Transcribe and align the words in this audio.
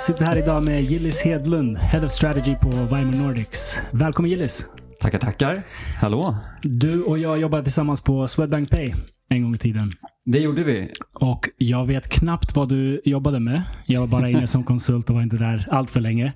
sitter 0.00 0.24
här 0.24 0.38
idag 0.38 0.64
med 0.64 0.82
Gillis 0.82 1.20
Hedlund, 1.20 1.78
Head 1.78 2.06
of 2.06 2.12
Strategy 2.12 2.56
på 2.62 2.68
Weimar 2.68 3.12
Nordics. 3.12 3.78
Välkommen 3.90 4.30
Gillis! 4.30 4.66
Tackar, 5.00 5.18
tackar. 5.18 5.66
Hallå. 6.00 6.36
Du 6.62 7.02
och 7.02 7.18
jag 7.18 7.38
jobbade 7.40 7.62
tillsammans 7.62 8.02
på 8.04 8.28
Swedbank 8.28 8.70
Pay 8.70 8.94
en 9.28 9.42
gång 9.42 9.54
i 9.54 9.58
tiden. 9.58 9.90
Det 10.24 10.38
gjorde 10.38 10.62
vi. 10.64 10.92
Och 11.12 11.48
jag 11.56 11.86
vet 11.86 12.08
knappt 12.08 12.56
vad 12.56 12.68
du 12.68 13.00
jobbade 13.04 13.40
med. 13.40 13.62
Jag 13.86 14.00
var 14.00 14.06
bara 14.06 14.30
inne 14.30 14.46
som 14.46 14.64
konsult 14.64 15.08
och 15.10 15.14
var 15.14 15.22
inte 15.22 15.36
där 15.36 15.68
allt 15.70 15.90
för 15.90 16.00
länge. 16.00 16.32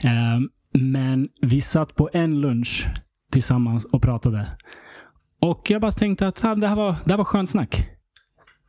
Ehm, 0.00 0.48
Men 0.72 1.26
vi 1.40 1.60
satt 1.60 1.94
på 1.94 2.10
en 2.12 2.40
lunch 2.40 2.86
tillsammans 3.32 3.84
och 3.84 4.02
pratade. 4.02 4.46
Och 5.40 5.70
jag 5.70 5.80
bara 5.80 5.90
tänkte 5.90 6.26
att 6.26 6.36
det 6.36 6.68
här 6.68 6.76
var, 6.76 6.96
det 7.04 7.10
här 7.10 7.16
var 7.18 7.24
skönt 7.24 7.50
snack. 7.50 7.86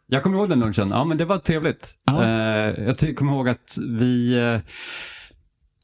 Jag 0.08 0.23
kommer 0.23 0.38
ihåg 0.38 0.50
den 0.50 0.59
lunchen. 0.59 0.90
Ja, 0.90 1.04
men 1.04 1.18
det 1.18 1.26
var 1.26 1.38
trevligt. 1.38 1.95
Ja. 2.06 2.23
Eh, 2.23 2.94
jag 3.00 3.16
kommer 3.16 3.34
ihåg 3.34 3.50
att 3.50 3.78
vi... 3.90 4.36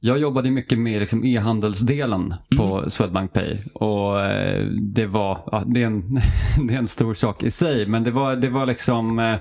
jag 0.06 0.18
jobbade 0.18 0.52
mycket 0.52 0.80
med 0.80 1.00
liksom 1.00 1.26
e-handelsdelen 1.26 2.36
på 2.58 2.90
Swedbank 2.90 3.34
Pay. 3.34 3.58
Och 3.74 4.22
eh, 4.22 4.66
det 4.66 5.06
var... 5.06 5.40
Ja, 5.52 5.64
det, 5.66 5.82
är 5.82 5.88
en, 5.88 6.20
det 6.68 6.74
är 6.74 6.78
en 6.78 6.88
stor 6.88 7.14
sak 7.14 7.44
i 7.44 7.52
sig, 7.52 7.86
men 7.86 8.04
det 8.04 8.12
var, 8.12 8.36
det 8.36 8.50
var 8.50 8.66
liksom 8.66 9.20
eh, 9.20 9.36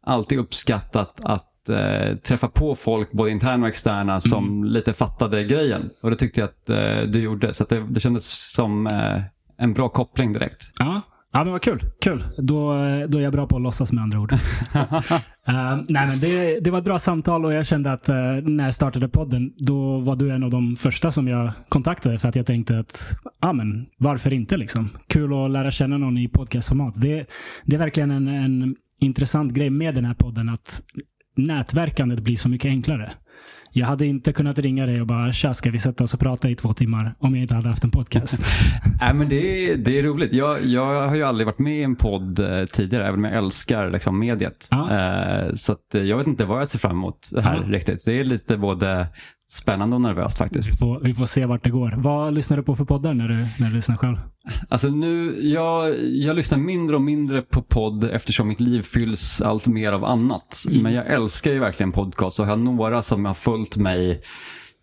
alltid 0.00 0.38
uppskattat 0.38 1.20
att 1.24 1.68
eh, 1.68 2.16
träffa 2.16 2.48
på 2.48 2.74
folk, 2.74 3.12
både 3.12 3.30
interna 3.30 3.62
och 3.62 3.68
externa, 3.68 4.20
som 4.20 4.64
lite 4.64 4.92
fattade 4.92 5.44
grejen. 5.44 5.90
Och 6.00 6.10
det 6.10 6.16
tyckte 6.16 6.40
jag 6.40 6.48
att 6.48 6.70
eh, 6.70 7.10
du 7.10 7.20
gjorde. 7.20 7.54
Så 7.54 7.64
det, 7.64 7.86
det 7.90 8.00
kändes 8.00 8.52
som 8.52 8.86
eh, 8.86 9.22
en 9.58 9.72
bra 9.72 9.88
koppling 9.88 10.32
direkt. 10.32 10.62
Ja, 10.78 11.02
ja 11.32 11.44
men 11.44 11.52
vad 11.52 11.62
kul. 11.62 11.80
Kul. 12.00 12.24
Då, 12.38 12.72
då 13.08 13.18
är 13.18 13.22
jag 13.22 13.32
bra 13.32 13.46
på 13.46 13.56
att 13.56 13.62
låtsas 13.62 13.92
med 13.92 14.02
andra 14.02 14.20
ord. 14.20 14.32
Eh, 15.48 15.80
nej, 15.88 16.06
men 16.06 16.20
det, 16.20 16.60
det 16.60 16.70
var 16.70 16.78
ett 16.78 16.84
bra 16.84 16.98
samtal 16.98 17.44
och 17.44 17.52
jag 17.52 17.66
kände 17.66 17.92
att 17.92 18.08
eh, 18.08 18.16
när 18.42 18.64
jag 18.64 18.74
startade 18.74 19.08
podden, 19.08 19.52
då 19.58 19.98
var 19.98 20.16
du 20.16 20.30
en 20.30 20.44
av 20.44 20.50
de 20.50 20.76
första 20.76 21.10
som 21.12 21.28
jag 21.28 21.52
kontaktade 21.68 22.18
för 22.18 22.28
att 22.28 22.36
jag 22.36 22.46
tänkte 22.46 22.78
att, 22.78 23.12
ja 23.40 23.52
men 23.52 23.86
varför 23.98 24.32
inte 24.32 24.56
liksom? 24.56 24.88
Kul 25.06 25.44
att 25.44 25.50
lära 25.50 25.70
känna 25.70 25.98
någon 25.98 26.18
i 26.18 26.28
podcastformat. 26.28 27.00
Det, 27.00 27.26
det 27.64 27.76
är 27.76 27.78
verkligen 27.78 28.10
en, 28.10 28.28
en 28.28 28.76
intressant 29.00 29.52
grej 29.52 29.70
med 29.70 29.94
den 29.94 30.04
här 30.04 30.14
podden, 30.14 30.48
att 30.48 30.82
nätverkandet 31.36 32.20
blir 32.20 32.36
så 32.36 32.48
mycket 32.48 32.68
enklare. 32.68 33.12
Jag 33.78 33.86
hade 33.86 34.06
inte 34.06 34.32
kunnat 34.32 34.58
ringa 34.58 34.86
dig 34.86 35.00
och 35.00 35.06
bara 35.06 35.32
tja, 35.32 35.54
ska 35.54 35.70
vi 35.70 35.78
sätta 35.78 36.04
oss 36.04 36.14
och 36.14 36.20
prata 36.20 36.50
i 36.50 36.54
två 36.54 36.72
timmar 36.72 37.14
om 37.18 37.34
jag 37.34 37.42
inte 37.42 37.54
hade 37.54 37.68
haft 37.68 37.84
en 37.84 37.90
podcast. 37.90 38.44
Nej, 39.00 39.14
men 39.14 39.28
det, 39.28 39.70
är, 39.70 39.76
det 39.76 39.98
är 39.98 40.02
roligt. 40.02 40.32
Jag, 40.32 40.64
jag 40.64 41.08
har 41.08 41.16
ju 41.16 41.22
aldrig 41.22 41.46
varit 41.46 41.58
med 41.58 41.78
i 41.78 41.82
en 41.82 41.96
podd 41.96 42.38
eh, 42.38 42.64
tidigare, 42.64 43.06
även 43.06 43.18
om 43.20 43.24
jag 43.24 43.34
älskar 43.34 43.90
liksom, 43.90 44.18
mediet. 44.18 44.68
Ja. 44.70 44.90
Eh, 44.98 45.54
så 45.54 45.76
eh, 45.94 46.00
jag 46.02 46.16
vet 46.16 46.26
inte 46.26 46.44
vad 46.44 46.60
jag 46.60 46.68
ser 46.68 46.78
fram 46.78 46.96
emot 46.96 47.30
här 47.42 47.62
Ja. 47.66 47.72
riktigt. 47.72 48.04
Det 48.06 48.20
är 48.20 48.24
lite 48.24 48.56
både 48.56 49.06
spännande 49.50 49.96
och 49.96 50.02
nervöst 50.02 50.36
vi, 50.36 50.38
faktiskt. 50.38 50.78
får, 50.78 51.00
vi 51.02 51.14
får 51.14 51.26
se 51.26 51.46
vart 51.46 51.64
det 51.64 51.70
går. 51.70 51.94
Vad 51.96 52.34
lyssnar 52.34 52.56
du 52.56 52.62
på 52.62 52.76
för 52.76 52.84
poddar 52.84 53.14
när 53.14 53.28
du, 53.28 53.46
när 53.58 53.68
du 53.68 53.76
lyssnar 53.76 53.96
själv? 53.96 54.16
Alltså 54.68 54.88
nu, 54.88 55.40
jag, 55.48 55.94
jag 56.04 56.36
lyssnar 56.36 56.58
mindre 56.58 56.96
och 56.96 57.02
mindre 57.02 57.42
på 57.42 57.62
podd 57.62 58.04
eftersom 58.04 58.48
mitt 58.48 58.60
liv 58.60 58.82
fylls 58.82 59.40
allt 59.40 59.66
mer 59.66 59.92
av 59.92 60.04
annat. 60.04 60.64
Men 60.70 60.92
jag 60.92 61.06
älskar 61.06 61.52
ju 61.52 61.58
verkligen 61.58 61.92
podcast 61.92 62.40
och 62.40 62.46
jag 62.46 62.50
har 62.50 62.56
några 62.56 63.02
som 63.02 63.24
har 63.24 63.34
följt 63.34 63.76
mig 63.76 64.22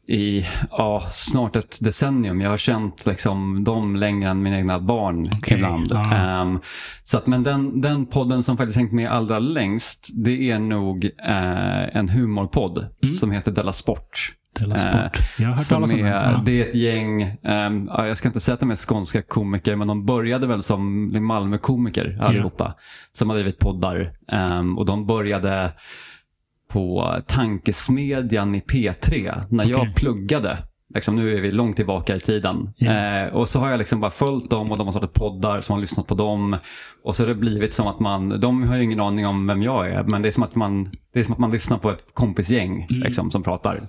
i 0.08 0.46
ja, 0.72 1.04
snart 1.12 1.56
ett 1.56 1.80
decennium. 1.84 2.42
Jag 2.42 2.50
har 2.50 2.58
känt 2.58 3.06
liksom, 3.06 3.64
dem 3.64 3.96
längre 3.96 4.30
än 4.30 4.44
mina 4.44 4.58
egna 4.58 4.80
barn 4.80 5.30
Okej, 5.38 5.58
ibland. 5.58 5.88
ja. 5.90 6.16
Ehm, 6.16 6.60
så 7.04 7.18
att, 7.18 7.28
men 7.28 7.44
den, 7.44 7.82
den 7.82 8.06
podden 8.06 8.44
som 8.44 8.58
faktiskt 8.58 8.78
hängt 8.78 8.92
med 8.92 9.12
allra 9.12 9.40
längst, 9.40 10.10
det 10.14 10.52
är 10.52 10.60
nog 10.60 11.06
eh, 11.06 11.98
en 11.98 12.10
humorpodd 12.10 12.86
som 13.20 13.32
heter 13.32 13.52
Della 13.52 13.74
Sport. 13.74 14.34
Sport. 14.60 15.18
Eh, 15.18 15.22
Jag 15.38 15.50
har 15.50 15.56
hört 15.56 15.70
talas 15.70 15.94
om. 15.94 16.00
Ja. 16.00 16.42
Det 16.46 16.62
är 16.62 16.68
ett 16.68 16.76
gäng, 16.76 17.38
ja, 17.88 18.08
jag 18.08 18.18
ska 18.18 18.30
inte 18.30 18.40
säga 18.40 18.54
att 18.54 18.60
de 18.60 18.72
är 18.72 18.76
skånska 18.76 19.22
komiker, 19.22 19.76
men 19.76 19.88
de 19.88 20.06
började 20.06 20.48
väl 20.48 20.64
som 20.64 21.12
Malmö-komiker 21.26 22.18
allihopa. 22.22 22.76
Som 23.12 23.30
har 23.30 23.36
drivit 23.36 23.60
poddar. 23.60 24.12
Ehm, 24.32 24.78
och 24.78 24.86
de 24.86 25.06
började 25.08 25.72
på 26.68 27.16
Tankesmedjan 27.28 28.56
i 28.56 28.60
P3 28.60 29.44
när 29.50 29.64
Okej. 29.64 29.76
jag 29.76 29.96
pluggade. 29.96 30.58
Liksom, 30.94 31.16
nu 31.16 31.38
är 31.38 31.42
vi 31.42 31.52
långt 31.52 31.76
tillbaka 31.76 32.16
i 32.16 32.20
tiden. 32.20 32.70
Ja. 32.78 32.92
Eh, 32.92 33.34
och 33.34 33.50
så 33.50 33.60
har 33.60 33.70
jag 33.70 33.78
liksom 33.78 34.00
bara 34.00 34.12
följt 34.12 34.50
dem 34.50 34.72
och 34.72 34.78
de 34.78 34.88
har 34.88 34.92
startat 34.92 35.14
poddar 35.14 35.62
som 35.62 35.74
har 35.74 35.82
lyssnat 35.82 36.08
på 36.08 36.16
dem. 36.16 36.58
Och 37.04 37.16
så 37.16 37.24
har 37.24 37.28
det 37.28 37.36
blivit 37.36 37.74
som 37.74 37.88
att 37.88 38.00
man, 38.00 38.40
de 38.40 38.64
har 38.68 38.78
ju 38.78 38.84
ingen 38.84 39.00
aning 39.00 39.28
om 39.28 39.48
vem 39.48 39.64
jag 39.64 39.90
är, 39.90 40.04
men 40.04 40.22
det 40.22 40.30
är 40.30 40.32
som 40.32 40.44
att 40.44 40.56
man, 40.56 40.92
det 41.14 41.20
är 41.20 41.24
som 41.24 41.34
att 41.34 41.40
man 41.40 41.52
lyssnar 41.52 41.78
på 41.78 41.92
ett 41.92 42.04
kompisgäng 42.14 42.88
liksom, 42.90 43.32
som 43.32 43.44
pratar. 43.44 43.80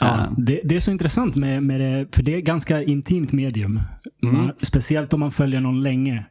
Ja, 0.00 0.14
Eh, 0.14 0.30
det, 0.36 0.60
det 0.64 0.76
är 0.76 0.80
så 0.80 0.90
intressant 0.90 1.36
med, 1.36 1.62
med 1.62 1.80
det, 1.80 2.06
för 2.12 2.22
det 2.22 2.34
är 2.34 2.38
ett 2.38 2.44
ganska 2.44 2.82
intimt 2.82 3.32
medium. 3.32 3.80
Mm. 4.22 4.36
Man, 4.36 4.52
speciellt 4.62 5.12
om 5.12 5.20
man 5.20 5.32
följer 5.32 5.60
någon 5.60 5.82
länge. 5.82 6.26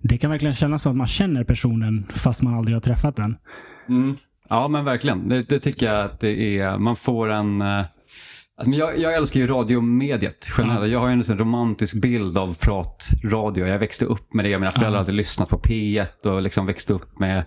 Det 0.00 0.18
kan 0.18 0.30
verkligen 0.30 0.54
kännas 0.54 0.82
som 0.82 0.92
att 0.92 0.96
man 0.96 1.06
känner 1.06 1.44
personen 1.44 2.06
fast 2.14 2.42
man 2.42 2.54
aldrig 2.54 2.76
har 2.76 2.80
träffat 2.80 3.16
den. 3.16 3.36
Mm. 3.88 4.16
Ja, 4.48 4.68
men 4.68 4.84
verkligen. 4.84 5.28
Det, 5.28 5.48
det 5.48 5.58
tycker 5.58 5.86
jag 5.86 6.04
att 6.04 6.20
det 6.20 6.58
är. 6.58 6.78
Man 6.78 6.96
får 6.96 7.30
en... 7.30 7.64
Alltså, 8.58 8.70
men 8.70 8.78
jag, 8.78 8.98
jag 8.98 9.14
älskar 9.14 9.40
ju 9.40 9.46
radiomediet 9.46 10.46
generellt. 10.58 10.92
Jag 10.92 10.98
har 11.00 11.06
ju 11.06 11.12
en 11.12 11.24
sån 11.24 11.38
romantisk 11.38 12.00
bild 12.02 12.38
av 12.38 12.56
pratradio. 12.60 13.66
Jag 13.66 13.78
växte 13.78 14.04
upp 14.04 14.34
med 14.34 14.44
det. 14.44 14.58
Mina 14.58 14.70
föräldrar 14.70 14.98
hade 14.98 15.12
lyssnat 15.12 15.48
på 15.48 15.58
P1 15.58 16.26
och 16.26 16.42
liksom 16.42 16.66
växte 16.66 16.92
upp 16.92 17.18
med... 17.18 17.44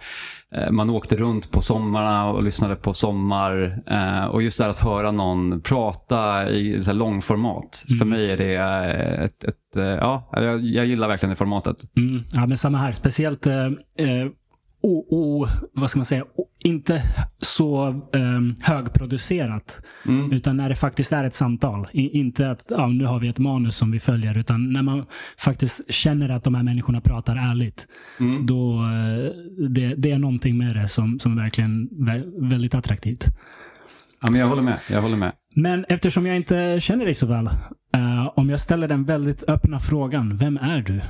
eh, 0.56 0.72
Man 0.72 0.90
åkte 0.90 1.16
runt 1.16 1.52
på 1.52 1.62
sommarna 1.62 2.30
och 2.30 2.44
lyssnade 2.44 2.76
på 2.76 2.94
sommar. 2.94 3.82
eh, 3.88 4.26
Och 4.26 4.42
just 4.42 4.58
det 4.58 4.64
här 4.64 4.72
att 4.72 4.78
höra 4.80 5.12
någon 5.12 5.62
prata 5.62 6.50
i 6.50 6.84
så 6.84 6.94
långformat. 6.94 7.86
För 8.00 8.06
mig 8.06 8.32
är 8.32 8.38
det 8.38 8.54
eh, 8.56 9.24
ett... 9.26 9.44
ett 9.44 9.76
eh, 9.78 9.84
ja, 9.84 10.30
jag, 10.34 10.62
jag 10.62 10.86
gillar 10.86 11.08
verkligen 11.08 11.30
det 11.30 11.36
formatet. 11.36 11.78
Mm. 11.98 12.24
Ja, 12.34 12.46
men 12.48 12.58
samma 12.58 12.78
här. 12.78 12.92
Speciellt 12.92 13.48
eh, 13.48 13.56
eh, 13.98 14.28
o, 14.82 15.06
o, 15.10 15.48
vad 15.74 15.90
ska 15.90 16.00
man 16.00 16.06
säga, 16.06 16.26
inte 16.64 17.04
så 17.38 17.88
eh, 18.14 18.42
högproducerat. 18.62 19.82
Mm. 20.08 20.32
Utan 20.32 20.58
när 20.58 20.70
det 20.70 20.76
faktiskt 20.76 21.14
är 21.14 21.24
ett 21.24 21.36
samtal. 21.36 21.88
I, 21.92 22.20
inte 22.20 22.50
att 22.50 22.68
ja, 22.70 22.88
nu 22.88 23.06
har 23.06 23.20
vi 23.20 23.28
ett 23.28 23.40
manus 23.40 23.76
som 23.76 23.92
vi 23.92 24.00
följer. 24.00 24.38
Utan 24.38 24.74
när 24.74 24.82
man 24.82 25.06
faktiskt 25.38 25.94
känner 25.94 26.30
att 26.30 26.44
de 26.44 26.56
här 26.56 26.64
människorna 26.64 27.02
pratar 27.02 27.36
ärligt. 27.36 27.88
Mm. 28.20 28.46
Då, 28.46 28.74
eh, 28.74 29.32
det, 29.70 29.96
det 29.96 30.12
är 30.12 30.20
någonting 30.20 30.58
med 30.58 30.76
det 30.76 30.88
som, 30.88 31.20
som 31.20 31.38
är 31.38 31.44
verkligen 31.44 31.90
vä- 31.90 32.50
väldigt 32.50 32.76
attraktivt. 32.76 33.26
Ja, 34.22 34.32
men 34.32 34.40
jag 34.42 34.48
håller 34.48 34.62
med. 34.62 34.80
Jag 34.92 35.02
håller 35.02 35.18
med. 35.18 35.32
Men 35.56 35.86
eftersom 35.90 36.26
jag 36.26 36.36
inte 36.36 36.80
känner 36.80 37.06
dig 37.06 37.14
så 37.14 37.26
väl. 37.26 37.48
eh, 37.94 38.30
om 38.36 38.50
jag 38.50 38.60
ställer 38.60 38.88
den 38.88 39.04
väldigt 39.06 39.44
öppna 39.50 39.80
frågan. 39.80 40.38
Vem 40.38 40.58
är 40.58 40.82
du? 40.82 41.02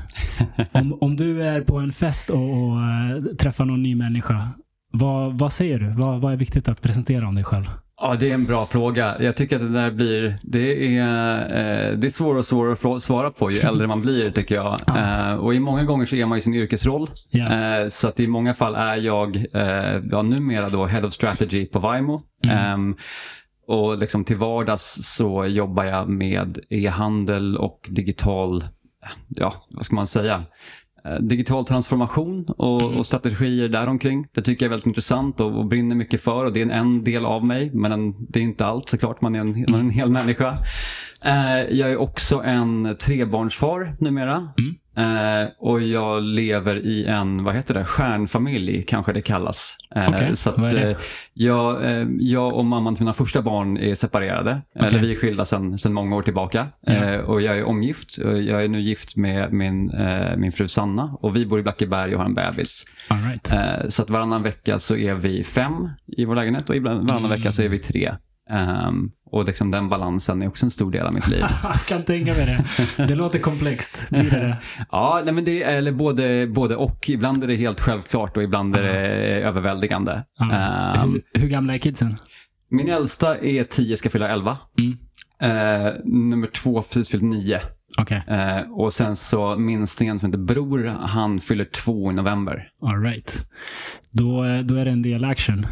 om, 0.72 0.98
om 1.02 1.16
du 1.16 1.42
är 1.42 1.62
på 1.62 1.78
en 1.80 1.92
fest 1.92 2.30
och, 2.30 2.40
och 2.44 2.82
eh, 2.82 3.36
träffar 3.40 3.66
någon 3.66 3.84
ny 3.84 3.96
människa. 3.96 4.48
Vad, 4.92 5.38
vad 5.40 5.54
säger 5.54 5.80
du? 5.80 5.90
Vad, 5.90 6.22
vad 6.22 6.34
är 6.34 6.38
viktigt 6.38 6.68
att 6.70 6.82
presentera 6.82 7.28
om 7.28 7.36
dig 7.36 7.44
själv? 7.44 7.66
Ja, 8.04 8.16
det 8.20 8.30
är 8.30 8.34
en 8.34 8.46
bra 8.46 8.66
fråga. 8.66 9.16
Jag 9.20 9.36
tycker 9.36 9.56
att 9.56 9.62
det 9.62 9.68
där 9.68 9.92
blir, 9.92 10.38
det 10.42 10.98
är, 10.98 11.42
eh, 11.42 11.98
det 11.98 12.08
är 12.08 12.10
svårare 12.10 12.38
och 12.38 12.46
svårare 12.46 12.96
att 12.96 13.04
svara 13.04 13.32
på 13.32 13.52
ju 13.52 13.60
äldre 13.68 13.88
man 13.88 14.02
blir 14.02 14.32
tycker 14.32 14.56
jag. 14.56 14.80
Eh, 14.98 15.34
och 15.34 15.54
i 15.54 15.60
många 15.60 15.84
gånger 15.84 16.06
så 16.06 16.16
är 16.16 16.26
man 16.26 16.38
ju 16.38 16.42
sin 16.42 16.54
yrkesroll. 16.54 17.10
Ja. 17.30 17.80
Eh, 17.80 17.88
så 17.88 18.08
att 18.08 18.20
i 18.20 18.28
många 18.28 18.54
fall 18.54 18.76
är 18.76 18.96
jag, 18.96 19.36
eh, 19.54 20.02
ja, 20.12 20.22
numera 20.22 20.70
då 20.70 20.86
Head 20.86 21.06
of 21.06 21.14
Strategy 21.14 21.66
på 21.66 21.80
Vimo. 21.80 22.22
Ehm, 22.44 22.96
och 23.68 23.98
liksom 23.98 24.24
till 24.24 24.38
vardags 24.38 25.00
så 25.02 25.46
jobbar 25.46 25.84
jag 25.84 26.10
med 26.10 26.60
e-handel 26.70 27.58
och 27.58 27.90
digital, 27.90 28.64
ja, 29.28 29.54
vad 29.70 29.86
ska 29.86 29.96
man 29.96 30.08
säga? 30.08 30.44
Eh, 31.06 31.16
Digital 31.20 31.66
transformation 31.66 32.46
och, 32.58 32.94
och 32.94 33.06
strategier 33.06 33.70
däromkring. 33.70 34.28
Det 34.32 34.42
tycker 34.42 34.66
jag 34.66 34.68
är 34.68 34.70
väldigt 34.70 34.88
intressant 34.88 35.40
och, 35.40 35.58
och 35.58 35.66
brinner 35.66 35.96
mycket 35.96 36.22
för. 36.22 36.46
Och 36.46 36.54
det 36.54 36.60
är 36.60 36.66
en, 36.66 36.72
en 36.72 37.04
del 37.04 37.26
av 37.26 37.46
mig, 37.46 37.72
men 37.74 37.92
en, 37.92 38.14
det 38.30 38.40
är 38.40 38.44
inte 38.44 38.66
allt 38.66 38.90
såklart. 38.90 39.22
Man 39.22 39.36
är 39.36 39.40
en, 39.40 39.66
man 39.68 39.76
är 39.76 39.80
en 39.80 39.90
hel 39.90 40.10
människa. 40.10 40.58
Eh, 41.26 41.60
jag 41.72 41.92
är 41.92 41.98
också 41.98 42.42
en 42.42 42.96
trebarnsfar 43.00 43.96
numera. 44.00 44.54
Eh, 44.98 45.50
och 45.60 45.82
jag 45.82 46.24
lever 46.24 46.76
i 46.76 47.06
en, 47.06 47.44
vad 47.44 47.56
heter 47.56 47.74
det, 47.74 47.86
stjärnfamilj 47.86 48.84
kanske 48.84 49.14
det 49.14 49.22
kallas. 49.22 49.76
Eh, 49.96 50.10
Okej, 50.10 50.36
så 50.36 50.50
att, 50.50 50.58
eh, 50.74 50.98
jag, 51.34 51.84
eh, 51.92 52.08
jag 52.20 52.54
och 52.54 52.66
mamman 52.66 52.96
till 52.96 53.04
mina 53.04 53.14
första 53.14 53.42
barn 53.42 53.78
är 53.78 53.96
separerade. 53.96 54.62
Eller 54.76 55.00
vi 55.00 55.12
är 55.12 55.16
skilda 55.16 55.46
sedan 55.46 55.78
många 55.94 56.16
år 56.16 56.22
tillbaka. 56.22 56.68
Eh, 56.88 57.16
och 57.16 57.42
jag 57.42 57.58
är 57.58 57.64
omgift. 57.64 58.18
Eh, 58.26 58.32
Jag 58.38 58.64
är 58.64 58.68
nu 58.68 58.82
gift 58.82 59.16
med 59.18 59.54
min, 59.54 59.90
eh, 59.90 60.38
min 60.38 60.52
fru 60.52 60.68
Sanna 60.68 61.18
och 61.22 61.36
vi 61.36 61.46
bor 61.46 61.60
i 61.60 61.64
Blackeberg 61.64 62.14
och 62.14 62.20
har 62.20 62.26
en 62.26 62.34
bebis. 62.36 62.86
Right. 63.10 63.54
Eh, 63.54 63.90
så 63.90 64.02
att 64.04 64.10
varannan 64.10 64.44
vecka 64.44 64.80
så 64.80 64.96
är 64.96 65.16
vi 65.16 65.44
fem 65.44 65.90
i 66.18 66.26
vår 66.26 66.36
lägenhet 66.36 66.70
och 66.70 66.76
ibland, 66.76 67.08
varannan 67.08 67.30
vecka 67.30 67.52
så 67.52 67.62
är 67.62 67.70
vi 67.70 67.80
tre. 67.80 68.14
Ehm, 68.50 69.12
Och 69.32 69.46
liksom 69.46 69.72
den 69.72 69.90
balansen 69.90 70.42
är 70.42 70.48
också 70.48 70.66
en 70.66 70.72
stor 70.72 70.92
del 70.92 71.06
av 71.06 71.14
mitt 71.14 71.28
liv. 71.28 71.44
Jag 71.64 71.86
kan 71.86 72.04
tänka 72.04 72.34
mig 72.34 72.46
det. 72.46 73.06
Det 73.08 73.16
låter 73.16 73.40
komplext. 73.40 74.10
Blir 74.10 74.24
det 74.24 74.30
det? 74.40 74.58
ja, 74.92 75.22
nej, 75.26 75.34
men 75.34 75.46
det 75.46 75.64
är 75.64 75.76
eller 75.76 75.92
både, 75.92 76.48
både 76.48 76.76
och. 76.76 77.10
Ibland 77.10 77.44
är 77.44 77.48
det 77.48 77.56
helt 77.56 77.80
självklart 77.82 78.38
och 78.38 78.44
ibland 78.44 78.76
är 78.76 78.84
det 78.84 78.98
överväldigande. 79.42 80.24
Ja. 80.38 80.46
Um, 81.04 81.12
hur, 81.34 81.42
hur 81.42 81.48
gamla 81.48 81.74
är 81.74 81.78
kidsen? 81.78 82.10
min 82.74 82.90
äldsta 82.90 83.38
är 83.38 83.64
10, 83.64 83.98
ska 83.98 84.10
fylla 84.10 84.30
11. 84.30 84.58
Mm. 84.80 84.98
Eh, 85.42 85.94
nummer 86.04 86.48
två 86.48 86.82
precis 86.82 87.10
fyllt 87.10 87.24
9. 87.24 87.60
Okej, 88.00 88.24
Eh, 88.28 88.72
och 88.72 88.94
sen 88.94 89.16
så 89.16 89.56
minstingen 89.56 90.20
som 90.20 90.30
heter 90.30 90.40
Bror, 90.44 90.88
han 91.02 91.40
fyller 91.40 91.66
två 91.66 92.12
i 92.12 92.14
november. 92.14 92.68
all 92.82 93.02
right. 93.02 93.46
Då, 94.12 94.46
eh, 94.46 94.60
då 94.60 94.76
är 94.76 94.86
det 94.86 94.92
en 94.92 95.02
del 95.02 95.26
action. 95.26 95.68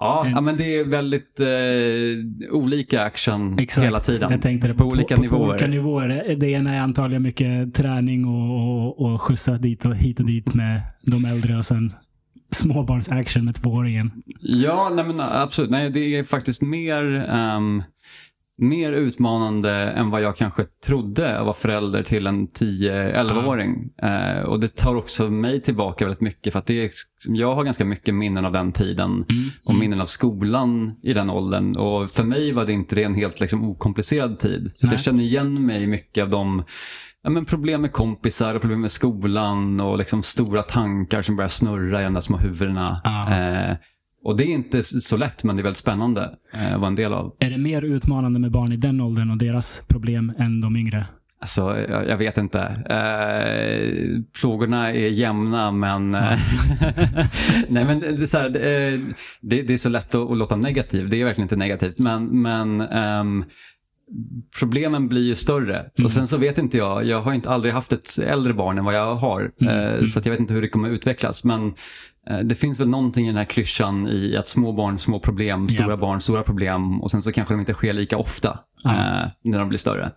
Ja, 0.00 0.24
En- 0.26 0.32
ja 0.32 0.40
men 0.40 0.56
det 0.56 0.76
är 0.78 0.84
väldigt 0.84 1.40
eh, 1.40 2.54
olika 2.56 3.02
action 3.02 3.58
hela 3.78 4.00
tiden. 4.00 4.30
Jag 4.32 4.42
tänkte 4.42 4.68
det 4.68 4.74
på, 4.74 4.78
på, 4.90 4.96
olika 4.96 5.16
på 5.16 5.22
nivåer. 5.22 5.48
olika 5.50 5.66
nivåer. 5.66 6.36
Det 6.36 6.50
ena 6.50 6.74
är 6.74 6.80
antagligen 6.80 7.22
mycket 7.22 7.74
träning 7.74 8.24
och, 8.24 8.60
och, 8.60 9.00
och 9.12 9.22
skjutsa 9.22 9.52
dit 9.58 9.84
och 9.86 9.96
hit 9.96 10.20
och 10.20 10.26
dit 10.26 10.54
med 10.54 10.80
de 11.02 11.24
äldre 11.24 11.56
och 11.58 11.64
sen 11.64 11.92
småbarns-action 12.52 13.44
med 13.44 13.54
tvååringen. 13.54 14.10
Ja, 14.40 14.90
nej 14.94 15.04
men 15.04 15.20
absolut. 15.20 15.70
Nej, 15.70 15.90
det 15.90 16.00
är 16.00 16.24
faktiskt 16.24 16.62
mer, 16.62 17.24
ehm, 17.30 17.82
mer 18.58 18.92
utmanande 18.92 19.70
än 19.72 20.10
vad 20.10 20.22
jag 20.22 20.36
kanske 20.36 20.64
trodde 20.64 21.38
att 21.38 21.46
vara 21.46 21.56
förälder 21.56 22.02
till 22.02 22.26
en 22.26 22.48
10-11-åring. 22.48 23.90
Eh, 24.02 24.42
och 24.42 24.60
det 24.60 24.76
tar 24.76 24.94
också 24.94 25.30
mig 25.30 25.60
tillbaka 25.60 26.04
väldigt 26.04 26.20
mycket 26.20 26.52
för 26.52 26.58
att 26.58 26.66
det 26.66 26.84
är, 26.84 26.90
jag 27.28 27.54
har 27.54 27.64
ganska 27.64 27.84
mycket 27.84 28.14
minnen 28.14 28.44
av 28.44 28.52
den 28.52 28.72
tiden 28.72 29.24
och 29.64 29.74
minnen 29.74 30.00
av 30.00 30.06
skolan 30.06 30.96
i 31.02 31.12
den 31.12 31.30
åldern. 31.30 31.76
Och 31.76 32.10
för 32.10 32.24
mig 32.24 32.52
var 32.52 32.66
det 32.66 32.72
inte 32.72 32.94
det 32.94 33.02
en 33.02 33.14
helt 33.14 33.40
liksom, 33.40 33.70
okomplicerad 33.70 34.38
tid. 34.38 34.72
Så 34.74 34.88
jag 34.90 35.00
känner 35.00 35.24
igen 35.24 35.66
mig 35.66 35.86
mycket 35.86 36.22
av 36.22 36.30
de 36.30 36.64
ja, 37.22 37.30
men 37.30 37.44
problem 37.44 37.82
med 37.82 37.92
kompisar 37.92 38.54
och 38.54 38.60
problem 38.60 38.80
med 38.80 38.92
skolan 38.92 39.80
och 39.80 39.98
liksom 39.98 40.22
stora 40.22 40.62
tankar 40.62 41.22
som 41.22 41.36
börjar 41.36 41.48
snurra 41.48 42.00
i 42.00 42.04
de 42.04 42.14
där 42.14 42.20
små 42.20 42.36
huvudena. 42.36 43.00
Ja. 43.04 43.36
Eh, 43.36 43.76
och 44.26 44.36
det 44.36 44.44
är 44.44 44.48
inte 44.54 44.82
så 44.82 45.16
lätt, 45.16 45.44
men 45.44 45.56
det 45.56 45.60
är 45.60 45.64
väldigt 45.64 45.78
spännande 45.78 46.30
eh, 46.54 46.74
att 46.74 46.80
vara 46.80 46.88
en 46.88 46.94
del 46.94 47.12
av. 47.12 47.34
Är 47.38 47.50
det 47.50 47.58
mer 47.58 47.82
utmanande 47.82 48.40
med 48.40 48.50
barn 48.50 48.72
i 48.72 48.76
den 48.76 49.00
åldern 49.00 49.30
och 49.30 49.38
deras 49.38 49.82
problem 49.88 50.32
än 50.38 50.60
de 50.60 50.76
yngre? 50.76 51.06
Alltså, 51.40 51.60
jag, 51.88 52.08
jag 52.08 52.16
vet 52.16 52.36
inte. 52.38 52.60
Eh, 52.60 54.22
frågorna 54.34 54.92
är 54.92 55.08
jämna, 55.08 55.70
men... 55.72 56.14
eh, 56.14 56.20
Nej, 57.68 57.84
men 57.84 58.00
det, 58.00 58.06
är 58.08 58.26
så 58.26 58.38
här, 58.38 58.48
det, 58.48 58.60
är- 58.70 59.00
det, 59.40 59.62
det 59.62 59.72
är 59.72 59.76
så 59.78 59.88
lätt 59.88 60.14
att, 60.14 60.30
att 60.30 60.38
låta 60.38 60.56
negativ. 60.56 61.08
Det 61.08 61.20
är 61.20 61.24
verkligen 61.24 61.44
inte 61.44 61.56
negativt, 61.56 61.98
men, 61.98 62.42
men 62.42 62.80
ehm, 62.80 63.44
problemen 64.58 65.08
blir 65.08 65.22
ju 65.24 65.34
större. 65.34 65.86
Och 66.04 66.10
sen 66.10 66.28
så 66.28 66.36
vet 66.36 66.58
inte 66.58 66.76
jag, 66.78 67.04
jag 67.04 67.22
har 67.22 67.32
inte 67.34 67.50
aldrig 67.50 67.74
haft 67.74 67.92
ett 67.92 68.18
äldre 68.18 68.54
barn 68.54 68.78
än 68.78 68.84
vad 68.84 68.94
jag 68.94 69.14
har. 69.14 69.50
Eh, 69.60 70.04
Så 70.04 70.20
jag 70.24 70.30
vet 70.30 70.40
inte 70.40 70.54
hur 70.54 70.62
det 70.62 70.68
kommer 70.68 70.90
utvecklas. 70.90 71.44
Men 71.44 71.66
eh, 71.66 71.72
det 72.44 72.54
finns 72.54 72.80
väl 72.80 72.88
någonting 72.88 73.24
i 73.24 73.28
den 73.28 73.36
här 73.36 73.44
klyschan 73.44 74.08
i 74.08 74.36
att 74.36 74.48
små 74.48 74.72
barn, 74.72 74.98
små 74.98 75.20
problem, 75.20 75.68
stora 75.68 75.90
Ja. 75.90 75.96
barn, 75.96 76.20
stora 76.20 76.42
problem. 76.42 77.02
Och 77.02 77.10
sen 77.10 77.22
så 77.22 77.32
kanske 77.32 77.54
de 77.54 77.60
inte 77.60 77.72
sker 77.74 77.92
lika 77.92 78.18
ofta 78.18 78.58
eh, 78.86 79.28
när 79.44 79.58
de 79.58 79.68
blir 79.68 79.78
större. 79.78 80.10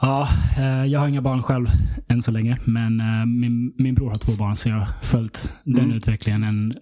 Ja, 0.00 0.28
eh, 0.58 0.84
jag 0.84 1.00
har 1.00 1.08
inga 1.08 1.22
barn 1.22 1.42
själv 1.42 1.66
än 2.08 2.22
så 2.22 2.30
länge, 2.30 2.56
men 2.64 3.00
eh, 3.00 3.26
min, 3.26 3.72
min 3.78 3.94
bror 3.94 4.10
har 4.10 4.16
två 4.18 4.32
barn 4.32 4.56
så 4.56 4.68
jag 4.68 4.76
har 4.76 4.86
följt 5.02 5.52
den 5.64 5.84
Mm. 5.84 5.96
utvecklingen. 5.96 6.44
En, 6.44 6.72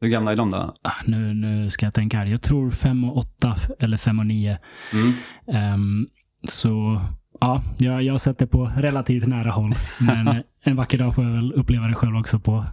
Hur 0.00 0.08
gamla 0.08 0.32
är 0.32 0.36
de 0.36 0.50
då? 0.50 0.74
ah, 0.82 0.92
nu, 1.06 1.34
nu 1.34 1.70
ska 1.70 1.86
jag 1.86 1.94
tänka 1.94 2.18
här. 2.18 2.26
Jag 2.26 2.42
tror 2.42 2.70
fem 2.70 3.04
och 3.04 3.16
åtta 3.16 3.56
eller 3.80 3.96
fem 3.96 4.18
och 4.18 4.26
nio. 4.26 4.58
Mm. 4.92 5.12
Ehm, 5.52 6.06
så 6.48 7.00
ja, 7.40 7.62
jag, 7.78 8.02
jag 8.02 8.12
har 8.12 8.18
sett 8.18 8.38
det 8.38 8.46
på 8.46 8.72
relativt 8.76 9.26
nära 9.26 9.50
håll. 9.50 9.74
Men 10.00 10.28
eh, 10.28 10.36
en 10.64 10.76
vacker 10.76 10.98
dag 10.98 11.14
får 11.14 11.24
jag 11.24 11.30
väl 11.32 11.52
uppleva 11.52 11.86
det 11.86 11.94
själv 11.94 12.16
också 12.16 12.38
på, 12.38 12.64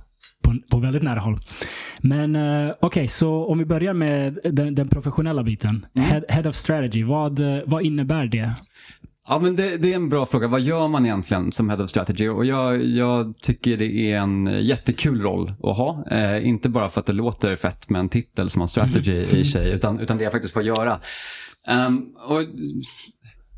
på, 0.43 0.55
på 0.69 0.77
väldigt 0.77 1.03
nära 1.03 1.19
håll. 1.19 1.39
Men 1.99 2.35
eh, 2.35 2.73
okej, 2.79 3.07
så 3.07 3.45
om 3.45 3.57
vi 3.57 3.65
börjar 3.65 3.93
med 3.93 4.39
den, 4.43 4.75
den 4.75 4.87
professionella 4.87 5.43
biten. 5.43 5.85
Mm. 5.95 6.09
Head, 6.09 6.21
head 6.29 6.49
of 6.49 6.55
strategy, 6.55 7.03
vad, 7.03 7.39
eh, 7.39 7.61
vad 7.65 7.83
innebär 7.83 8.25
det? 8.25 8.51
Ja, 9.27 9.39
men 9.39 9.55
det, 9.55 9.77
det 9.77 9.91
är 9.91 9.95
en 9.95 10.09
bra 10.09 10.25
fråga. 10.25 10.47
Vad 10.47 10.61
gör 10.61 10.87
man 10.87 11.05
egentligen 11.05 11.51
som 11.51 11.69
Head 11.69 11.83
of 11.83 11.89
Strategy? 11.89 12.27
Och 12.27 12.45
jag, 12.45 12.83
jag 12.83 13.33
tycker 13.39 13.77
det 13.77 14.11
är 14.11 14.17
en 14.17 14.65
jättekul 14.65 15.21
roll 15.21 15.53
att 15.63 15.77
ha. 15.77 16.05
Eh, 16.11 16.47
inte 16.47 16.69
bara 16.69 16.89
för 16.89 16.99
att 16.99 17.05
det 17.05 17.13
låter 17.13 17.55
fett 17.55 17.89
med 17.89 17.99
en 17.99 18.09
titel 18.09 18.49
som 18.49 18.61
har 18.61 18.67
strategy 18.67 19.13
i 19.39 19.45
sig, 19.45 19.71
utan, 19.71 19.99
utan 19.99 20.17
det 20.17 20.23
jag 20.23 20.31
faktiskt 20.33 20.53
får 20.53 20.63
göra. 20.63 20.99
Ehm, 21.67 22.05
och 22.27 22.41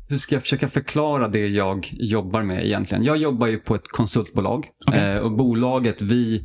hur 0.08 0.18
ska 0.18 0.34
jag 0.34 0.42
försöka 0.42 0.68
förklara 0.68 1.28
det 1.28 1.46
jag 1.48 1.88
jobbar 1.92 2.42
med 2.42 2.64
egentligen? 2.66 3.04
Jag 3.04 3.16
jobbar 3.16 3.46
ju 3.46 3.58
på 3.58 3.74
ett 3.74 3.88
konsultbolag 3.88 4.66
Okej. 4.86 5.00
eh, 5.12 5.18
och 5.18 5.32
bolaget 5.32 6.02
vi, 6.02 6.36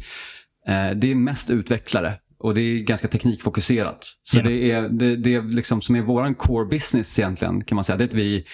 eh, 0.68 0.92
det 0.96 1.12
är 1.12 1.16
mest 1.16 1.50
utvecklare 1.50 2.14
och 2.40 2.54
det 2.54 2.62
är 2.62 2.80
ganska 2.80 3.08
teknikfokuserat. 3.08 3.98
Så 4.24 4.38
Ja. 4.38 4.44
det 4.44 4.72
är 4.72 4.90
det, 4.90 5.16
det 5.16 5.34
är 5.36 5.42
liksom 5.42 5.82
som 5.82 5.96
är 5.96 6.02
vår 6.02 6.34
core 6.34 6.66
business 6.66 7.20
egentligen 7.20 7.64
kan 7.64 7.76
man 7.76 7.84
säga. 7.84 7.98
Det 7.98 8.04
är 8.04 8.08
att 8.08 8.14
vi 8.14 8.46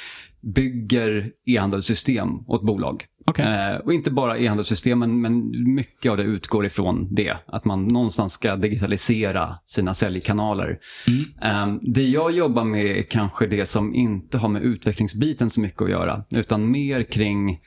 bygger 0.56 1.32
e-handelssystem 1.46 2.30
åt 2.48 2.66
bolag. 2.66 3.06
Okej. 3.30 3.46
Eh, 3.46 3.76
och 3.76 3.94
inte 3.94 4.12
bara 4.12 4.38
e-handelssystem, 4.38 5.00
men, 5.00 5.22
men 5.22 5.52
mycket 5.76 6.12
av 6.12 6.18
det 6.18 6.24
utgår 6.24 6.66
ifrån 6.66 7.08
det. 7.12 7.38
Att 7.48 7.66
man 7.66 7.88
någonstans 7.88 8.34
ska 8.34 8.56
digitalisera 8.56 9.56
sina 9.66 9.94
säljkanaler. 9.94 10.80
Mm. 11.08 11.26
Eh, 11.74 11.80
det 11.82 12.04
jag 12.04 12.32
jobbar 12.32 12.64
med 12.64 12.86
är 12.86 13.02
kanske 13.02 13.48
det 13.48 13.66
som 13.66 13.94
inte 13.96 14.38
har 14.38 14.50
med 14.50 14.62
utvecklingsbiten 14.62 15.50
så 15.50 15.62
mycket 15.62 15.82
att 15.82 15.90
göra, 15.90 16.24
utan 16.30 16.72
mer 16.72 17.04
kring 17.04 17.60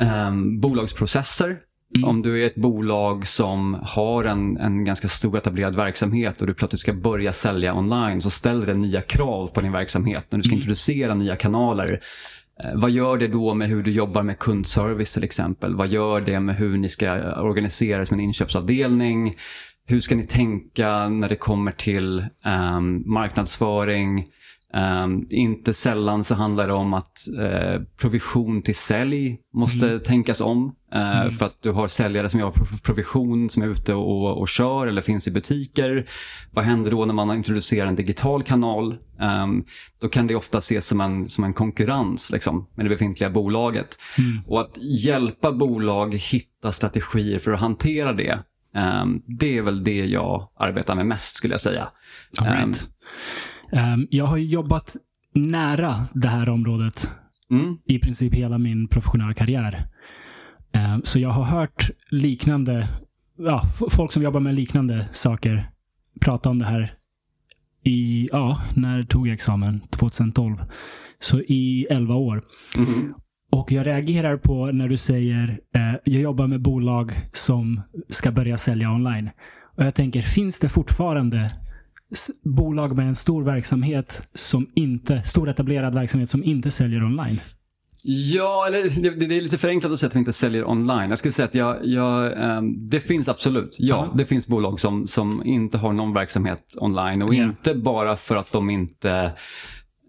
eh, 0.00 0.30
bolagsprocesser. 0.60 1.58
Mm. 1.96 2.08
Om 2.08 2.22
du 2.22 2.42
är 2.42 2.46
ett 2.46 2.54
bolag 2.54 3.26
som 3.26 3.78
har 3.82 4.24
en, 4.24 4.56
en 4.56 4.84
ganska 4.84 5.08
stor 5.08 5.36
etablerad 5.36 5.76
verksamhet 5.76 6.40
och 6.40 6.46
du 6.46 6.54
plötsligt 6.54 6.80
ska 6.80 6.92
börja 6.92 7.32
sälja 7.32 7.74
online 7.74 8.22
så 8.22 8.30
ställer 8.30 8.66
det 8.66 8.74
nya 8.74 9.00
krav 9.00 9.46
på 9.46 9.60
din 9.60 9.72
verksamhet 9.72 10.26
när 10.30 10.38
du 10.38 10.42
ska 10.42 10.50
Mm. 10.50 10.58
introducera 10.58 11.14
nya 11.14 11.36
kanaler. 11.36 12.00
Eh, 12.64 12.70
vad 12.74 12.90
gör 12.90 13.18
det 13.18 13.28
då 13.28 13.54
med 13.54 13.68
hur 13.68 13.82
du 13.82 13.90
jobbar 13.90 14.22
med 14.22 14.38
kundservice 14.38 15.12
till 15.12 15.24
exempel? 15.24 15.76
Vad 15.76 15.88
gör 15.88 16.20
det 16.20 16.40
med 16.40 16.56
hur 16.56 16.78
ni 16.78 16.88
ska 16.88 17.12
organisera 17.42 18.00
er 18.00 18.04
som 18.04 18.14
en 18.14 18.24
inköpsavdelning? 18.24 19.36
Hur 19.86 20.00
ska 20.00 20.14
ni 20.14 20.26
tänka 20.26 21.08
när 21.08 21.28
det 21.28 21.36
kommer 21.36 21.72
till 21.72 22.24
um, 22.76 23.02
marknadsföring? 23.06 24.26
Ehm, 24.74 25.22
inte 25.30 25.74
sällan 25.74 26.24
så 26.24 26.34
handlar 26.34 26.66
det 26.66 26.72
om 26.72 26.94
att 26.94 27.18
eh, 27.40 27.80
provision 28.00 28.62
till 28.62 28.74
sälj 28.74 29.38
måste 29.54 29.98
tänkas 29.98 30.40
om. 30.40 30.74
eh, 30.94 31.30
För 31.30 31.46
att 31.46 31.62
du 31.62 31.70
har 31.70 31.88
säljare 31.88 32.28
som 32.30 32.40
jobbar 32.40 32.52
på 32.52 32.66
provision 32.82 33.50
som 33.50 33.62
är 33.62 33.66
ute 33.66 33.94
och, 33.94 34.38
och 34.40 34.48
kör 34.48 34.86
eller 34.86 35.02
finns 35.02 35.28
i 35.28 35.30
butiker. 35.30 36.06
Vad 36.52 36.64
händer 36.64 36.90
då 36.90 37.04
när 37.04 37.14
man 37.14 37.36
introducerar 37.36 37.86
en 37.86 37.96
digital 37.96 38.42
kanal? 38.42 38.96
Ehm, 39.20 39.64
då 40.00 40.08
kan 40.08 40.26
det 40.26 40.34
ofta 40.34 40.58
ses 40.58 40.86
som 40.86 41.00
en, 41.00 41.28
som 41.28 41.44
en 41.44 41.52
konkurrens 41.54 42.30
liksom, 42.32 42.66
med 42.74 42.86
det 42.86 42.90
befintliga 42.90 43.30
bolaget. 43.30 43.88
Och 44.46 44.60
att 44.60 44.78
hjälpa 45.04 45.52
bolag 45.52 46.14
hitta 46.14 46.72
strategier 46.72 47.38
för 47.38 47.52
att 47.52 47.60
hantera 47.60 48.12
det. 48.12 48.38
ehm, 48.76 49.22
det 49.26 49.58
är 49.58 49.62
väl 49.62 49.84
det 49.84 50.04
jag 50.06 50.48
arbetar 50.58 50.94
med 50.94 51.06
mest 51.06 51.36
skulle 51.36 51.54
jag 51.54 51.60
säga. 51.60 51.88
All 52.38 52.46
right. 52.46 52.88
Ehm, 53.72 54.06
jag 54.10 54.24
har 54.24 54.36
jobbat 54.36 54.96
nära 55.34 55.94
det 56.14 56.28
här 56.28 56.48
området 56.48 57.10
mm, 57.50 57.78
i 57.84 57.98
princip 57.98 58.34
hela 58.34 58.58
min 58.58 58.88
professionella 58.88 59.32
karriär. 59.32 59.86
Ehm, 60.72 61.00
så 61.04 61.18
jag 61.18 61.30
har 61.30 61.44
hört 61.44 61.90
liknande, 62.10 62.88
ja, 63.38 63.62
folk 63.90 64.12
som 64.12 64.22
jobbar 64.22 64.40
med 64.40 64.54
liknande 64.54 65.08
saker 65.12 65.70
prata 66.20 66.50
om 66.50 66.58
det 66.58 66.66
här 66.66 66.94
i, 67.84 68.28
ja, 68.32 68.60
när 68.74 69.02
tog 69.02 69.28
jag 69.28 69.34
examen? 69.34 69.80
2012. 69.80 70.56
Så 71.18 71.40
i 71.40 71.86
11 71.90 72.14
år. 72.14 72.42
mhm. 72.78 73.14
Och 73.52 73.72
jag 73.72 73.86
reagerar 73.86 74.36
på 74.36 74.66
när 74.66 74.88
du 74.88 74.96
säger 74.96 75.60
eh, 75.74 75.94
jag 76.04 76.22
jobbar 76.22 76.46
med 76.46 76.62
bolag 76.62 77.12
som 77.32 77.80
ska 78.08 78.32
börja 78.32 78.58
sälja 78.58 78.90
online. 78.90 79.30
Och 79.76 79.84
jag 79.84 79.94
tänker, 79.94 80.22
finns 80.22 80.60
det 80.60 80.68
fortfarande 80.68 81.50
bolag 82.44 82.96
med 82.96 83.08
en 83.08 83.14
stor 83.16 83.42
verksamhet 83.44 84.28
som 84.34 84.66
inte, 84.74 85.22
stor 85.22 85.48
etablerad 85.48 85.94
verksamhet 85.94 86.30
som 86.30 86.44
inte 86.44 86.70
säljer 86.70 87.04
online? 87.04 87.40
Ja, 88.04 88.64
eller 88.68 89.02
det, 89.02 89.10
det 89.26 89.36
är 89.36 89.40
lite 89.40 89.58
förenklat 89.58 89.92
att 89.92 89.98
säga 89.98 90.08
att 90.08 90.14
vi 90.14 90.18
inte 90.18 90.32
säljer 90.32 90.68
online. 90.70 91.10
Jag 91.10 91.18
skulle 91.18 91.32
säga 91.32 91.46
att 91.46 91.54
jag, 91.54 91.76
jag, 91.86 92.32
ehm, 92.42 92.88
det 92.88 93.00
finns 93.00 93.28
absolut. 93.28 93.76
Ja, 93.80 93.96
Ja. 94.10 94.14
det 94.16 94.24
finns 94.24 94.48
bolag 94.48 94.80
som, 94.80 95.06
som 95.08 95.42
inte 95.44 95.78
har 95.78 95.92
någon 95.92 96.14
verksamhet 96.14 96.76
online. 96.80 97.22
Och 97.22 97.34
Ja. 97.34 97.42
inte 97.44 97.74
bara 97.74 98.16
för 98.16 98.36
att 98.36 98.52
de 98.52 98.70
inte 98.70 99.32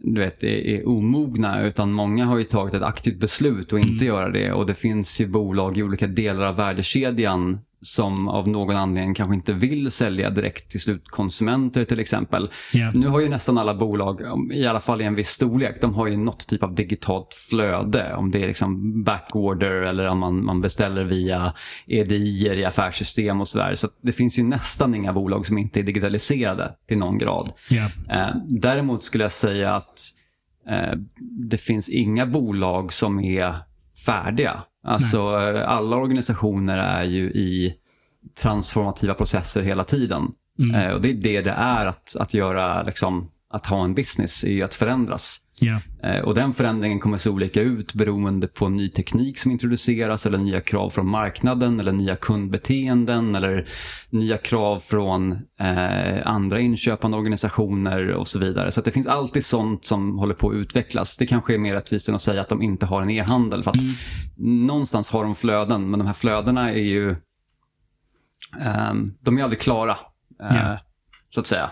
du 0.04 0.20
vet, 0.22 0.44
är, 0.44 0.48
är 0.48 0.88
omogna, 0.88 1.62
utan 1.62 1.92
många 1.92 2.26
har 2.26 2.38
ju 2.38 2.44
tagit 2.44 2.74
ett 2.74 2.84
aktivt 2.84 3.20
beslut 3.20 3.74
att 3.74 3.80
inte 3.80 4.06
göra 4.06 4.30
det. 4.30 4.52
Och 4.52 4.66
det 4.66 4.74
finns 4.74 5.20
ju 5.22 5.28
bolag 5.28 5.78
i 5.78 5.84
olika 5.84 6.08
delar 6.08 6.44
av 6.46 6.56
värdekedjan 6.56 7.60
som 7.82 8.28
av 8.28 8.48
någon 8.48 8.76
anledning 8.76 9.14
kanske 9.14 9.36
inte 9.36 9.54
vill 9.54 9.92
sälja 9.92 10.30
direkt 10.30 10.72
till 10.72 10.82
slutkonsumenter 10.82 11.84
till 11.84 12.00
exempel. 12.00 12.50
Ja. 12.74 12.92
Nu 12.92 13.08
har 13.08 13.20
ju 13.20 13.30
nästan 13.30 13.58
alla 13.58 13.76
bolag, 13.76 14.22
i 14.54 14.68
alla 14.68 14.80
fall 14.80 15.02
i 15.02 15.06
en 15.06 15.16
viss 15.16 15.30
storlek, 15.30 15.82
de 15.82 15.94
har 15.94 16.08
ju 16.08 16.18
något 16.18 16.48
typ 16.48 16.64
av 16.64 16.76
digitalt 16.76 17.34
flöde. 17.50 18.16
Om 18.16 18.32
det 18.32 18.44
är 18.44 18.48
liksom 18.48 19.04
backorder 19.04 19.72
eller 19.72 20.08
om 20.08 20.20
man, 20.20 20.46
man 20.46 20.62
beställer 20.62 21.04
via 21.04 21.54
EDI 21.88 22.48
i 22.48 22.66
affärssystem 22.66 23.42
och 23.42 23.48
sådär. 23.48 23.76
Så 23.76 23.88
det 24.02 24.12
finns 24.12 24.40
ju 24.40 24.44
nästan 24.44 24.96
inga 24.96 25.14
bolag 25.14 25.46
som 25.46 25.58
inte 25.58 25.80
är 25.80 25.84
digitaliserade 25.84 26.76
till 26.88 26.98
någon 26.98 27.18
grad. 27.18 27.54
Eh, 28.10 28.36
däremot 28.48 29.04
skulle 29.04 29.24
jag 29.24 29.32
säga 29.32 29.76
att 29.76 30.00
eh, 30.70 30.94
det 31.52 31.58
finns 31.58 31.90
inga 31.90 32.26
bolag 32.26 32.94
som 32.94 33.20
är 33.20 33.56
färdiga. 34.06 34.64
Alltså 34.84 35.18
eh, 35.18 35.70
alla 35.70 35.98
organisationer 35.98 36.78
är 36.78 37.04
ju 37.04 37.32
i 37.32 37.76
transformativa 38.42 39.14
processer 39.14 39.62
hela 39.62 39.84
tiden. 39.84 40.28
Mm. 40.60 40.76
Eh, 40.76 40.92
och 40.92 41.02
det 41.02 41.10
är 41.10 41.14
det 41.14 41.42
det 41.42 41.52
är 41.52 41.86
att, 41.86 42.16
att 42.20 42.34
göra, 42.34 42.84
liksom, 42.84 43.30
att 43.50 43.66
ha 43.66 43.84
en 43.84 43.94
business, 43.94 44.44
är 44.44 44.52
ju 44.52 44.64
att 44.64 44.76
förändras. 44.76 45.40
Eh, 46.04 46.20
Och 46.24 46.36
den 46.36 46.54
förändringen 46.54 47.00
kommer 47.00 47.18
se 47.18 47.30
olika 47.30 47.62
ut 47.62 47.94
beroende 47.94 48.48
på 48.48 48.70
ny 48.70 48.90
teknik 48.90 49.38
som 49.38 49.52
introduceras 49.52 50.26
eller 50.26 50.38
nya 50.38 50.62
krav 50.62 50.90
från 50.90 51.10
marknaden 51.10 51.80
eller 51.80 51.92
nya 51.92 52.16
kundbeteenden 52.16 53.36
eller 53.36 53.68
nya 54.10 54.38
krav 54.38 54.80
från 54.80 55.32
eh, 55.60 56.28
andra 56.28 56.60
inköpande 56.60 57.18
organisationer 57.18 58.12
och 58.12 58.28
så 58.28 58.40
vidare. 58.40 58.72
Så 58.72 58.82
det 58.82 58.92
finns 58.92 59.08
alltid 59.08 59.46
sånt 59.46 59.86
som 59.86 60.18
håller 60.18 60.34
på 60.36 60.50
att 60.50 60.56
utvecklas. 60.56 61.18
Det 61.18 61.26
kanske 61.28 61.54
är 61.54 61.58
mer 61.58 61.74
rättvist 61.74 62.10
än 62.10 62.16
att 62.16 62.22
säga 62.22 62.42
att 62.42 62.50
de 62.50 62.62
inte 62.62 62.86
har 62.86 63.02
en 63.02 63.10
e-handel 63.10 63.64
för 63.64 63.72
att 63.72 63.78
någonstans 64.38 65.10
har 65.12 65.24
de 65.24 65.36
flöden 65.36 65.90
men 65.90 66.00
de 66.00 66.06
här 66.06 66.14
flödena 66.14 66.72
är 66.72 66.82
ju 66.84 67.16
ehm, 68.62 69.14
de 69.22 69.38
är 69.38 69.44
aldrig 69.44 69.62
klara. 69.62 69.92
eh, 70.44 70.56
Ja. 70.56 70.80
Så 71.30 71.40
att 71.40 71.48
säga. 71.48 71.72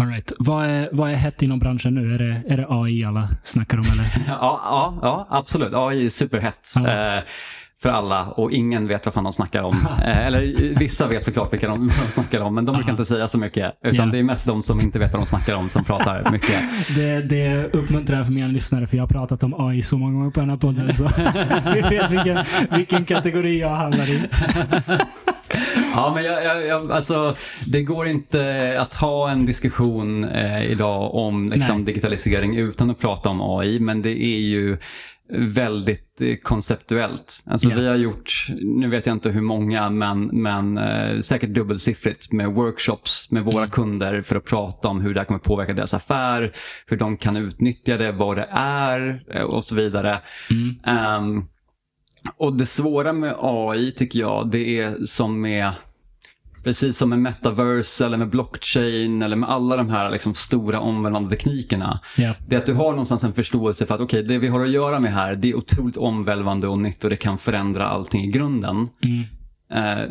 All 0.00 0.06
right. 0.06 0.32
Vad 0.38 0.66
är, 0.66 0.88
vad 0.92 1.10
är 1.10 1.14
hett 1.14 1.42
inom 1.42 1.58
branschen 1.58 1.94
nu? 1.94 2.14
Är 2.14 2.18
det, 2.18 2.42
är 2.48 2.56
det 2.56 2.66
AI 2.68 3.04
alla 3.04 3.28
snackar 3.42 3.78
om 3.78 3.84
eller? 3.92 4.04
Ja, 4.28 4.60
ja, 4.64 4.98
ja 5.02 5.26
absolut. 5.30 5.74
AI 5.74 6.06
är 6.06 6.10
superhett. 6.10 6.72
Ja. 6.74 7.16
Eh, 7.16 7.22
för 7.82 7.88
alla 7.90 8.26
och 8.26 8.52
ingen 8.52 8.88
vet 8.88 9.04
vad 9.06 9.14
fan 9.14 9.24
de 9.24 9.32
snackar 9.32 9.62
om. 9.62 9.76
Eh, 10.04 10.26
eller 10.26 10.74
vissa 10.78 11.08
vet 11.08 11.24
såklart 11.24 11.52
vilka 11.52 11.68
de, 11.68 11.86
de 11.88 11.90
snackar 11.92 12.40
om, 12.40 12.54
men 12.54 12.64
de 12.64 12.74
brukar 12.76 12.90
inte 12.90 13.04
säga 13.04 13.28
så 13.28 13.38
mycket. 13.38 13.72
Utan 13.84 14.06
Ja. 14.06 14.12
det 14.12 14.18
är 14.18 14.22
mest 14.22 14.46
de 14.46 14.62
som 14.62 14.80
inte 14.80 14.98
vet 14.98 15.12
vad 15.12 15.22
de 15.22 15.26
snackar 15.26 15.56
om 15.56 15.68
som 15.68 15.84
pratar 15.84 16.30
mycket. 16.32 16.60
Det, 16.94 17.20
det 17.20 17.64
uppmuntrar 17.64 18.24
för 18.24 18.32
mina 18.32 18.46
lyssnare 18.46 18.86
för 18.86 18.96
jag 18.96 19.02
har 19.02 19.08
pratat 19.08 19.42
om 19.42 19.54
AI 19.68 19.82
så 19.82 19.98
många 19.98 20.12
gånger 20.12 20.30
på 20.30 20.40
den 20.40 20.50
här 20.50 20.56
podden 20.56 20.92
så 20.92 21.08
vi 21.74 21.80
vet 21.80 22.10
vilken, 22.10 22.44
vilken 22.70 23.04
kategori 23.04 23.60
jag 23.60 23.74
hamnar 23.76 24.08
i. 24.10 24.22
Ja, 25.98 26.12
men 26.14 26.24
jag, 26.24 26.44
jag, 26.44 26.66
jag, 26.66 26.92
alltså, 26.92 27.34
det 27.66 27.82
går 27.82 28.06
inte 28.06 28.74
att 28.78 28.94
ha 28.94 29.30
en 29.30 29.46
diskussion 29.46 30.24
eh, 30.24 30.70
idag 30.70 31.14
om 31.14 31.50
liksom, 31.50 31.84
digitalisering 31.84 32.56
utan 32.56 32.90
att 32.90 32.98
prata 32.98 33.28
om 33.28 33.58
AI, 33.58 33.80
men 33.80 34.02
det 34.02 34.24
är 34.24 34.38
ju 34.38 34.78
väldigt 35.30 36.20
eh, 36.22 36.36
konceptuellt. 36.42 37.42
Alltså, 37.46 37.70
Ja. 37.70 37.76
Vi 37.76 37.86
har 37.86 37.96
gjort, 37.96 38.46
nu 38.60 38.88
vet 38.88 39.06
jag 39.06 39.16
inte 39.16 39.30
hur 39.30 39.40
många, 39.40 39.90
men, 39.90 40.26
men 40.26 40.78
eh, 40.78 41.20
säkert 41.20 41.50
dubbelsiffrigt 41.50 42.32
med 42.32 42.48
workshops 42.48 43.30
med 43.30 43.44
våra 43.44 43.66
kunder 43.68 44.22
för 44.22 44.36
att 44.36 44.44
prata 44.44 44.88
om 44.88 45.00
hur 45.00 45.14
det 45.14 45.20
här 45.20 45.24
kommer 45.24 45.40
påverka 45.40 45.72
deras 45.72 45.94
affär, 45.94 46.52
hur 46.86 46.96
de 46.96 47.16
kan 47.16 47.36
utnyttja 47.36 47.96
det, 47.96 48.12
vad 48.12 48.36
det 48.36 48.48
är 48.50 49.22
eh, 49.34 49.42
och 49.42 49.64
så 49.64 49.74
vidare. 49.74 50.20
Ehm, 50.86 51.44
och 52.36 52.56
det 52.56 52.66
svåra 52.66 53.12
med 53.12 53.34
AI 53.38 53.92
tycker 53.92 54.18
jag, 54.18 54.50
det 54.50 54.80
är 54.80 55.06
som 55.06 55.40
med 55.40 55.70
Precis 56.64 56.96
som 56.98 57.10
med 57.10 57.18
metaverse 57.18 58.06
eller 58.06 58.16
med 58.16 58.30
blockchain 58.30 59.22
eller 59.22 59.36
med 59.36 59.48
alla 59.50 59.76
de 59.76 59.88
här 59.90 60.10
liksom 60.10 60.34
stora 60.34 60.80
omvälvande 60.80 61.30
teknikerna. 61.30 62.00
Ja. 62.18 62.34
Det 62.48 62.56
är 62.56 62.60
att 62.60 62.66
du 62.66 62.74
har 62.74 62.90
någonstans 62.90 63.24
en 63.24 63.32
förståelse 63.32 63.86
för 63.86 63.94
att 63.94 64.00
okej, 64.00 64.22
det 64.22 64.38
vi 64.38 64.48
har 64.48 64.62
att 64.62 64.70
göra 64.70 65.00
med 65.00 65.12
här, 65.12 65.34
det 65.36 65.50
är 65.50 65.54
otroligt 65.56 65.96
omvälvande 65.96 66.68
och 66.68 66.78
nytt 66.78 67.04
och 67.04 67.10
det 67.10 67.16
kan 67.16 67.38
förändra 67.38 67.86
allting 67.86 68.24
i 68.24 68.30
grunden. 68.30 68.88
Mm. 69.04 69.24
Eh, 70.00 70.06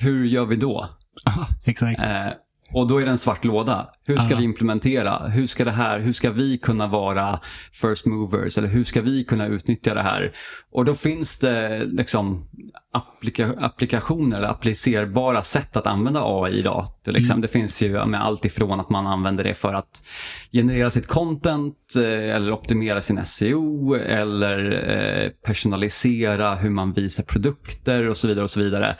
hur 0.00 0.24
gör 0.24 0.44
vi 0.44 0.56
då? 0.56 0.88
Aha, 1.26 1.46
exakt. 1.64 2.00
Eh, 2.00 2.26
och 2.72 2.86
då 2.88 2.98
är 3.00 3.04
det 3.04 3.10
en 3.10 3.18
svart 3.18 3.44
låda. 3.44 3.88
Hur 4.06 4.18
ska 4.18 4.30
Ja. 4.30 4.36
vi 4.38 4.44
implementera? 4.44 5.28
Hur 5.28 5.46
ska 5.46 5.64
det 5.64 5.70
här, 5.70 6.00
hur 6.00 6.12
ska 6.12 6.30
vi 6.30 6.58
kunna 6.58 6.86
vara 6.86 7.40
first 7.72 8.06
movers? 8.06 8.58
Eller 8.58 8.68
hur 8.68 8.84
ska 8.84 9.02
vi 9.02 9.24
kunna 9.24 9.46
utnyttja 9.46 9.94
det 9.94 10.02
här? 10.02 10.32
Och 10.72 10.84
då 10.84 10.94
finns 10.94 11.38
det 11.38 11.84
liksom 11.84 12.48
applika, 12.96 13.54
applikationer 13.60 14.36
eller 14.36 14.48
applicerbara 14.48 15.42
sätt 15.42 15.76
att 15.76 15.86
använda 15.86 16.20
AI 16.24 16.58
idag. 16.58 16.86
Till 17.04 17.16
exempel. 17.16 17.42
Det 17.42 17.48
finns 17.48 17.82
ju 17.82 18.04
med 18.04 18.24
allt 18.24 18.44
ifrån 18.44 18.80
att 18.80 18.90
man 18.90 19.06
använder 19.06 19.44
det 19.44 19.54
för 19.54 19.74
att 19.74 20.06
generera 20.52 20.90
sitt 20.90 21.06
content 21.06 21.76
eh, 21.96 22.34
eller 22.36 22.52
optimera 22.52 23.02
sin 23.02 23.24
SEO 23.24 23.94
eller 23.94 24.72
eh, 24.88 25.30
personalisera 25.30 26.54
hur 26.54 26.70
man 26.70 26.92
visar 26.92 27.22
produkter 27.22 28.08
och 28.08 28.16
så 28.16 28.28
vidare. 28.28 28.44
och 28.44 28.50
så 28.50 28.60
vidare. 28.60 28.96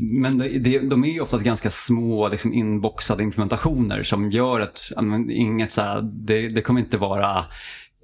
Men 0.00 0.38
det, 0.38 0.58
det, 0.58 0.78
de 0.78 1.04
är 1.04 1.08
ju 1.08 1.20
oftast 1.20 1.44
ganska 1.44 1.70
små 1.70 2.28
liksom 2.28 2.54
inboxade 2.54 3.22
implementationer 3.22 4.02
som 4.02 4.30
gör 4.30 4.60
att 4.60 4.92
inget 5.30 5.72
så 5.72 5.80
här, 5.80 6.02
det, 6.02 6.48
det 6.48 6.60
kommer 6.62 6.80
inte 6.80 6.98
vara 6.98 7.44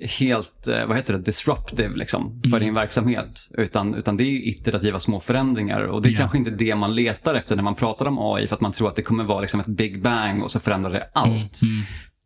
helt, 0.00 0.66
eh, 0.66 0.86
vad 0.86 0.96
heter 0.96 1.14
det, 1.14 1.20
disruptive 1.20 1.96
liksom, 1.96 2.42
för 2.50 2.60
din 2.60 2.74
verksamhet. 2.74 3.50
Utan, 3.58 3.94
utan 3.94 4.16
det 4.16 4.24
är 4.24 4.48
iterativa 4.48 5.00
små 5.00 5.20
förändringar 5.20 5.80
och 5.80 6.02
det 6.02 6.08
är 6.08 6.12
Ja. 6.12 6.18
kanske 6.18 6.38
inte 6.38 6.50
det 6.50 6.74
man 6.74 6.94
letar 6.94 7.34
efter 7.34 7.56
när 7.56 7.62
man 7.62 7.74
pratar 7.74 8.06
om 8.06 8.18
AI 8.18 8.46
för 8.46 8.54
att 8.54 8.60
man 8.60 8.72
tror 8.72 8.88
att 8.88 8.96
det 8.96 9.02
kommer 9.02 9.24
vara 9.24 9.40
liksom 9.40 9.60
ett 9.60 9.66
big 9.66 10.02
bang 10.02 10.42
och 10.42 10.50
så 10.50 10.60
förändrar 10.60 10.90
det 10.90 11.08
allt. 11.12 11.60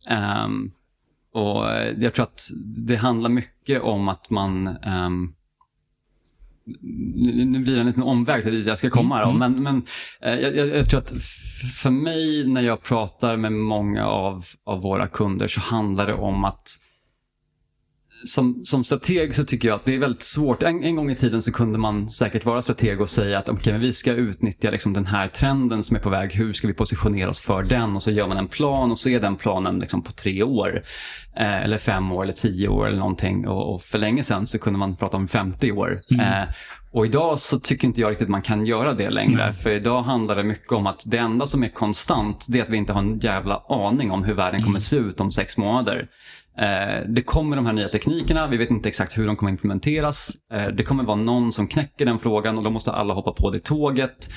Ehm, 0.08 0.70
och 1.34 1.70
eh, 1.70 1.94
jag 1.98 2.14
tror 2.14 2.22
att 2.22 2.50
det 2.86 2.96
handlar 2.96 3.30
mycket 3.30 3.82
om 3.82 4.08
att 4.08 4.30
man 4.30 4.66
ehm, 4.66 5.34
nu 7.44 7.58
blir 7.58 7.74
det 7.74 7.80
en 7.80 7.86
liten 7.86 8.02
omväg 8.02 8.42
till 8.42 8.52
dit 8.54 8.66
jag 8.66 8.78
ska 8.78 8.90
komma. 8.90 9.24
Då. 9.24 9.32
Men, 9.32 9.62
men 9.62 9.82
eh, 10.20 10.34
jag, 10.34 10.68
jag, 10.68 10.90
tror 10.90 11.00
att 11.00 11.12
för 11.74 11.90
mig 11.90 12.44
när 12.46 12.60
jag 12.60 12.82
pratar 12.82 13.36
med 13.36 13.52
många 13.52 14.06
av, 14.06 14.44
av 14.64 14.80
våra 14.80 15.06
kunder 15.06 15.48
så 15.48 15.60
handlar 15.60 16.06
det 16.06 16.14
om 16.14 16.44
att 16.44 16.68
som, 18.24 18.64
som 18.64 18.84
strateg 18.84 19.34
så 19.34 19.44
tycker 19.44 19.68
jag 19.68 19.74
att 19.74 19.84
det 19.84 19.94
är 19.94 19.98
väldigt 19.98 20.22
svårt. 20.22 20.62
En, 20.62 20.84
en 20.84 20.96
gång 20.96 21.10
i 21.10 21.16
tiden 21.16 21.42
så 21.42 21.52
kunde 21.52 21.78
man 21.78 22.08
säkert 22.08 22.44
vara 22.44 22.62
strateg 22.62 23.00
och 23.00 23.10
säga 23.10 23.38
att 23.38 23.48
okay, 23.48 23.72
men 23.72 23.80
vi 23.82 23.92
ska 23.92 24.12
utnyttja 24.12 24.70
liksom 24.70 24.92
den 24.92 25.06
här 25.06 25.26
trenden 25.26 25.84
som 25.84 25.96
är 25.96 26.00
på 26.00 26.10
väg. 26.10 26.32
Hur 26.32 26.52
ska 26.52 26.68
vi 26.68 26.74
positionera 26.74 27.30
oss 27.30 27.40
för 27.40 27.62
den? 27.62 27.96
Och 27.96 28.02
så 28.02 28.10
gör 28.10 28.28
man 28.28 28.36
en 28.36 28.48
plan 28.48 28.90
och 28.90 28.98
så 28.98 29.08
är 29.08 29.20
den 29.20 29.36
planen 29.36 29.78
liksom 29.78 30.02
på 30.02 30.12
tre 30.12 30.42
år. 30.42 30.82
Eh, 31.36 31.62
eller 31.62 31.78
fem 31.78 32.12
år 32.12 32.22
eller 32.22 32.32
tio 32.32 32.68
år 32.68 32.86
eller 32.86 32.98
någonting. 32.98 33.48
Och, 33.48 33.74
och 33.74 33.82
för 33.82 33.98
länge 33.98 34.24
sedan 34.24 34.46
så 34.46 34.58
kunde 34.58 34.78
man 34.78 34.96
prata 34.96 35.16
om 35.16 35.28
50 35.28 35.72
år. 35.72 36.00
Eh, 36.10 36.48
och 36.90 37.06
idag 37.06 37.38
så 37.38 37.60
tycker 37.60 37.88
inte 37.88 38.00
jag 38.00 38.10
riktigt 38.10 38.28
man 38.28 38.42
kan 38.42 38.66
göra 38.66 38.92
det 38.92 39.10
längre. 39.10 39.52
För 39.52 39.70
idag 39.70 40.02
handlar 40.02 40.36
det 40.36 40.44
mycket 40.44 40.72
om 40.72 40.86
att 40.86 41.04
det 41.06 41.18
enda 41.18 41.46
som 41.46 41.64
är 41.64 41.68
konstant 41.68 42.46
det 42.48 42.58
är 42.58 42.62
att 42.62 42.68
vi 42.68 42.76
inte 42.76 42.92
har 42.92 43.00
en 43.00 43.18
jävla 43.18 43.62
aning 43.68 44.10
om 44.10 44.24
hur 44.24 44.34
världen 44.34 44.64
kommer 44.64 44.80
se 44.80 44.96
ut 44.96 45.20
om 45.20 45.32
sex 45.32 45.58
månader. 45.58 46.08
Eh, 46.58 47.08
det 47.08 47.22
kommer 47.22 47.56
de 47.56 47.66
här 47.66 47.72
nya 47.72 47.88
teknikerna, 47.88 48.46
vi 48.46 48.56
vet 48.56 48.70
inte 48.70 48.88
exakt 48.88 49.18
hur 49.18 49.26
de 49.26 49.36
kommer 49.36 49.52
implementeras. 49.52 50.32
Eh, 50.52 50.68
det 50.68 50.82
kommer 50.82 51.04
vara 51.04 51.16
någon 51.16 51.52
som 51.52 51.66
knäcker 51.66 52.06
den 52.06 52.18
frågan 52.18 52.58
och 52.58 52.64
då 52.64 52.70
måste 52.70 52.92
alla 52.92 53.14
hoppa 53.14 53.32
på 53.32 53.50
det 53.50 53.58
tåget. 53.58 54.30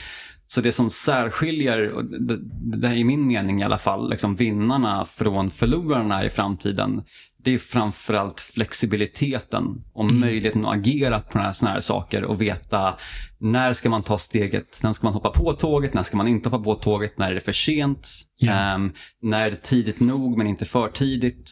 Så 0.45 0.61
det 0.61 0.71
som 0.71 0.89
särskiljer, 0.89 2.03
det, 2.19 2.37
det 2.79 2.87
är 2.87 2.95
i 2.95 3.03
min 3.03 3.27
mening 3.27 3.61
i 3.61 3.63
alla 3.63 3.77
fall, 3.77 4.09
liksom 4.09 4.35
vinnarna 4.35 5.05
från 5.05 5.51
förlorarna 5.51 6.25
i 6.25 6.29
framtiden, 6.29 7.01
det 7.43 7.53
är 7.53 7.57
framförallt 7.57 8.39
flexibiliteten 8.39 9.63
och 9.93 10.13
möjligheten 10.13 10.65
att 10.65 10.75
agera 10.75 11.19
på 11.19 11.31
såna 11.31 11.43
här, 11.43 11.75
här 11.75 11.79
saker 11.79 12.23
och 12.23 12.41
veta 12.41 12.95
när 13.39 13.73
ska 13.73 13.89
man 13.89 14.03
ta 14.03 14.17
steget, 14.17 14.79
när 14.83 14.93
ska 14.93 15.07
man 15.07 15.13
hoppa 15.13 15.29
på 15.29 15.53
tåget, 15.53 15.93
när 15.93 16.03
ska 16.03 16.17
man 16.17 16.27
inte 16.27 16.49
hoppa 16.49 16.63
på 16.63 16.75
tåget, 16.75 17.17
när 17.17 17.31
är 17.31 17.35
det 17.35 17.41
för 17.41 17.51
sent, 17.51 18.09
Ja. 18.37 18.51
Ehm, 18.51 18.91
när 19.21 19.45
är 19.45 19.51
det 19.51 19.61
tidigt 19.61 19.99
nog 19.99 20.37
men 20.37 20.47
inte 20.47 20.65
för 20.65 20.87
tidigt. 20.87 21.51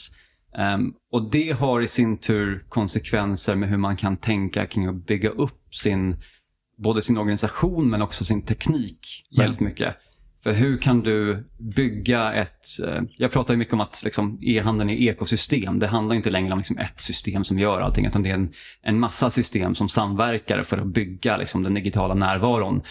Ehm, 0.57 0.93
och 1.11 1.31
det 1.31 1.51
har 1.59 1.81
i 1.81 1.87
sin 1.87 2.17
tur 2.17 2.65
konsekvenser 2.69 3.55
med 3.55 3.69
hur 3.69 3.77
man 3.77 3.95
kan 3.95 4.17
tänka 4.17 4.65
kring 4.65 4.85
att 4.85 5.05
bygga 5.05 5.29
upp 5.29 5.75
sin, 5.75 6.17
både 6.77 7.01
sin 7.01 7.17
organisation 7.17 7.89
men 7.89 8.01
också 8.01 8.25
sin 8.25 8.41
teknik 8.41 9.25
Ja. 9.29 9.43
väldigt 9.43 9.59
mycket. 9.59 9.95
För 10.43 10.53
hur 10.53 10.77
kan 10.77 10.99
du 11.01 11.47
bygga 11.75 12.33
ett... 12.33 12.65
eh, 12.87 13.01
Jag 13.17 13.31
pratar 13.31 13.53
ju 13.53 13.57
mycket 13.57 13.73
om 13.73 13.81
att 13.81 14.01
liksom, 14.05 14.39
e-handeln 14.41 14.89
är 14.89 14.95
ekosystem. 15.09 15.79
Det 15.79 15.87
handlar 15.87 16.15
inte 16.15 16.29
längre 16.29 16.51
om 16.53 16.57
liksom, 16.59 16.77
ett 16.77 17.01
system 17.01 17.43
som 17.43 17.59
gör 17.59 17.81
allting, 17.81 18.05
utan 18.05 18.23
det 18.23 18.29
är 18.29 18.33
en, 18.33 18.51
en 18.81 18.99
massa 18.99 19.29
system 19.29 19.75
som 19.75 19.89
samverkar 19.89 20.63
för 20.63 20.77
att 20.77 20.87
bygga 20.87 21.37
liksom, 21.37 21.63
den 21.63 21.73
digitala 21.73 22.13
närvaron. 22.13 22.81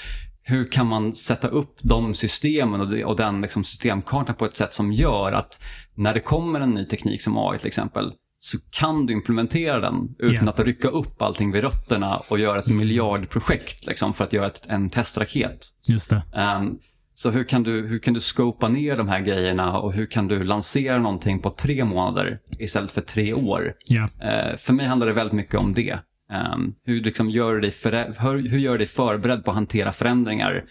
Hur 0.42 0.70
kan 0.72 0.86
man 0.86 1.14
sätta 1.14 1.48
upp 1.48 1.78
de 1.82 2.14
systemen 2.14 2.80
och, 2.80 3.10
och 3.10 3.16
den 3.16 3.40
liksom, 3.40 3.64
systemkartan 3.64 4.34
på 4.34 4.44
ett 4.44 4.56
sätt 4.56 4.74
som 4.74 4.92
gör 4.92 5.32
att 5.32 5.62
när 5.98 6.14
det 6.14 6.20
kommer 6.20 6.60
en 6.60 6.70
ny 6.70 6.84
teknik 6.84 7.22
som 7.22 7.38
AI 7.38 7.58
till 7.58 7.66
exempel, 7.66 8.12
så 8.38 8.58
kan 8.70 9.06
du 9.06 9.12
implementera 9.12 9.80
den 9.80 10.14
utan 10.18 10.34
Yeah. 10.34 10.48
att 10.48 10.60
rycka 10.60 10.88
upp 10.88 11.22
allting 11.22 11.52
vid 11.52 11.62
rötterna 11.62 12.16
och 12.16 12.38
göra 12.38 12.58
ett 12.58 12.66
miljardprojekt 12.66 13.86
liksom, 13.86 14.14
för 14.14 14.24
att 14.24 14.32
göra 14.32 14.46
ett, 14.46 14.66
en 14.68 14.90
testraket. 14.90 15.58
Just 15.88 16.10
det. 16.10 16.22
Ehm, 16.34 16.78
så 17.14 17.30
hur 17.30 17.44
kan, 17.44 17.62
du, 17.62 17.86
hur 17.86 17.98
kan 17.98 18.14
du 18.14 18.20
scopa 18.20 18.68
ner 18.68 18.96
de 18.96 19.08
här 19.08 19.20
grejerna 19.20 19.78
och 19.78 19.92
hur 19.92 20.06
kan 20.06 20.28
du 20.28 20.44
lansera 20.44 20.98
någonting 20.98 21.42
på 21.42 21.50
tre 21.50 21.84
månader 21.84 22.38
istället 22.58 22.92
för 22.92 23.00
tre 23.00 23.32
år? 23.34 23.74
Ja. 23.88 24.02
Eh, 24.02 24.56
för 24.56 24.72
mig 24.72 24.86
handlar 24.86 25.06
det 25.06 25.12
väldigt 25.12 25.32
mycket 25.36 25.54
om 25.54 25.74
det. 25.74 25.98
Ehm, 26.32 26.74
hur, 26.84 27.00
liksom 27.00 27.30
gör 27.30 27.60
dig 27.60 27.72
hur, 28.18 28.48
hur 28.48 28.58
gör 28.58 28.78
dig 28.78 28.86
förberedd 28.86 29.44
på 29.44 29.50
att 29.50 29.54
hantera 29.54 29.92
förändringar? 29.92 30.64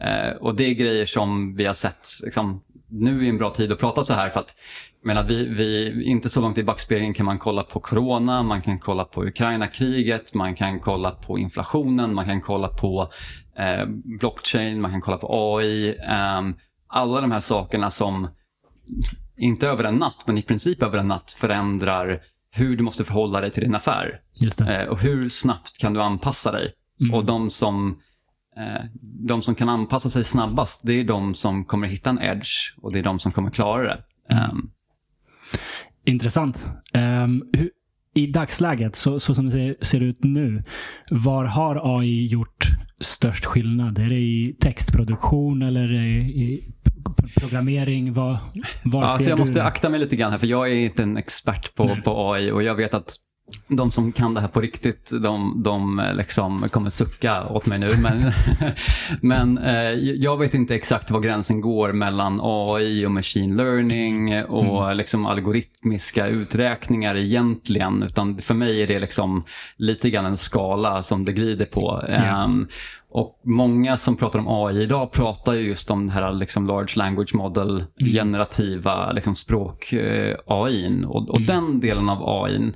Eh, 0.00 0.36
och 0.36 0.56
det 0.56 0.64
är 0.64 0.74
grejer 0.74 1.06
som 1.06 1.54
vi 1.54 1.64
har 1.64 1.74
sett, 1.74 2.08
liksom, 2.24 2.60
nu 2.90 3.24
är 3.24 3.28
en 3.28 3.38
bra 3.38 3.50
tid 3.50 3.72
att 3.72 3.78
prata 3.78 4.04
så 4.04 4.14
här 4.14 4.30
för 4.30 4.40
att 4.40 4.54
jag 5.02 5.06
menar, 5.06 5.24
vi, 5.24 5.48
vi, 5.48 6.02
inte 6.04 6.28
så 6.28 6.40
långt 6.40 6.58
i 6.58 6.62
backspegeln 6.62 7.14
kan 7.14 7.26
man 7.26 7.38
kolla 7.38 7.62
på 7.62 7.80
corona, 7.80 8.42
man 8.42 8.62
kan 8.62 8.78
kolla 8.78 9.04
på 9.04 9.24
Ukraina-kriget, 9.24 10.34
man 10.34 10.54
kan 10.54 10.80
kolla 10.80 11.10
på 11.10 11.38
inflationen, 11.38 12.14
man 12.14 12.24
kan 12.24 12.40
kolla 12.40 12.68
på 12.68 13.10
eh, 13.58 13.86
blockchain, 14.20 14.80
man 14.80 14.90
kan 14.90 15.00
kolla 15.00 15.16
på 15.16 15.56
AI. 15.56 15.96
ehm, 16.08 16.54
alla 16.88 17.20
de 17.20 17.30
här 17.32 17.40
sakerna 17.40 17.90
som 17.90 18.28
inte 19.36 19.68
över 19.68 19.84
en 19.84 19.94
natt, 19.94 20.26
men 20.26 20.38
i 20.38 20.42
princip 20.42 20.82
över 20.82 20.98
en 20.98 21.08
natt 21.08 21.32
förändrar 21.32 22.20
hur 22.50 22.76
du 22.76 22.82
måste 22.82 23.04
förhålla 23.04 23.40
dig 23.40 23.50
till 23.50 23.62
din 23.62 23.74
affär. 23.74 24.20
Eh, 24.68 24.88
och 24.88 25.00
hur 25.00 25.28
snabbt 25.28 25.78
kan 25.78 25.94
du 25.94 26.02
anpassa 26.02 26.52
dig? 26.52 26.72
Mm. 27.00 27.14
Och 27.14 27.24
de 27.24 27.50
som, 27.50 27.88
eh, 27.88 27.96
de 29.00 29.42
som 29.42 29.54
kan 29.54 29.68
anpassa 29.68 30.10
sig 30.10 30.24
snabbast, 30.24 30.80
det 30.84 30.92
är 30.92 31.04
de 31.04 31.34
som 31.34 31.64
kommer 31.64 31.86
hitta 31.86 32.10
en 32.10 32.18
edge 32.18 32.76
och 32.76 32.92
det 32.92 32.98
är 32.98 33.02
de 33.02 33.18
som 33.18 33.32
kommer 33.32 33.50
klara 33.50 33.82
det. 33.82 34.04
Ehm, 34.34 34.70
Intressant. 36.04 36.70
Ehm, 36.94 37.42
hur, 37.52 37.70
I 38.14 38.26
dagsläget, 38.26 38.96
så, 38.96 39.20
så 39.20 39.34
som 39.34 39.50
det 39.50 39.76
ser 39.80 40.02
ut 40.02 40.24
nu, 40.24 40.62
var 41.10 41.44
har 41.44 41.98
AI 42.00 42.26
gjort 42.26 42.64
störst 43.00 43.44
skillnad? 43.44 43.98
Är 43.98 44.08
det 44.08 44.18
i 44.18 44.56
textproduktion 44.60 45.62
eller 45.62 45.92
i 45.92 46.64
programmering? 47.40 48.12
Var, 48.12 48.38
var 48.84 49.02
Ja, 49.02 49.08
ser 49.08 49.14
alltså 49.14 49.30
jag 49.30 49.38
du 49.38 49.42
måste 49.42 49.62
akta 49.62 49.88
mig 49.88 50.00
lite 50.00 50.16
grann 50.16 50.30
här, 50.30 50.38
för 50.38 50.46
jag 50.46 50.70
är 50.70 50.74
inte 50.74 51.02
en 51.02 51.16
expert 51.16 51.74
på, 51.74 51.84
Nej. 51.84 52.02
på 52.02 52.32
AI 52.32 52.50
och 52.50 52.62
jag 52.62 52.74
vet 52.74 52.94
att 52.94 53.16
de 53.68 53.90
som 53.90 54.12
kan 54.12 54.34
det 54.34 54.40
här 54.40 54.48
på 54.48 54.60
riktigt, 54.60 55.10
de, 55.22 55.62
de 55.62 55.98
eh, 55.98 56.14
liksom 56.14 56.68
kommer 56.68 56.90
sucka 56.90 57.48
åt 57.48 57.66
mig 57.66 57.78
nu. 57.78 57.88
Men, 58.02 58.32
men 59.20 59.58
eh, 59.58 59.92
jag 59.92 60.36
vet 60.36 60.54
inte 60.54 60.74
exakt 60.74 61.10
var 61.10 61.20
gränsen 61.20 61.60
går 61.60 61.92
mellan 61.92 62.40
AI 62.42 63.06
och 63.06 63.10
machine 63.10 63.56
learning 63.56 64.44
och 64.44 64.96
liksom 64.96 65.26
algoritmiska 65.26 66.26
uträkningar 66.26 67.16
egentligen. 67.16 68.02
Utan 68.02 68.38
för 68.38 68.54
mig 68.54 68.82
är 68.82 68.86
det 68.86 68.98
liksom 68.98 69.44
lite 69.76 70.10
grann 70.10 70.24
en 70.26 70.36
skala 70.36 71.02
som 71.02 71.24
det 71.24 71.32
glider 71.32 71.66
på. 71.66 72.02
Ehm, 72.08 72.66
och 73.10 73.40
många 73.44 73.96
som 73.96 74.16
pratar 74.16 74.38
om 74.38 74.48
AI 74.48 74.82
idag 74.82 75.12
pratar 75.12 75.52
ju 75.52 75.60
just 75.60 75.90
om 75.90 76.06
det 76.06 76.12
här 76.12 76.32
liksom 76.32 76.66
large 76.66 76.92
language 76.96 77.34
model, 77.34 77.84
generativa 77.98 79.12
liksom 79.12 79.34
språk 79.34 79.92
eh. 79.92 80.36
Och, 81.06 81.30
och 81.30 81.40
den 81.40 81.80
delen 81.80 82.08
av 82.08 82.42
AI, 82.42 82.72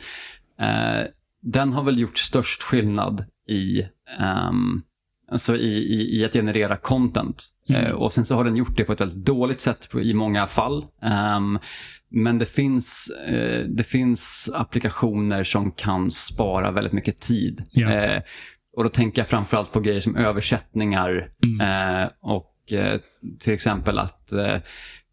eh, 0.61 1.07
den 1.43 1.73
har 1.73 1.83
väl 1.83 1.99
gjort 1.99 2.19
störst 2.19 2.63
skillnad 2.63 3.25
i, 3.49 3.87
ehm, 4.19 4.83
alltså 5.31 5.57
i, 5.57 5.77
i, 5.77 6.19
i 6.19 6.25
att 6.25 6.33
generera 6.33 6.77
content. 6.77 7.45
Eh, 7.69 7.91
och 7.91 8.13
sen 8.13 8.25
så 8.25 8.37
har 8.37 8.45
den 8.45 8.57
gjort 8.57 8.77
det 8.77 8.85
på 8.85 8.93
ett 8.93 9.01
väldigt 9.01 9.27
dåligt 9.27 9.61
sätt 9.61 9.89
på, 9.91 10.01
i 10.01 10.15
många 10.15 10.47
fall. 10.47 10.85
Ehm, 11.03 11.59
men 12.11 12.39
det 12.39 12.47
finns, 12.47 13.11
eh, 13.27 13.65
det 13.67 13.85
finns 13.85 14.51
applikationer 14.55 15.45
som 15.45 15.73
kan 15.73 16.11
spara 16.11 16.71
väldigt 16.71 16.93
mycket 16.93 17.21
tid. 17.21 17.65
Ja. 17.71 17.91
Eh, 17.91 18.23
och 18.77 18.83
då 18.83 18.89
tänker 18.89 19.21
jag 19.21 19.29
framförallt 19.29 19.73
på 19.73 19.81
grejer 19.81 20.01
som 20.01 20.17
översättningar 20.17 21.31
eh, 21.61 22.11
och 22.21 22.73
eh, 22.73 23.01
till 23.39 23.53
exempel 23.53 23.99
att 23.99 24.33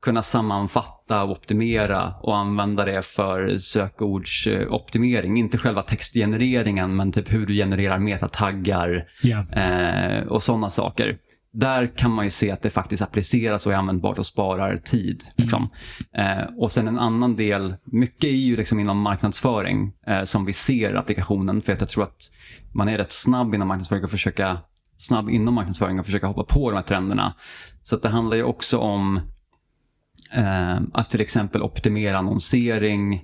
kunna 0.01 0.21
sammanfatta 0.21 1.23
och 1.23 1.31
optimera 1.31 2.13
och 2.21 2.37
använda 2.37 2.85
det 2.85 3.05
för 3.05 3.57
sökordsoptimering. 3.57 5.37
Inte 5.37 5.57
själva 5.57 5.81
textgenereringen 5.81 6.95
men 6.95 7.11
typ 7.11 7.33
hur 7.33 7.45
du 7.45 7.53
genererar 7.53 7.99
metataggar 7.99 9.05
Ja. 9.21 9.45
eh, 9.51 10.27
och 10.27 10.43
sådana 10.43 10.69
saker. 10.69 11.17
Där 11.53 11.97
kan 11.97 12.11
man 12.11 12.25
ju 12.25 12.31
se 12.31 12.51
att 12.51 12.61
det 12.61 12.69
faktiskt 12.69 13.01
appliceras 13.03 13.65
och 13.65 13.73
är 13.73 13.77
användbart 13.77 14.19
och 14.19 14.25
sparar 14.25 14.77
tid. 14.77 15.23
Liksom. 15.37 15.69
Eh, 16.15 16.43
och 16.57 16.71
sen 16.71 16.87
en 16.87 16.99
annan 16.99 17.35
del, 17.35 17.75
mycket 17.85 18.23
är 18.23 18.27
ju 18.35 18.57
liksom 18.57 18.79
inom 18.79 19.01
marknadsföring 19.01 19.93
eh, 20.07 20.23
som 20.23 20.45
vi 20.45 20.53
ser 20.53 20.95
applikationen. 20.95 21.61
För 21.61 21.73
att 21.73 21.79
jag 21.81 21.89
tror 21.89 22.03
att 22.03 22.31
man 22.73 22.89
är 22.89 22.97
rätt 22.97 23.11
snabb 23.11 23.55
inom 23.55 23.67
marknadsföring 23.67 24.03
och 24.03 24.09
försöka 24.09 24.57
snabb 24.97 25.29
inom 25.29 25.53
marknadsföring 25.53 25.99
och 25.99 26.05
försöka 26.05 26.27
hoppa 26.27 26.43
på 26.43 26.69
de 26.69 26.75
här 26.75 26.83
trenderna. 26.83 27.33
Så 27.81 27.95
det 27.97 28.09
handlar 28.09 28.37
ju 28.37 28.43
också 28.43 28.77
om 28.77 29.19
att 30.93 31.09
till 31.09 31.21
exempel 31.21 31.61
optimera 31.61 32.17
annonsering, 32.17 33.21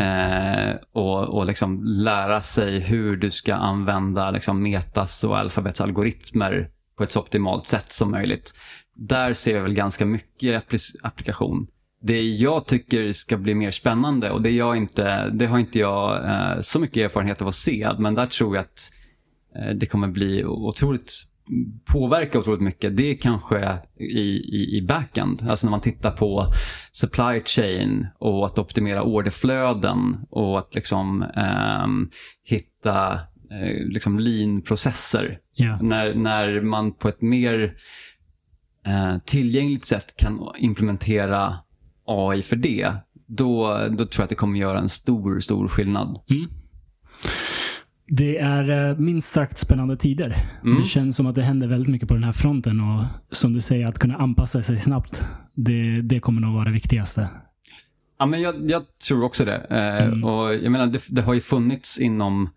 Eh, 0.00 0.76
och 0.92 1.28
och 1.28 1.46
liksom 1.46 1.84
lära 1.84 2.42
sig 2.42 2.80
hur 2.80 3.16
du 3.16 3.30
ska 3.30 3.54
använda 3.54 4.30
liksom 4.30 4.62
metas 4.62 5.24
och 5.24 5.38
alfabets 5.38 5.80
algoritmer 5.80 6.70
på 6.96 7.04
ett 7.04 7.10
så 7.10 7.20
optimalt 7.20 7.66
sätt 7.66 7.92
som 7.92 8.10
möjligt. 8.10 8.54
Där 8.94 9.32
ser 9.32 9.54
vi 9.54 9.60
väl 9.60 9.74
ganska 9.74 10.06
mycket 10.06 10.64
appli- 10.64 10.96
applikation. 11.02 11.66
Det 12.02 12.22
jag 12.22 12.66
tycker 12.66 13.12
ska 13.12 13.36
bli 13.36 13.54
mer 13.54 13.70
spännande 13.70 14.30
och 14.30 14.42
det, 14.42 14.50
jag 14.50 14.76
inte, 14.76 15.28
det 15.28 15.46
har 15.46 15.58
inte 15.58 15.78
jag 15.78 16.24
eh, 16.24 16.60
så 16.60 16.78
mycket 16.78 16.96
erfarenhet 16.96 17.42
av 17.42 17.48
att 17.48 17.54
se, 17.54 17.90
men 17.98 18.14
där 18.14 18.26
tror 18.26 18.56
jag 18.56 18.62
att 18.62 18.92
eh, 19.56 19.74
det 19.74 19.86
kommer 19.86 20.08
bli 20.08 20.44
otroligt 20.44 21.12
påverka 21.84 22.38
otroligt 22.38 22.60
mycket, 22.60 22.96
det 22.96 23.10
är 23.10 23.14
kanske 23.14 23.78
i, 24.00 24.20
i, 24.30 24.76
i 24.76 24.82
backend. 24.82 25.46
Alltså 25.50 25.66
när 25.66 25.70
man 25.70 25.80
tittar 25.80 26.10
på 26.10 26.52
supply 26.92 27.42
chain 27.44 28.06
och 28.18 28.46
att 28.46 28.58
optimera 28.58 29.02
orderflöden 29.02 30.16
och 30.30 30.58
att 30.58 30.74
liksom 30.74 31.22
ehm, 31.22 32.10
hitta 32.44 33.12
eh, 33.50 33.86
liksom 33.86 34.18
lean-processer. 34.18 35.38
Ja. 35.54 35.78
När, 35.82 36.14
när 36.14 36.60
man 36.60 36.92
på 36.92 37.08
ett 37.08 37.22
mer 37.22 37.74
eh, 38.86 39.18
tillgängligt 39.24 39.84
sätt 39.84 40.16
kan 40.16 40.40
implementera 40.58 41.56
AI 42.06 42.42
för 42.42 42.56
det, 42.56 42.92
då, 43.26 43.78
då 43.90 44.04
tror 44.04 44.08
jag 44.16 44.22
att 44.22 44.28
det 44.28 44.34
kommer 44.34 44.58
göra 44.58 44.78
en 44.78 44.88
stor, 44.88 45.40
stor 45.40 45.68
skillnad. 45.68 46.18
Det 48.10 48.38
är 48.38 48.90
eh, 48.90 48.96
minst 48.96 49.32
sagt 49.32 49.58
spännande 49.58 49.96
tider. 49.96 50.36
Mm. 50.62 50.78
Det 50.78 50.84
känns 50.84 51.16
som 51.16 51.26
att 51.26 51.34
det 51.34 51.42
händer 51.42 51.66
väldigt 51.66 51.88
mycket 51.88 52.08
på 52.08 52.14
den 52.14 52.24
här 52.24 52.32
fronten 52.32 52.80
och 52.80 53.04
som 53.30 53.52
du 53.52 53.60
säger, 53.60 53.86
att 53.86 53.98
kunna 53.98 54.16
anpassa 54.16 54.62
sig 54.62 54.80
snabbt. 54.80 55.24
Det, 55.54 56.00
det 56.00 56.20
kommer 56.20 56.40
nog 56.40 56.54
vara 56.54 56.64
det 56.64 56.70
viktigaste. 56.70 57.28
Ja, 58.18 58.26
men 58.26 58.40
jag, 58.40 58.70
jag 58.70 58.82
tror 59.08 59.24
också 59.24 59.44
det. 59.44 59.56
Eh, 59.56 60.24
och 60.24 60.54
jag 60.54 60.72
menar, 60.72 60.86
det, 60.86 61.02
det 61.08 61.22
har 61.22 61.34
ju 61.34 61.40
funnits 61.40 61.98
inom, 61.98 62.50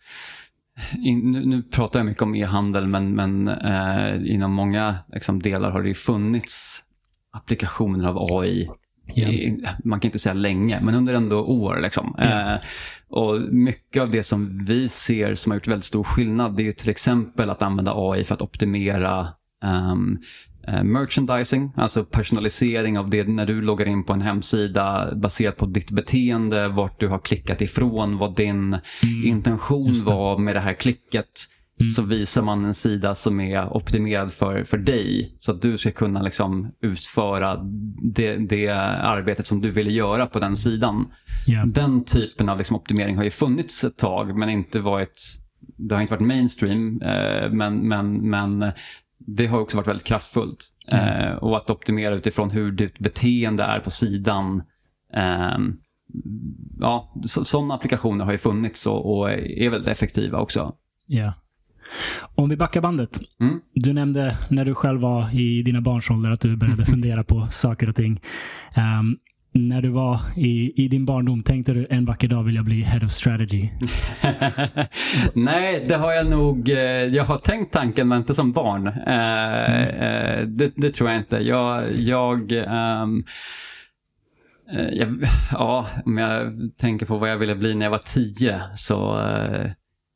in, 0.98 1.32
nu, 1.32 1.46
nu 1.46 1.62
pratar 1.62 2.00
jag 2.00 2.06
mycket 2.06 2.24
om 2.24 2.36
e-handel, 2.36 2.88
men, 2.88 3.16
men 3.16 3.48
eh, 3.48 4.34
inom 4.34 4.54
många 4.54 4.96
liksom, 5.14 5.42
delar 5.42 5.72
har 5.72 5.82
det 5.82 5.88
ju 5.88 5.96
funnits 5.96 6.84
applikationer 7.32 8.08
av 8.08 8.18
AI. 8.18 8.70
I, 9.18 9.64
man 9.84 10.00
kan 10.00 10.08
inte 10.08 10.20
säga 10.20 10.34
länge, 10.34 10.80
men 10.82 10.96
under 10.96 11.14
ändå 11.14 11.46
år. 11.46 11.80
Liksom. 11.82 12.16
Eh, 12.20 12.56
och 13.10 13.42
mycket 13.42 14.02
av 14.02 14.12
det 14.12 14.24
som 14.24 14.66
vi 14.66 14.90
ser 14.90 15.36
som 15.36 15.52
har 15.52 15.56
gjort 15.56 15.68
väldigt 15.68 15.86
stor 15.86 16.04
skillnad, 16.04 16.56
det 16.58 16.68
är 16.68 16.72
till 16.72 16.90
exempel 16.90 17.50
att 17.50 17.62
använda 17.62 17.94
AI 17.96 18.24
för 18.24 18.34
att 18.34 18.42
optimera 18.42 19.28
eh, 19.64 20.84
merchandising, 20.84 21.72
alltså 21.76 22.04
personalisering 22.04 23.00
av 23.00 23.10
det 23.10 23.28
när 23.28 23.46
du 23.46 23.62
loggar 23.62 23.86
in 23.86 24.04
på 24.04 24.14
en 24.14 24.22
hemsida 24.22 25.16
baserat 25.16 25.58
på 25.58 25.66
ditt 25.66 25.92
beteende, 25.92 26.68
vart 26.68 27.00
du 27.00 27.08
har 27.08 27.20
klickat 27.20 27.62
ifrån, 27.62 28.18
vad 28.18 28.36
din 28.36 28.78
intention 29.26 29.88
Just 29.88 30.06
det. 30.06 30.14
var 30.14 30.38
med 30.38 30.56
det 30.56 30.60
här 30.60 30.74
klicket. 30.74 31.26
Så 31.90 32.02
visar 32.02 32.42
man 32.42 32.66
en 32.66 32.74
sida 32.74 33.16
som 33.16 33.40
är 33.40 33.74
optimerad 33.78 34.32
för, 34.32 34.64
för 34.64 34.78
dig. 34.78 35.36
Så 35.40 35.52
att 35.52 35.62
du 35.62 35.78
ska 35.78 35.92
kunna 35.92 36.22
liksom 36.22 36.72
utföra 36.82 37.60
det, 38.02 38.36
det 38.36 38.70
arbetet 38.70 39.48
som 39.48 39.62
du 39.62 39.72
ville 39.72 39.92
göra 39.92 40.26
på 40.26 40.40
den 40.40 40.56
sidan. 40.56 41.06
Ja. 41.48 41.66
Den 41.66 42.04
typen 42.04 42.50
av 42.50 42.58
liksom 42.58 42.76
optimering 42.76 43.18
har 43.18 43.24
ju 43.24 43.32
funnits 43.32 43.84
ett 43.84 43.98
tag 43.98 44.38
men 44.38 44.50
inte 44.50 44.80
varit, 44.80 45.22
det 45.78 45.96
har 45.96 46.02
inte 46.02 46.14
varit 46.14 46.28
mainstream. 46.28 47.02
Eh, 47.02 47.52
men, 47.52 47.76
men, 47.88 48.30
men 48.30 48.72
det 49.18 49.48
har 49.48 49.60
också 49.60 49.78
varit 49.78 49.88
väldigt 49.88 50.08
kraftfullt. 50.08 50.66
Eh, 50.88 51.34
och 51.34 51.58
att 51.58 51.70
optimera 51.70 52.16
utifrån 52.16 52.50
hur 52.50 52.72
ditt 52.72 53.00
beteende 53.00 53.64
är 53.64 53.80
på 53.80 53.90
sidan. 53.90 54.64
Eh, 55.14 55.58
ja, 56.80 57.14
sådana 57.26 57.74
applikationer 57.74 58.26
har 58.26 58.32
ju 58.32 58.38
funnits 58.38 58.88
och, 58.88 59.18
och 59.18 59.32
är 59.32 59.70
väldigt 59.70 59.92
effektiva 59.92 60.40
också. 60.40 60.76
Ja. 61.08 61.34
Om 62.36 62.50
vi 62.50 62.58
backar 62.58 62.82
bandet. 62.82 63.20
Mm. 63.40 63.60
Du 63.74 63.94
nämnde 63.94 64.38
när 64.50 64.66
du 64.66 64.76
själv 64.76 65.02
var 65.02 65.40
i 65.40 65.62
dina 65.62 65.82
barns 65.82 66.10
ålder 66.10 66.32
att 66.32 66.42
du 66.42 66.56
började 66.56 66.86
fundera 66.92 67.24
på 67.24 67.48
saker 67.52 67.90
och 67.90 67.96
ting. 67.96 68.22
Ehm, 68.76 69.18
när 69.54 69.82
du 69.82 69.90
var 69.90 70.20
i, 70.36 70.84
i 70.84 70.88
din 70.88 71.06
barndom, 71.06 71.44
tänkte 71.44 71.74
du 71.74 71.88
en 71.90 72.06
vacker 72.06 72.28
dag 72.28 72.44
vill 72.44 72.56
jag 72.56 72.66
bli 72.66 72.82
head 72.82 73.06
of 73.06 73.12
strategy? 73.12 73.70
Nej, 75.34 75.86
det 75.88 75.96
har 75.96 76.12
jag 76.12 76.30
nog. 76.30 76.70
Eh, 76.70 76.78
jag 77.06 77.24
har 77.24 77.38
tänkt 77.38 77.74
tanken, 77.74 78.08
men 78.08 78.18
inte 78.18 78.34
som 78.34 78.52
barn. 78.52 78.88
Eh, 78.88 80.34
mm. 80.34 80.58
det, 80.58 80.72
det, 80.76 80.90
tror 80.90 81.10
jag 81.10 81.20
inte. 81.20 81.38
Jag, 81.38 81.84
jag, 81.96 82.52
um, 82.52 83.24
jag, 84.94 85.10
ja, 85.52 85.88
om 86.06 86.18
jag 86.18 86.54
tänker 86.78 87.06
på 87.06 87.18
vad 87.18 87.30
jag 87.30 87.38
ville 87.38 87.56
bli 87.56 87.76
när 87.76 87.86
jag 87.86 87.92
var 87.92 87.98
tio 87.98 88.62
så 88.76 89.18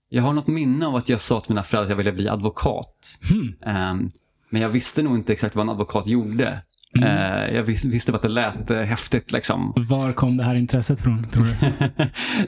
jag 0.10 0.24
har 0.24 0.34
något 0.34 0.48
minne 0.48 0.88
av 0.88 0.96
att 0.96 1.10
jag 1.10 1.22
sa 1.22 1.42
till 1.42 1.52
mina 1.52 1.64
föräldrar 1.64 1.86
att 1.86 1.90
jag 1.90 1.98
ville 1.98 2.12
bli 2.12 2.30
advokat. 2.30 3.20
Mm. 3.32 3.92
Um, 4.02 4.10
men 4.50 4.62
jag 4.62 4.70
visste 4.70 5.04
nog 5.04 5.16
inte 5.16 5.34
exakt 5.34 5.56
vad 5.56 5.64
en 5.64 5.70
advokat 5.70 6.08
gjorde. 6.08 6.62
Mm. 6.96 7.10
Uh, 7.10 7.56
jag 7.56 7.64
vis 7.64 7.86
visste 7.86 8.12
bara 8.12 8.16
att 8.16 8.22
det 8.22 8.28
lät 8.28 8.72
uh, 8.72 8.78
häftigt. 8.78 9.32
Liksom. 9.32 9.74
Var 9.76 10.12
kom 10.12 10.38
det 10.38 10.44
här 10.44 10.56
intresset 10.56 11.00
från, 11.00 11.30
tror 11.30 11.46
du? 11.46 11.54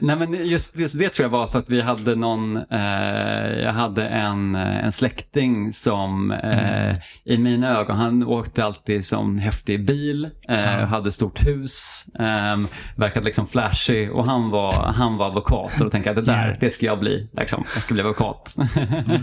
Nej, 0.00 0.16
men 0.16 0.46
just, 0.46 0.78
just, 0.78 0.98
det 0.98 1.08
tror 1.08 1.24
jag 1.24 1.30
var 1.30 1.46
för 1.46 1.58
att 1.58 1.70
vi 1.70 1.80
hade 1.80 2.14
någon, 2.14 2.56
uh, 2.56 3.62
jag 3.62 3.72
hade 3.72 4.08
en, 4.08 4.54
en 4.54 4.92
släkting 4.92 5.72
som 5.72 6.30
mm. 6.30 6.96
i 7.24 7.38
mina 7.38 7.78
ögon, 7.78 7.96
han 7.96 8.24
åkte 8.24 8.64
alltid 8.64 9.04
som 9.04 9.38
häftig 9.38 9.86
bil, 9.86 10.28
mm. 10.48 10.88
hade 10.88 11.12
stort 11.12 11.46
hus, 11.46 12.06
um, 12.54 12.68
verkade 12.96 13.24
liksom 13.24 13.46
flashig 13.46 14.12
och 14.12 14.24
han 14.24 14.50
var, 14.50 14.72
han 14.72 15.16
var 15.16 15.26
advokat. 15.26 15.72
Och 15.78 15.84
då 15.84 15.90
tänkte 15.90 16.10
jag, 16.10 16.16
det 16.16 16.22
där, 16.22 16.46
yeah. 16.46 16.58
det 16.60 16.70
ska 16.70 16.86
jag 16.86 17.00
bli. 17.00 17.28
Liksom. 17.32 17.64
Jag 17.74 17.82
ska 17.82 17.94
bli 17.94 18.02
advokat. 18.02 18.56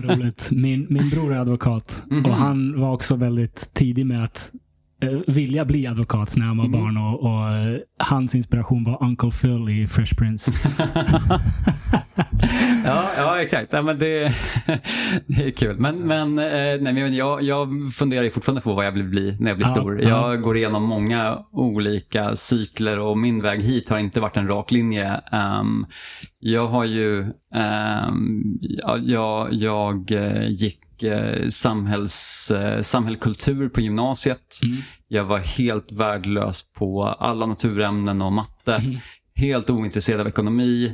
roligt. 0.03 0.49
Min, 0.51 0.87
min 0.89 1.09
bror 1.09 1.33
är 1.33 1.37
advokat 1.37 2.03
-hmm. 2.09 2.29
och 2.29 2.35
han 2.35 2.81
var 2.81 2.93
också 2.93 3.15
väldigt 3.15 3.69
tidig 3.73 4.05
med 4.05 4.23
att 4.23 4.51
Eh, 4.55 4.64
vilja 5.27 5.65
bli 5.65 5.87
advokat 5.87 6.35
när 6.35 6.45
han 6.45 6.57
var 6.57 6.65
mm. 6.65 6.81
barn 6.81 6.97
och, 6.97 7.19
och, 7.23 7.49
eh, 7.49 7.79
hans 7.97 8.35
inspiration 8.35 8.83
var 8.83 9.03
Uncle 9.03 9.31
Phil 9.31 9.69
i 9.69 9.87
Fresh 9.87 10.15
Prince. 10.15 10.51
ja, 12.85 13.09
ja, 13.17 13.41
exakt. 13.41 13.73
Ja, 13.73 13.81
men 13.81 13.99
det, 13.99 14.23
det 15.27 15.43
är 15.43 15.51
kul. 15.51 15.79
Men, 15.79 15.97
men, 15.97 16.39
eh, 16.39 16.81
nej, 16.81 16.93
men 16.93 17.15
jag, 17.15 17.43
jag 17.43 17.93
funderar 17.93 18.29
fortfarande 18.29 18.61
på 18.61 18.73
vad 18.73 18.85
jag 18.85 18.91
vill 18.91 19.03
bli 19.03 19.35
när 19.39 19.51
jag 19.51 19.57
blir 19.57 19.67
ja, 19.67 19.71
stor. 19.71 20.01
Ja. 20.01 20.09
Jag 20.09 20.41
går 20.41 20.57
igenom 20.57 20.83
många 20.83 21.39
olika 21.51 22.35
cykler 22.35 22.99
och 22.99 23.17
min 23.17 23.41
väg 23.41 23.61
hit 23.61 23.89
har 23.89 23.99
inte 23.99 24.19
varit 24.19 24.37
en 24.37 24.47
rak 24.47 24.71
linje. 24.71 25.21
Um, 25.31 25.85
jag 26.47 26.67
har 26.67 26.85
ju, 26.85 27.19
um, 28.09 28.59
jag, 29.03 29.53
jag 29.53 30.11
gick 30.47 31.03
eh, 31.03 31.49
samhälls, 31.49 32.51
eh, 32.51 32.81
samhällskultur 32.81 33.69
på 33.69 33.81
gymnasiet. 33.81 34.59
Mm. 34.63 34.77
Jag 35.07 35.23
var 35.23 35.39
helt 35.39 35.91
värdelös 35.91 36.63
på 36.73 37.03
alla 37.03 37.45
naturämnen 37.45 38.21
och 38.21 38.33
matte. 38.33 38.75
Mm. 38.75 38.97
Helt 39.35 39.69
ointresserad 39.69 40.21
av 40.21 40.27
ekonomi. 40.27 40.93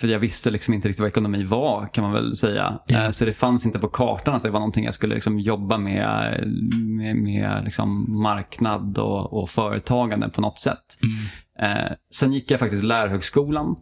För 0.00 0.08
jag 0.08 0.18
visste 0.18 0.50
liksom 0.50 0.74
inte 0.74 0.88
riktigt 0.88 1.00
vad 1.00 1.08
ekonomi 1.08 1.44
var 1.44 1.86
kan 1.86 2.04
man 2.04 2.12
väl 2.12 2.36
säga. 2.36 2.78
Uh, 2.92 3.10
så 3.10 3.24
det 3.24 3.32
fanns 3.32 3.66
inte 3.66 3.78
på 3.78 3.88
kartan 3.88 4.34
att 4.34 4.42
det 4.42 4.50
var 4.50 4.60
någonting 4.60 4.84
jag 4.84 4.94
skulle 4.94 5.14
liksom 5.14 5.40
jobba 5.40 5.78
med, 5.78 6.40
med, 6.76 7.16
med 7.16 7.60
liksom 7.64 8.20
marknad 8.22 8.98
och, 8.98 9.42
och, 9.42 9.50
företagande 9.50 10.28
på 10.28 10.40
något 10.40 10.58
sätt. 10.58 10.98
Mm. 11.02 11.76
Uh, 11.76 11.92
sen 12.14 12.32
gick 12.32 12.50
jag 12.50 12.60
faktiskt 12.60 12.84
lärarhögskolan. 12.84 13.76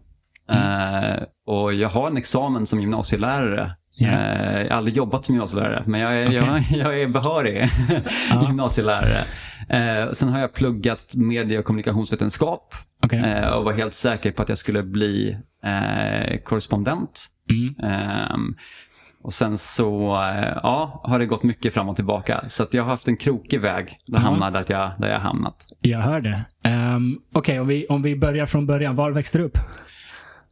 Mm. 0.50 1.14
Uh, 1.14 1.22
och 1.46 1.74
jag 1.74 1.88
har 1.88 2.10
en 2.10 2.16
examen 2.16 2.66
som 2.66 2.80
gymnasielärare 2.80 3.72
Yeah. 4.00 4.62
Jag 4.62 4.70
har 4.70 4.76
aldrig 4.76 4.96
jobbat 4.96 5.24
som 5.24 5.34
gymnasielärare, 5.34 5.82
men 5.86 6.00
jag 6.00 6.14
är, 6.14 6.28
okay. 6.28 6.40
jag, 6.40 6.62
jag 6.70 7.02
är 7.02 7.08
behörig 7.08 7.68
gymnasielärare. 8.46 9.24
Eh, 9.68 10.12
sen 10.12 10.28
har 10.28 10.40
jag 10.40 10.52
pluggat 10.52 11.14
medie 11.16 11.58
och 11.58 11.64
kommunikationsvetenskap 11.64 12.74
okay. 13.02 13.18
eh, 13.18 13.48
och 13.48 13.64
var 13.64 13.72
helt 13.72 13.94
säker 13.94 14.32
på 14.32 14.42
att 14.42 14.48
jag 14.48 14.58
skulle 14.58 14.82
bli 14.82 15.38
eh, 15.64 16.38
korrespondent. 16.38 17.26
Mm. 17.50 17.74
Ehm, 17.92 18.54
och 19.22 19.32
sen 19.32 19.58
så 19.58 20.14
eh, 20.14 20.58
ja, 20.62 21.00
har 21.04 21.18
det 21.18 21.26
gått 21.26 21.42
mycket 21.42 21.74
fram 21.74 21.88
och 21.88 21.96
tillbaka. 21.96 22.44
Så 22.48 22.66
jag 22.70 22.82
har 22.82 22.90
haft 22.90 23.08
en 23.08 23.16
krokig 23.16 23.60
väg 23.60 23.96
där, 24.06 24.18
mm. 24.18 24.22
hamnade 24.22 24.58
där, 24.58 24.74
jag, 24.74 24.92
där 24.98 25.12
jag 25.12 25.20
hamnat. 25.20 25.66
Jag 25.80 25.98
hör 25.98 26.20
det. 26.20 26.44
Um, 26.68 27.20
Okej, 27.32 27.40
okay, 27.40 27.58
om, 27.58 27.66
vi, 27.66 27.86
om 27.86 28.02
vi 28.02 28.16
börjar 28.16 28.46
från 28.46 28.66
början. 28.66 28.94
Var 28.94 29.10
växte 29.10 29.38
du 29.38 29.44
upp? 29.44 29.58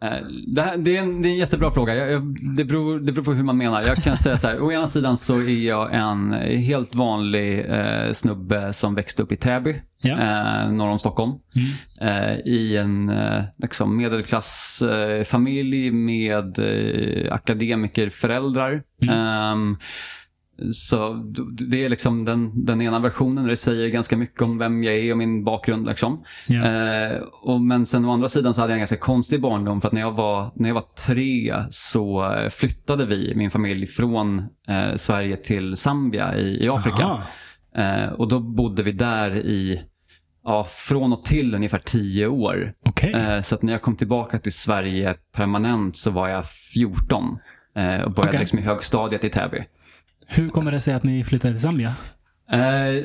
Eh, 0.02 0.26
det, 0.46 0.62
här, 0.62 0.76
det, 0.76 0.96
är 0.96 1.02
en, 1.02 1.22
det 1.22 1.28
är 1.28 1.30
en 1.30 1.36
jättebra 1.36 1.70
fråga. 1.70 1.94
Jag, 1.94 2.12
jag, 2.12 2.36
det, 2.56 2.64
beror, 2.64 3.00
det 3.00 3.12
beror 3.12 3.24
på 3.24 3.32
hur 3.32 3.44
man 3.44 3.56
menar. 3.56 3.82
Jag 3.82 3.96
kan 3.96 4.16
säga 4.16 4.36
så 4.36 4.46
här, 4.46 4.60
å 4.60 4.72
ena 4.72 4.88
sidan 4.88 5.18
så 5.18 5.36
är 5.36 5.66
jag 5.66 5.94
en 5.94 6.32
helt 6.42 6.94
vanlig 6.94 7.66
eh, 7.68 8.12
snubbe 8.12 8.72
som 8.72 8.94
växte 8.94 9.22
upp 9.22 9.32
i 9.32 9.36
Täby, 9.36 9.82
ja. 10.02 10.18
eh, 10.18 10.72
norr 10.72 10.88
om 10.88 10.98
Stockholm. 10.98 11.32
Mm. 11.54 11.68
Eh, 12.00 12.38
I 12.38 12.76
en 12.76 13.08
eh, 13.08 13.42
liksom 13.58 13.96
medelklassfamilj 13.96 15.90
med 15.90 16.58
eh, 16.58 17.34
akademikerföräldrar. 17.34 18.82
Mm. 19.02 19.76
Så 20.72 21.12
det 21.70 21.84
är 21.84 21.88
liksom 21.88 22.24
den, 22.24 22.64
den 22.64 22.82
ena 22.82 22.98
versionen. 22.98 23.46
Det 23.46 23.56
säger 23.56 23.88
ganska 23.88 24.16
mycket 24.16 24.42
om 24.42 24.58
vem 24.58 24.84
jag 24.84 24.94
är 24.94 25.12
och 25.12 25.18
min 25.18 25.44
bakgrund. 25.44 25.86
Liksom. 25.86 26.24
Yeah. 26.48 27.12
Eh, 27.12 27.22
och, 27.42 27.60
men 27.60 27.86
sen 27.86 28.04
å 28.04 28.12
andra 28.12 28.28
sidan 28.28 28.54
så 28.54 28.60
hade 28.60 28.70
jag 28.70 28.76
en 28.76 28.80
ganska 28.80 28.96
konstig 28.96 29.40
barndom. 29.40 29.80
För 29.80 29.88
att 29.88 29.94
när 29.94 30.00
jag 30.00 30.12
var, 30.12 30.50
när 30.54 30.68
jag 30.68 30.74
var 30.74 30.84
tre 31.06 31.54
så 31.70 32.34
flyttade 32.50 33.06
vi, 33.06 33.32
min 33.36 33.50
familj, 33.50 33.86
från 33.86 34.38
eh, 34.68 34.96
Sverige 34.96 35.36
till 35.36 35.76
Zambia 35.76 36.36
i, 36.36 36.64
i 36.64 36.68
Afrika. 36.68 37.22
Eh, 37.76 38.12
och 38.12 38.28
då 38.28 38.40
bodde 38.40 38.82
vi 38.82 38.92
där 38.92 39.36
i 39.36 39.82
ja, 40.44 40.66
från 40.70 41.12
och 41.12 41.24
till 41.24 41.54
ungefär 41.54 41.78
tio 41.78 42.26
år. 42.26 42.72
Okay. 42.84 43.10
Eh, 43.10 43.40
så 43.40 43.54
att 43.54 43.62
när 43.62 43.72
jag 43.72 43.82
kom 43.82 43.96
tillbaka 43.96 44.38
till 44.38 44.52
Sverige 44.52 45.14
permanent 45.36 45.96
så 45.96 46.10
var 46.10 46.28
jag 46.28 46.44
14 46.46 47.38
eh, 47.76 48.00
och 48.00 48.12
började 48.12 48.28
okay. 48.30 48.40
liksom 48.40 48.58
i 48.58 48.62
högstadiet 48.62 49.24
i 49.24 49.28
Täby. 49.28 49.64
Hur 50.34 50.48
kommer 50.48 50.72
det 50.72 50.80
sig 50.80 50.94
att 50.94 51.02
ni 51.02 51.24
flyttade 51.24 51.54
till 51.54 51.62
Zambia? 51.62 51.94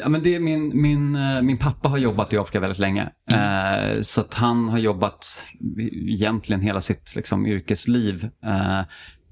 Ja, 0.02 0.10
men 0.10 0.24
det 0.24 0.36
är 0.36 0.40
min, 0.40 0.82
min, 0.82 1.16
uh, 1.16 1.42
min 1.42 1.58
pappa 1.58 1.90
har 1.90 1.98
jobbat 1.98 2.34
i 2.34 2.38
Afrika 2.38 2.60
väldigt 2.60 2.80
länge. 2.80 3.10
Mm. 3.30 3.96
Uh, 3.98 4.02
så 4.02 4.22
att 4.22 4.34
han 4.34 4.70
har 4.70 4.78
jobbat 4.78 5.44
egentligen 6.08 6.62
hela 6.62 6.82
sitt 6.82 7.16
liksom, 7.16 7.48
yrkesliv 7.48 8.30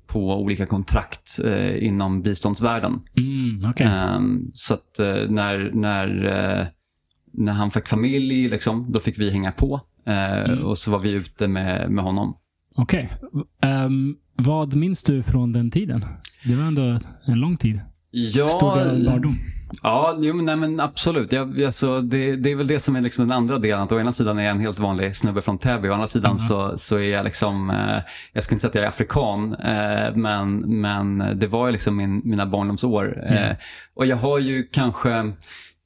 på 0.07 0.41
olika 0.41 0.65
kontrakt 0.65 1.39
inom 1.79 2.21
biståndsvärlden. 2.21 3.01
Mm, 3.17 3.69
okay. 3.69 3.87
så 4.53 4.73
att 4.73 4.99
när, 5.29 5.71
när, 5.73 6.07
när 7.33 7.53
han 7.53 7.71
fick 7.71 7.87
familj, 7.87 8.49
liksom, 8.49 8.91
då 8.91 8.99
fick 8.99 9.19
vi 9.19 9.31
hänga 9.31 9.51
på. 9.51 9.81
Mm. 10.05 10.63
Och 10.63 10.77
så 10.77 10.91
var 10.91 10.99
vi 10.99 11.11
ute 11.11 11.47
med, 11.47 11.91
med 11.91 12.03
honom. 12.03 12.37
Okej. 12.75 13.13
Okay. 13.31 13.41
Um, 13.41 13.45
ehm, 13.61 14.15
vad 14.35 14.75
minns 14.75 15.03
du 15.03 15.23
från 15.23 15.51
den 15.51 15.71
tiden? 15.71 16.05
Det 16.45 16.55
var 16.55 16.63
ändå 16.63 16.99
en 17.25 17.39
lång 17.39 17.57
tid. 17.57 17.81
Ja, 18.11 18.47
Stor 18.47 19.05
barndom. 19.05 19.33
Ja, 19.83 20.17
jo, 20.19 20.33
nej, 20.33 20.55
men 20.55 20.79
absolut. 20.79 21.31
Jag, 21.31 21.63
alltså, 21.63 22.01
det, 22.01 22.35
det 22.35 22.51
är 22.51 22.55
väl 22.55 22.67
det 22.67 22.79
som 22.79 22.95
är 22.95 23.01
liksom 23.01 23.27
den 23.27 23.37
andra 23.37 23.57
delen. 23.57 23.81
Att 23.81 23.91
å 23.91 23.99
ena 23.99 24.11
sidan 24.11 24.39
är 24.39 24.43
jag 24.43 24.51
en 24.51 24.59
helt 24.59 24.79
vanlig 24.79 25.15
snubbe 25.15 25.41
från 25.41 25.57
Täby. 25.57 25.89
Å 25.89 25.93
andra 25.93 26.07
sidan 26.07 26.31
mm. 26.31 26.39
så, 26.39 26.77
så 26.77 26.95
är 26.95 27.09
jag 27.09 27.23
liksom, 27.23 27.69
eh, 27.69 28.01
jag 28.33 28.43
skulle 28.43 28.55
inte 28.55 28.61
säga 28.61 28.69
att 28.69 28.75
jag 28.75 28.83
är 28.83 28.87
afrikan, 28.87 29.55
eh, 29.55 30.15
men, 30.15 30.57
men 30.57 31.39
det 31.39 31.47
var 31.47 31.65
ju 31.65 31.71
liksom 31.71 31.97
min, 31.97 32.21
mina 32.23 32.45
barndomsår. 32.45 33.23
Mm. 33.25 33.43
Eh, 33.43 33.55
och 33.93 34.05
jag 34.05 34.17
har 34.17 34.39
ju 34.39 34.63
kanske, 34.63 35.33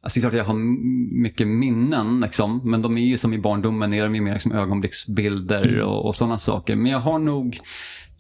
Alltså 0.02 0.20
det 0.20 0.28
är 0.28 0.30
klart 0.30 0.38
jag 0.38 0.46
har 0.46 1.22
mycket 1.22 1.48
minnen, 1.48 2.20
liksom, 2.20 2.62
men 2.64 2.82
de 2.82 2.98
är 2.98 3.02
ju 3.02 3.18
som 3.18 3.34
i 3.34 3.40
barndomen, 3.40 3.94
är 3.94 4.04
de 4.04 4.16
ju 4.16 4.22
mer 4.22 4.34
liksom 4.34 4.52
ögonblicksbilder 4.52 5.68
mm. 5.68 5.86
och, 5.86 6.06
och 6.06 6.16
sådana 6.16 6.38
saker. 6.38 6.76
Men 6.76 6.92
jag 6.92 7.00
har 7.00 7.20
nog, 7.20 7.60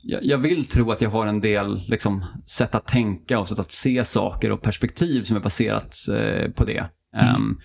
jag, 0.01 0.25
jag, 0.25 0.37
vill 0.37 0.65
tro 0.65 0.91
att 0.91 1.01
jag 1.01 1.09
har 1.09 1.27
en 1.27 1.41
del 1.41 1.81
liksom, 1.87 2.25
sätt 2.45 2.75
att 2.75 2.87
tänka 2.87 3.39
och 3.39 3.49
sätt 3.49 3.59
att 3.59 3.71
se 3.71 4.05
saker 4.05 4.51
och 4.51 4.61
perspektiv 4.61 5.23
som 5.23 5.35
är 5.35 5.39
baserat 5.39 5.95
eh, 6.17 6.51
på 6.51 6.65
det. 6.65 6.85
Mm. 7.15 7.35
Um, 7.35 7.59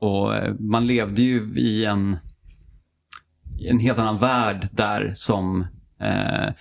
och 0.00 0.34
eh, 0.34 0.54
Man 0.58 0.86
levde 0.86 1.22
ju 1.22 1.54
i 1.56 1.84
en, 1.84 2.16
en 3.68 3.78
helt 3.78 3.98
annan 3.98 4.18
värld 4.18 4.68
där 4.72 5.12
som 5.14 5.66
eh, 6.00 6.54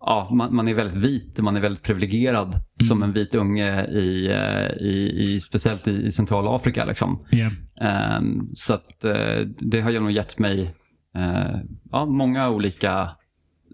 ja, 0.00 0.28
man, 0.32 0.54
man, 0.54 0.68
är 0.68 0.74
väldigt 0.74 0.96
vit, 0.96 1.38
man 1.40 1.56
är 1.56 1.60
väldigt 1.60 1.82
privilegierad 1.82 2.48
mm. 2.48 2.86
som 2.88 3.02
en 3.02 3.12
vit 3.12 3.34
unge 3.34 3.86
i, 3.86 4.26
eh, 4.30 4.86
i, 4.86 5.14
i 5.18 5.40
speciellt 5.40 5.88
i, 5.88 6.06
i 6.06 6.12
Centralafrika. 6.12 6.84
Liksom. 6.84 7.26
Yeah. 7.32 8.18
Um, 8.18 8.50
så 8.54 8.74
att, 8.74 9.04
uh, 9.04 9.46
det 9.46 9.80
har 9.80 9.90
ju 9.90 10.00
nog 10.00 10.10
gett 10.10 10.38
mig 10.38 10.74
uh, 11.16 11.56
ja, 11.90 12.06
många 12.06 12.48
olika 12.48 13.10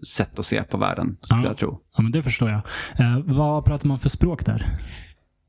sätt 0.03 0.39
att 0.39 0.45
se 0.45 0.63
på 0.63 0.77
världen, 0.77 1.17
skulle 1.21 1.41
ja. 1.41 1.47
jag 1.47 1.57
tro. 1.57 1.81
Ja, 1.97 2.03
men 2.03 2.11
det 2.11 2.23
förstår 2.23 2.49
jag. 2.49 2.61
Uh, 2.99 3.19
vad 3.25 3.65
pratar 3.65 3.87
man 3.87 3.99
för 3.99 4.09
språk 4.09 4.45
där? 4.45 4.67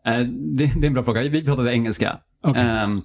Det, 0.04 0.66
det, 0.66 0.66
är 0.66 0.86
en 0.86 0.94
bra 0.94 1.04
fråga. 1.04 1.22
Vi 1.22 1.44
pratade 1.44 1.72
engelska. 1.72 2.18
Okay. 2.42 2.84
Um, 2.84 3.02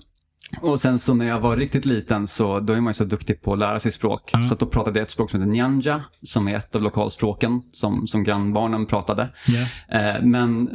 Och 0.60 0.80
sen 0.80 1.00
så 1.00 1.14
när 1.14 1.28
jag 1.28 1.40
var 1.40 1.58
riktigt 1.58 1.86
liten 1.86 2.28
så 2.28 2.60
då 2.60 2.74
är 2.74 2.82
man 2.82 2.90
ju 2.90 2.94
så 2.94 3.04
duktig 3.04 3.42
på 3.42 3.54
att 3.54 3.60
lära 3.60 3.80
sig 3.80 3.92
språk. 3.92 4.34
Mm. 4.34 4.44
Så 4.44 4.54
att 4.54 4.60
då 4.60 4.66
pratade 4.66 5.00
jag 5.00 5.04
ett 5.04 5.12
språk 5.12 5.32
som 5.32 5.40
heter 5.42 5.52
Nyanja, 5.52 6.04
som 6.22 6.48
är 6.48 6.56
ett 6.56 6.76
av 6.76 6.82
lokalspråken 6.82 7.62
som, 7.72 8.08
som 8.08 8.24
grannbarnen 8.24 8.86
pratade. 8.86 9.30
Yeah. 9.50 10.16
Eh, 10.16 10.24
men 10.24 10.70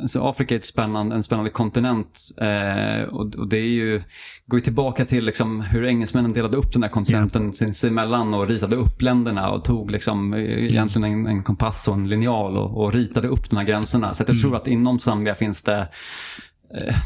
alltså, 0.00 0.20
Afrika 0.22 0.54
är 0.54 0.58
ett 0.58 0.66
spännande, 0.66 1.14
en 1.16 1.22
spännande 1.22 1.50
kontinent 1.50 2.20
eh, 2.36 3.02
och, 3.08 3.34
och 3.34 3.48
det 3.48 3.58
är 3.58 3.68
ju, 3.68 4.00
går 4.46 4.58
ju 4.58 4.64
tillbaka 4.64 5.04
till 5.04 5.24
liksom, 5.24 5.60
hur 5.60 5.84
engelsmännen 5.84 6.32
delade 6.32 6.56
upp 6.56 6.72
den 6.72 6.82
här 6.82 6.90
kontinenten 6.90 7.52
sinsemellan 7.52 8.34
och 8.34 8.48
ritade 8.48 8.76
upp 8.76 9.02
länderna 9.02 9.50
och 9.50 9.64
tog 9.64 9.90
liksom, 9.90 10.34
eh, 10.34 10.40
egentligen 10.40 11.12
en, 11.12 11.26
en 11.26 11.42
kompass 11.42 11.88
och 11.88 11.94
en 11.94 12.08
linjal 12.08 12.56
och, 12.56 12.84
och 12.84 12.92
ritade 12.92 13.28
upp 13.28 13.50
de 13.50 13.56
här 13.56 13.64
gränserna. 13.64 14.14
Så 14.14 14.24
jag 14.26 14.40
tror 14.40 14.56
att 14.56 14.66
inom 14.66 14.98
Zambia 14.98 15.34
finns 15.34 15.62
det 15.62 15.88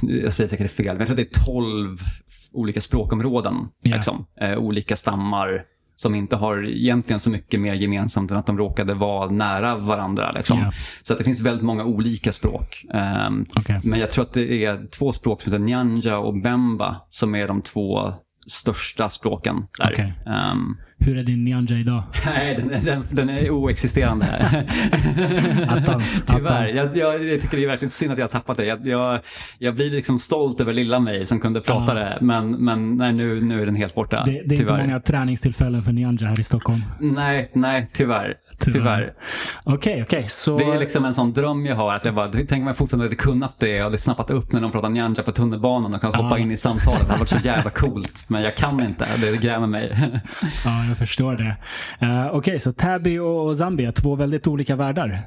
jag 0.02 0.32
säger 0.32 0.48
säkert 0.48 0.70
fel, 0.70 0.86
men 0.86 0.98
jag 0.98 1.06
tror 1.06 1.20
att 1.20 1.30
det 1.32 1.40
är 1.40 1.44
12 1.44 1.98
olika 2.52 2.80
språkområden. 2.80 3.54
Ja. 3.82 3.96
Liksom, 3.96 4.26
eh, 4.40 4.58
olika 4.58 4.96
stammar 4.96 5.64
som 5.96 6.14
inte 6.14 6.36
har 6.36 6.68
egentligen 6.68 7.20
så 7.20 7.30
mycket 7.30 7.60
mer 7.60 7.74
gemensamt 7.74 8.30
än 8.30 8.36
att 8.36 8.46
de 8.46 8.58
råkade 8.58 8.94
vara 8.94 9.30
nära 9.30 9.76
varandra. 9.76 10.32
Liksom. 10.32 10.58
Ja. 10.58 10.72
Så 11.02 11.12
att 11.12 11.18
det 11.18 11.24
finns 11.24 11.40
väldigt 11.40 11.64
många 11.64 11.84
olika 11.84 12.32
språk. 12.32 12.84
Ehm, 12.94 13.46
Okej. 13.56 13.80
Men 13.84 14.00
jag 14.00 14.10
tror 14.10 14.24
att 14.24 14.32
det 14.32 14.64
är 14.64 14.86
två 14.86 15.12
språk 15.12 15.42
som 15.42 15.52
heter 15.52 15.64
Nyanja 15.64 16.18
och 16.18 16.40
Bemba 16.40 16.96
som 17.08 17.34
är 17.34 17.48
de 17.48 17.62
två 17.62 18.12
största 18.46 19.08
språken 19.08 19.66
där. 19.78 19.92
Okej. 19.92 20.14
Ehm, 20.26 20.76
Hur 21.02 21.18
är 21.18 21.22
din 21.22 21.44
Nyanja 21.44 21.76
idag? 21.78 22.02
nej, 22.26 22.54
den, 22.56 22.84
den, 22.84 23.04
den 23.10 23.28
är 23.30 23.50
oexisterande. 23.50 24.26
Attans. 25.68 26.22
Tyvärr. 26.26 26.50
attans. 26.50 26.74
Jag, 26.74 26.96
jag, 26.96 27.24
jag 27.24 27.40
tycker 27.40 27.56
det 27.56 27.62
är 27.64 27.68
verkligen 27.68 27.90
synd 27.90 28.12
att 28.12 28.18
jag 28.18 28.24
har 28.24 28.30
tappat 28.30 28.56
det. 28.56 28.64
Jag, 28.64 28.86
jag, 28.86 29.20
jag 29.58 29.74
blir 29.74 29.90
liksom 29.90 30.18
stolt 30.18 30.60
över 30.60 30.72
lilla 30.72 30.98
mig 30.98 31.26
som 31.26 31.40
kunde 31.40 31.60
prata 31.60 31.80
Ja. 31.86 31.94
det. 32.04 32.18
Men, 32.20 32.50
men 32.50 32.96
nej, 32.96 33.12
nu, 33.12 33.40
nu 33.40 33.62
är 33.62 33.66
den 33.66 33.74
helt 33.74 33.94
borta. 33.94 34.22
Det, 34.26 34.32
det 34.32 34.38
är 34.38 34.42
inte 34.42 34.56
tyvärr. 34.56 34.78
många 34.86 35.00
träningstillfällen 35.00 35.82
för 35.82 35.92
Nyanja 35.92 36.26
här 36.26 36.40
i 36.40 36.42
Stockholm. 36.42 36.82
Nej, 37.00 37.50
nej, 37.54 37.88
tyvärr. 37.92 38.34
Tyvärr. 38.58 39.12
Okej, 39.64 40.02
okej. 40.02 40.24
Så... 40.28 40.58
Det 40.58 40.64
är 40.64 40.78
liksom 40.78 41.04
en 41.04 41.14
sån 41.14 41.32
dröm 41.32 41.66
jag 41.66 41.76
har. 41.76 41.94
Att 41.94 42.04
jag 42.04 42.14
bara, 42.14 42.28
tänk 42.28 42.52
om 42.52 42.66
jag 42.66 42.76
fortfarande 42.76 43.04
hade 43.04 43.16
kunnat 43.16 43.58
det. 43.58 43.68
Jag 43.68 43.84
hade 43.84 43.98
snappat 43.98 44.30
upp 44.30 44.52
när 44.52 44.60
de 44.60 44.72
pratar 44.72 44.88
Nyanja 44.88 45.22
på 45.22 45.32
tunnelbanan 45.32 45.94
och 45.94 46.00
kan 46.00 46.14
hoppa 46.14 46.28
Ja. 46.30 46.38
in 46.38 46.50
i 46.50 46.56
samtalet. 46.56 47.00
Det 47.00 47.06
hade 47.06 47.18
varit 47.18 47.28
så 47.28 47.36
jävla 47.44 47.70
coolt. 47.70 48.24
Men 48.28 48.42
jag 48.42 48.54
kan 48.56 48.80
inte. 48.86 49.06
Det 49.20 49.40
grämer 49.42 49.66
mig. 49.66 50.10
Ja, 50.64 50.89
jag 50.90 50.98
förstår 50.98 51.34
det. 51.34 51.56
Uh, 52.06 52.34
Okej, 52.34 52.60
så 52.60 52.72
Täby 52.72 53.18
och 53.18 53.56
Zambia, 53.56 53.92
två 53.92 54.14
väldigt 54.14 54.46
olika 54.46 54.76
världar. 54.76 55.20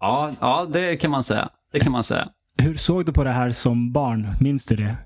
ja, 0.00 0.30
ja, 0.40 0.66
det 0.72 0.96
kan 0.96 1.10
man 1.10 1.24
säga. 1.24 1.48
Det 1.72 1.80
kan 1.80 1.92
man 1.92 2.04
säga. 2.04 2.28
Hur 2.58 2.74
såg 2.74 3.06
du 3.06 3.12
på 3.12 3.24
det 3.24 3.30
här 3.32 3.50
som 3.50 3.92
barn? 3.92 4.34
Minns 4.40 4.66
du 4.66 4.76
det? 4.76 4.96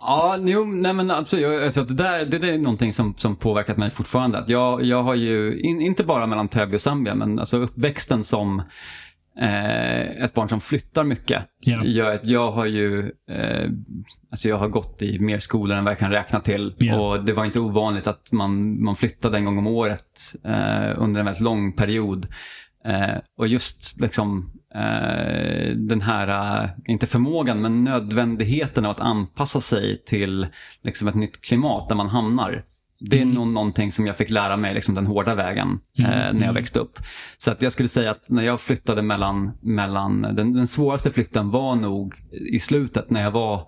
Ja, 0.00 0.36
jo, 0.40 0.64
nej 0.64 0.92
men 0.92 1.10
absolut. 1.10 1.76
Att 1.76 1.88
det, 1.88 1.94
där, 1.94 2.24
det 2.24 2.38
där 2.38 2.48
är 2.48 2.58
någonting 2.58 2.92
som, 2.92 3.14
som 3.16 3.36
påverkat 3.36 3.76
mig 3.76 3.90
fortfarande. 3.90 4.38
Att 4.38 4.48
jag, 4.48 4.82
jag 4.82 5.02
har 5.02 5.14
ju, 5.14 5.60
in, 5.60 5.80
inte 5.80 6.04
bara 6.04 6.26
mellan 6.26 6.48
Täby 6.48 6.76
och 6.76 6.80
Zambia, 6.80 7.14
men 7.14 7.38
alltså 7.38 7.56
uppväxten 7.56 8.24
som 8.24 8.62
eh, 9.40 10.24
ett 10.24 10.34
barn 10.34 10.48
som 10.48 10.60
flyttar 10.60 11.04
mycket. 11.04 11.42
Ja. 11.66 11.84
Gör 11.84 12.14
att 12.14 12.24
jag 12.24 12.52
har 12.52 12.66
ju, 12.66 13.12
eh, 13.30 13.70
alltså 14.30 14.48
jag 14.48 14.58
har 14.58 14.68
gått 14.68 15.02
i 15.02 15.18
mer 15.18 15.38
skolor 15.38 15.76
än 15.76 15.84
vad 15.84 15.90
jag 15.90 15.98
kan 15.98 16.10
räkna 16.10 16.40
till. 16.40 16.74
Ja. 16.78 17.00
Och 17.00 17.24
det 17.24 17.32
var 17.32 17.44
inte 17.44 17.60
ovanligt 17.60 18.06
att 18.06 18.32
man, 18.32 18.82
man 18.84 18.96
flyttade 18.96 19.38
en 19.38 19.44
gång 19.44 19.58
om 19.58 19.66
året 19.66 20.34
eh, 20.44 20.92
under 20.96 21.20
en 21.20 21.26
väldigt 21.26 21.40
lång 21.42 21.72
period. 21.72 22.26
Eh, 22.86 23.18
och 23.38 23.48
just 23.48 24.00
liksom 24.00 24.52
eh, 24.74 25.76
den 25.76 26.00
här, 26.00 26.62
eh, 26.62 26.70
inte 26.86 27.06
förmågan, 27.06 27.62
men 27.62 27.84
nödvändigheten 27.84 28.84
av 28.84 28.90
att 28.90 29.00
anpassa 29.00 29.60
sig 29.60 30.02
till 30.04 30.46
liksom 30.82 31.08
ett 31.08 31.14
nytt 31.14 31.40
klimat 31.40 31.88
där 31.88 31.96
man 31.96 32.08
hamnar. 32.08 32.64
Det 33.10 33.20
är 33.20 33.24
nog 33.24 33.46
någonting 33.46 33.92
som 33.92 34.06
jag 34.06 34.16
fick 34.16 34.30
lära 34.30 34.56
mig 34.56 34.74
liksom 34.74 34.94
den 34.94 35.06
hårda 35.06 35.34
vägen 35.34 35.78
eh, 35.98 36.04
när 36.06 36.46
jag 36.46 36.52
växte 36.52 36.78
upp. 36.78 36.98
Så 37.38 37.50
att 37.50 37.62
jag 37.62 37.72
skulle 37.72 37.88
säga 37.88 38.10
att 38.10 38.30
när 38.30 38.42
jag 38.42 38.60
flyttade 38.60 39.02
mellan, 39.02 39.52
mellan 39.60 40.22
den, 40.22 40.52
den 40.52 40.66
svåraste 40.66 41.10
flytten 41.10 41.50
var 41.50 41.76
nog 41.76 42.14
i 42.52 42.60
slutet 42.60 43.10
när 43.10 43.22
jag 43.22 43.30
var 43.30 43.62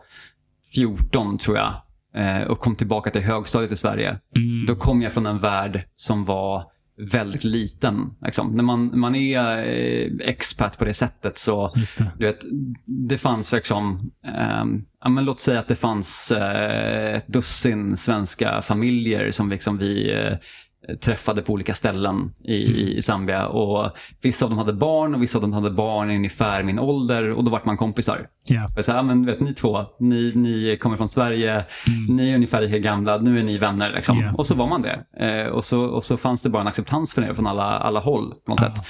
14 0.74 1.38
tror 1.38 1.56
jag 1.56 1.74
eh, 2.14 2.42
och 2.42 2.58
kom 2.58 2.76
tillbaka 2.76 3.10
till 3.10 3.22
högstadiet 3.22 3.72
i 3.72 3.76
Sverige. 3.76 4.18
Mm. 4.36 4.66
Då 4.66 4.76
kom 4.76 5.02
jag 5.02 5.12
från 5.12 5.26
en 5.26 5.38
värld 5.38 5.88
som 5.94 6.24
var 6.24 6.64
väldigt 7.12 7.44
liten. 7.44 8.14
Liksom. 8.22 8.50
När 8.50 8.62
man, 8.62 8.98
man 8.98 9.14
är 9.14 9.58
eh, 9.58 10.28
expat 10.28 10.78
på 10.78 10.84
det 10.84 10.94
sättet 10.94 11.38
så 11.38 11.72
det. 11.74 12.04
du 12.18 12.26
vet, 12.26 12.44
det 12.86 13.18
fanns 13.18 13.52
liksom, 13.52 14.10
ehm, 14.24 14.84
ja, 15.04 15.08
men 15.10 15.24
låt 15.24 15.40
säga 15.40 15.60
att 15.60 15.68
det 15.68 15.76
fanns 15.76 16.30
eh, 16.30 17.14
ett 17.16 17.26
dussin 17.28 17.96
svenska 17.96 18.62
familjer 18.62 19.30
som 19.30 19.50
liksom 19.50 19.78
vi 19.78 20.12
eh, 20.14 20.36
träffade 20.96 21.42
på 21.42 21.52
olika 21.52 21.74
ställen 21.74 22.32
i, 22.44 22.54
i 22.98 23.02
Zambia. 23.02 23.46
Och 23.46 23.90
vissa 24.22 24.44
av 24.44 24.50
dem 24.50 24.58
hade 24.58 24.72
barn 24.72 25.14
och 25.14 25.22
vissa 25.22 25.38
av 25.38 25.42
dem 25.42 25.52
hade 25.52 25.70
barn 25.70 26.10
i 26.10 26.16
ungefär 26.16 26.62
min 26.62 26.78
ålder 26.78 27.30
och 27.30 27.44
då 27.44 27.50
vart 27.50 27.64
man 27.64 27.76
kompisar. 27.76 28.26
Jag 28.76 28.84
sa, 28.84 28.92
ja, 28.94 29.02
men 29.02 29.26
vet 29.26 29.40
ni 29.40 29.54
två, 29.54 29.84
ni, 30.00 30.32
ni 30.34 30.76
kommer 30.80 30.96
från 30.96 31.08
Sverige, 31.08 31.64
ni 32.08 32.30
är 32.30 32.34
ungefär 32.34 32.60
lika 32.60 32.78
gamla, 32.78 33.18
nu 33.18 33.38
är 33.38 33.42
ni 33.42 33.58
vänner. 33.58 33.92
Liksom. 33.96 34.20
Ja. 34.20 34.32
Och 34.32 34.46
så 34.46 34.54
var 34.54 34.66
man 34.66 34.82
det. 34.82 35.00
Eh, 35.26 35.46
och, 35.46 35.64
så, 35.64 35.80
och 35.82 36.04
så 36.04 36.16
fanns 36.16 36.42
det 36.42 36.48
bara 36.50 36.62
en 36.62 36.68
acceptans 36.68 37.14
för 37.14 37.22
det 37.22 37.34
från 37.34 37.46
alla, 37.46 37.64
alla 37.78 38.00
håll 38.00 38.34
på 38.46 38.50
något 38.50 38.60
Ja. 38.60 38.74
sätt. 38.74 38.84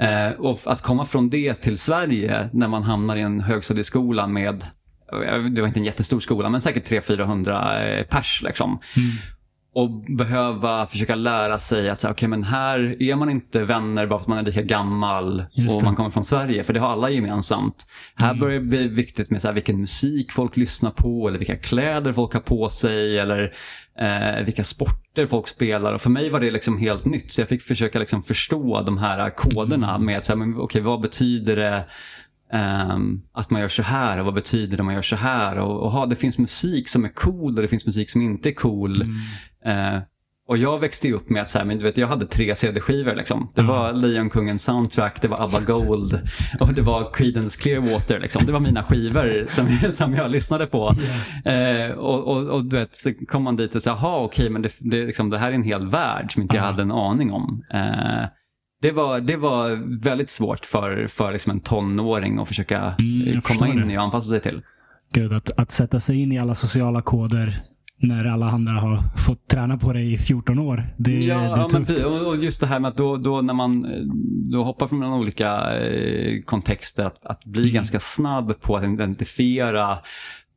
Eh, 0.00 0.40
och 0.40 0.58
att 0.66 0.82
komma 0.82 1.04
från 1.04 1.30
det 1.30 1.54
till 1.54 1.78
Sverige 1.78 2.48
när 2.52 2.68
man 2.68 2.82
hamnar 2.82 3.16
i 3.16 3.20
en 3.20 3.40
högstadieskola 3.40 4.26
med, 4.26 4.64
det 5.50 5.60
var 5.60 5.68
inte 5.68 5.80
en 5.80 5.84
jättestor 5.84 6.20
skola, 6.20 6.48
men 6.48 6.60
säkert 6.60 6.90
300-400 6.90 7.98
eh, 7.98 8.04
pers. 8.04 8.42
Liksom. 8.44 8.70
Mm. 8.96 9.10
Och 9.74 9.90
behöva 10.16 10.86
försöka 10.86 11.14
lära 11.14 11.58
sig 11.58 11.90
att 11.90 12.00
så 12.00 12.06
här, 12.06 12.14
okay, 12.14 12.28
men 12.28 12.44
här 12.44 13.02
är 13.02 13.14
man 13.16 13.30
inte 13.30 13.64
vänner 13.64 14.06
bara 14.06 14.18
för 14.18 14.24
att 14.24 14.28
man 14.28 14.38
är 14.38 14.42
lika 14.42 14.62
gammal 14.62 15.44
och 15.76 15.82
man 15.84 15.94
kommer 15.96 16.10
från 16.10 16.24
Sverige, 16.24 16.64
för 16.64 16.72
det 16.72 16.80
har 16.80 16.88
alla 16.88 17.10
gemensamt. 17.10 17.86
Här 18.14 18.28
Mm. 18.30 18.40
börjar 18.40 18.60
det 18.60 18.66
bli 18.66 18.88
viktigt 18.88 19.30
med 19.30 19.42
så 19.42 19.48
här, 19.48 19.54
vilken 19.54 19.80
musik 19.80 20.32
folk 20.32 20.56
lyssnar 20.56 20.90
på 20.90 21.28
eller 21.28 21.38
vilka 21.38 21.56
kläder 21.56 22.12
folk 22.12 22.32
har 22.34 22.40
på 22.40 22.68
sig 22.68 23.18
eller 23.18 23.52
eh, 24.00 24.44
vilka 24.44 24.64
sporter 24.64 25.26
folk 25.26 25.48
spelar. 25.48 25.92
Och 25.94 26.00
för 26.00 26.10
mig 26.10 26.30
var 26.30 26.40
det 26.40 26.50
liksom 26.50 26.78
helt 26.78 27.04
nytt, 27.04 27.32
så 27.32 27.40
jag 27.40 27.48
fick 27.48 27.62
försöka 27.62 27.98
liksom 27.98 28.22
förstå 28.22 28.82
de 28.82 28.98
här 28.98 29.30
koderna 29.30 29.94
Mm. 29.94 30.06
med 30.06 30.18
att, 30.18 30.24
så 30.24 30.32
här, 30.32 30.38
men, 30.38 30.56
okay, 30.56 30.82
vad 30.82 31.00
betyder 31.00 31.56
det 31.56 31.84
ehm, 32.52 33.20
att 33.32 33.50
man 33.50 33.60
gör 33.60 33.68
så 33.68 33.82
här 33.82 34.18
och 34.18 34.24
vad 34.24 34.34
betyder 34.34 34.76
det 34.76 34.80
om 34.80 34.86
man 34.86 34.94
gör 34.94 35.02
så 35.02 35.16
här? 35.16 35.58
Och, 35.58 35.80
och 35.82 35.90
ha, 35.92 36.06
det 36.06 36.16
finns 36.16 36.38
musik 36.38 36.88
som 36.88 37.04
är 37.04 37.08
cool 37.08 37.56
och 37.56 37.62
det 37.62 37.68
finns 37.68 37.86
musik 37.86 38.10
som 38.10 38.22
inte 38.22 38.48
är 38.48 38.54
cool. 38.54 39.02
Mm. 39.02 39.94
Eh, 39.96 40.02
och 40.48 40.58
jag 40.58 40.78
växte 40.78 41.08
ju 41.08 41.14
upp 41.14 41.30
med 41.30 41.42
att 41.42 41.50
så 41.50 41.58
här, 41.58 41.64
men 41.64 41.78
du 41.78 41.84
vet, 41.84 41.98
jag 41.98 42.08
hade 42.08 42.26
tre 42.26 42.54
CD-skivor. 42.56 43.14
Liksom. 43.14 43.50
Det 43.54 43.60
Ja. 43.60 43.66
var 43.68 43.92
Lejonkungen 43.92 44.58
soundtrack, 44.58 45.22
det 45.22 45.28
var 45.28 45.42
ABBA 45.44 45.60
Gold 45.60 46.20
och 46.60 46.74
det 46.74 46.82
var 46.82 47.10
Creedence 47.12 47.62
Clearwater. 47.62 48.20
Liksom. 48.20 48.42
Det 48.46 48.52
var 48.52 48.60
mina 48.60 48.82
skivor 48.84 49.46
som, 49.48 49.78
som 49.92 50.14
jag 50.14 50.30
lyssnade 50.30 50.66
på. 50.66 50.92
Eh, 51.44 51.90
och, 51.90 52.24
och, 52.36 52.48
och 52.48 52.64
du 52.64 52.76
vet, 52.76 52.96
så 52.96 53.12
kom 53.28 53.42
man 53.42 53.56
dit 53.56 53.74
och 53.74 53.82
sa, 53.82 53.90
jaha 53.90 54.18
okej, 54.24 54.50
men 54.50 54.62
det, 54.62 54.72
det, 54.78 55.06
liksom, 55.06 55.30
det 55.30 55.38
här 55.38 55.50
är 55.50 55.54
en 55.54 55.62
hel 55.62 55.88
värld 55.88 56.32
som 56.32 56.42
inte 56.42 56.56
jag 56.56 56.62
Ja. 56.62 56.66
hade 56.70 56.82
en 56.82 56.92
aning 56.92 57.32
om. 57.32 57.62
Eh, 57.72 58.24
det 58.82 58.92
var, 58.92 59.20
det 59.20 59.36
var 59.36 59.78
väldigt 60.04 60.30
svårt 60.30 60.66
för, 60.66 61.06
för 61.06 61.32
liksom 61.32 61.50
en 61.52 61.60
tonåring 61.60 62.38
att 62.38 62.48
försöka 62.48 62.94
Mm, 62.98 63.20
eh, 63.28 63.32
komma 63.32 63.42
förstår 63.42 63.68
in 63.68 63.88
det. 63.88 63.94
i 63.94 63.98
och 63.98 64.02
anpassa 64.02 64.30
sig 64.30 64.40
till. 64.40 64.62
Gud, 65.12 65.32
att, 65.32 65.58
att 65.58 65.70
sätta 65.72 66.00
sig 66.00 66.20
in 66.22 66.32
i 66.32 66.38
alla 66.38 66.54
sociala 66.54 67.02
koder 67.02 67.60
när 68.02 68.24
alla 68.24 68.46
andra 68.50 68.72
har 68.72 69.02
fått 69.26 69.48
träna 69.48 69.78
på 69.78 69.92
det 69.92 70.00
i 70.00 70.18
14 70.18 70.58
år. 70.58 70.94
Det, 70.98 71.12
Ja, 71.12 71.34
det 71.38 71.42
är 71.42 71.46
ja 71.56 71.68
men, 71.72 71.84
tufft. 71.84 72.04
och 72.04 72.36
just 72.36 72.60
det 72.60 72.66
här 72.66 72.80
med 72.80 72.88
att 72.88 72.96
då, 72.96 73.16
då 73.16 73.40
när 73.40 73.54
man 73.54 73.86
då 74.52 74.62
hoppar 74.64 74.86
från 74.86 75.04
olika 75.04 75.78
eh, 75.78 76.40
kontexter, 76.42 77.06
att, 77.06 77.26
att 77.26 77.44
bli 77.44 77.62
Mm. 77.62 77.74
ganska 77.74 78.00
snabb 78.00 78.60
på 78.60 78.76
att 78.76 78.84
identifiera, 78.84 79.98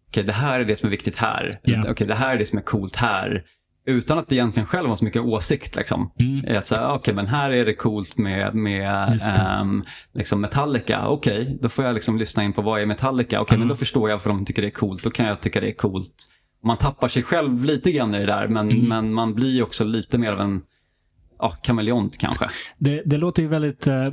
okej 0.09 0.23
det 0.23 0.33
här 0.33 0.59
är 0.59 0.65
det 0.65 0.75
som 0.75 0.87
är 0.87 0.91
viktigt 0.91 1.15
här, 1.15 1.59
Ja. 1.63 1.83
okej 1.89 2.07
det 2.07 2.15
här 2.15 2.33
är 2.33 2.37
det 2.39 2.45
som 2.45 2.59
är 2.59 2.63
coolt 2.63 2.95
här, 2.95 3.43
utan 3.85 4.17
att 4.19 4.31
egentligen 4.31 4.67
själv 4.67 4.89
ha 4.89 4.97
så 4.97 5.05
mycket 5.05 5.21
åsikt. 5.21 5.75
Liksom. 5.75 6.11
Mm. 6.19 6.57
Att 6.57 6.67
säga, 6.67 6.93
okej 6.93 7.13
men 7.13 7.27
här 7.27 7.51
är 7.51 7.65
det 7.65 7.73
coolt 7.73 8.17
med, 8.17 8.55
med 8.55 9.19
ehm, 9.37 9.83
liksom 10.13 10.41
Metallica, 10.41 11.07
okej 11.07 11.57
då 11.61 11.69
får 11.69 11.85
jag 11.85 11.93
liksom 11.93 12.17
lyssna 12.17 12.43
in 12.43 12.53
på 12.53 12.61
vad 12.61 12.81
är 12.81 12.85
Metallica, 12.85 13.41
okej 13.41 13.57
men 13.57 13.67
då 13.67 13.75
förstår 13.75 14.09
jag 14.09 14.15
varför 14.15 14.29
de 14.29 14.45
tycker 14.45 14.61
det 14.61 14.67
är 14.67 14.71
coolt, 14.71 15.03
då 15.03 15.09
kan 15.09 15.25
jag 15.25 15.41
tycka 15.41 15.61
det 15.61 15.67
är 15.67 15.75
coolt. 15.75 16.29
Man 16.63 16.77
tappar 16.77 17.07
sig 17.07 17.23
själv 17.23 17.65
lite 17.65 17.91
grann 17.91 18.15
i 18.15 18.19
det 18.19 18.25
där, 18.25 18.47
men, 18.47 18.71
Mm. 18.71 18.87
men 18.87 19.13
man 19.13 19.33
blir 19.33 19.63
också 19.63 19.83
lite 19.83 20.17
mer 20.17 20.31
av 20.31 20.39
en 20.39 20.61
ja, 21.39 21.49
kameleont 21.61 22.17
kanske. 22.17 22.49
Det, 22.77 23.01
det 23.05 23.17
låter 23.17 23.41
ju 23.41 23.47
väldigt 23.47 23.87
eh, 23.87 24.09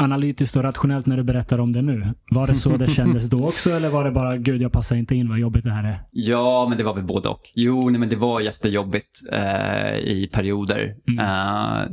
analytiskt 0.00 0.56
och 0.56 0.62
rationellt 0.62 1.06
när 1.06 1.16
du 1.16 1.22
berättar 1.22 1.60
om 1.60 1.72
det 1.72 1.82
nu. 1.82 2.06
Var 2.30 2.46
det 2.46 2.54
så 2.54 2.76
det 2.76 2.90
kändes 2.90 3.30
då 3.30 3.48
också 3.48 3.70
eller 3.70 3.88
var 3.90 4.04
det 4.04 4.10
bara 4.10 4.36
gud 4.36 4.62
jag 4.62 4.72
passar 4.72 4.96
inte 4.96 5.14
in 5.14 5.28
vad 5.28 5.38
jobbigt 5.38 5.64
det 5.64 5.70
här 5.70 5.84
är? 5.84 5.98
Ja, 6.10 6.66
men 6.68 6.78
det 6.78 6.84
var 6.84 6.94
väl 6.94 7.04
både 7.04 7.28
och. 7.28 7.40
Jo, 7.54 7.90
nej, 7.90 8.00
men 8.00 8.08
det 8.08 8.16
var 8.16 8.40
jättejobbigt 8.40 9.10
eh, 9.32 9.94
i 9.96 10.28
perioder. 10.32 10.94
Mm. 11.08 11.18
Eh, 11.24 11.86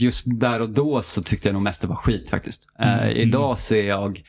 just 0.00 0.24
där 0.40 0.60
och 0.62 0.70
då 0.70 1.02
så 1.02 1.22
tyckte 1.22 1.48
jag 1.48 1.52
nog 1.52 1.62
mest 1.62 1.80
det 1.82 1.88
var 1.88 1.96
skit 1.96 2.30
faktiskt. 2.30 2.66
Eh, 2.78 2.88
Mm. 2.98 3.16
Idag 3.16 3.58
så 3.58 3.74
är 3.74 3.88
jag 3.88 4.22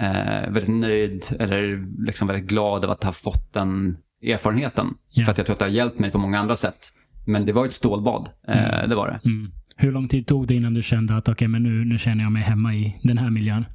eh, 0.00 0.50
väldigt 0.50 0.68
nöjd 0.68 1.24
eller 1.38 1.84
liksom 2.06 2.28
väldigt 2.28 2.48
glad 2.48 2.84
över 2.84 2.92
att 2.92 3.04
ha 3.04 3.12
fått 3.12 3.56
en 3.56 3.96
erfarenheten. 4.22 4.86
Ja. 5.10 5.24
För 5.24 5.32
att 5.32 5.38
jag 5.38 5.46
tror 5.46 5.54
att 5.54 5.58
det 5.58 5.64
har 5.64 5.72
hjälpt 5.72 5.98
mig 5.98 6.10
på 6.10 6.18
många 6.18 6.38
andra 6.38 6.56
sätt. 6.56 6.88
Men 7.26 7.46
det 7.46 7.52
var 7.52 7.66
ett 7.66 7.72
stålbad, 7.74 8.28
eh, 8.48 8.88
det 8.88 8.94
var 8.94 9.08
det. 9.08 9.20
Mm. 9.76 9.86
Hur 9.86 9.92
lång 9.92 10.08
tid 10.08 10.26
tog 10.26 10.46
det 10.46 10.54
innan 10.54 10.74
du 10.74 10.82
kände 10.82 11.16
att 11.16 11.28
okej, 11.28 11.48
men 11.48 11.62
nu, 11.62 11.84
nu 11.84 11.98
känner 11.98 12.24
jag 12.24 12.32
mig 12.32 12.42
hemma 12.42 12.74
i 12.74 13.00
den 13.02 13.18
här 13.18 13.30
miljön? 13.30 13.66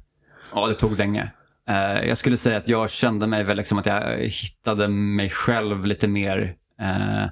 Ja, 0.54 0.66
det 0.66 0.74
tog 0.74 0.98
länge. 0.98 1.30
Eh, 1.68 2.08
jag 2.08 2.18
skulle 2.18 2.36
säga 2.36 2.56
att 2.56 2.68
jag 2.68 2.90
kände 2.90 3.26
mig 3.26 3.44
väl 3.44 3.56
liksom 3.56 3.78
att 3.78 3.86
jag 3.86 4.18
hittade 4.18 4.88
mig 4.88 5.30
själv 5.30 5.86
lite 5.86 6.08
mer 6.08 6.54
eh, 6.80 7.30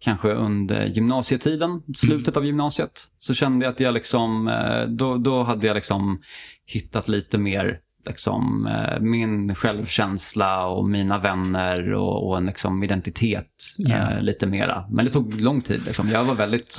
kanske 0.00 0.32
under 0.32 0.86
gymnasietiden, 0.86 1.82
slutet 1.94 2.36
av 2.36 2.46
gymnasiet. 2.46 3.08
Så 3.18 3.34
kände 3.34 3.64
jag 3.64 3.72
att 3.72 3.80
jag 3.80 3.94
liksom, 3.94 4.48
eh, 4.48 4.88
då, 4.88 5.16
då 5.16 5.42
hade 5.42 5.66
jag 5.66 5.74
liksom 5.74 6.22
hittat 6.66 7.08
lite 7.08 7.38
mer 7.38 7.78
liksom, 8.06 8.68
min 9.00 9.54
självkänsla 9.54 10.66
och 10.66 10.88
mina 10.88 11.18
vänner 11.18 11.92
och, 11.92 12.28
och 12.28 12.36
en 12.36 12.46
liksom, 12.46 12.82
identitet 12.82 13.46
eh, 13.88 14.20
lite 14.20 14.46
mera. 14.46 14.84
Men 14.90 15.04
det 15.04 15.10
tog 15.10 15.40
lång 15.40 15.60
tid. 15.60 15.82
Liksom. 15.86 16.08
Jag 16.08 16.24
var 16.24 16.34
väldigt. 16.34 16.76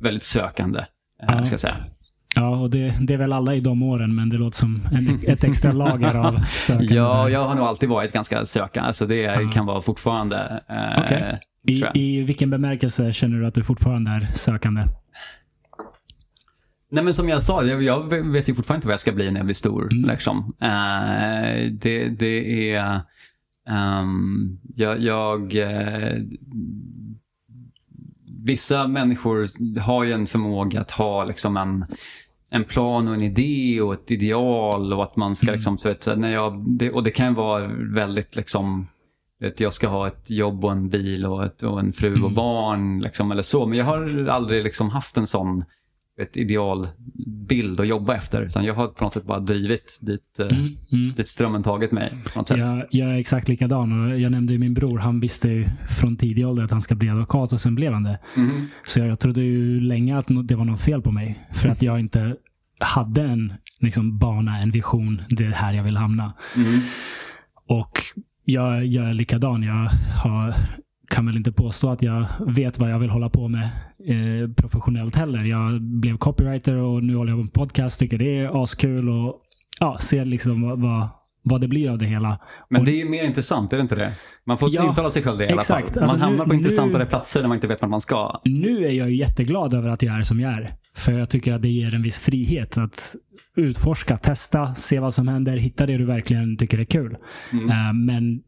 Väldigt 0.00 0.22
sökande, 0.22 0.78
eh, 0.78 0.84
Ja. 1.28 1.44
ska 1.44 1.52
jag 1.52 1.60
säga. 1.60 1.76
Ja, 2.34 2.56
och 2.60 2.70
det, 2.70 2.94
det 3.00 3.14
är 3.14 3.18
väl 3.18 3.32
alla 3.32 3.54
i 3.54 3.60
de 3.60 3.82
åren, 3.82 4.14
men 4.14 4.28
det 4.30 4.36
låter 4.36 4.56
som 4.56 4.80
en, 4.92 5.32
ett 5.32 5.44
extra 5.44 5.72
lager 5.72 6.14
av 6.14 6.38
sökande. 6.54 6.94
Ja, 6.94 7.28
jag 7.28 7.44
har 7.44 7.54
nog 7.54 7.64
alltid 7.66 7.88
varit 7.88 8.12
ganska 8.12 8.46
sökande. 8.46 8.86
Alltså 8.86 9.06
det 9.06 9.16
Ja. 9.16 9.50
kan 9.50 9.66
vara 9.66 9.82
fortfarande. 9.82 10.62
Eh. 10.68 11.34
I, 11.74 11.84
I 11.94 12.22
vilken 12.22 12.50
bemärkelse 12.50 13.12
känner 13.12 13.38
du 13.38 13.46
att 13.46 13.54
du 13.54 13.62
fortfarande 13.64 14.10
är 14.10 14.26
sökande? 14.34 14.84
Nej 16.90 17.04
men 17.04 17.14
som 17.14 17.28
jag 17.28 17.42
sa, 17.42 17.64
jag, 17.64 17.82
jag 17.82 18.14
vet 18.32 18.48
ju 18.48 18.54
fortfarande 18.54 18.78
inte 18.78 18.86
vad 18.86 18.92
jag 18.92 19.00
ska 19.00 19.12
bli 19.12 19.30
när 19.30 19.38
jag 19.38 19.46
blir 19.46 19.54
stor. 19.54 19.92
Mm. 19.92 20.10
Liksom. 20.10 20.54
Eh, 20.60 21.70
det, 21.70 22.08
det 22.08 22.72
är... 22.74 23.00
ehm, 23.68 24.58
jag... 24.76 25.00
jag 25.00 25.56
eh, 25.56 26.14
vissa 28.48 28.88
människor 28.88 29.48
har 29.80 30.04
ju 30.04 30.12
en 30.12 30.26
förmåga 30.26 30.80
att 30.80 30.90
ha 30.90 31.24
liksom 31.24 31.56
en, 31.56 31.84
en 32.50 32.64
plan 32.64 33.08
och 33.08 33.14
en 33.14 33.22
idé 33.22 33.80
och 33.80 33.92
ett 33.94 34.10
ideal 34.10 34.92
och 34.92 35.02
att 35.02 35.16
man 35.16 35.36
ska 35.36 35.46
Mm. 35.46 35.54
liksom, 35.54 35.78
så 35.78 35.88
vet, 35.88 36.08
när 36.16 36.32
jag, 36.32 36.64
det, 36.78 36.90
och 36.90 37.02
det 37.02 37.10
kan 37.10 37.34
vara 37.34 37.66
väldigt 37.94 38.36
liksom 38.36 38.86
Vet, 39.40 39.60
jag 39.60 39.72
ska 39.72 39.88
ha 39.88 40.06
ett 40.06 40.30
jobb 40.30 40.64
och 40.64 40.72
en 40.72 40.88
bil 40.88 41.26
och, 41.26 41.44
ett, 41.44 41.62
och 41.62 41.80
en 41.80 41.92
fru 41.92 42.12
och 42.12 42.18
Mm. 42.18 42.34
barn. 42.34 43.00
Liksom, 43.00 43.30
eller 43.32 43.42
så. 43.42 43.66
Men 43.66 43.78
jag 43.78 43.84
har 43.84 44.28
aldrig 44.28 44.64
liksom 44.64 44.90
haft 44.90 45.16
en 45.16 45.26
sån 45.26 45.64
ett 46.20 46.36
idealbild 46.36 47.80
att 47.80 47.88
jobba 47.88 48.14
efter. 48.16 48.42
Utan 48.42 48.64
jag 48.64 48.74
har 48.74 48.86
på 48.86 49.04
något 49.04 49.14
sätt 49.14 49.24
bara 49.24 49.40
drivit 49.40 49.98
dit, 50.02 50.38
eh, 50.40 50.46
Mm, 50.58 50.76
mm. 50.92 51.14
dit 51.16 51.28
strömmen 51.28 51.62
tagit 51.62 51.92
mig. 51.92 52.12
På 52.32 52.38
något 52.38 52.48
sätt. 52.48 52.58
Jag, 52.58 52.86
jag 52.90 53.08
är 53.08 53.14
exakt 53.14 53.48
likadan 53.48 54.10
och 54.10 54.20
jag 54.20 54.32
nämnde 54.32 54.52
ju 54.52 54.58
min 54.58 54.74
bror. 54.74 54.98
Han 54.98 55.20
visste 55.20 55.48
ju 55.48 55.68
från 56.00 56.16
tidig 56.16 56.46
ålder 56.46 56.64
att 56.64 56.70
han 56.70 56.82
ska 56.82 56.94
bli 56.94 57.08
advokat 57.08 57.52
och 57.52 57.60
sen 57.60 57.74
blev 57.74 57.92
han 57.92 58.02
det. 58.02 58.18
Mhm. 58.36 58.66
Så 58.86 58.98
jag, 58.98 59.08
jag 59.08 59.18
trodde 59.18 59.40
ju 59.40 59.80
länge 59.80 60.18
att 60.18 60.26
det 60.44 60.56
var 60.56 60.64
något 60.64 60.80
fel 60.80 61.02
på 61.02 61.10
mig. 61.10 61.48
För 61.52 61.68
att 61.68 61.82
jag 61.82 62.00
inte 62.00 62.36
hade 62.80 63.22
en 63.22 63.52
liksom, 63.80 64.18
bana, 64.18 64.58
en 64.60 64.70
vision. 64.70 65.22
Det 65.28 65.44
är 65.44 65.52
här 65.52 65.72
jag 65.72 65.84
vill 65.84 65.96
hamna. 65.96 66.32
Mhm. 66.56 66.80
Och 67.68 67.98
jag, 68.44 68.86
jag 68.86 69.08
är 69.08 69.14
likadan. 69.14 69.62
Jag 69.62 69.90
har, 70.22 70.54
kan 71.10 71.26
väl 71.26 71.36
inte 71.36 71.52
påstå 71.52 71.90
att 71.90 72.02
jag 72.02 72.24
vet 72.46 72.78
vad 72.78 72.90
jag 72.90 72.98
vill 72.98 73.10
hålla 73.10 73.28
på 73.28 73.48
med 73.48 73.62
eh, 74.06 74.50
professionellt 74.56 75.16
heller. 75.16 75.44
Jag 75.44 75.82
blev 75.82 76.16
copywriter 76.18 76.74
och 76.76 77.02
nu 77.02 77.16
håller 77.16 77.30
jag 77.32 77.38
på 77.38 77.42
med 77.44 77.52
podcast. 77.52 77.98
Tycker 78.00 78.18
det 78.18 78.38
är 78.38 78.62
askul 78.62 79.08
och 79.08 79.40
ja, 79.80 79.98
ser 80.00 80.24
liksom 80.24 80.62
vad, 80.62 80.80
vad, 80.80 81.08
vad 81.42 81.60
det 81.60 81.68
blir 81.68 81.90
av 81.90 81.98
det 81.98 82.06
hela. 82.06 82.38
Men 82.70 82.80
Och- 82.80 82.86
det 82.86 82.92
är 82.92 83.04
ju 83.04 83.10
mer 83.10 83.24
intressant, 83.24 83.72
är 83.72 83.76
det 83.76 83.80
inte 83.82 83.94
det? 83.94 84.12
Man 84.46 84.58
får 84.58 84.68
Ja, 84.72 84.88
intala 84.88 85.10
sig 85.10 85.22
själv 85.22 85.38
det 85.38 85.44
i 85.44 85.48
alla 85.52 85.60
exakt. 85.60 85.88
fall. 85.94 86.00
Man 86.00 86.10
Alltså, 86.10 86.24
hamnar 86.24 86.44
nu- 86.44 86.48
på 86.48 86.54
intressantare 86.54 87.04
nu- 87.04 87.08
platser 87.10 87.40
när 87.40 87.48
man 87.48 87.56
inte 87.56 87.66
vet 87.66 87.80
vart 87.82 87.90
man 87.90 88.00
ska. 88.00 88.40
Nu 88.44 88.84
är 88.86 88.90
jag 88.92 89.10
ju 89.10 89.16
jätteglad 89.16 89.74
över 89.74 89.88
att 89.88 90.02
jag 90.02 90.18
är 90.18 90.22
som 90.22 90.40
jag 90.40 90.52
är. 90.52 90.74
För 90.96 91.12
jag 91.12 91.30
tycker 91.30 91.54
att 91.54 91.62
det 91.62 91.68
ger 91.68 91.94
en 91.94 92.02
viss 92.02 92.18
frihet 92.18 92.78
att 92.78 93.14
utforska, 93.56 94.18
testa, 94.18 94.74
se 94.74 95.00
vad 95.00 95.14
som 95.14 95.28
händer, 95.28 95.56
hitta 95.56 95.86
det 95.86 95.98
du 95.98 96.04
verkligen 96.04 96.56
tycker 96.56 96.78
är 96.78 96.84
kul. 96.84 97.16
Mm. 97.52 97.70
Eh, 97.70 97.92
Men 97.92 98.40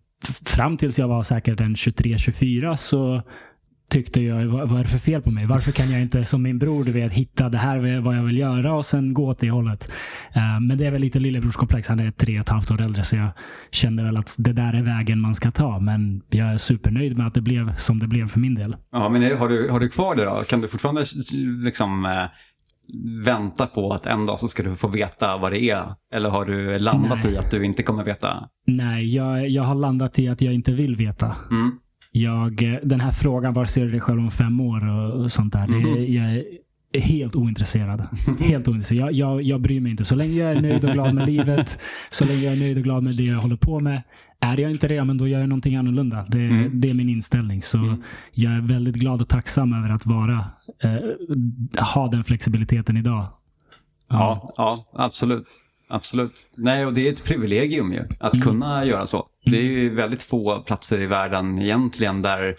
fram 0.44 0.76
tills 0.76 0.98
jag 0.98 1.08
var 1.08 1.22
säkert 1.22 1.60
en 1.60 1.74
23-24 1.74 2.76
så 2.76 3.22
tyckte 3.90 4.20
jag, 4.20 4.46
vad, 4.46 4.78
är 4.78 4.82
det 4.82 4.88
för 4.88 4.98
fel 4.98 5.22
på 5.22 5.30
mig? 5.30 5.46
Varför 5.46 5.72
kan 5.72 5.90
jag 5.90 6.02
inte 6.02 6.24
som 6.24 6.42
min 6.42 6.58
bror 6.58 6.84
du 6.84 6.92
vet, 6.92 7.12
hitta 7.12 7.48
det 7.48 7.58
här 7.58 8.00
vad 8.00 8.16
jag 8.16 8.22
vill 8.22 8.38
göra 8.38 8.72
och 8.72 8.86
sen 8.86 9.14
gå 9.14 9.28
åt 9.28 9.40
det 9.40 9.50
hållet. 9.50 9.92
Eh, 10.32 10.60
men 10.60 10.78
det 10.78 10.86
är 10.86 10.90
väl 10.90 11.00
lite 11.00 11.18
lillebrorskomplex. 11.18 11.88
Han 11.88 12.00
är 12.00 12.10
tre 12.10 12.38
och 12.38 12.40
ett 12.40 12.48
halvt 12.48 12.70
år 12.70 12.82
äldre 12.82 13.02
så 13.02 13.16
jag 13.16 13.28
kände 13.70 14.02
väl 14.02 14.16
att 14.16 14.36
det 14.38 14.52
där 14.52 14.72
är 14.72 14.82
vägen 14.82 15.20
man 15.20 15.34
ska 15.34 15.50
ta. 15.50 15.80
Men 15.80 16.22
jag 16.30 16.52
är 16.52 16.58
supernöjd 16.58 17.18
med 17.18 17.26
att 17.26 17.34
det 17.34 17.40
blev 17.40 17.74
som 17.74 17.98
det 17.98 18.06
blev 18.06 18.28
för 18.28 18.40
min 18.40 18.54
del. 18.54 18.76
Ja, 18.92 19.08
men 19.08 19.38
har 19.38 19.48
du, 19.48 19.70
har 19.70 19.80
du 19.80 19.88
kvar 19.88 20.14
det 20.14 20.24
då? 20.24 20.44
Kan 20.48 20.60
du 20.60 20.68
fortfarande 20.68 21.04
liksom 21.64 22.04
eh, 22.04 22.24
vänta 23.24 23.66
på 23.66 23.92
att 23.92 24.06
en 24.06 24.26
dag 24.26 24.40
så 24.40 24.48
ska 24.48 24.62
du 24.62 24.76
få 24.76 24.88
veta 24.88 25.36
vad 25.36 25.52
det 25.52 25.70
är? 25.70 25.94
Eller 26.14 26.30
har 26.30 26.44
du 26.44 26.78
landat 26.78 27.18
Nej. 27.24 27.32
i 27.32 27.36
att 27.36 27.50
du 27.50 27.64
inte 27.64 27.82
kommer 27.82 28.04
veta? 28.04 28.48
Nej, 28.66 29.14
jag, 29.16 29.48
jag 29.48 29.62
har 29.62 29.74
landat 29.74 30.18
i 30.18 30.28
att 30.28 30.42
jag 30.42 30.54
inte 30.54 30.72
vill 30.72 30.96
veta. 30.96 31.36
Mm. 31.50 31.70
Jag, 32.12 32.78
den 32.82 33.00
här 33.00 33.10
frågan, 33.10 33.52
var 33.52 33.64
ser 33.64 33.84
du 33.84 33.90
dig 33.90 34.00
själv 34.00 34.18
om 34.20 34.30
fem 34.30 34.60
år 34.60 34.88
och, 34.88 35.20
och 35.20 35.32
sånt 35.32 35.52
där. 35.52 35.66
Det, 35.66 35.74
Mhm. 35.76 36.12
jag 36.14 36.24
är 36.34 36.44
helt 37.00 37.36
ointresserad. 37.36 38.06
Helt 38.40 38.68
ointresserad. 38.68 39.00
Jag, 39.00 39.12
jag, 39.12 39.42
jag 39.42 39.60
bryr 39.60 39.80
mig 39.80 39.90
inte. 39.90 40.04
Så 40.04 40.14
länge 40.14 40.32
jag 40.34 40.52
är 40.56 40.60
nöjd 40.62 40.84
och 40.84 40.90
glad 40.92 41.14
med 41.14 41.26
livet, 41.26 41.78
så 42.10 42.24
länge 42.24 42.40
jag 42.44 42.52
är 42.52 42.56
nöjd 42.56 42.76
och 42.76 42.84
glad 42.84 43.02
med 43.02 43.16
det 43.16 43.24
jag 43.24 43.40
håller 43.40 43.56
på 43.56 43.80
med. 43.80 44.02
Är 44.40 44.60
jag 44.60 44.70
inte 44.70 44.88
det, 44.88 45.04
men 45.04 45.18
då 45.18 45.28
gör 45.28 45.40
jag 45.40 45.48
någonting 45.48 45.76
annorlunda. 45.76 46.24
Det, 46.28 46.38
Mm. 46.38 46.80
det 46.80 46.90
är 46.90 46.94
min 46.94 47.08
inställning. 47.08 47.62
Så 47.62 47.78
Mm. 47.78 48.02
jag 48.32 48.52
är 48.52 48.60
väldigt 48.60 48.94
glad 48.94 49.20
och 49.20 49.28
tacksam 49.28 49.72
över 49.72 49.94
att 49.94 50.06
vara, 50.06 50.44
eh, 50.82 51.84
ha 51.94 52.08
den 52.08 52.24
flexibiliteten 52.24 52.96
idag. 52.96 53.26
Ja, 54.08 54.54
ja, 54.56 54.76
absolut. 54.92 55.46
Absolut. 55.92 56.32
Nej, 56.56 56.86
och 56.86 56.94
det 56.94 57.08
är 57.08 57.12
ett 57.12 57.24
privilegium 57.24 57.92
ju, 57.92 58.02
att 58.20 58.34
Mm. 58.34 58.46
kunna 58.46 58.84
göra 58.84 59.06
så. 59.06 59.26
Det 59.44 59.58
är 59.58 59.62
ju 59.62 59.94
väldigt 59.94 60.22
få 60.22 60.60
platser 60.60 61.00
i 61.00 61.06
världen 61.06 61.58
egentligen 61.62 62.22
där 62.22 62.54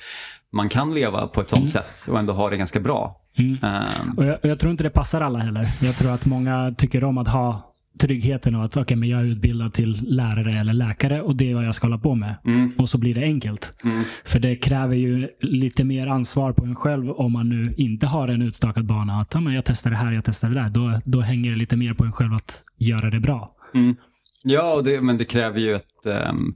man 0.54 0.70
kan 0.70 0.94
leva 0.94 1.28
på 1.28 1.41
ett 1.41 1.50
sånt 1.50 1.60
Mm. 1.60 1.70
sätt 1.70 2.08
och 2.12 2.20
ändå 2.20 2.34
ha 2.34 2.50
det 2.50 2.58
ganska 2.58 2.80
bra. 2.80 3.17
Mm. 3.38 3.58
Ehm, 3.63 4.17
Och 4.17 4.26
jag, 4.26 4.38
jag 4.41 4.60
tror 4.60 4.72
inte 4.72 4.84
det 4.84 4.89
passar 4.89 5.22
alla 5.22 5.39
heller. 5.39 5.65
Jag 5.82 5.96
tror 5.98 6.12
att 6.12 6.26
många 6.26 6.74
tycker 6.78 7.04
om 7.04 7.17
att 7.17 7.28
ha 7.28 7.70
tryggheten 7.99 8.56
och 8.56 8.65
att 8.65 8.77
okay, 8.77 8.97
men 8.97 9.10
jag 9.10 9.19
är 9.21 9.25
utbildad 9.25 9.73
till 9.73 9.97
lärare 10.08 10.60
eller 10.60 10.73
läkare 10.73 11.21
och 11.21 11.36
det 11.36 11.51
är 11.51 11.56
vad 11.56 11.65
jag 11.65 11.75
ska 11.75 11.88
hålla 11.88 11.97
på 11.97 12.15
med. 12.15 12.36
mm, 12.45 12.71
Och 12.77 12.89
så 12.89 12.97
blir 12.97 13.15
det 13.15 13.21
enkelt. 13.23 13.73
mm, 13.84 14.04
För 14.25 14.39
det 14.39 14.56
kräver 14.56 14.95
ju 14.95 15.27
lite 15.41 15.84
mer 15.84 16.08
ansvar 16.08 16.51
på 16.54 16.65
en 16.65 16.75
själv 16.75 17.10
om 17.12 17.32
man 17.32 17.49
nu 17.49 17.73
inte 17.77 18.08
har 18.08 18.27
en 18.27 18.41
utstakad 18.41 18.86
bana. 18.86 19.13
Att 19.21 19.43
men 19.43 19.54
jag 19.54 19.65
testar 19.65 19.89
det 19.89 19.97
här, 19.97 20.12
jag 20.12 20.25
testar 20.25 20.49
det 20.49 20.56
där. 20.56 20.69
Då, 20.69 20.99
då 21.06 21.21
hänger 21.21 21.51
det 21.51 21.58
lite 21.58 21.75
mer 21.77 21.93
på 21.93 22.04
en 22.04 22.12
själv 22.12 22.34
att 22.34 22.63
göra 22.77 23.10
det 23.10 23.19
bra. 23.19 23.56
mm. 23.73 23.95
Ja, 24.43 24.73
och 24.73 24.84
det, 24.84 25.01
men 25.01 25.17
det 25.17 25.25
kräver 25.25 25.60
ju 25.60 25.73
ett, 25.75 26.06
ehm, 26.06 26.54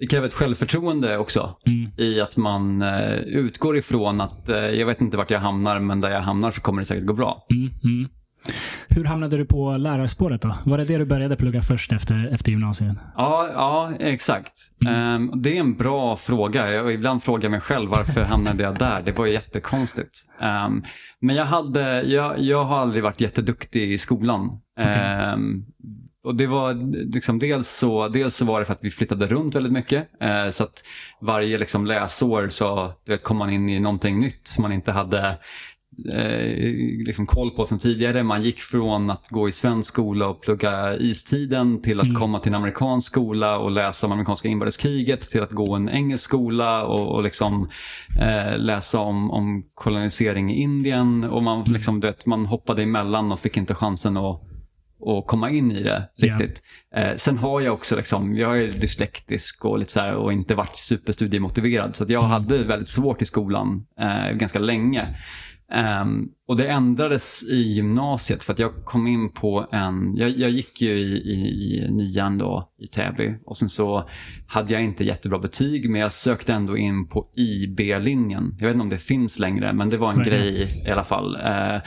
det 0.00 0.06
kräver 0.06 0.26
ett 0.26 0.32
självförtroende 0.32 1.18
också. 1.18 1.56
Mm. 1.66 1.90
I 1.98 2.20
att 2.20 2.36
man 2.36 2.82
eh, 2.82 3.12
utgår 3.16 3.76
ifrån 3.76 4.20
att 4.20 4.48
eh, 4.48 4.56
jag 4.56 4.86
vet 4.86 5.00
inte 5.00 5.16
vart 5.16 5.30
jag 5.30 5.40
hamnar, 5.40 5.80
men 5.80 6.00
där 6.00 6.10
jag 6.10 6.20
hamnar 6.20 6.50
så 6.50 6.60
kommer 6.60 6.82
det 6.82 6.86
säkert 6.86 7.04
gå 7.06 7.14
bra. 7.14 7.46
Mm, 7.50 7.70
mm. 7.84 8.08
Hur 8.88 9.04
hamnade 9.04 9.36
du 9.36 9.44
på 9.44 9.72
lärarspåret 9.72 10.42
då? 10.42 10.56
Var 10.64 10.78
det 10.78 10.84
det 10.84 10.98
du 10.98 11.04
började 11.04 11.36
plugga 11.36 11.62
först 11.62 11.92
efter, 11.92 12.28
efter 12.32 12.50
gymnasiet? 12.50 12.96
Ja, 13.16 13.48
ja 13.54 13.92
exakt. 14.00 14.52
Ehm, 14.88 15.32
det 15.34 15.56
är 15.56 15.60
en 15.60 15.76
bra 15.76 16.16
fråga. 16.16 16.72
Jag 16.72 16.92
ibland 16.92 17.22
frågar 17.22 17.44
jag 17.44 17.50
mig 17.50 17.60
själv 17.60 17.90
varför 17.90 18.24
hamnade 18.24 18.62
jag 18.62 18.78
där? 18.78 19.02
Det 19.02 19.12
var 19.12 19.26
ju 19.26 19.32
jättekonstigt. 19.32 20.18
Ehm, 20.40 20.82
men 21.20 21.36
jag, 21.36 21.44
hade, 21.44 22.02
jag, 22.02 22.38
jag 22.38 22.64
har 22.64 22.78
aldrig 22.78 23.02
varit 23.02 23.20
jätteduktig 23.20 23.92
i 23.92 23.98
skolan. 23.98 24.60
Ehm, 24.78 25.64
och 26.24 26.34
det 26.34 26.46
var 26.46 26.74
liksom 27.12 27.38
dels 27.38 27.68
så, 27.68 28.08
dels 28.08 28.36
så 28.36 28.44
var 28.44 28.60
det 28.60 28.66
för 28.66 28.72
att 28.72 28.84
vi 28.84 28.90
flyttade 28.90 29.26
runt 29.26 29.54
väldigt 29.54 29.72
mycket. 29.72 30.08
Eh, 30.22 30.50
så 30.50 30.64
att 30.64 30.84
varje 31.20 31.58
liksom 31.58 31.86
läsår 31.86 32.48
så 32.48 32.92
du 33.04 33.12
vet, 33.12 33.22
kom 33.22 33.36
man 33.36 33.50
in 33.50 33.68
i 33.68 33.80
någonting 33.80 34.20
nytt 34.20 34.46
som 34.46 34.62
man 34.62 34.72
inte 34.72 34.92
hade 34.92 35.38
eh, 36.14 36.56
liksom 37.06 37.26
koll 37.26 37.50
på 37.50 37.64
sen 37.64 37.78
tidigare. 37.78 38.22
Man 38.22 38.42
gick 38.42 38.58
från 38.60 39.10
att 39.10 39.28
gå 39.28 39.48
i 39.48 39.52
svensk 39.52 39.88
skola 39.88 40.28
och 40.28 40.42
plugga 40.42 40.96
istiden 40.96 41.82
till 41.82 42.00
att 42.00 42.06
Mm. 42.06 42.20
komma 42.20 42.38
till 42.40 42.52
en 42.52 42.54
amerikansk 42.56 43.06
skola 43.12 43.58
och 43.58 43.70
läsa 43.70 44.06
om 44.06 44.12
amerikanska 44.12 44.48
inbördeskriget 44.48 45.20
till 45.20 45.42
att 45.42 45.52
gå 45.52 45.74
en 45.74 45.88
engelsk 45.88 46.24
skola 46.24 46.84
och, 46.84 47.14
och 47.14 47.22
liksom, 47.22 47.68
eh, 48.20 48.58
läsa 48.58 48.98
om, 48.98 49.30
om 49.30 49.64
kolonisering 49.74 50.50
i 50.52 50.62
Indien. 50.62 51.24
Och 51.24 51.42
man, 51.42 51.60
Mm. 51.60 51.72
liksom, 51.72 52.00
du 52.00 52.06
vet, 52.06 52.26
man 52.26 52.46
hoppade 52.46 52.82
emellan 52.82 53.32
och 53.32 53.40
fick 53.40 53.56
inte 53.56 53.74
chansen 53.74 54.16
att 54.16 54.42
och 55.00 55.26
komma 55.26 55.50
in 55.50 55.72
i 55.72 55.82
det 55.82 56.08
riktigt. 56.16 56.62
Eh, 56.96 57.14
sen 57.16 57.38
har 57.38 57.60
jag 57.60 57.74
också, 57.74 57.96
liksom, 57.96 58.36
jag 58.36 58.58
är 58.58 58.66
dyslektisk 58.66 59.64
och, 59.64 59.78
lite 59.78 59.92
så 59.92 60.00
här, 60.00 60.14
och 60.14 60.32
inte 60.32 60.54
varit 60.54 60.76
superstudiemotiverad. 60.76 61.96
Så 61.96 62.04
att 62.04 62.10
jag 62.10 62.22
hade 62.22 62.58
väldigt 62.58 62.88
svårt 62.88 63.22
i 63.22 63.24
skolan 63.24 63.86
eh, 64.00 64.32
ganska 64.36 64.58
länge. 64.58 65.06
Um, 65.74 66.28
och 66.46 66.56
det 66.56 66.68
ändrades 66.68 67.44
i 67.44 67.56
gymnasiet 67.56 68.42
för 68.42 68.52
att 68.52 68.58
jag 68.58 68.84
kom 68.84 69.06
in 69.06 69.30
på 69.30 69.66
en, 69.72 70.16
jag, 70.16 70.30
jag 70.30 70.50
gick 70.50 70.82
ju 70.82 70.98
i, 70.98 71.16
i, 71.16 71.34
i 71.34 71.90
nian 71.90 72.38
då 72.38 72.72
i 72.78 72.86
Täby 72.86 73.34
och 73.44 73.56
sen 73.56 73.68
så 73.68 74.08
hade 74.46 74.72
jag 74.72 74.82
inte 74.82 75.04
jättebra 75.04 75.38
betyg 75.38 75.90
men 75.90 76.00
jag 76.00 76.12
sökte 76.12 76.52
ändå 76.52 76.76
in 76.76 77.08
på 77.08 77.28
IB-linjen. 77.36 78.56
Jag 78.58 78.66
vet 78.66 78.74
inte 78.74 78.82
om 78.82 78.88
det 78.88 78.98
finns 78.98 79.38
längre 79.38 79.72
men 79.72 79.90
det 79.90 79.96
var 79.96 80.10
en 80.10 80.16
Nej. 80.16 80.26
grej 80.26 80.68
i 80.86 80.90
alla 80.90 81.04
fall. 81.04 81.36
Uh, 81.36 81.80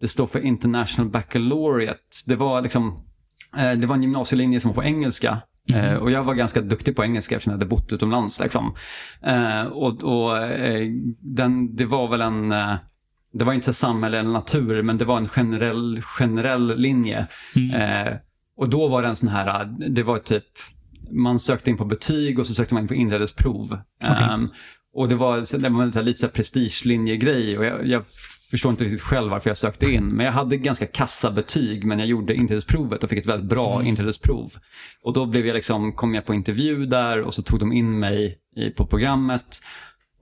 det 0.00 0.08
står 0.08 0.26
för 0.26 0.40
International 0.40 1.10
Baccalaureate. 1.10 2.00
Det 2.26 2.36
var 2.36 2.62
liksom, 2.62 2.88
uh, 3.56 3.80
det 3.80 3.86
var 3.86 3.94
en 3.94 4.02
gymnasielinje 4.02 4.60
som 4.60 4.70
var 4.70 4.82
på 4.82 4.84
engelska. 4.84 5.42
Eh, 5.74 5.94
och 5.94 6.10
jag 6.10 6.24
var 6.24 6.34
ganska 6.34 6.60
duktig 6.60 6.96
på 6.96 7.04
engelska 7.04 7.36
eftersom 7.36 7.50
jag 7.50 7.58
hade 7.58 7.66
bott 7.66 7.92
utomlands. 7.92 8.40
Liksom. 8.40 8.74
Eh, 9.22 9.62
och 9.62 10.04
och 10.04 10.36
den, 11.20 11.76
det 11.76 11.84
var 11.84 12.08
väl 12.08 12.20
en, 12.20 12.54
det 13.32 13.44
var 13.44 13.52
inte 13.52 13.72
samhälle 13.72 14.18
eller 14.18 14.30
natur, 14.30 14.82
men 14.82 14.98
det 14.98 15.04
var 15.04 15.16
en 15.16 15.28
generell, 15.28 16.00
generell 16.02 16.78
linje. 16.78 17.26
Mm. 17.56 18.06
Eh, 18.06 18.14
och 18.56 18.68
då 18.68 18.88
var 18.88 19.02
det 19.02 19.08
en 19.08 19.16
sån 19.16 19.28
här, 19.28 19.74
det 19.88 20.02
var 20.02 20.18
typ, 20.18 20.44
man 21.10 21.38
sökte 21.38 21.70
in 21.70 21.76
på 21.76 21.84
betyg 21.84 22.38
och 22.38 22.46
så 22.46 22.54
sökte 22.54 22.74
man 22.74 22.82
in 22.82 22.88
på 22.88 22.94
inredningsprov. 22.94 23.78
Okej. 24.02 24.26
Ehm, 24.30 24.48
och 24.94 25.08
det 25.08 25.14
var, 25.14 25.58
det 25.58 25.68
var 25.68 25.82
en 25.82 25.92
sån 25.92 26.00
här 26.00 26.06
lite 26.06 26.18
så 26.18 26.26
här 26.26 26.32
prestigelinjegrej 26.32 27.58
och 27.58 27.64
jag, 27.64 27.86
jag 27.86 28.04
förstår 28.50 28.70
inte 28.70 28.84
riktigt 28.84 29.02
själv 29.02 29.30
varför 29.30 29.50
jag 29.50 29.56
sökte 29.56 29.92
in. 29.92 30.04
Men 30.06 30.26
jag 30.26 30.32
hade 30.32 30.56
ganska 30.56 30.86
kassa 30.86 31.30
betyg 31.30 31.84
men 31.84 31.98
jag 31.98 32.08
gjorde 32.08 32.34
inträdesprovet 32.34 33.04
och 33.04 33.10
fick 33.10 33.18
ett 33.18 33.26
väldigt 33.26 33.50
bra 33.50 33.74
Mm. 33.74 33.86
inträdesprov. 33.86 34.52
Och 35.02 35.12
då 35.12 35.26
blev 35.26 35.46
jag 35.46 35.54
liksom, 35.54 35.92
kom 35.92 36.14
jag 36.14 36.26
på 36.26 36.34
intervju 36.34 36.86
där 36.86 37.20
och 37.22 37.34
så 37.34 37.42
tog 37.42 37.60
de 37.60 37.72
in 37.72 37.98
mig 37.98 38.36
i, 38.56 38.70
på 38.70 38.86
programmet. 38.86 39.60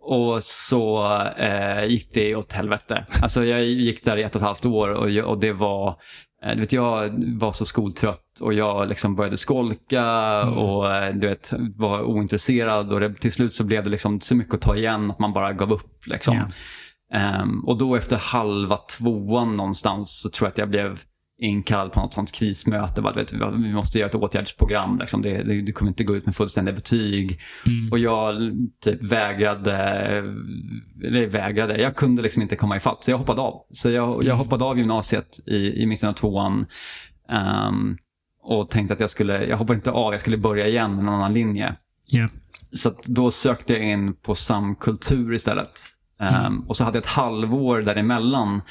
Och 0.08 0.42
så 0.42 1.16
eh, 1.36 1.84
gick 1.84 2.14
det 2.14 2.36
åt 2.36 2.52
helvete. 2.52 3.04
Alltså 3.22 3.44
jag 3.44 3.64
gick 3.64 4.04
där 4.04 4.16
i 4.16 4.22
ett 4.22 4.34
och 4.34 4.40
ett 4.40 4.46
halvt 4.46 4.66
år 4.66 4.88
och, 4.88 5.10
jag, 5.10 5.26
och 5.26 5.38
det 5.38 5.52
var, 5.52 5.96
eh, 6.44 6.54
du 6.54 6.60
vet 6.60 6.72
jag 6.72 7.10
var 7.38 7.52
så 7.52 7.66
skoltrött 7.66 8.40
och 8.40 8.52
jag 8.52 8.88
liksom 8.88 9.16
började 9.16 9.36
skolka 9.36 10.02
Mm. 10.42 10.58
och 10.58 10.94
eh, 10.94 11.14
du 11.14 11.26
vet 11.28 11.52
var 11.76 12.02
ointresserad 12.02 12.92
och 12.92 13.00
det, 13.00 13.14
till 13.14 13.32
slut 13.32 13.54
så 13.54 13.64
blev 13.64 13.84
det 13.84 13.90
liksom 13.90 14.20
så 14.20 14.36
mycket 14.36 14.54
att 14.54 14.60
ta 14.60 14.76
igen 14.76 15.10
att 15.10 15.18
man 15.18 15.32
bara 15.32 15.52
gav 15.52 15.72
upp 15.72 16.06
liksom. 16.06 16.36
Ja. 16.36 16.48
Ehm, 17.18 17.64
och 17.64 17.78
då 17.78 17.96
efter 17.96 18.16
halva 18.16 18.76
tvåan 18.76 19.56
någonstans 19.56 20.20
så 20.20 20.30
tror 20.30 20.46
jag 20.46 20.52
att 20.52 20.58
jag 20.58 20.68
blev 20.68 21.00
inkallad 21.38 21.92
på 21.92 22.00
något 22.00 22.14
sånt 22.14 22.32
krismöte. 22.32 23.02
Bara, 23.02 23.14
vet, 23.14 23.32
vi 23.32 23.72
måste 23.72 23.98
göra 23.98 24.08
ett 24.08 24.14
åtgärdsprogram. 24.14 24.98
Liksom. 24.98 25.22
Det, 25.22 25.42
det, 25.42 25.60
du 25.62 25.72
kommer 25.72 25.88
inte 25.90 26.04
gå 26.04 26.16
ut 26.16 26.26
med 26.26 26.34
fullständiga 26.36 26.74
betyg. 26.74 27.40
Mm. 27.66 27.92
Och 27.92 27.98
jag 27.98 28.34
typ 28.84 29.02
vägrade, 29.02 29.76
eller 31.04 31.26
vägrade, 31.26 31.76
jag 31.80 31.96
kunde 31.96 32.22
liksom 32.22 32.42
inte 32.42 32.56
komma 32.56 32.76
ifatt 32.76 33.04
så 33.04 33.10
jag 33.10 33.18
hoppade 33.18 33.40
av. 33.40 33.60
Så 33.70 33.90
jag, 33.90 34.08
jag 34.08 34.24
Mm. 34.24 34.38
hoppade 34.38 34.64
av 34.64 34.78
gymnasiet 34.78 35.38
i, 35.46 35.82
i 35.82 35.86
mitten 35.86 36.08
av 36.08 36.12
tvåan. 36.12 36.66
ehm, 37.30 37.96
och 38.42 38.70
tänkte 38.70 38.94
att 38.94 39.00
jag 39.00 39.10
skulle, 39.10 39.44
jag 39.44 39.56
hoppade 39.56 39.76
inte 39.76 39.90
av, 39.90 40.12
jag 40.12 40.20
skulle 40.20 40.36
börja 40.36 40.66
igen 40.68 40.94
med 40.94 41.02
en 41.02 41.08
annan 41.08 41.34
linje. 41.34 41.74
Ja. 42.06 42.28
Så 42.70 42.92
då 43.04 43.30
sökte 43.30 43.72
jag 43.72 43.82
in 43.82 44.14
på 44.14 44.34
samkultur 44.34 45.34
istället. 45.34 45.80
Ehm, 46.20 46.60
och 46.60 46.76
så 46.76 46.84
hade 46.84 46.96
jag 46.96 47.02
ett 47.02 47.06
halvår 47.10 47.82
däremellan. 47.82 48.62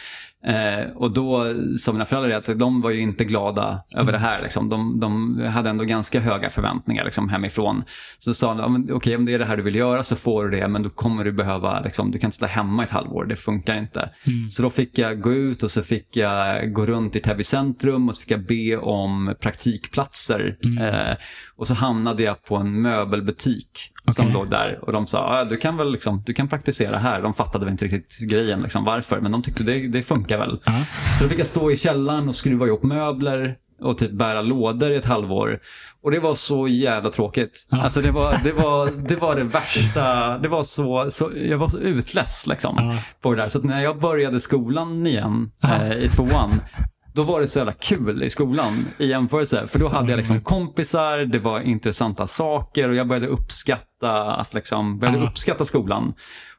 Uh, 0.50 0.98
och 0.98 1.12
då 1.14 1.54
sa 1.78 1.92
mina 1.92 2.06
föräldrar 2.06 2.38
att 2.38 2.60
de 2.60 2.82
var 2.82 2.92
ju 2.92 3.00
inte 3.02 3.26
glada 3.26 3.84
över 3.96 4.12
det 4.12 4.18
här. 4.18 4.42
Liksom. 4.42 4.70
De, 4.70 5.00
de 5.00 5.42
hade 5.42 5.70
ändå 5.70 5.84
ganska 5.84 6.20
höga 6.20 6.50
förväntningar 6.50 7.06
liksom, 7.06 7.30
hemifrån. 7.30 7.84
Så 8.20 8.34
sa 8.34 8.48
de, 8.48 8.60
"Ja, 8.60 8.68
men 8.68 8.94
okej 8.94 9.16
om 9.16 9.26
det 9.26 9.34
är 9.34 9.40
det 9.40 9.46
här 9.46 9.58
du 9.58 9.64
vill 9.64 9.76
göra 9.76 10.04
så 10.04 10.16
får 10.16 10.44
du 10.44 10.60
det, 10.60 10.68
men 10.68 10.84
då 10.84 10.90
kommer 10.90 11.24
du 11.24 11.32
behöva, 11.32 11.82
liksom, 11.82 12.12
du 12.12 12.20
kan 12.20 12.28
inte 12.28 12.36
sitta 12.36 12.48
hemma 12.48 12.84
ett 12.84 12.90
halvår, 12.90 13.26
det 13.26 13.36
funkar 13.36 13.78
inte. 13.78 14.10
Mm. 14.28 14.50
Så 14.50 14.62
då 14.64 14.70
fick 14.70 14.98
jag 14.98 15.22
gå 15.22 15.34
ut 15.34 15.64
och 15.64 15.72
så 15.72 15.84
fick 15.84 16.16
jag 16.16 16.74
gå 16.74 16.86
runt 16.86 17.16
i 17.16 17.20
Täby 17.20 17.44
centrum 17.44 18.10
och 18.10 18.16
så 18.16 18.22
fick 18.22 18.32
jag 18.32 18.46
be 18.46 18.78
om 18.78 19.36
praktikplatser. 19.40 20.58
Mm. 20.64 20.84
Eh, 20.84 21.16
och 21.58 21.68
så 21.68 21.74
hamnade 21.74 22.24
jag 22.24 22.44
på 22.44 22.56
en 22.56 22.82
möbelbutik 22.82 23.92
som 24.12 24.26
Okej. 24.26 24.34
låg 24.34 24.50
där. 24.50 24.80
Och 24.82 24.92
de 24.92 25.08
sa, 25.08 25.20
ah, 25.20 25.44
du 25.46 25.58
kan 25.58 25.78
väl 25.78 25.92
liksom, 25.92 26.24
du 26.26 26.34
kan 26.34 26.48
praktisera 26.48 26.98
här. 26.98 27.22
De 27.22 27.34
fattade 27.34 27.66
väl 27.66 27.72
inte 27.72 27.86
riktigt 27.86 28.30
grejen, 28.30 28.62
liksom, 28.62 28.84
varför. 28.86 29.22
Men 29.22 29.32
de 29.32 29.42
tyckte 29.44 29.64
det, 29.64 29.88
det 29.88 30.04
funkar 30.04 30.38
väl. 30.38 30.60
Ja. 30.66 30.74
Så 31.18 31.24
då 31.24 31.30
fick 31.30 31.40
jag 31.40 31.48
stå 31.48 31.72
i 31.72 31.78
källaren 31.78 32.30
och 32.30 32.36
skruva 32.36 32.66
ihop 32.68 32.84
möbler 32.84 33.56
och 33.82 33.98
typ 33.98 34.12
bära 34.12 34.42
lådor 34.42 34.92
i 34.92 34.96
ett 34.96 35.06
halvår. 35.06 35.60
Och 36.04 36.12
det 36.12 36.20
var 36.20 36.36
så 36.36 36.68
jävla 36.68 37.10
tråkigt. 37.10 37.68
Ja. 37.72 37.82
Alltså 37.82 38.02
det 38.02 38.12
var 38.12 38.40
det, 38.44 38.52
var, 38.52 38.90
det, 39.08 39.16
var 39.16 39.36
det 39.36 39.44
värsta. 39.44 40.38
Det 40.38 40.48
var 40.48 40.64
så, 40.64 41.12
så, 41.12 41.32
jag 41.50 41.58
var 41.58 41.70
så 41.70 41.78
utless 41.80 42.48
liksom 42.48 42.76
Ja. 42.78 42.98
på 43.22 43.34
det 43.34 43.42
där. 43.42 43.50
Så 43.50 43.60
när 43.62 43.82
jag 43.84 44.00
började 44.00 44.40
skolan 44.42 45.08
igen 45.08 45.52
Ja. 45.62 45.76
eh, 45.84 45.98
i 46.04 46.10
tvåan, 46.10 46.52
då 47.16 47.24
var 47.24 47.42
det 47.42 47.48
så 47.48 47.60
jävla 47.60 47.74
kul 47.74 48.24
i 48.24 48.30
skolan 48.30 48.86
i 48.98 49.06
jämförelse. 49.08 49.68
För 49.68 49.80
då 49.80 49.88
hade 49.90 50.10
jag 50.12 50.18
liksom 50.18 50.42
kompisar, 50.42 51.18
det 51.18 51.40
var 51.40 51.60
intressanta 51.62 52.28
saker 52.28 52.90
och 52.90 52.96
jag 52.96 53.08
började 53.08 53.28
uppskatta, 53.28 54.36
att 54.36 54.54
liksom, 54.54 55.00
började 55.00 55.18
Ja. 55.20 55.28
uppskatta 55.30 55.66
skolan. 55.66 56.14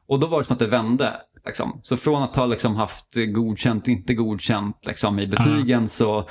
Och 0.07 0.19
då 0.19 0.27
var 0.27 0.37
det 0.37 0.43
som 0.43 0.53
att 0.53 0.59
det 0.59 0.67
vände. 0.67 1.13
Liksom. 1.45 1.79
Så 1.83 1.97
från 1.97 2.23
att 2.23 2.35
ha 2.35 2.45
liksom 2.45 2.75
haft 2.75 3.15
godkänt, 3.33 3.87
inte 3.87 4.13
godkänt 4.13 4.75
liksom, 4.87 5.19
i 5.19 5.27
betygen 5.27 5.87
så 5.89 6.27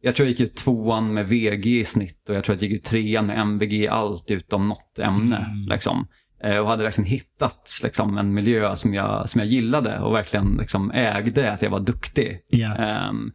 jag 0.00 0.16
tror 0.16 0.26
jag 0.28 0.30
gick 0.30 0.40
ut 0.40 0.56
tvåan 0.56 1.14
med 1.14 1.28
VG 1.28 1.80
i 1.80 1.84
snitt 1.84 2.28
och 2.28 2.34
jag 2.34 2.44
tror 2.44 2.56
jag 2.56 2.62
gick 2.62 2.72
ut 2.72 2.84
trean 2.84 3.26
med 3.26 3.38
MVG 3.38 3.72
i 3.72 3.88
allt 3.88 4.30
utom 4.30 4.68
något 4.68 4.98
ämne. 4.98 5.36
Mm. 5.36 5.68
Liksom. 5.68 6.06
Eh, 6.44 6.56
Och 6.58 6.66
hade 6.68 6.82
verkligen 6.84 7.10
hittat 7.10 7.80
liksom, 7.82 8.18
en 8.18 8.34
miljö 8.34 8.76
som 8.76 8.94
jag, 8.94 9.28
som 9.28 9.38
jag 9.38 9.48
gillade 9.48 9.98
och 10.00 10.14
verkligen 10.14 10.56
liksom, 10.60 10.90
ägde 10.90 11.52
att 11.52 11.62
jag 11.62 11.70
var 11.70 11.80
duktig. 11.80 12.40
Ja. 12.50 12.74
Ehm, 12.76 13.32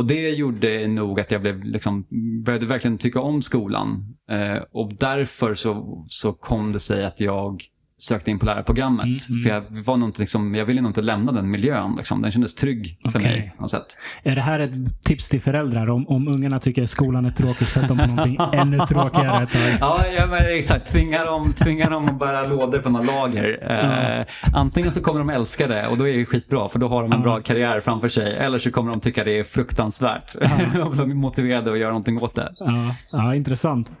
och 0.00 0.06
det 0.06 0.30
gjorde 0.30 0.86
nog 0.86 1.20
att 1.20 1.30
jag 1.30 1.42
blev, 1.42 1.64
liksom, 1.64 2.06
började 2.44 2.66
verkligen 2.66 2.98
tycka 2.98 3.20
om 3.20 3.42
skolan. 3.42 4.16
Eh, 4.30 4.62
och 4.72 4.92
därför 4.94 5.54
så, 5.54 6.04
så 6.06 6.32
kom 6.32 6.72
det 6.72 6.80
sig 6.80 7.04
att 7.04 7.20
jag 7.20 7.62
sökte 8.00 8.30
in 8.30 8.38
på 8.38 8.46
lärarprogrammet. 8.46 9.04
Mm, 9.04 9.18
mm. 9.28 9.42
För 9.42 9.50
jag, 9.50 9.84
var 9.84 9.96
nog 9.96 10.08
inte, 10.08 10.20
liksom, 10.20 10.54
jag 10.54 10.64
ville 10.64 10.80
nog 10.80 10.88
inte 10.88 11.02
lämna 11.02 11.32
den 11.32 11.50
miljön. 11.50 11.94
Liksom. 11.96 12.22
Den 12.22 12.32
kändes 12.32 12.54
trygg 12.54 12.98
för 13.12 13.20
mig 13.20 13.52
på 13.56 13.62
något 13.62 13.70
sätt. 13.70 13.98
Är 14.22 14.34
det 14.34 14.40
här 14.40 14.60
ett 14.60 15.02
tips 15.04 15.28
till 15.28 15.40
föräldrar? 15.40 15.90
Om, 15.90 16.08
om 16.08 16.28
ungarna 16.28 16.58
tycker 16.58 16.86
skolan 16.86 17.24
är 17.24 17.30
tråkig, 17.30 17.68
sätt 17.68 17.88
dem 17.88 17.98
på 17.98 18.06
någonting 18.06 18.38
ännu 18.52 18.78
tråkigare 18.78 19.42
ett 19.42 19.52
tag. 19.52 19.76
Ja, 19.80 20.04
ja 20.16 20.26
men 20.26 20.58
exakt. 20.58 20.92
Tvinga 20.92 21.24
dem, 21.24 21.52
tvinga 21.52 21.90
dem 21.90 22.04
att 22.04 22.18
bära 22.18 22.46
lådor 22.46 22.78
på 22.78 22.90
några 22.90 23.06
lager. 23.06 23.58
Eh, 24.20 24.26
antingen 24.54 24.90
så 24.90 25.00
kommer 25.00 25.18
de 25.18 25.30
älska 25.30 25.66
det 25.66 25.86
och 25.86 25.98
då 25.98 26.08
är 26.08 26.16
det 26.16 26.26
skitbra 26.26 26.68
för 26.68 26.78
då 26.78 26.88
har 26.88 27.02
de 27.02 27.12
en 27.12 27.22
bra 27.22 27.40
karriär 27.40 27.80
framför 27.80 28.08
sig. 28.08 28.36
Eller 28.36 28.58
så 28.58 28.70
kommer 28.70 28.90
de 28.90 29.00
tycka 29.00 29.24
det 29.24 29.38
är 29.38 29.44
fruktansvärt 29.44 30.34
och 30.84 30.90
bli 30.90 31.14
motiverade 31.14 31.72
att 31.72 31.78
göra 31.78 31.90
någonting 31.90 32.22
åt 32.22 32.34
det. 32.34 32.52
Ja, 32.58 32.94
ja 33.10 33.34
intressant. 33.34 33.92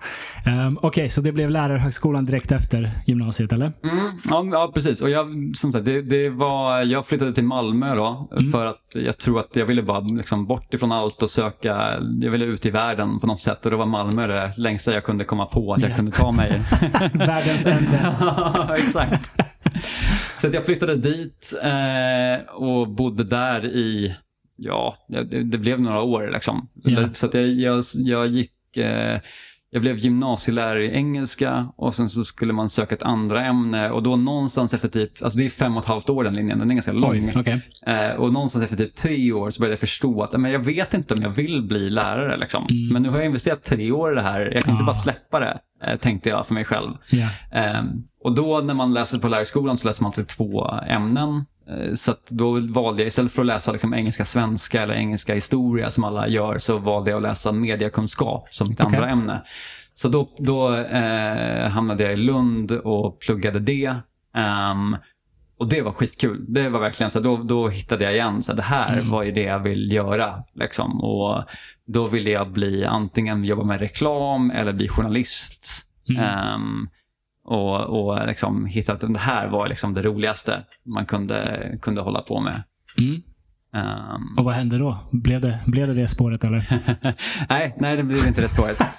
Um, 0.46 0.78
Okej, 0.82 1.08
så 1.08 1.20
det 1.20 1.32
blev 1.32 1.50
lärarhögskolan 1.50 2.24
direkt 2.24 2.52
efter 2.52 2.90
gymnasiet, 3.06 3.52
eller? 3.52 3.72
Mm, 3.92 4.10
ja, 4.30 4.44
ja, 4.52 4.70
precis. 4.74 5.02
Och 5.02 5.10
jag, 5.10 5.52
som 5.56 5.72
sagt, 5.72 5.84
det, 5.84 6.02
det 6.02 6.28
var, 6.30 6.80
jag 6.82 7.06
flyttade 7.06 7.32
till 7.32 7.44
Malmö 7.44 7.94
då 7.94 8.28
Mm. 8.32 8.52
för 8.52 8.66
att 8.66 8.92
jag 8.94 9.18
tror 9.18 9.40
att 9.40 9.56
jag 9.56 9.66
ville 9.66 9.82
bara 9.82 10.00
liksom 10.00 10.46
bort 10.46 10.74
ifrån 10.74 10.92
allt 10.92 11.22
och 11.22 11.30
söka, 11.30 11.94
jag 12.20 12.30
ville 12.30 12.44
ut 12.44 12.66
i 12.66 12.70
världen 12.70 13.20
på 13.20 13.26
något 13.26 13.42
sätt 13.42 13.64
och 13.64 13.70
då 13.70 13.76
var 13.76 13.86
Malmö 13.86 14.26
det 14.26 14.52
längsta 14.56 14.94
jag 14.94 15.04
kunde 15.04 15.24
komma 15.24 15.46
på 15.46 15.72
att 15.72 15.80
jag 15.80 15.90
Ja. 15.90 15.94
kunde 15.96 16.10
ta 16.12 16.32
mig. 16.32 16.60
Världens 17.14 17.66
ände. 17.66 18.16
Ja, 18.20 18.74
exakt. 18.78 19.30
Så 20.38 20.46
att 20.46 20.54
jag 20.54 20.64
flyttade 20.64 20.96
dit 20.96 21.54
eh, 21.62 22.54
och 22.54 22.88
bodde 22.88 23.24
där 23.24 23.64
i, 23.64 24.16
ja, 24.56 24.96
det, 25.08 25.22
det 25.42 25.58
blev 25.58 25.80
några 25.80 26.00
år 26.02 26.30
liksom. 26.32 26.68
Ja. 26.84 27.08
Så 27.12 27.26
att 27.26 27.34
jag, 27.34 27.48
jag, 27.48 27.84
jag 27.94 28.26
gick, 28.26 28.76
eh, 28.76 29.20
jag 29.72 29.82
blev 29.82 29.96
gymnasielärare 29.96 30.84
i 30.84 30.94
engelska 30.94 31.72
och 31.76 31.94
sen 31.94 32.08
så 32.08 32.24
skulle 32.24 32.52
man 32.52 32.68
söka 32.68 32.94
ett 32.94 33.02
andra 33.02 33.44
ämne 33.46 33.90
och 33.90 34.02
då 34.02 34.16
någonstans 34.16 34.74
efter 34.74 34.88
typ, 34.88 35.22
alltså 35.22 35.38
det 35.38 35.46
är 35.46 35.50
fem 35.50 35.76
och 35.76 35.82
ett 35.82 35.88
halvt 35.88 36.10
år 36.10 36.24
den 36.24 36.34
linjen, 36.34 36.58
den 36.58 36.70
är 36.70 36.74
ganska 36.74 36.92
lång. 36.92 37.10
Oj, 37.12 37.32
okej. 37.36 37.60
Eh, 37.86 38.10
och 38.10 38.32
någonstans 38.32 38.64
efter 38.64 38.76
typ 38.76 38.96
tre 38.96 39.32
år 39.32 39.50
så 39.50 39.60
började 39.60 39.72
jag 39.72 39.80
förstå 39.80 40.22
att 40.22 40.40
men 40.40 40.50
jag 40.50 40.58
vet 40.58 40.94
inte 40.94 41.14
om 41.14 41.22
jag 41.22 41.30
vill 41.30 41.62
bli 41.62 41.90
lärare. 41.90 42.36
Liksom. 42.36 42.66
Mm. 42.70 42.88
Men 42.92 43.02
nu 43.02 43.08
har 43.08 43.16
jag 43.16 43.26
investerat 43.26 43.64
tre 43.64 43.92
år 43.92 44.12
i 44.12 44.14
det 44.14 44.22
här, 44.22 44.40
jag 44.54 44.62
kan 44.62 44.72
inte 44.72 44.82
Ah. 44.82 44.86
bara 44.86 44.96
släppa 44.96 45.40
det, 45.40 45.58
eh, 45.84 45.96
tänkte 45.96 46.28
jag 46.28 46.46
för 46.46 46.54
mig 46.54 46.64
själv. 46.64 46.90
Ja. 47.10 47.28
Ehm, 47.52 47.86
och 48.24 48.34
då 48.34 48.60
när 48.60 48.74
man 48.74 48.94
läser 48.94 49.18
på 49.18 49.28
lärarskolan 49.28 49.78
så 49.78 49.88
läser 49.88 50.02
man 50.02 50.12
till 50.12 50.26
två 50.26 50.70
ämnen. 50.88 51.44
Eh, 51.70 51.94
Så 51.94 52.14
då 52.28 52.60
valde 52.60 53.02
jag, 53.02 53.06
istället 53.08 53.32
för 53.32 53.42
att 53.42 53.46
läsa 53.46 53.72
liksom 53.72 53.94
engelska 53.94 54.24
svenska 54.24 54.82
eller 54.82 54.94
engelska 54.94 55.34
historia 55.34 55.90
som 55.90 56.04
alla 56.04 56.28
gör, 56.28 56.58
så 56.58 56.78
valde 56.78 57.10
jag 57.10 57.16
att 57.16 57.22
läsa 57.22 57.52
mediakunskap 57.52 58.48
som 58.50 58.68
mitt 58.68 58.80
Okej. 58.80 58.96
andra 58.96 59.10
ämne. 59.10 59.42
Så 59.94 60.08
då, 60.08 60.30
då 60.38 60.74
eh, 60.76 61.68
hamnade 61.68 62.02
jag 62.02 62.12
i 62.12 62.16
Lund 62.16 62.72
och 62.72 63.20
pluggade 63.20 63.58
det. 63.60 63.94
Ehm, 64.36 64.96
och 65.58 65.68
det 65.68 65.82
var 65.82 65.92
skitkul. 65.92 66.44
Det 66.48 66.68
var 66.68 66.80
verkligen 66.80 67.10
så, 67.10 67.20
då, 67.20 67.36
då 67.36 67.68
hittade 67.68 68.04
jag 68.04 68.12
igen, 68.14 68.42
så 68.42 68.52
det 68.52 68.62
här 68.62 68.92
Mm. 68.92 69.10
var 69.10 69.22
ju 69.22 69.32
det 69.32 69.42
jag 69.42 69.58
vill 69.58 69.92
göra. 69.92 70.44
Liksom. 70.54 71.00
Och 71.04 71.42
då 71.86 72.06
ville 72.06 72.30
jag 72.30 72.52
bli 72.52 72.84
antingen 72.84 73.44
jobba 73.44 73.64
med 73.64 73.80
reklam 73.80 74.50
eller 74.50 74.72
bli 74.72 74.88
journalist. 74.88 75.66
Mm. 76.08 76.22
Ehm, 76.22 76.88
och 77.50 77.80
och 77.80 78.26
liksom 78.26 78.66
hitta 78.66 78.92
att 78.92 79.00
det 79.00 79.18
här 79.18 79.48
var 79.48 79.68
liksom 79.68 79.94
det 79.94 80.02
roligaste 80.02 80.62
man 80.84 81.06
kunde, 81.06 81.70
kunde 81.82 82.00
hålla 82.00 82.20
på 82.22 82.40
med. 82.40 82.62
Mm. 82.98 83.22
Um, 83.72 84.38
Och 84.38 84.44
vad 84.44 84.54
hände 84.54 84.78
då? 84.78 84.98
Blev 85.12 85.40
det 85.40 85.58
blev 85.66 85.86
det, 85.86 85.94
det 85.94 86.08
spåret 86.08 86.44
eller? 86.44 86.64
nej, 87.48 87.74
nej, 87.78 87.96
det 87.96 88.02
blev 88.02 88.26
inte 88.26 88.40
det 88.40 88.48
spåret. 88.48 88.80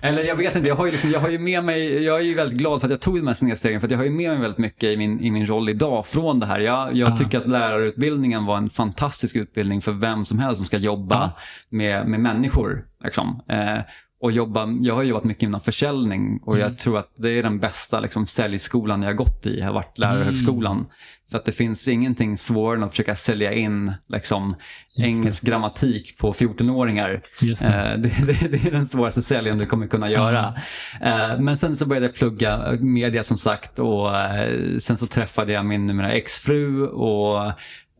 Eller 0.00 0.22
jag 0.22 0.36
vet 0.36 0.56
inte, 0.56 0.68
jag 0.68 0.76
har, 0.76 0.84
ju 0.86 0.90
liksom, 0.90 1.10
jag 1.10 1.20
har 1.20 1.30
ju 1.30 1.38
med 1.38 1.64
mig, 1.64 2.02
jag 2.04 2.16
är 2.16 2.22
ju 2.22 2.34
väldigt 2.34 2.58
glad 2.58 2.80
för 2.80 2.86
att 2.86 2.90
jag 2.90 3.00
tog 3.00 3.16
de 3.16 3.26
här 3.26 3.34
snedstegen 3.34 3.80
för 3.80 3.86
att 3.86 3.90
jag 3.90 3.98
har 3.98 4.04
ju 4.04 4.10
med 4.10 4.30
mig 4.30 4.38
väldigt 4.40 4.58
mycket 4.58 4.84
i 4.84 4.96
min, 4.96 5.20
i 5.20 5.30
min 5.30 5.46
roll 5.46 5.68
idag 5.68 6.06
från 6.06 6.40
det 6.40 6.46
här. 6.46 6.60
Jag, 6.60 6.96
jag 6.96 7.12
Ah. 7.12 7.16
tycker 7.16 7.38
att 7.38 7.46
lärarutbildningen 7.46 8.44
var 8.44 8.56
en 8.56 8.70
fantastisk 8.70 9.36
utbildning 9.36 9.80
för 9.80 9.92
vem 9.92 10.24
som 10.24 10.38
helst 10.38 10.56
som 10.56 10.66
ska 10.66 10.76
jobba 10.78 11.16
Ah. 11.16 11.30
med, 11.68 12.06
med 12.08 12.20
människor. 12.20 12.84
Liksom. 13.04 13.42
Eh, 13.48 13.78
och 14.24 14.32
jobba, 14.32 14.68
jag 14.80 14.94
har 14.94 15.02
ju 15.02 15.08
jobbat 15.08 15.24
mycket 15.24 15.42
inom 15.42 15.60
försäljning 15.60 16.40
och 16.42 16.58
jag 16.58 16.78
tror 16.78 16.98
att 16.98 17.12
det 17.16 17.30
är 17.30 17.42
den 17.42 17.58
bästa 17.58 18.00
liksom, 18.00 18.26
säljskolan 18.26 19.02
jag 19.02 19.08
har 19.08 19.14
gått 19.14 19.46
i, 19.46 19.60
har 19.60 19.72
varit 19.72 19.98
lärarhögskolan. 19.98 20.86
För 21.30 21.38
att 21.38 21.44
det 21.44 21.52
finns 21.52 21.88
ingenting 21.88 22.38
svårare 22.38 22.76
än 22.76 22.82
att 22.82 22.90
försöka 22.90 23.16
sälja 23.16 23.52
in 23.52 23.92
liksom, 24.08 24.56
engelsk 24.96 25.44
grammatik 25.44 26.18
på 26.18 26.32
14-åringar. 26.32 27.22
Just 27.40 27.62
det. 27.62 27.68
Eh, 27.68 27.98
det, 27.98 28.08
det, 28.26 28.48
det 28.48 28.66
är 28.66 28.70
den 28.70 28.86
svåraste 28.86 29.22
säljaren 29.22 29.58
du 29.58 29.66
kommer 29.66 29.86
kunna 29.86 30.10
göra. 30.10 30.54
Eh, 31.00 31.40
Men 31.40 31.56
sen 31.56 31.76
så 31.76 31.86
började 31.86 32.06
jag 32.06 32.14
plugga 32.14 32.72
media 32.80 33.24
som 33.24 33.38
sagt 33.38 33.78
och 33.78 34.16
eh, 34.16 34.78
sen 34.78 34.96
så 34.96 35.06
träffade 35.06 35.52
jag 35.52 35.66
min 35.66 35.86
numera 35.86 36.12
exfru 36.12 36.86
och 36.86 37.52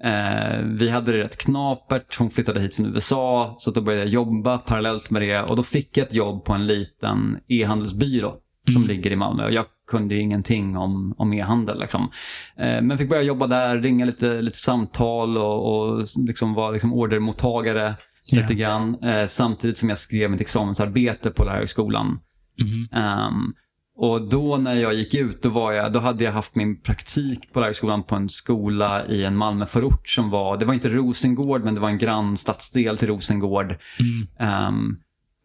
eh, 0.04 0.58
vi 0.64 0.88
hade 0.90 1.12
det 1.12 1.18
rätt 1.18 1.36
knapert. 1.38 2.18
Hon 2.18 2.30
flyttade 2.30 2.60
hit 2.60 2.74
från 2.74 2.86
USA 2.86 3.54
så 3.58 3.70
då 3.70 3.80
började 3.80 4.04
jag 4.04 4.12
jobba 4.12 4.58
parallellt 4.58 5.10
med 5.10 5.22
det 5.22 5.42
och 5.42 5.56
då 5.56 5.62
fick 5.62 5.96
jag 5.96 6.06
ett 6.06 6.14
jobb 6.14 6.44
på 6.44 6.52
en 6.52 6.66
liten 6.66 7.38
e-handelsbyrå 7.48 8.34
som 8.72 8.76
Mm. 8.82 8.88
ligger 8.88 9.10
i 9.10 9.16
Malmö 9.16 9.44
och 9.44 9.52
jag 9.52 9.64
kunde 9.90 10.14
ju 10.14 10.20
ingenting 10.20 10.76
om, 10.76 11.14
om 11.18 11.32
e-handel. 11.32 11.80
Liksom. 11.80 12.10
Eh, 12.56 12.82
men 12.82 12.98
fick 12.98 13.08
börja 13.10 13.22
jobba 13.22 13.46
där, 13.46 13.78
ringa 13.78 14.04
lite, 14.04 14.42
lite 14.42 14.58
samtal 14.58 15.38
och, 15.38 15.88
och 15.92 16.04
liksom 16.26 16.54
vara 16.54 16.70
liksom 16.70 16.92
ordermottagare 16.94 17.94
Ja. 18.26 18.36
lite 18.40 18.54
grann. 18.54 18.96
Eh, 19.02 19.26
samtidigt 19.26 19.78
som 19.78 19.88
jag 19.88 19.98
skrev 19.98 20.30
mitt 20.30 20.40
examensarbete 20.40 21.30
på 21.30 21.44
lärarhögskolan. 21.44 22.18
Mhm. 22.58 22.88
Ehm, 22.92 23.52
och 23.96 24.28
då 24.28 24.56
när 24.56 24.74
jag 24.74 24.94
gick 24.94 25.14
ut, 25.14 25.42
då, 25.42 25.48
var 25.48 25.72
jag, 25.72 25.92
då 25.92 26.00
hade 26.00 26.24
jag 26.24 26.32
haft 26.32 26.54
min 26.54 26.80
praktik 26.80 27.52
på 27.52 27.60
lärarhögskolan 27.60 28.02
på 28.02 28.14
en 28.14 28.28
skola 28.28 29.06
i 29.06 29.24
en 29.24 29.36
Malmöförort 29.36 30.08
som 30.08 30.30
var, 30.30 30.58
det 30.58 30.64
var 30.64 30.74
inte 30.74 30.88
Rosengård, 30.88 31.64
men 31.64 31.74
det 31.74 31.80
var 31.80 31.88
en 31.88 31.98
grann 31.98 32.36
stadsdel 32.36 32.98
till 32.98 33.08
Rosengård. 33.08 33.76
Mm. 34.00 34.26
Ehm, 34.38 34.96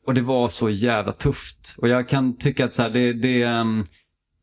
och 0.08 0.14
det 0.14 0.22
var 0.22 0.50
så 0.50 0.70
jävla 0.70 1.12
tufft. 1.12 1.76
Och 1.78 1.88
jag 1.88 2.10
kan 2.10 2.38
tycka 2.38 2.66
att 2.66 2.76
så 2.76 2.82
här, 2.82 2.90
det, 2.90 3.14
det, 3.14 3.44
ehm, 3.44 3.86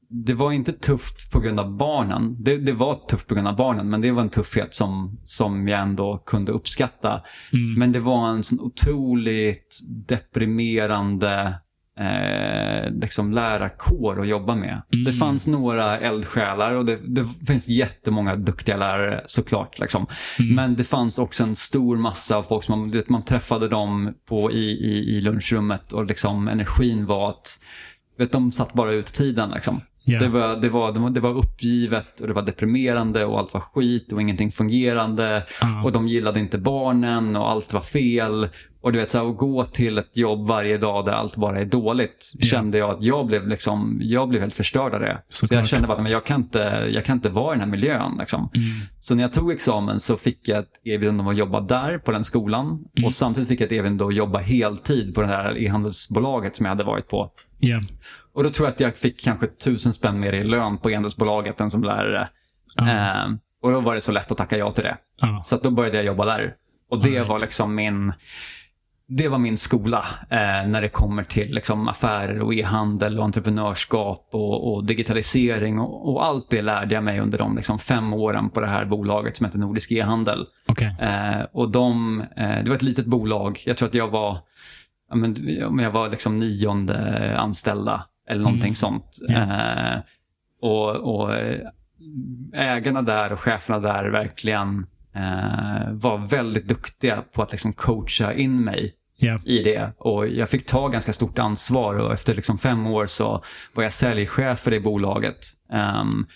det 0.08 0.34
var 0.34 0.52
inte 0.52 0.72
tufft 0.72 1.30
på 1.32 1.40
grund 1.40 1.60
av 1.60 1.76
barnen. 1.76 2.42
Det, 2.42 2.56
det 2.56 2.72
var 2.72 2.94
tufft 3.08 3.28
på 3.28 3.34
grund 3.34 3.48
av 3.48 3.56
barnen, 3.56 3.90
men 3.90 4.00
det 4.00 4.10
var 4.10 4.22
en 4.22 4.28
tuffhet 4.28 4.74
som, 4.74 5.20
som 5.24 5.68
jag 5.68 5.80
ändå 5.80 6.22
kunde 6.26 6.52
uppskatta. 6.52 7.22
Mm. 7.52 7.74
Men 7.74 7.92
det 7.92 8.00
var 8.00 8.28
en 8.28 8.44
sån 8.44 8.60
otroligt 8.60 9.80
deprimerande 10.08 11.54
eh, 12.00 12.90
liksom 12.90 13.32
lärarkår 13.32 14.20
att 14.20 14.28
jobba 14.28 14.54
med. 14.54 14.82
Mm. 14.92 15.04
Det 15.04 15.12
fanns 15.12 15.46
några 15.46 15.98
eldsjälar 15.98 16.74
och 16.74 16.84
det, 16.84 16.98
det 17.04 17.26
finns 17.46 17.68
jättemånga 17.68 18.36
duktiga 18.36 18.76
lärare 18.76 19.22
såklart. 19.26 19.78
Liksom. 19.78 20.06
Mm. 20.38 20.54
Men 20.54 20.74
det 20.74 20.84
fanns 20.84 21.18
också 21.18 21.42
en 21.42 21.56
stor 21.56 21.96
massa 21.96 22.36
av 22.36 22.42
folk 22.42 22.64
som 22.64 22.80
man, 22.80 22.90
vet, 22.90 23.08
man 23.08 23.22
träffade 23.22 23.68
dem 23.68 24.14
på, 24.28 24.52
i, 24.52 24.70
i, 24.70 25.16
i 25.16 25.20
lunchrummet 25.20 25.92
och 25.92 26.06
liksom 26.06 26.48
energin 26.48 27.06
var 27.06 27.28
att 27.28 27.60
vet, 28.18 28.32
de 28.32 28.52
satt 28.52 28.72
bara 28.72 28.92
ut 28.92 29.06
tiden. 29.06 29.50
Liksom. 29.50 29.80
Ja. 30.08 30.18
Det, 30.18 30.28
var, 30.28 30.56
det, 30.56 30.68
var, 30.68 31.10
det, 31.10 31.20
var, 31.20 31.30
uppgivet 31.38 32.20
och 32.20 32.26
det 32.26 32.32
var 32.32 32.42
deprimerande 32.42 33.24
och 33.24 33.38
allt 33.38 33.54
var 33.54 33.60
skit 33.60 34.12
och 34.12 34.22
ingenting 34.22 34.50
fungerande. 34.50 35.46
Ja. 35.60 35.82
Och 35.84 35.92
de 35.92 36.08
gillade 36.08 36.40
inte 36.40 36.58
barnen 36.58 37.36
och 37.36 37.50
allt 37.50 37.72
var 37.72 37.80
fel. 37.80 38.48
Och 38.86 38.92
du 38.92 38.98
vet, 38.98 39.10
så 39.10 39.18
här, 39.18 39.30
att 39.30 39.36
gå 39.36 39.64
till 39.64 39.98
ett 39.98 40.16
jobb 40.16 40.46
varje 40.46 40.78
dag 40.78 41.04
där 41.04 41.12
allt 41.12 41.36
bara 41.36 41.60
är 41.60 41.64
dåligt, 41.64 42.32
Ja. 42.38 42.46
kände 42.46 42.78
jag 42.78 42.90
att 42.90 43.02
jag 43.02 43.26
blev, 43.26 43.48
liksom, 43.48 43.98
jag 44.02 44.28
blev 44.28 44.40
helt 44.42 44.54
förstörd 44.54 44.94
av 44.94 45.00
det. 45.00 45.22
Så 45.28 45.46
Såklart. 45.46 45.58
jag 45.58 45.68
kände 45.68 45.92
att 45.92 46.02
men 46.02 46.12
jag, 46.12 46.24
kan 46.24 46.40
inte, 46.40 46.88
jag 46.94 47.04
kan 47.04 47.16
inte 47.16 47.28
vara 47.28 47.50
i 47.54 47.58
den 47.58 47.60
här 47.60 47.70
miljön. 47.70 48.16
Liksom. 48.18 48.40
Mm. 48.54 48.66
Så 48.98 49.14
när 49.14 49.22
jag 49.22 49.32
tog 49.32 49.52
examen 49.52 50.00
så 50.00 50.16
fick 50.16 50.48
jag 50.48 50.58
ett 50.58 50.80
erbjudande 50.84 51.20
om 51.22 51.28
att 51.28 51.36
jobba 51.36 51.60
där 51.60 51.98
på 51.98 52.12
den 52.12 52.24
skolan. 52.24 52.66
Mm. 52.66 53.06
Och 53.06 53.14
samtidigt 53.14 53.48
fick 53.48 53.60
jag 53.60 53.66
ett 53.66 53.72
erbjudande 53.72 54.04
att 54.04 54.14
jobba 54.14 54.38
heltid 54.38 55.14
på 55.14 55.20
det 55.20 55.28
här 55.28 55.58
e-handelsbolaget 55.58 56.56
som 56.56 56.66
jag 56.66 56.70
hade 56.70 56.84
varit 56.84 57.08
på. 57.08 57.30
Ja. 57.58 57.78
Och 58.34 58.42
då 58.44 58.50
tror 58.50 58.66
jag 58.66 58.72
att 58.72 58.80
jag 58.80 58.96
fick 58.96 59.20
kanske 59.24 59.46
tusen 59.46 59.92
spänn 59.92 60.20
mer 60.20 60.32
i 60.32 60.44
lön 60.44 60.78
på 60.78 60.90
e-handelsbolaget 60.90 61.60
än 61.60 61.70
som 61.70 61.82
lärare. 61.82 62.28
Ja. 62.76 62.90
Eh, 62.90 63.26
och 63.62 63.72
då 63.72 63.80
var 63.80 63.94
det 63.94 64.00
så 64.00 64.12
lätt 64.12 64.32
att 64.32 64.38
tacka 64.38 64.56
ja 64.58 64.70
till 64.70 64.84
det. 64.84 64.96
Ja. 65.20 65.42
Så 65.44 65.56
då 65.56 65.70
började 65.70 65.96
jag 65.96 66.06
jobba 66.06 66.24
där. 66.24 66.54
Och 66.90 67.02
det 67.02 67.08
Alright. 67.08 67.28
var 67.28 67.38
liksom 67.40 67.74
min 67.74 68.12
det 69.08 69.28
var 69.28 69.38
min 69.38 69.58
skola 69.58 70.04
eh, 70.30 70.68
när 70.68 70.80
det 70.80 70.88
kommer 70.88 71.22
till 71.24 71.54
liksom, 71.54 71.88
affärer 71.88 72.42
och 72.42 72.54
e-handel 72.54 73.18
och 73.18 73.24
entreprenörskap 73.24 74.28
och, 74.32 74.72
och 74.74 74.84
digitalisering 74.84 75.78
och, 75.78 76.08
och 76.12 76.26
allt 76.26 76.50
det 76.50 76.62
lärde 76.62 76.94
jag 76.94 77.04
mig 77.04 77.20
under 77.20 77.38
de 77.38 77.56
liksom, 77.56 77.78
fem 77.78 78.12
åren 78.12 78.50
på 78.50 78.60
det 78.60 78.66
här 78.66 78.84
bolaget 78.84 79.36
som 79.36 79.46
heter 79.46 79.58
Nordisk 79.58 79.92
e-handel. 79.92 80.46
Okej. 80.68 80.94
Eh, 81.00 81.46
och 81.52 81.70
de, 81.70 82.20
eh, 82.36 82.64
det 82.64 82.68
var 82.68 82.74
ett 82.76 82.82
litet 82.82 83.06
bolag. 83.06 83.62
Jag 83.66 83.76
tror 83.76 83.88
att 83.88 83.94
jag 83.94 84.08
var, 84.08 84.38
ja, 85.10 85.16
men, 85.16 85.36
jag 85.82 85.90
var 85.90 86.08
liksom 86.08 86.38
nionde 86.38 87.34
anställda 87.38 88.06
eller 88.28 88.42
någonting 88.42 88.64
Mm. 88.64 88.74
sånt. 88.74 89.18
Eh, 89.30 89.98
och, 90.62 90.90
och 90.90 91.34
eh, 91.34 91.60
ägarna 92.52 93.02
där 93.02 93.32
och 93.32 93.40
cheferna 93.40 93.78
där 93.78 94.04
verkligen 94.08 94.86
eh, 95.16 95.92
var 95.92 96.26
väldigt 96.30 96.68
duktiga 96.68 97.22
på 97.34 97.42
att 97.42 97.52
liksom 97.52 97.72
coacha 97.72 98.32
in 98.34 98.64
mig 98.64 98.92
Ja. 99.18 99.40
i 99.44 99.62
det. 99.62 99.92
Och 99.98 100.28
jag 100.28 100.48
fick 100.48 100.66
ta 100.66 100.88
ganska 100.88 101.12
stort 101.12 101.38
ansvar 101.38 101.94
och 101.94 102.12
efter 102.12 102.34
liksom 102.34 102.58
fem 102.58 102.86
år 102.86 103.06
så 103.06 103.44
var 103.74 103.82
jag 103.82 103.92
säljchef 103.92 104.60
för 104.60 104.70
det 104.70 104.80
bolaget. 104.80 105.36
Ehm, 105.72 106.26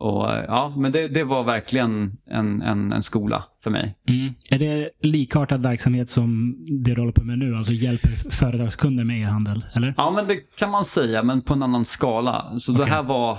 och 0.00 0.28
ja, 0.28 0.74
men 0.76 0.92
det, 0.92 1.08
det 1.08 1.24
var 1.24 1.44
verkligen 1.44 2.12
en, 2.30 2.62
en, 2.62 2.92
en 2.92 3.02
skola 3.02 3.44
för 3.62 3.70
mig. 3.70 3.96
Mm. 4.08 4.34
Är 4.50 4.58
det 4.58 4.90
likartad 5.02 5.62
verksamhet 5.62 6.10
som 6.10 6.56
det 6.84 6.94
du 6.94 7.00
håller 7.00 7.12
på 7.12 7.24
med 7.24 7.38
nu? 7.38 7.56
Alltså 7.56 7.72
hjälper 7.72 8.30
företagskunder 8.30 9.04
med 9.04 9.20
e-handel? 9.22 9.64
Eller? 9.74 9.94
Ja, 9.96 10.10
men 10.16 10.26
det 10.26 10.36
kan 10.58 10.70
man 10.70 10.84
säga, 10.84 11.22
men 11.22 11.42
på 11.42 11.54
en 11.54 11.62
annan 11.62 11.84
skala. 11.84 12.52
Så 12.58 12.72
det 12.72 12.80
Okej. 12.82 12.92
här 12.92 13.02
var, 13.02 13.38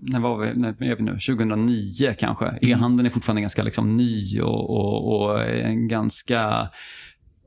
när 0.00 0.20
var 0.20 0.38
vi, 0.38 0.54
när 0.54 0.68
är 0.82 0.96
vi 0.96 1.02
nu? 1.02 1.12
2009 1.12 2.14
kanske. 2.18 2.46
Mm. 2.46 2.58
E-handeln 2.62 3.06
är 3.06 3.10
fortfarande 3.10 3.40
ganska 3.40 3.62
liksom 3.62 3.96
ny 3.96 4.40
och, 4.40 4.70
och, 4.70 5.20
och 5.20 5.40
en 5.40 5.88
ganska 5.88 6.68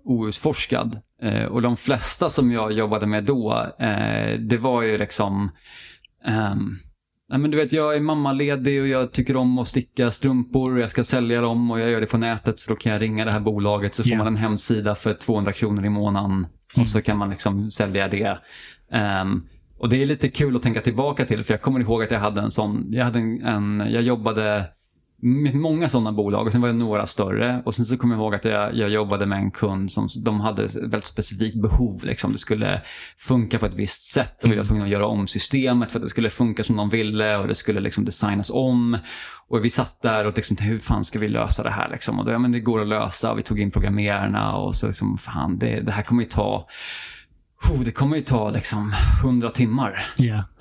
outforskad. 0.06 1.00
Eh, 1.22 1.46
och 1.46 1.62
de 1.62 1.78
flesta 1.78 2.30
som 2.30 2.52
jag 2.52 2.72
jobbade 2.72 3.08
med 3.08 3.24
då, 3.24 3.68
eh, 3.80 4.40
det 4.40 4.58
var 4.58 4.82
ju 4.82 4.98
liksom 4.98 5.52
ehm, 6.26 6.72
Nej, 7.30 7.40
men 7.40 7.52
du 7.52 7.58
vet, 7.58 7.74
jag 7.74 7.96
är 7.96 8.00
mammaledig 8.00 8.82
och 8.82 8.88
jag 8.88 9.12
tycker 9.12 9.36
om 9.36 9.60
att 9.60 9.68
sticka 9.68 10.12
strumpor 10.12 10.74
och 10.74 10.80
jag 10.80 10.92
ska 10.92 11.04
sälja 11.04 11.42
dem 11.42 11.72
och 11.72 11.80
jag 11.80 11.90
gör 11.90 12.02
det 12.02 12.08
på 12.08 12.18
nätet 12.18 12.60
så 12.60 12.72
då 12.72 12.76
kan 12.76 12.92
jag 12.92 13.02
ringa 13.02 13.26
det 13.26 13.32
här 13.32 13.40
bolaget 13.40 13.96
så 13.96 14.04
får 14.04 14.16
man 14.16 14.28
en 14.28 14.36
hemsida 14.36 14.96
för 14.96 15.14
200 15.14 15.52
kronor 15.52 15.86
i 15.86 15.90
månaden 15.90 16.48
Mm. 16.76 16.82
och 16.82 16.90
så 16.90 17.02
kan 17.02 17.18
man 17.18 17.30
liksom 17.30 17.72
sälja 17.72 18.08
det. 18.08 18.38
Ehm, 18.92 19.44
och 19.78 19.90
det 19.90 20.02
är 20.02 20.06
lite 20.06 20.30
kul 20.30 20.56
att 20.56 20.62
tänka 20.62 20.82
tillbaka 20.82 21.26
till 21.26 21.44
för 21.44 21.54
jag 21.54 21.62
kommer 21.62 21.80
ihåg 21.80 22.04
att 22.04 22.12
jag 22.12 22.20
hade 22.20 22.42
en 22.42 22.52
sån, 22.52 22.88
jag, 22.92 23.06
hade 23.06 23.20
en, 23.20 23.42
en, 23.42 23.84
jag 23.90 24.04
jobbade 24.04 24.66
med 25.22 25.56
många 25.56 25.90
sådana 25.90 26.12
bolag 26.12 26.46
och 26.46 26.52
sen 26.52 26.62
var 26.62 26.68
det 26.68 26.76
några 26.76 27.06
större. 27.06 27.62
Och 27.66 27.76
sen 27.76 27.86
så 27.86 27.98
kommer 27.98 28.16
jag 28.16 28.22
ihåg 28.22 28.36
att 28.36 28.46
jag, 28.46 28.76
jag 28.76 28.90
jobbade 28.90 29.26
med 29.26 29.40
en 29.40 29.52
kund 29.52 29.92
som 29.92 30.10
de 30.26 30.40
hade 30.40 30.64
ett 30.64 30.76
väldigt 30.76 31.06
specifikt 31.06 31.62
behov. 31.62 32.04
Liksom. 32.04 32.32
Det 32.32 32.38
skulle 32.38 32.82
funka 33.18 33.60
på 33.60 33.66
ett 33.66 33.74
visst 33.74 34.04
sätt 34.04 34.44
och 34.44 34.52
vi 34.52 34.56
var 34.56 34.64
tvungna 34.64 34.84
att 34.84 34.90
göra 34.90 35.08
om 35.08 35.28
systemet 35.28 35.92
för 35.92 36.00
att 36.00 36.04
det 36.04 36.10
skulle 36.10 36.30
funka 36.30 36.64
som 36.64 36.76
de 36.76 36.90
ville 36.90 37.38
och 37.38 37.48
det 37.48 37.56
skulle 37.56 37.80
liksom 37.80 38.06
designas 38.06 38.52
om. 38.54 38.98
Och 39.48 39.66
vi 39.66 39.70
satt 39.70 40.02
där 40.02 40.26
och 40.26 40.36
liksom, 40.36 40.58
hur 40.60 40.80
fan 40.80 41.06
ska 41.06 41.20
vi 41.20 41.28
lösa 41.28 41.64
det 41.64 41.72
här? 41.72 41.90
Liksom? 41.90 42.20
Och 42.20 42.26
då, 42.26 42.32
ja, 42.32 42.40
men 42.40 42.52
det 42.52 42.60
går 42.60 42.82
att 42.82 42.88
lösa. 42.88 43.34
Vi 43.34 43.44
tog 43.44 43.60
in 43.60 43.72
programmerarna 43.72 44.56
och 44.56 44.76
så 44.76 44.88
liksom, 44.88 45.18
fan, 45.18 45.58
det, 45.58 45.80
det 45.80 45.92
här 45.92 46.04
kommer 46.04 46.24
ju 46.24 46.30
ta 46.30 46.68
Oh, 47.64 47.80
det 47.86 47.92
kommer 47.92 48.16
ju 48.16 48.22
ta 48.22 48.50
liksom 48.50 48.94
100 49.24 49.50
timmar. 49.50 50.06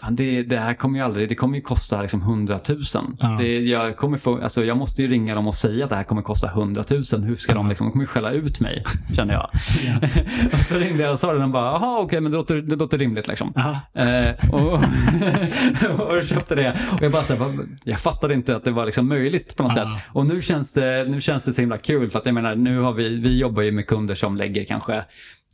Fan, 0.00 0.16
det, 0.16 0.42
det 0.42 0.58
här 0.58 0.74
kommer 0.74 0.98
ju 0.98 1.04
aldrig, 1.04 1.28
det 1.28 1.34
kommer 1.34 1.56
ju 1.56 1.62
kosta 1.62 2.02
liksom 2.02 2.20
100 2.20 2.60
000. 2.68 2.78
Ja. 3.18 3.36
Det, 3.38 3.58
jag, 3.60 3.96
kommer 3.96 4.18
få, 4.18 4.42
alltså 4.42 4.64
jag 4.64 4.76
måste 4.76 5.02
ju 5.02 5.08
ringa 5.08 5.34
dem 5.34 5.46
och 5.46 5.54
säga 5.54 5.84
att 5.84 5.90
det 5.90 5.96
här 5.96 6.04
kommer 6.04 6.22
kosta 6.22 6.48
100 6.48 6.84
000. 6.90 7.02
Hur 7.22 7.36
ska 7.36 7.54
de 7.54 7.68
liksom, 7.68 7.86
de 7.86 7.90
kommer 7.92 8.02
ju 8.02 8.06
skälla 8.06 8.30
ut 8.30 8.60
mig, 8.60 8.84
känner 9.16 9.34
jag. 9.34 9.50
Ja. 9.84 10.08
och 10.52 10.58
så 10.58 10.78
ringde 10.78 11.02
jag 11.02 11.12
och 11.12 11.18
sa 11.18 11.26
det 11.26 11.34
och 11.34 11.40
de 11.40 11.52
bara, 11.52 11.64
jaha 11.72 11.98
okej, 11.98 12.20
men 12.20 12.32
det 12.32 12.38
låter, 12.38 12.56
det 12.56 12.76
låter 12.76 12.98
rimligt 12.98 13.28
liksom. 13.28 13.52
Aha. 13.56 13.80
Eh, 13.94 14.50
och, 14.52 14.72
och 16.08 16.16
jag 16.16 16.26
köpte 16.26 16.54
det. 16.54 16.76
Och 16.92 17.02
jag 17.02 17.12
bara 17.12 17.22
så 17.22 17.34
här, 17.34 17.52
jag 17.84 18.00
fattade 18.00 18.34
inte 18.34 18.56
att 18.56 18.64
det 18.64 18.70
var 18.70 18.86
liksom 18.86 19.08
möjligt 19.08 19.56
på 19.56 19.62
något 19.62 19.76
Ja. 19.76 19.90
sätt. 19.90 20.04
Och 20.12 20.26
nu 20.26 20.42
känns, 20.42 20.72
det, 20.72 21.06
nu 21.08 21.20
känns 21.20 21.44
det 21.44 21.52
så 21.52 21.60
himla 21.60 21.78
kul 21.78 22.10
för 22.10 22.18
att 22.18 22.26
jag 22.26 22.34
menar, 22.34 22.54
nu 22.54 22.78
har 22.80 22.92
vi, 22.92 23.08
vi 23.20 23.38
jobbar 23.38 23.62
ju 23.62 23.72
med 23.72 23.86
kunder 23.86 24.14
som 24.14 24.36
lägger 24.36 24.64
kanske 24.64 25.04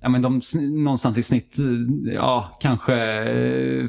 ja, 0.03 0.09
men 0.09 0.23
de, 0.23 0.41
någonstans 0.85 1.19
i 1.19 1.23
snitt, 1.23 1.57
ja, 2.15 2.57
kanske 2.61 2.95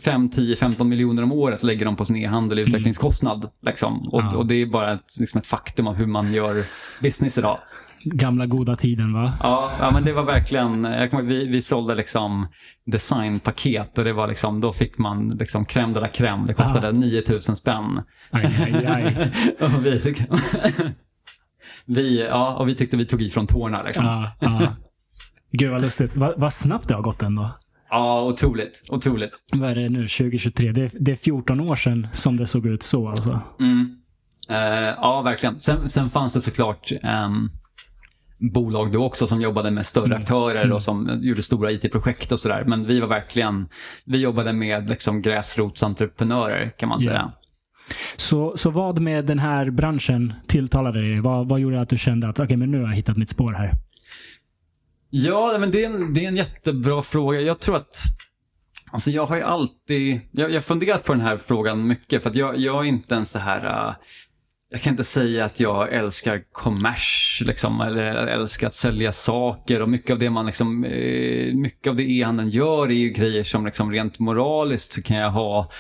5, 0.04 0.30
10, 0.30 0.56
15 0.56 0.90
miljoner 0.90 1.24
om 1.24 1.32
året 1.32 1.64
lägger 1.64 1.86
de 1.86 1.96
på 1.96 2.06
sin 2.06 2.16
e-handel 2.16 2.60
i 2.60 2.62
utvecklingskostnad. 2.62 3.50
Liksom. 3.66 4.00
Och, 4.12 4.22
Ja. 4.22 4.38
och 4.38 4.46
det 4.46 4.56
är 4.56 4.66
bara 4.66 4.94
ett, 4.94 5.20
liksom 5.20 5.38
ett 5.40 5.48
faktum 5.48 5.88
av 5.88 5.96
hur 5.96 6.06
man 6.06 6.34
gör 6.34 6.66
business 7.02 7.38
idag. 7.38 7.60
Gamla 8.04 8.46
goda 8.46 8.76
tiden 8.76 9.14
va? 9.14 9.34
Ja, 9.44 9.72
ja 9.80 9.90
men 9.94 10.04
det 10.04 10.14
var 10.14 10.24
verkligen, 10.24 10.84
jag 10.84 11.10
kommer, 11.10 11.24
vi, 11.24 11.48
vi 11.48 11.62
sålde 11.62 11.96
liksom 11.96 12.48
designpaket 12.86 13.98
och 13.98 14.04
det 14.04 14.14
var 14.14 14.28
liksom, 14.28 14.62
då 14.62 14.74
fick 14.74 14.98
man 14.98 15.30
liksom 15.30 15.66
crème 15.66 15.94
de 15.94 16.00
la 16.00 16.08
crème. 16.08 16.48
Det 16.48 16.54
kostade 16.54 16.92
9000 16.92 17.56
spänn. 17.56 18.02
Aj, 18.32 18.46
aj, 18.46 18.86
aj. 18.86 19.32
och 19.60 19.86
vi, 19.86 20.16
vi, 21.86 22.26
ja, 22.26 22.56
och 22.56 22.68
vi 22.68 22.76
tyckte 22.76 22.98
vi 22.98 23.06
tog 23.06 23.22
ifrån 23.22 23.48
tårna 23.48 23.84
liksom. 23.84 24.06
Ja, 24.06 24.32
ja. 24.40 24.62
Gud 25.52 25.72
vad 25.72 25.82
lustigt. 25.82 26.16
Vad, 26.18 26.40
vad 26.40 26.54
snabbt 26.54 26.88
det 26.88 26.94
har 26.96 27.02
gått 27.02 27.22
ändå. 27.22 27.52
otroligt, 28.30 28.86
otroligt. 28.90 29.46
Vad 29.54 29.70
är 29.70 29.76
det 29.76 29.90
nu? 29.90 30.08
2023? 30.08 30.72
Det 30.72 30.82
är, 30.82 30.92
det 31.00 31.12
är 31.12 31.16
14 31.16 31.60
år 31.60 31.76
sedan 31.76 32.08
som 32.14 32.38
det 32.38 32.48
såg 32.48 32.66
ut 32.66 32.84
så 32.84 33.08
alltså. 33.10 33.42
Mm. 33.60 33.98
Eh, 34.50 34.58
ja, 34.98 35.22
verkligen. 35.22 35.62
Sen, 35.62 35.90
sen 35.90 36.10
fanns 36.10 36.34
det 36.34 36.42
såklart 36.42 36.92
ehm, 37.04 37.50
bolag 38.54 38.92
då 38.92 39.06
också 39.06 39.28
som 39.28 39.42
jobbade 39.42 39.72
med 39.72 39.86
större 39.86 40.16
aktörer 40.16 40.72
och 40.72 40.82
som 40.82 41.20
gjorde 41.22 41.44
stora 41.44 41.72
IT-projekt 41.72 42.32
och 42.32 42.40
sådär. 42.40 42.64
Men 42.68 42.86
vi 42.88 43.00
var 43.00 43.08
verkligen, 43.08 43.68
vi 44.06 44.18
jobbade 44.22 44.54
med 44.54 44.90
liksom 44.90 45.22
gräsrotsentreprenörer 45.22 46.70
kan 46.78 46.90
man 46.90 46.98
Ja. 47.02 47.10
säga. 47.10 47.32
Så, 48.16 48.58
så 48.58 48.70
vad 48.70 49.00
med 49.00 49.26
den 49.26 49.40
här 49.40 49.70
branschen 49.70 50.34
tilltalade 50.48 51.02
dig? 51.02 51.20
Vad, 51.20 51.50
vad 51.50 51.60
gjorde 51.60 51.82
att 51.82 51.90
du 51.90 51.98
kände 51.98 52.30
att 52.30 52.40
okej, 52.40 52.58
men 52.58 52.72
nu 52.72 52.80
har 52.82 52.88
jag 52.88 52.96
hittat 52.96 53.18
mitt 53.18 53.30
spår 53.30 53.52
här? 53.52 53.74
Ja, 55.14 55.58
men 55.60 55.72
det 55.72 55.84
är, 55.84 55.86
en, 55.86 56.14
det 56.14 56.24
är 56.24 56.28
en 56.28 56.36
jättebra 56.36 57.02
fråga. 57.02 57.42
Jag 57.42 57.60
tror 57.60 57.76
att 57.76 58.04
Alltså 58.94 59.12
jag 59.12 59.26
har 59.26 59.36
ju 59.36 59.42
alltid, 59.42 60.20
jag, 60.32 60.50
jag 60.50 60.56
har 60.56 60.62
funderat 60.62 61.04
på 61.04 61.14
den 61.14 61.22
här 61.22 61.38
frågan 61.38 61.88
mycket 61.88 62.24
för 62.24 62.30
att 62.30 62.36
jag, 62.36 62.58
jag 62.58 62.80
är 62.86 62.90
inte 62.90 63.16
en 63.16 63.26
så 63.26 63.40
här, 63.40 63.88
äh, 63.88 63.96
jag 64.70 64.82
kan 64.82 64.94
inte 64.94 65.04
säga 65.04 65.46
att 65.46 65.60
jag 65.60 65.94
älskar 65.94 66.44
kommers 66.52 67.42
liksom, 67.46 67.82
eller 67.82 68.28
älskar 68.28 68.68
att 68.68 68.74
sälja 68.74 69.12
saker 69.12 69.82
och 69.82 69.90
mycket 69.90 70.12
av 70.12 70.20
det 70.20 70.30
man 70.30 70.46
liksom, 70.46 70.84
eh, 70.84 71.54
mycket 71.54 71.90
av 71.90 71.96
det 71.96 72.04
e-handeln 72.04 72.50
gör 72.50 72.88
är 72.88 72.94
ju 72.94 73.10
grejer 73.10 73.44
som 73.44 73.66
liksom 73.66 73.92
rent 73.92 74.20
moraliskt 74.20 74.94
så 74.94 75.02
kan 75.02 75.18
jag 75.18 75.30
ha 75.30 75.72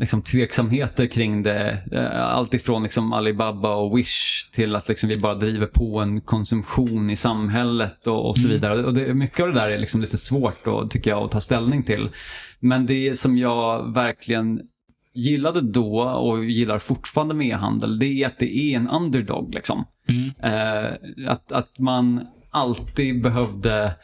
liksom 0.00 0.22
tveksamheter 0.22 1.06
kring 1.06 1.42
det. 1.42 1.78
Eh, 1.92 2.20
Allt 2.20 2.54
ifrån 2.54 2.82
liksom 2.82 3.12
Alibaba 3.12 3.74
och 3.74 3.98
Wish 3.98 4.50
till 4.52 4.76
att 4.76 4.88
liksom 4.88 5.08
vi 5.08 5.16
bara 5.16 5.34
driver 5.34 5.66
på 5.66 5.98
en 5.98 6.20
konsumtion 6.20 7.10
i 7.10 7.16
samhället 7.16 8.06
och, 8.06 8.28
och 8.28 8.38
så 8.38 8.48
vidare. 8.48 8.84
Och 8.84 8.94
det, 8.94 9.14
mycket 9.14 9.40
av 9.40 9.48
det 9.48 9.54
där 9.54 9.70
är 9.70 9.78
liksom 9.78 10.00
lite 10.00 10.18
svårt 10.18 10.64
då, 10.64 10.88
tycker 10.88 11.10
jag 11.10 11.22
att 11.22 11.30
ta 11.30 11.40
ställning 11.40 11.82
till. 11.82 12.08
Men 12.60 12.86
det 12.86 13.18
som 13.18 13.38
jag 13.38 13.94
verkligen 13.94 14.60
gillade 15.14 15.60
då 15.60 16.00
och 16.02 16.44
gillar 16.44 16.78
fortfarande 16.78 17.34
med 17.34 17.46
e-handel, 17.46 17.98
det 17.98 18.06
är 18.06 18.26
att 18.26 18.38
det 18.38 18.56
är 18.56 18.76
en 18.76 18.88
underdog. 18.88 19.54
Liksom. 19.54 19.84
Mm. 20.08 20.30
Eh, 20.42 20.92
att, 21.30 21.52
att 21.52 21.78
man 21.78 22.26
alltid 22.50 23.22
behövde 23.22 23.94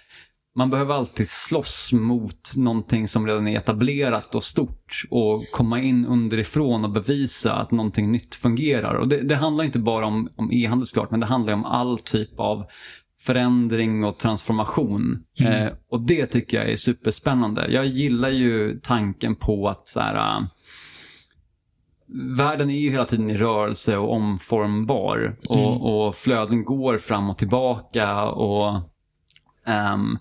man 0.57 0.71
behöver 0.71 0.95
alltid 0.95 1.29
slåss 1.29 1.93
mot 1.93 2.57
någonting 2.57 3.09
som 3.09 3.27
redan 3.27 3.49
är 3.49 3.57
etablerat 3.57 4.35
och 4.35 4.45
stort 4.45 5.03
och 5.11 5.45
komma 5.53 5.81
in 5.81 6.07
underifrån 6.07 6.85
och 6.85 6.91
bevisa 6.91 7.55
att 7.55 7.71
någonting 7.71 8.13
nytt 8.13 8.35
fungerar. 8.35 8.95
Och 8.95 9.09
det, 9.09 9.21
det 9.21 9.37
handlar 9.37 9.65
inte 9.65 9.79
bara 9.79 10.07
om, 10.07 10.29
om 10.37 10.53
e-handel 10.53 10.87
såklart, 10.87 11.11
men 11.11 11.21
det 11.21 11.27
handlar 11.27 11.53
om 11.53 11.65
all 11.65 11.99
typ 11.99 12.41
av 12.41 12.65
förändring 13.21 14.05
och 14.05 14.19
transformation. 14.19 15.25
Eh, 15.41 15.73
och 15.91 16.01
det 16.01 16.27
tycker 16.27 16.57
jag 16.57 16.71
är 16.71 16.77
superspännande. 16.77 17.67
Jag 17.71 17.87
gillar 17.87 18.31
ju 18.31 18.81
tanken 18.83 19.35
på 19.35 19.69
att 19.69 19.89
så 19.89 20.01
här, 20.01 20.39
äh, 20.39 20.47
världen 22.37 22.71
är 22.71 22.79
ju 22.79 22.91
hela 22.91 23.05
tiden 23.05 23.31
i 23.31 23.37
rörelse 23.37 23.97
och 23.97 24.13
omformbar. 24.13 25.37
Och, 25.49 26.07
och 26.07 26.15
flöden 26.15 26.65
går 26.65 26.99
fram 26.99 27.31
och 27.31 27.39
tillbaka. 27.39 28.25
och 28.25 28.81
ehm, 29.67 30.19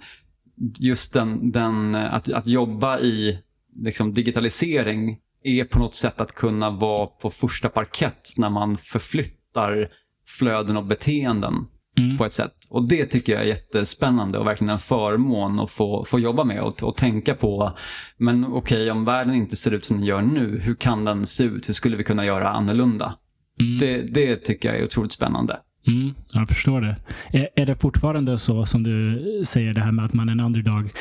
Just 0.80 1.14
den, 1.14 1.52
den 1.52 1.96
att, 1.96 2.34
att 2.34 2.48
jobba 2.48 3.00
i 3.00 3.40
liksom, 3.76 4.14
digitalisering 4.14 5.18
är 5.44 5.64
på 5.64 5.80
något 5.80 5.96
sätt 5.96 6.22
att 6.22 6.32
kunna 6.32 6.70
vara 6.70 7.08
på 7.08 7.30
första 7.30 7.70
parkett 7.70 8.30
när 8.38 8.50
man 8.50 8.78
förflyttar 8.78 9.90
flöden 10.28 10.78
och 10.78 10.86
beteenden 10.86 11.68
Mm. 11.98 12.18
på 12.18 12.26
ett 12.26 12.34
sätt. 12.34 12.54
Och 12.70 12.88
det 12.88 13.06
tycker 13.06 13.34
jag 13.34 13.42
är 13.42 13.46
jättespännande 13.46 14.38
och 14.38 14.48
verkligen 14.48 14.70
en 14.70 14.80
förmån 14.80 15.60
att 15.60 15.72
få, 15.72 16.06
få 16.06 16.20
jobba 16.20 16.44
med 16.44 16.62
och, 16.62 16.84
och 16.84 16.98
tänka 16.98 17.36
på. 17.36 17.72
Men 18.18 18.46
okej, 18.46 18.92
om 18.92 19.06
världen 19.06 19.34
inte 19.36 19.56
ser 19.56 19.72
ut 19.72 19.86
som 19.86 19.98
den 19.98 20.06
gör 20.06 20.22
nu, 20.22 20.60
hur 20.60 20.76
kan 20.76 21.06
den 21.06 21.28
se 21.28 21.44
ut? 21.44 21.70
Hur 21.70 21.74
skulle 21.74 21.98
vi 21.98 22.04
kunna 22.04 22.26
göra 22.26 22.50
annorlunda? 22.50 23.16
Mm. 23.60 23.78
Det, 23.78 24.02
det 24.02 24.36
tycker 24.36 24.70
jag 24.70 24.78
är 24.78 24.86
otroligt 24.86 25.12
spännande. 25.12 25.60
Mm, 25.88 26.14
jag 26.34 26.48
förstår 26.48 26.82
det. 26.82 26.96
Är, 27.34 27.50
är 27.56 27.66
det 27.66 27.76
fortfarande 27.76 28.40
så 28.40 28.66
som 28.66 28.84
du 28.84 29.22
säger 29.46 29.74
det 29.74 29.82
här 29.82 29.92
med 29.92 30.06
att 30.06 30.14
man 30.14 30.30
är 30.30 30.34
en 30.34 30.40
underdog? 30.40 30.92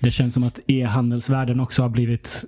Det 0.00 0.10
känns 0.10 0.34
som 0.34 0.44
att 0.44 0.60
e-handelsvärlden 0.66 1.60
också 1.60 1.82
har 1.82 1.88
blivit, 1.88 2.44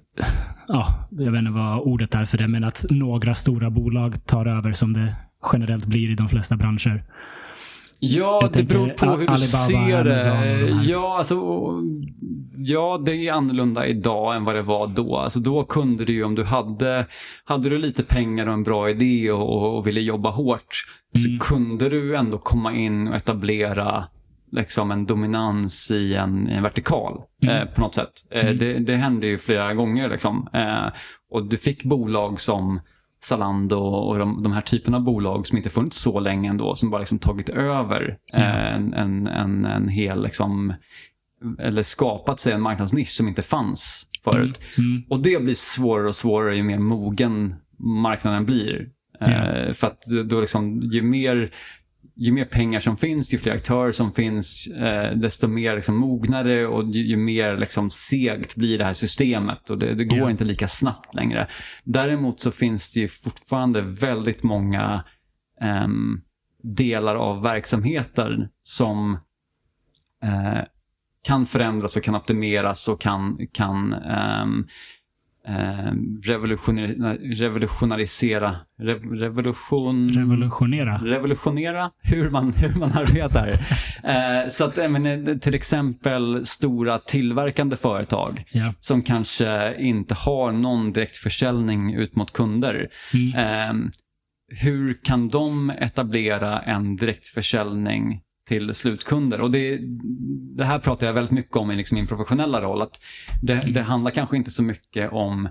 ja, 0.69 1.09
jag 1.11 1.33
vet 1.33 1.39
inte 1.39 1.51
vad 1.51 1.81
ordet 1.81 2.15
är 2.15 2.25
för 2.25 2.39
det, 2.39 2.49
men 2.49 2.65
att 2.65 2.85
några 2.91 3.35
stora 3.35 3.71
bolag 3.71 4.27
tar 4.27 4.47
över 4.47 4.73
som 4.73 4.93
det 4.93 5.15
generellt 5.53 5.87
blir 5.87 6.11
i 6.11 6.15
de 6.15 6.29
flesta 6.29 6.57
branscher. 6.57 7.03
Ja, 8.01 8.39
Jag 8.43 8.53
det 8.53 8.63
beror 8.63 8.89
på 8.89 9.07
hur 9.07 9.17
du 9.17 9.33
Alibaba, 9.33 9.39
ser 9.39 9.99
och 9.99 10.05
de 10.05 10.11
det. 10.11 10.83
Ja, 10.85 11.19
alltså, 11.19 11.37
ja, 12.57 13.01
det 13.05 13.29
är 13.29 13.33
annorlunda 13.33 13.87
idag 13.87 14.37
än 14.37 14.45
vad 14.45 14.55
det 14.55 14.63
var 14.63 14.87
då. 14.87 15.17
Alltså, 15.17 15.39
då 15.41 15.65
kunde 15.65 16.05
du 16.05 16.13
ju, 16.13 16.25
om 16.25 16.35
du 16.35 16.45
hade, 16.45 17.07
hade 17.45 17.69
du 17.69 17.79
lite 17.79 18.03
pengar 18.03 18.47
och 18.47 18.53
en 18.53 18.63
bra 18.63 18.91
idé 18.91 19.33
och, 19.33 19.77
och, 19.77 19.87
ville 19.87 20.01
jobba 20.01 20.31
hårt, 20.31 20.85
Mm. 21.17 21.39
så 21.41 21.47
kunde 21.55 21.89
du 21.89 22.17
ändå 22.17 22.39
komma 22.39 22.73
in 22.75 23.09
och 23.09 23.15
etablera 23.15 24.05
liksom 24.53 24.91
en 24.91 25.07
dominans 25.07 25.91
i 25.91 26.15
en, 26.15 26.49
i 26.49 26.53
en 26.53 26.63
vertikal 26.63 27.21
Mm. 27.43 27.57
eh, 27.57 27.65
på 27.75 27.81
något 27.81 27.95
sätt. 27.95 28.13
Eh, 28.31 28.51
det, 28.51 28.79
det 28.79 28.95
hände 28.97 29.27
ju 29.27 29.39
flera 29.39 29.75
gånger. 29.75 30.09
Liksom. 30.09 30.49
Eh, 30.53 30.87
och 31.31 31.45
du 31.47 31.57
fick 31.57 31.85
bolag 31.85 32.41
som 32.41 32.81
Zalando 33.21 33.79
och 33.79 34.19
de, 34.19 34.43
de 34.43 34.53
här 34.53 34.61
typerna 34.61 34.97
av 34.97 35.05
bolag 35.05 35.47
som 35.47 35.57
inte 35.57 35.71
funnits 35.71 35.97
så 35.97 36.21
länge 36.21 36.51
ändå, 36.51 36.75
som 36.75 36.91
bara 36.91 36.99
liksom 36.99 37.19
tagit 37.19 37.49
över 37.49 38.19
eh, 38.33 38.75
en, 38.75 38.95
en, 38.95 39.27
en, 39.27 39.65
en 39.65 39.89
hel, 39.89 40.23
liksom, 40.23 40.75
eller 41.59 41.83
skapat 41.83 42.41
sig 42.41 42.53
en 42.53 42.63
marknadsnisch 42.63 43.09
som 43.09 43.29
inte 43.29 43.43
fanns 43.43 44.07
förut. 44.25 44.61
Mm. 44.79 45.03
Och 45.11 45.21
det 45.23 45.43
blir 45.43 45.55
svårare 45.55 46.09
och 46.09 46.17
svårare 46.17 46.57
ju 46.57 46.63
mer 46.63 46.79
mogen 46.79 47.55
marknaden 47.79 48.47
blir. 48.47 48.89
Eh, 49.21 49.73
för 49.73 49.87
att 49.87 50.03
då 50.25 50.41
liksom, 50.41 50.81
ju 50.81 51.03
mer 51.03 51.51
ju 52.19 52.33
mer 52.33 52.45
pengar 52.45 52.81
som 52.81 52.97
finns, 52.97 53.35
ju 53.35 53.39
fler 53.39 53.53
aktörer 53.53 53.93
som 53.93 54.13
finns, 54.13 54.67
eh, 54.67 55.17
desto 55.17 55.49
mer 55.49 55.77
liksom, 55.77 55.97
mognare 55.97 56.67
och 56.67 56.85
ju, 56.89 57.07
ju 57.07 57.17
mer 57.17 57.57
liksom, 57.57 57.91
segt 57.91 58.57
blir 58.57 58.79
det 58.79 58.85
här 58.85 58.93
systemet. 58.93 59.71
Och 59.71 59.79
det, 59.79 59.95
det 59.95 60.05
går 60.05 60.19
Ja. 60.19 60.31
inte 60.31 60.45
lika 60.45 60.69
snabbt 60.69 61.15
längre. 61.15 61.49
Däremot 61.85 62.41
så 62.41 62.51
finns 62.51 62.93
det 62.93 63.01
ju 63.01 63.09
fortfarande 63.09 63.81
väldigt 63.81 64.43
många 64.43 65.05
ehm, 65.61 66.21
delar 66.63 67.17
av 67.17 67.43
verksamheter 67.43 68.49
som 68.63 69.13
eh, 70.23 70.63
kan 71.23 71.47
förändras 71.47 71.97
och 71.97 72.03
kan 72.03 72.15
optimeras 72.15 72.89
och 72.89 73.01
kan, 73.01 73.39
kan 73.53 73.93
revolutionera, 73.95 74.67
revolutionarisera, 77.41 78.57
rev, 78.81 79.03
revolution, 79.13 80.09
Revolutionera. 80.09 80.99
revolutionera 81.05 81.91
hur 82.03 82.31
man, 82.31 82.53
hur 82.53 82.75
man 82.79 82.93
arbetar. 82.93 83.49
eh, 84.05 84.49
så 84.49 84.65
att, 84.65 84.77
jag 84.77 84.91
menar, 84.93 85.39
till 85.39 85.55
exempel 85.55 86.47
stora 86.47 86.99
tillverkande 86.99 87.77
företag 87.77 88.45
Ja. 88.53 88.73
som 88.81 89.03
kanske 89.03 89.75
inte 89.79 90.15
har 90.15 90.53
någon 90.53 90.93
direkt 90.93 91.17
försäljning 91.17 91.95
ut 91.95 92.17
mot 92.17 92.33
kunder. 92.33 92.89
Mm. 93.15 93.35
Eh, 93.35 93.91
hur 94.63 95.05
kan 95.05 95.29
de 95.29 95.71
etablera 95.71 96.59
en 96.61 96.97
direktförsäljning 96.97 98.21
till 98.49 98.75
slutkunder? 98.75 99.41
Och 99.41 99.51
det, 99.51 99.79
det 100.57 100.65
här 100.65 100.79
pratar 100.79 101.07
jag 101.07 101.15
väldigt 101.15 101.33
mycket 101.33 101.57
om 101.57 101.71
i 101.71 101.77
liksom 101.77 101.95
min 101.95 102.07
professionella 102.07 102.63
roll. 102.63 102.83
Att 102.83 103.03
det, 103.43 103.71
det 103.75 103.83
handlar 103.83 104.11
kanske 104.11 104.37
inte 104.37 104.51
så 104.51 104.63
mycket 104.63 105.13
om 105.13 105.47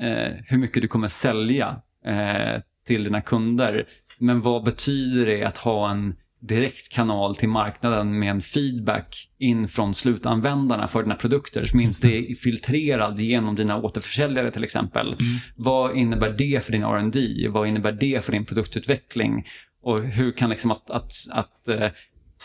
eh, 0.00 0.32
hur 0.46 0.58
mycket 0.58 0.82
du 0.82 0.88
kommer 0.88 1.08
sälja 1.08 1.76
eh, 2.06 2.60
till 2.86 3.04
dina 3.04 3.20
kunder. 3.20 3.86
Men 4.18 4.40
vad 4.40 4.64
betyder 4.64 5.26
det 5.26 5.44
att 5.44 5.58
ha 5.58 5.90
en 5.90 6.14
direkt 6.40 6.88
kanal 6.88 7.36
till 7.36 7.48
marknaden 7.48 8.18
med 8.18 8.30
en 8.30 8.40
feedback 8.40 9.28
in 9.38 9.68
från 9.68 9.94
slutanvändarna 9.94 10.88
för 10.88 11.02
dina 11.02 11.14
produkter. 11.14 11.64
Så 11.64 11.76
minst 11.76 12.02
det 12.02 12.30
är 12.30 12.34
filtrerad 12.34 13.20
genom 13.20 13.54
dina 13.54 13.76
återförsäljare 13.76 14.50
till 14.50 14.64
exempel. 14.64 15.16
Vad 15.56 15.96
innebär 15.96 16.34
det 16.38 16.64
för 16.64 16.72
din 16.72 16.82
R&D? 16.82 17.48
Vad 17.48 17.68
innebär 17.68 17.92
det 17.92 18.24
för 18.24 18.32
din 18.32 18.44
produktutveckling? 18.44 19.44
Och 19.82 20.02
hur 20.02 20.32
kan 20.32 20.50
liksom 20.50 20.70
att, 20.70 20.90
att, 20.90 21.12
att 21.30 21.68
eh, 21.68 21.88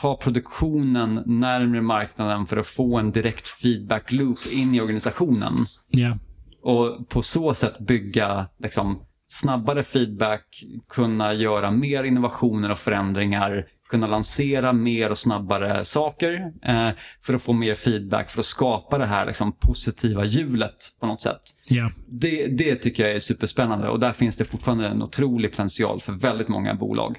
ta 0.01 0.17
produktionen 0.17 1.23
närmare 1.25 1.81
marknaden 1.81 2.45
för 2.45 2.57
att 2.57 2.67
få 2.67 2.97
en 2.97 3.11
direkt 3.11 3.47
feedback 3.47 4.11
loop 4.11 4.37
in 4.53 4.75
i 4.75 4.81
organisationen. 4.81 5.65
Ja. 5.87 6.17
Och 6.63 7.09
på 7.09 7.21
så 7.21 7.53
sätt 7.53 7.79
bygga 7.79 8.47
liksom, 8.59 9.01
snabbare 9.27 9.83
feedback, 9.83 10.45
kunna 10.89 11.33
göra 11.33 11.71
mer 11.71 12.03
innovationer 12.03 12.71
och 12.71 12.79
förändringar, 12.79 13.65
kunna 13.89 14.07
lansera 14.07 14.73
mer 14.73 15.09
och 15.09 15.17
snabbare 15.17 15.85
saker 15.85 16.53
eh, 16.63 16.89
för 17.21 17.33
att 17.33 17.41
få 17.41 17.53
mer 17.53 17.75
feedback, 17.75 18.29
för 18.29 18.39
att 18.39 18.45
skapa 18.45 18.97
det 18.97 19.05
här 19.05 19.25
liksom, 19.25 19.51
positiva 19.59 20.25
hjulet 20.25 20.75
på 20.99 21.07
något 21.07 21.21
sätt. 21.21 21.41
Ja. 21.69 21.91
Det, 22.07 22.47
det 22.47 22.75
tycker 22.75 23.03
jag 23.03 23.15
är 23.15 23.19
superspännande 23.19 23.89
och 23.89 23.99
där 23.99 24.13
finns 24.13 24.37
det 24.37 24.45
fortfarande 24.45 24.87
en 24.87 25.01
otrolig 25.01 25.51
potential 25.51 26.01
för 26.01 26.13
väldigt 26.13 26.47
många 26.47 26.73
bolag 26.75 27.17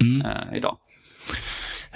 Mm. 0.00 0.26
eh, 0.26 0.56
idag. 0.56 0.76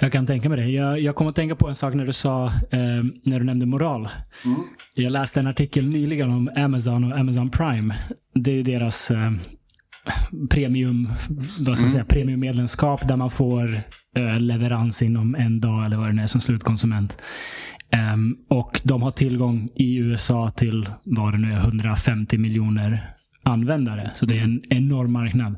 Jag 0.01 0.11
kan 0.11 0.25
tänka 0.25 0.49
mig 0.49 0.57
det. 0.57 0.67
Jag, 0.69 0.99
jag 0.99 1.15
kom 1.15 1.27
att 1.27 1.35
tänka 1.35 1.55
på 1.55 1.67
en 1.67 1.75
sak 1.75 1.93
när 1.93 2.05
du 2.05 2.13
sa, 2.13 2.45
eh, 2.45 3.03
när 3.23 3.39
du 3.39 3.45
nämnde 3.45 3.65
moral. 3.65 4.09
Mm. 4.45 4.61
Jag 4.95 5.11
läste 5.11 5.39
en 5.39 5.47
artikel 5.47 5.89
nyligen 5.89 6.29
om 6.29 6.49
Amazon 6.55 7.11
och 7.11 7.19
Amazon 7.19 7.49
Prime. 7.49 7.95
Det 8.35 8.51
är 8.51 8.55
ju 8.55 8.63
deras 8.63 9.11
eh, 9.11 9.31
premium, 10.49 11.09
vad 11.59 11.77
ska 11.77 11.83
man 11.83 11.91
säga, 11.91 12.05
premiummedlemskap 12.05 13.07
där 13.07 13.15
man 13.15 13.31
får 13.31 13.81
eh, 14.15 14.39
leverans 14.39 15.01
inom 15.01 15.35
en 15.35 15.59
dag 15.59 15.85
eller 15.85 15.97
vad 15.97 16.07
det 16.07 16.13
nu 16.13 16.21
är 16.21 16.27
som 16.27 16.41
slutkonsument. 16.41 17.17
Ehm, 17.91 18.37
och 18.49 18.81
de 18.83 19.01
har 19.01 19.11
tillgång 19.11 19.69
i 19.75 19.97
USA 19.97 20.49
till 20.49 20.89
vad 21.03 21.33
det 21.33 21.37
nu 21.37 21.53
är, 21.53 21.57
150 21.57 22.37
miljoner 22.37 23.09
användare. 23.43 24.11
Så 24.15 24.25
det 24.25 24.39
är 24.39 24.43
en 24.43 24.61
enorm 24.69 25.11
marknad. 25.11 25.57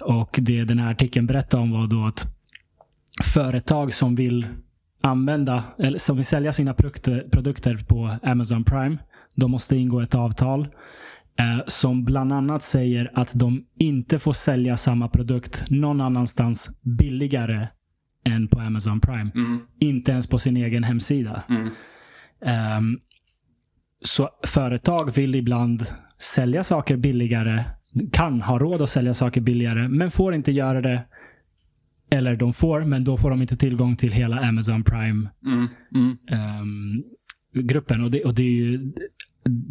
Och 0.00 0.38
det 0.42 0.64
den 0.64 0.78
här 0.78 0.90
artikeln 0.90 1.26
berättar 1.26 1.58
om 1.58 1.70
var 1.70 1.86
då 1.86 2.06
att 2.06 2.39
företag 3.22 3.92
som 3.92 4.14
vill 4.14 4.46
använda, 5.02 5.64
eller 5.78 5.98
som 5.98 6.16
vill 6.16 6.26
sälja 6.26 6.52
sina 6.52 6.74
produkter, 6.74 7.28
produkter 7.32 7.84
på 7.88 8.16
Amazon 8.22 8.64
Prime, 8.64 8.98
de 9.36 9.50
måste 9.50 9.76
ingå 9.76 10.00
ett 10.00 10.14
avtal 10.14 10.68
eh, 11.38 11.60
som 11.66 12.04
bland 12.04 12.32
annat 12.32 12.62
säger 12.62 13.10
att 13.14 13.32
de 13.34 13.64
inte 13.78 14.18
får 14.18 14.32
sälja 14.32 14.76
samma 14.76 15.08
produkt 15.08 15.70
någon 15.70 16.00
annanstans 16.00 16.80
billigare 16.82 17.68
än 18.24 18.48
på 18.48 18.60
Amazon 18.60 19.00
Prime. 19.00 19.30
Mm. 19.34 19.60
Inte 19.78 20.12
ens 20.12 20.28
på 20.28 20.38
sin 20.38 20.56
egen 20.56 20.84
hemsida. 20.84 21.42
Mm. 21.48 21.70
Ehm, 22.44 22.98
så 24.04 24.28
företag 24.46 25.14
vill 25.14 25.34
ibland 25.34 25.82
sälja 26.18 26.64
saker 26.64 26.96
billigare, 26.96 27.64
kan 28.12 28.42
ha 28.42 28.58
råd 28.58 28.82
att 28.82 28.90
sälja 28.90 29.14
saker 29.14 29.40
billigare, 29.40 29.88
men 29.88 30.10
får 30.10 30.34
inte 30.34 30.52
göra 30.52 30.80
det. 30.80 31.02
Eller 32.10 32.36
de 32.36 32.52
får, 32.52 32.84
men 32.84 33.04
då 33.04 33.16
får 33.16 33.30
de 33.30 33.42
inte 33.42 33.56
tillgång 33.56 33.96
till 33.96 34.12
hela 34.12 34.40
Amazon 34.40 34.84
Prime 34.84 35.28
Mm. 35.46 36.16
Ehm, 36.30 37.02
gruppen. 37.54 38.04
Och, 38.04 38.10
det, 38.10 38.24
och 38.24 38.34
det, 38.34 38.42
är 38.42 38.50
ju, 38.50 38.86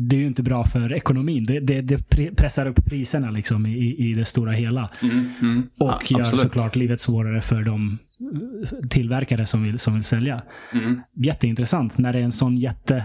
det 0.10 0.16
är 0.16 0.20
ju 0.20 0.28
inte 0.28 0.44
bra 0.44 0.64
för 0.64 0.94
ekonomin. 0.94 1.44
Det, 1.44 1.60
det, 1.60 1.82
det 1.82 2.10
pre- 2.10 2.36
pressar 2.36 2.66
upp 2.68 2.86
priserna 2.86 3.32
liksom 3.32 3.66
i, 3.66 3.96
i 4.10 4.14
det 4.14 4.26
stora 4.26 4.52
hela. 4.52 4.90
Mm. 5.04 5.26
Mm. 5.42 5.64
Och 5.80 5.88
Ja, 5.88 6.00
gör 6.10 6.20
absolut. 6.20 6.40
såklart 6.42 6.76
livet 6.76 7.00
svårare 7.00 7.42
för 7.42 7.64
de 7.64 7.98
tillverkare 8.90 9.46
som 9.46 9.64
vill, 9.64 9.80
som 9.80 9.94
vill 9.94 10.04
sälja. 10.04 10.44
Mm. 10.74 11.02
Jätteintressant 11.16 11.98
när 11.98 12.14
det 12.14 12.20
är 12.20 12.24
en 12.24 12.32
sån 12.32 12.58
jätte 12.58 13.04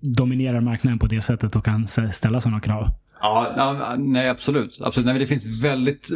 dominerar 0.00 0.60
marknaden 0.60 0.98
på 0.98 1.06
det 1.06 1.20
sättet 1.20 1.56
och 1.56 1.64
kan 1.64 1.86
ställa 2.12 2.40
sådana 2.40 2.60
krav. 2.60 2.88
Ja, 3.20 3.94
nej 3.98 4.28
absolut. 4.28 4.78
absolut. 4.82 5.04
Nej, 5.06 5.14
men 5.14 5.20
det 5.20 5.26
finns 5.26 5.62
väldigt, 5.64 6.08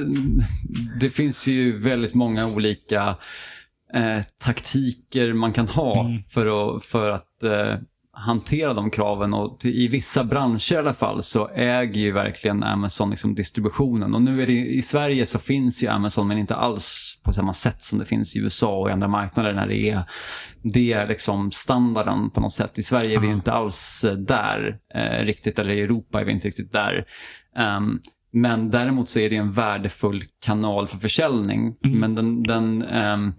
det 1.01 1.11
finns 1.11 1.47
ju 1.47 1.79
väldigt 1.79 2.15
många 2.15 2.47
olika 2.47 3.17
eh, 3.95 4.21
taktiker 4.45 5.33
man 5.33 5.53
kan 5.53 5.69
ha 5.69 6.05
Mm. 6.07 6.23
för 6.23 6.77
att, 6.77 6.85
för 6.85 7.11
att 7.11 7.43
eh, 7.43 7.75
hantera 8.15 8.75
de 8.75 8.91
kraven. 8.91 9.35
Och 9.35 9.61
till, 9.61 9.75
I 9.75 9.89
vissa 9.89 10.25
branscher 10.25 10.73
i 10.73 10.77
alla 10.77 10.95
fall 10.95 11.23
så 11.23 11.49
äger 11.49 12.01
ju 12.01 12.13
verkligen 12.13 12.63
Amazon 12.63 13.11
liksom 13.11 13.35
distributionen. 13.35 14.15
Och 14.15 14.23
nu 14.23 14.43
är 14.43 14.47
det 14.47 14.53
i 14.53 14.83
Sverige 14.83 15.27
så 15.27 15.39
finns 15.39 15.83
ju 15.83 15.89
Amazon 15.89 16.29
men 16.29 16.39
inte 16.39 16.55
alls 16.55 17.21
på 17.25 17.33
samma 17.33 17.55
sätt 17.55 17.83
som 17.83 17.99
det 17.99 18.05
finns 18.05 18.37
i 18.37 18.39
USA 18.39 18.79
och 18.79 18.89
i 18.89 18.93
andra 18.93 19.09
marknader 19.09 19.55
när 19.55 19.67
det 19.67 19.91
är, 19.91 20.03
det 20.63 20.93
är 20.93 21.09
liksom 21.09 21.53
standarden 21.53 22.31
på 22.31 22.41
något 22.41 22.53
sätt. 22.53 22.79
I 22.79 22.83
Sverige 22.83 23.17
är 23.17 23.21
vi 23.21 23.29
inte 23.29 23.53
alls 23.53 24.05
eh, 24.05 24.13
där 24.13 24.79
eh, 24.95 25.25
riktigt, 25.25 25.59
eller 25.59 25.75
i 25.75 25.81
Europa 25.81 26.21
är 26.21 26.25
vi 26.25 26.33
inte 26.33 26.49
riktigt 26.49 26.73
där. 26.73 27.05
Ehm, 27.57 28.01
men 28.33 28.71
däremot 28.71 29.09
så 29.09 29.19
är 29.19 29.31
det 29.31 29.37
en 29.37 29.53
värdefull 29.53 30.23
kanal 30.45 30.87
för 30.87 30.99
försäljning. 30.99 31.77
Mm. 31.85 31.99
Men 31.99 32.15
den, 32.15 32.43
den 32.43 32.83
ehm, 32.83 33.33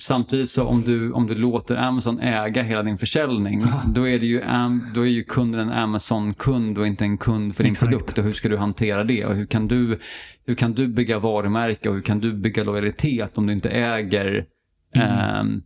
Samtidigt 0.00 0.50
så 0.50 0.64
om 0.64 0.82
du, 0.82 1.12
om 1.12 1.26
du 1.26 1.34
låter 1.34 1.76
Amazon 1.76 2.20
äga 2.20 2.62
hela 2.62 2.82
din 2.82 2.98
försäljning, 2.98 3.62
då, 3.94 4.08
är 4.08 4.18
det 4.18 4.26
ju, 4.26 4.42
då 4.94 5.00
är 5.02 5.10
ju 5.10 5.24
kunden 5.24 5.60
en 5.60 5.72
Amazon-kund 5.72 6.78
och 6.78 6.86
inte 6.86 7.04
en 7.04 7.18
kund 7.18 7.56
för 7.56 7.62
din 7.62 7.72
Exakt. 7.72 7.90
produkt. 7.90 8.18
Och 8.18 8.24
hur 8.24 8.32
ska 8.32 8.48
du 8.48 8.56
hantera 8.56 9.04
det? 9.04 9.24
Och 9.24 9.34
hur 9.34 9.46
kan 9.46 9.68
du, 9.68 9.98
hur 10.46 10.54
kan 10.54 10.72
du 10.72 10.88
bygga 10.88 11.18
varumärke 11.18 11.88
och 11.88 11.94
hur 11.94 12.02
kan 12.02 12.18
du 12.20 12.32
bygga 12.32 12.64
lojalitet 12.64 13.38
om 13.38 13.46
du 13.46 13.52
inte 13.52 13.70
äger 13.70 14.44
Mm. 14.96 15.08
ehm, 15.08 15.62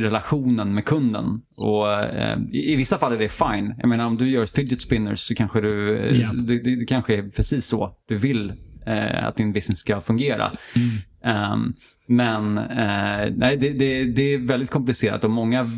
relationen 0.00 0.74
med 0.74 0.84
kunden? 0.84 1.40
Och 1.56 1.92
eh, 1.92 2.38
i, 2.52 2.72
I 2.72 2.76
vissa 2.76 2.98
fall 2.98 3.12
är 3.12 3.18
det 3.18 3.28
fine. 3.28 3.74
Jag 3.78 3.88
menar 3.88 4.06
om 4.06 4.16
du 4.16 4.28
gör 4.30 4.46
fidget 4.46 4.80
spinners 4.80 5.18
så 5.18 5.34
kanske 5.34 5.60
du, 5.60 5.96
eh, 5.98 6.20
Ja. 6.20 6.28
det, 6.34 6.58
det, 6.64 6.76
det 6.76 6.84
kanske 6.84 7.16
är 7.16 7.22
precis 7.28 7.66
så 7.66 7.96
du 8.08 8.18
vill 8.18 8.52
eh, 8.86 9.26
att 9.26 9.36
din 9.36 9.52
business 9.52 9.78
ska 9.78 10.00
fungera. 10.00 10.52
Mm. 10.76 10.88
Ehm, 11.24 11.74
men 12.06 12.58
eh, 12.58 13.32
nej, 13.36 13.56
det, 13.56 13.72
det, 13.72 14.04
det 14.04 14.22
är 14.22 14.38
väldigt 14.38 14.70
komplicerat 14.70 15.24
och 15.24 15.30
många, 15.30 15.70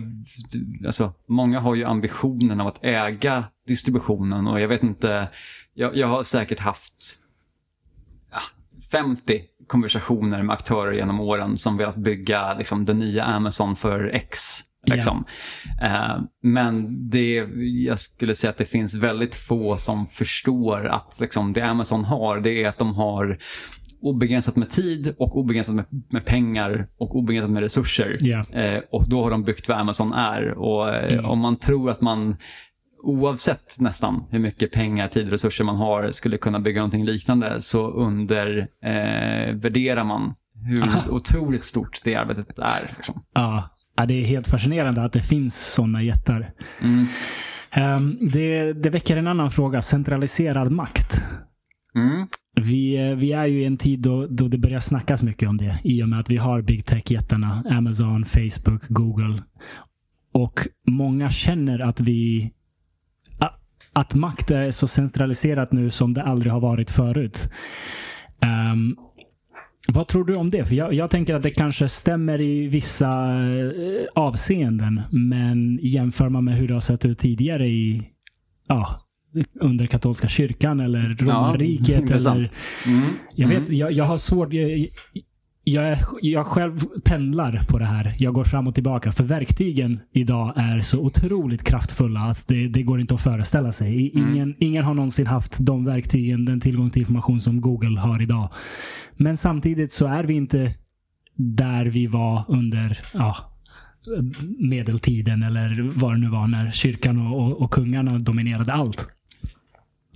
alltså, 0.87 1.15
många 1.29 1.61
har 1.61 1.75
ju 1.75 1.85
ambitionen 1.85 2.61
av 2.61 2.67
att 2.67 2.85
äga 2.85 3.45
distributionen 3.67 4.47
och 4.47 4.61
jag 4.61 4.69
vet 4.69 4.83
inte, 4.83 5.29
jag, 5.75 5.97
jag 5.97 6.07
har 6.07 6.23
säkert 6.23 6.59
haft 6.59 7.19
ja, 8.33 8.41
50 8.93 9.43
konversationer 9.67 10.43
med 10.43 10.55
aktörer 10.55 10.93
genom 10.93 11.21
åren 11.21 11.59
som 11.59 11.77
velat 11.77 11.97
bygga 11.97 12.55
liksom, 12.55 12.85
det 12.85 12.95
nya 12.95 13.25
Amazon 13.25 13.77
för 13.77 14.11
X. 14.15 14.39
Liksom. 14.87 15.25
Eh, 15.83 16.19
men 16.43 16.97
det, 17.11 17.49
jag 17.61 18.01
skulle 18.01 18.35
säga 18.35 18.51
att 18.51 18.57
det 18.57 18.65
finns 18.65 18.95
väldigt 18.95 19.35
få 19.35 19.77
som 19.77 20.07
förstår 20.07 20.87
att 20.87 21.19
liksom, 21.21 21.53
det 21.53 21.61
Amazon 21.61 22.05
har, 22.05 22.41
det 22.41 22.65
är 22.65 22.69
att 22.69 22.79
de 22.79 22.95
har 22.95 23.39
obegränsat 24.01 24.57
med 24.57 24.71
tid 24.71 25.15
och 25.19 25.37
obegränsat 25.39 25.75
med, 25.75 25.85
med 26.11 26.25
pengar 26.25 26.89
och 26.99 27.17
obegränsat 27.17 27.51
med 27.51 27.63
resurser. 27.63 28.17
Ja. 28.21 28.45
Eh, 28.53 28.81
och 28.91 29.09
då 29.09 29.23
har 29.23 29.31
de 29.31 29.45
byggt 29.45 29.69
vad 29.69 29.79
Amazon 29.79 30.13
är. 30.13 30.59
Och 30.59 30.89
eh, 30.95 31.13
Mm. 31.13 31.25
om 31.25 31.39
man 31.39 31.57
tror 31.57 31.91
att 31.91 32.01
man 32.01 32.37
oavsett 33.03 33.77
nästan 33.81 34.25
hur 34.31 34.39
mycket 34.39 34.73
pengar, 34.73 35.09
tid 35.09 35.25
och 35.25 35.31
resurser 35.31 35.65
man 35.65 35.77
har 35.77 36.11
skulle 36.11 36.39
kunna 36.39 36.61
bygga 36.61 36.81
någonting 36.81 37.05
liknande 37.05 37.61
så 37.61 37.91
undervärderar 37.91 40.01
eh, 40.01 40.05
man 40.07 40.35
hur 40.69 40.83
Aha. 40.85 41.01
otroligt 41.11 41.65
stort 41.65 42.01
det 42.05 42.15
arbetet 42.15 42.59
är. 42.59 42.95
Liksom. 42.97 43.23
Ja. 43.35 43.69
ja, 43.97 44.07
det 44.07 44.15
är 44.15 44.25
helt 44.25 44.49
fascinerande 44.49 45.05
att 45.05 45.13
det 45.13 45.23
finns 45.23 45.73
sådana 45.73 46.03
jättar. 46.03 46.51
Mm. 46.83 47.07
Ehm, 47.71 48.19
det, 48.21 48.73
det 48.73 48.91
väcker 48.91 49.17
en 49.17 49.27
annan 49.27 49.51
fråga. 49.51 49.83
Centraliserad 49.83 50.73
makt. 50.73 51.25
Mm. 51.95 52.27
Vi, 52.61 53.15
vi 53.15 53.33
är 53.33 53.47
ju 53.47 53.63
i 53.63 53.65
en 53.65 53.77
tid 53.77 54.03
då, 54.03 54.27
då 54.27 54.49
det 54.49 54.59
börjar 54.59 54.81
snackas 54.81 55.23
mycket 55.23 55.49
om 55.49 55.57
det. 55.57 55.79
I 55.85 56.03
och 56.03 56.09
med 56.09 56.21
att 56.21 56.31
vi 56.31 56.37
har 56.37 56.63
big 56.63 56.85
tech-jättarna. 56.85 57.65
Amazon, 57.71 58.25
Facebook, 58.25 58.89
Google. 58.89 59.43
Och 60.33 60.61
många 60.87 61.31
känner 61.31 61.79
att 61.79 62.01
vi 62.01 62.53
att 63.97 64.15
makt 64.15 64.51
är 64.51 64.71
så 64.71 64.89
centraliserat 64.89 65.73
nu 65.73 65.91
som 65.91 66.15
det 66.15 66.23
aldrig 66.23 66.53
har 66.53 66.61
varit 66.61 66.91
förut. 66.91 67.51
Um, 68.73 68.97
vad 69.89 70.09
tror 70.09 70.25
du 70.25 70.37
om 70.37 70.51
det? 70.51 70.65
För 70.65 70.75
jag, 70.75 70.95
jag 70.95 71.11
tänker 71.11 71.35
att 71.35 71.43
det 71.43 71.51
kanske 71.51 71.89
stämmer 71.89 72.41
i 72.41 72.67
vissa 72.67 73.09
eh, 73.09 74.07
avseenden. 74.15 75.03
Men 75.11 75.79
jämför 75.83 76.29
man 76.29 76.45
med 76.45 76.57
hur 76.57 76.69
det 76.69 76.75
har 76.75 76.81
sett 76.81 77.05
ut 77.05 77.19
tidigare 77.19 77.69
i 77.69 78.11
ja, 78.69 79.06
under 79.61 79.87
katolska 79.87 80.29
kyrkan 80.29 80.81
eller 80.81 81.17
romarriket. 81.21 82.01
intressant. 82.01 82.37
eller, 82.37 82.49
Mm. 82.87 83.09
jag, 83.35 83.51
Mm. 83.51 83.63
vet, 83.63 83.77
jag, 83.79 83.93
jag 83.93 84.05
har 84.05 84.19
svårt... 84.19 84.53
Jag, 84.53 84.87
jag, 85.69 85.99
jag 86.23 86.47
själv 86.47 86.79
pendlar 87.05 87.61
på 87.69 87.79
det 87.79 87.85
här. 87.85 88.15
Jag 88.19 88.35
går 88.35 88.45
fram 88.45 88.69
och 88.69 88.75
tillbaka. 88.75 89.13
För 89.13 89.25
verktygen 89.25 90.01
idag 90.13 90.53
är 90.57 90.81
så 90.81 90.99
otroligt 91.01 91.63
kraftfulla 91.65 92.21
att 92.21 92.49
det, 92.49 92.69
det 92.69 92.83
går 92.83 93.01
inte 93.01 93.15
att 93.15 93.21
föreställa 93.23 93.73
sig. 93.73 94.11
Mm. 94.15 94.33
Ingen, 94.33 94.55
ingen 94.59 94.85
har 94.85 94.95
någonsin 94.95 95.27
haft 95.27 95.57
de 95.59 95.85
verktygen, 95.85 96.45
den 96.45 96.61
tillgång 96.61 96.91
till 96.91 97.01
information 97.03 97.41
som 97.41 97.61
Google 97.61 98.01
har 98.01 98.23
idag. 98.23 98.49
Men 99.17 99.37
samtidigt 99.37 99.93
så 99.93 100.07
är 100.07 100.25
vi 100.25 100.35
inte 100.35 100.71
där 101.37 101.85
vi 101.85 102.07
var 102.07 102.45
under 102.49 102.99
ja, 103.15 103.37
medeltiden 104.59 105.43
eller 105.43 105.91
vad 105.99 106.13
det 106.15 106.19
nu 106.19 106.29
var 106.29 106.47
när 106.47 106.71
kyrkan 106.71 107.27
och, 107.27 107.41
och, 107.47 107.63
och 107.63 107.71
kungarna 107.71 108.19
dominerade 108.19 108.73
allt. 108.73 109.09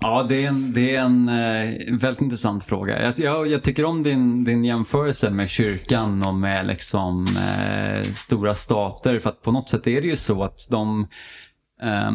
Ja, 0.01 0.26
det 0.28 0.44
är 0.44 0.48
en, 0.48 0.72
det 0.72 0.96
är 0.96 1.01
en 1.01 1.28
eh, 1.28 1.98
väldigt 2.01 2.22
intressant 2.22 2.64
fråga. 2.64 3.03
Jag, 3.03 3.18
jag, 3.18 3.46
jag, 3.46 3.62
tycker 3.62 3.84
om 3.84 4.03
din, 4.03 4.44
din 4.44 4.64
jämförelse 4.64 5.30
med 5.30 5.51
kyrkan 5.51 6.22
och 6.22 6.34
med 6.34 6.66
liksom, 6.66 7.26
eh, 7.26 8.03
stora 8.03 8.55
stater. 8.55 9.18
För 9.18 9.30
att 9.30 9.42
på 9.42 9.53
något 9.53 9.70
sätt 9.70 9.86
är 9.86 10.01
det 10.01 10.09
ju 10.09 10.16
så 10.16 10.44
att 10.44 10.59
de, 10.70 11.07
eh, 11.82 12.11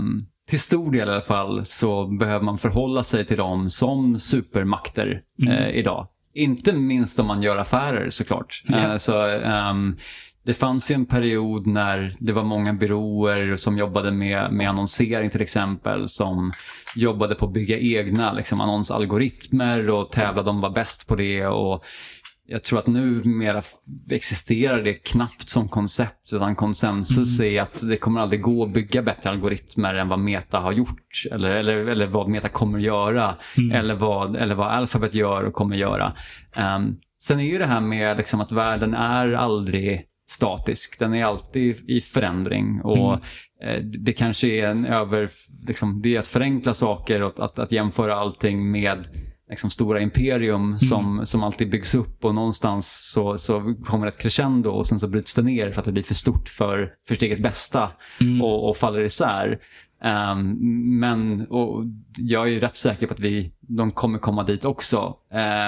till 0.50 0.60
stor 0.60 0.92
del 0.92 1.10
i 1.10 1.12
alla 1.12 1.22
fall, 1.22 1.66
så 1.66 2.08
behöver 2.08 2.46
man 2.46 2.58
förhålla 2.58 3.04
sig 3.04 3.26
till 3.26 3.38
dem 3.38 3.70
som 3.70 4.20
supermakter 4.20 5.22
mm. 5.42 5.54
eh, 5.54 5.70
idag. 5.70 6.08
Inte 6.34 6.74
minst 6.74 7.20
om 7.20 7.28
man 7.28 7.42
gör 7.42 7.58
affärer 7.58 8.10
såklart. 8.10 8.64
Mm. 8.68 9.00
så, 9.00 9.32
um, 9.32 9.98
det 10.46 10.54
fanns 10.54 10.92
ju 10.92 10.96
en 10.96 11.06
period 11.06 11.68
när 11.68 12.14
det 12.20 12.34
var 12.34 12.44
många 12.44 12.74
byråer 12.74 13.56
som 13.56 13.78
jobbade 13.78 14.12
med, 14.12 14.54
med 14.54 14.70
annonsering 14.70 15.30
till 15.30 15.42
exempel 15.42 16.10
som 16.10 16.54
jobbade 16.96 17.36
på 17.36 17.46
att 17.46 17.54
bygga 17.54 17.80
egna 17.80 18.34
liksom, 18.34 18.62
annonsalgoritmer 18.62 19.90
och 19.90 20.12
tävlade 20.12 20.50
om 20.50 20.62
vara 20.62 20.72
bäst 20.72 21.08
på 21.08 21.16
det. 21.16 21.48
Och 21.48 21.86
jag 22.48 22.64
tror 22.64 22.80
att 22.80 22.88
numera 22.88 23.62
existerar 24.12 24.84
det 24.84 24.94
knappt 24.94 25.50
som 25.50 25.70
koncept 25.70 26.34
utan 26.34 26.56
konsensus 26.56 27.40
mm. 27.40 27.54
är 27.54 27.62
att 27.62 27.90
det 27.90 27.98
kommer 27.98 28.22
aldrig 28.22 28.42
gå 28.42 28.64
att 28.64 28.74
bygga 28.74 29.02
bättre 29.02 29.30
algoritmer 29.30 29.96
än 29.96 30.08
vad 30.08 30.20
Meta 30.20 30.60
har 30.60 30.72
gjort 30.72 31.26
eller, 31.32 31.50
eller, 31.50 31.88
eller 31.88 32.08
vad 32.08 32.30
Meta 32.30 32.50
kommer 32.50 32.80
göra 32.80 33.36
mm. 33.58 33.72
eller, 33.72 33.96
vad, 33.96 34.36
eller 34.36 34.56
vad 34.56 34.68
Alphabet 34.68 35.14
gör 35.14 35.44
och 35.44 35.54
kommer 35.54 35.76
göra. 35.76 36.14
Um, 36.58 36.98
sen 37.22 37.40
är 37.40 37.44
ju 37.44 37.58
det 37.58 37.66
här 37.66 37.82
med 37.82 38.18
liksom 38.18 38.42
att 38.42 38.52
världen 38.52 38.94
är 38.94 39.34
aldrig 39.34 40.06
statisk. 40.28 41.00
Den 41.00 41.14
är 41.14 41.26
alltid 41.26 41.90
i 41.90 42.02
förändring 42.02 42.82
och 42.82 43.14
mm. 43.14 43.20
Eh, 43.64 43.82
det 43.84 44.14
kanske 44.14 44.48
är 44.48 44.68
en 44.68 44.86
över, 44.86 45.30
liksom, 45.68 46.02
det 46.02 46.16
är 46.16 46.20
att 46.20 46.28
förenkla 46.28 46.74
saker 46.74 47.22
och 47.22 47.28
att, 47.28 47.40
att, 47.40 47.60
att 47.60 47.72
jämföra 47.72 48.16
allting 48.16 48.72
med 48.72 49.08
liksom, 49.50 49.70
stora 49.70 50.00
imperium 50.00 50.64
mm. 50.64 50.80
som, 50.80 51.26
som 51.26 51.44
alltid 51.44 51.70
byggs 51.70 51.96
upp 51.96 52.26
och 52.26 52.36
någonstans 52.36 53.12
så, 53.14 53.38
så 53.38 53.76
kommer 53.86 54.08
ett 54.08 54.18
crescendo 54.18 54.70
och 54.70 54.88
sen 54.88 55.00
så 55.00 55.08
bryts 55.08 55.34
det 55.34 55.42
ner 55.42 55.72
för 55.72 55.80
att 55.80 55.86
det 55.86 55.92
blir 55.92 56.04
för 56.04 56.14
stort 56.14 56.50
för, 56.50 56.92
för 57.08 57.16
sitt 57.16 57.24
eget 57.24 57.42
bästa 57.42 57.92
mm. 58.22 58.42
och, 58.42 58.70
och 58.70 58.78
faller 58.78 59.02
isär. 59.02 59.60
Um, 60.04 61.00
men 61.00 61.48
jag 62.18 62.54
är 62.54 62.60
rätt 62.60 62.76
säker 62.76 63.08
på 63.08 63.14
att 63.14 63.20
vi, 63.20 63.52
de 63.60 63.92
kommer 63.92 64.20
komma 64.20 64.44
dit 64.44 64.66
också. 64.66 65.16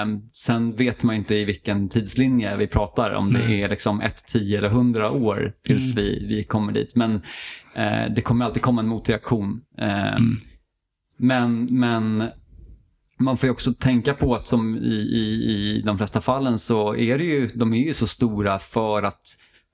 Um, 0.02 0.28
sen 0.32 0.76
vet 0.76 1.02
man 1.02 1.14
inte 1.14 1.34
i 1.34 1.44
vilken 1.44 1.88
tidslinje 1.88 2.56
vi 2.56 2.66
pratar, 2.66 3.10
om 3.10 3.32
det 3.32 3.62
är 3.62 3.68
liksom 3.68 4.00
ett, 4.00 4.26
tio 4.26 4.58
eller 4.58 4.68
hundra 4.68 5.10
år 5.10 5.52
tills 5.64 5.92
mm. 5.92 6.04
vi, 6.04 6.26
vi 6.26 6.44
kommer 6.44 6.72
dit. 6.72 6.96
Men 6.96 7.14
uh, 7.14 8.14
det 8.14 8.22
kommer 8.24 8.44
alltid 8.44 8.62
komma 8.62 8.80
en 8.80 8.88
motreaktion. 8.88 9.60
Um, 9.78 9.88
mm. 9.88 10.38
Men, 11.16 11.64
men 11.64 12.24
man 13.18 13.36
får 13.36 13.46
ju 13.46 13.50
också 13.50 13.72
tänka 13.74 14.14
på 14.14 14.34
att 14.34 14.46
som 14.46 14.76
i, 14.76 14.94
i, 14.94 15.50
i 15.50 15.82
de 15.86 15.98
flesta 15.98 16.20
fallen 16.20 16.58
så 16.58 16.96
är 16.96 17.18
det 17.18 17.24
ju, 17.24 17.46
de 17.46 17.74
är 17.74 17.86
ju 17.86 17.94
så 17.94 18.06
stora 18.06 18.58
för 18.58 19.02
att 19.02 19.22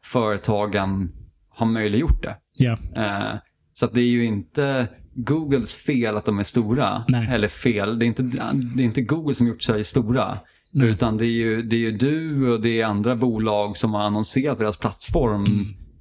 företagen 0.05 1.13
har 1.49 1.67
möjliggjort 1.67 2.23
det. 2.23 2.37
Yeah. 2.65 2.79
Uh, 2.97 3.39
så 3.75 3.87
det 3.87 4.01
är 4.01 4.11
ju 4.11 4.25
inte 4.25 4.89
Googles 5.15 5.77
fel 5.77 6.17
att 6.17 6.25
de 6.25 6.39
är 6.39 6.45
stora. 6.45 7.05
Nej. 7.09 7.29
Eller 7.31 7.49
fel, 7.49 7.99
det 7.99 8.05
är, 8.05 8.07
inte, 8.07 8.23
det 8.77 8.83
är 8.83 8.85
inte 8.85 9.03
Google 9.03 9.35
som 9.35 9.47
gjort 9.47 9.63
sig 9.63 9.85
stora. 9.85 10.39
Nej. 10.73 10.89
Utan 10.89 11.17
det 11.17 11.27
är, 11.27 11.31
ju, 11.31 11.63
det 11.63 11.77
är 11.77 11.81
ju 11.81 11.93
du 11.93 12.53
och 12.53 12.61
det 12.61 12.81
är 12.81 12.87
andra 12.87 13.17
bolag 13.17 13.77
som 13.77 13.95
har 13.95 14.03
annonserat 14.03 14.57
på 14.57 14.63
deras 14.63 14.77
plattform 14.77 15.47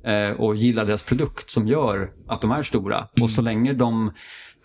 mm. 0.03 0.31
eh, 0.31 0.39
och 0.39 0.55
gillar 0.55 0.85
deras 0.85 1.03
produkt 1.03 1.49
som 1.49 1.67
gör 1.67 2.11
att 2.27 2.41
de 2.41 2.51
är 2.51 2.63
stora. 2.63 2.97
Mm. 2.97 3.23
Och 3.23 3.29
så 3.29 3.41
länge 3.41 3.73
de 3.73 4.11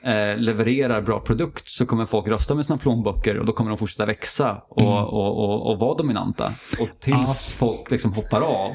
eh, 0.02 0.36
levererar 0.36 1.02
bra 1.02 1.20
produkt 1.20 1.68
så 1.68 1.86
kommer 1.86 2.06
folk 2.06 2.28
rösta 2.28 2.54
med 2.54 2.66
sina 2.66 2.78
plånböcker 2.78 3.38
och 3.38 3.46
då 3.46 3.52
kommer 3.52 3.70
de 3.70 3.78
fortsätta 3.78 4.06
växa 4.06 4.62
och, 4.68 4.80
mm. 4.80 4.92
och, 4.92 5.44
och, 5.44 5.70
och 5.70 5.78
vara 5.78 5.96
dominanta. 5.96 6.52
Och 6.80 6.88
tills 7.00 7.56
ja. 7.60 7.66
folk 7.66 7.90
liksom 7.90 8.12
hoppar 8.12 8.40
av. 8.40 8.70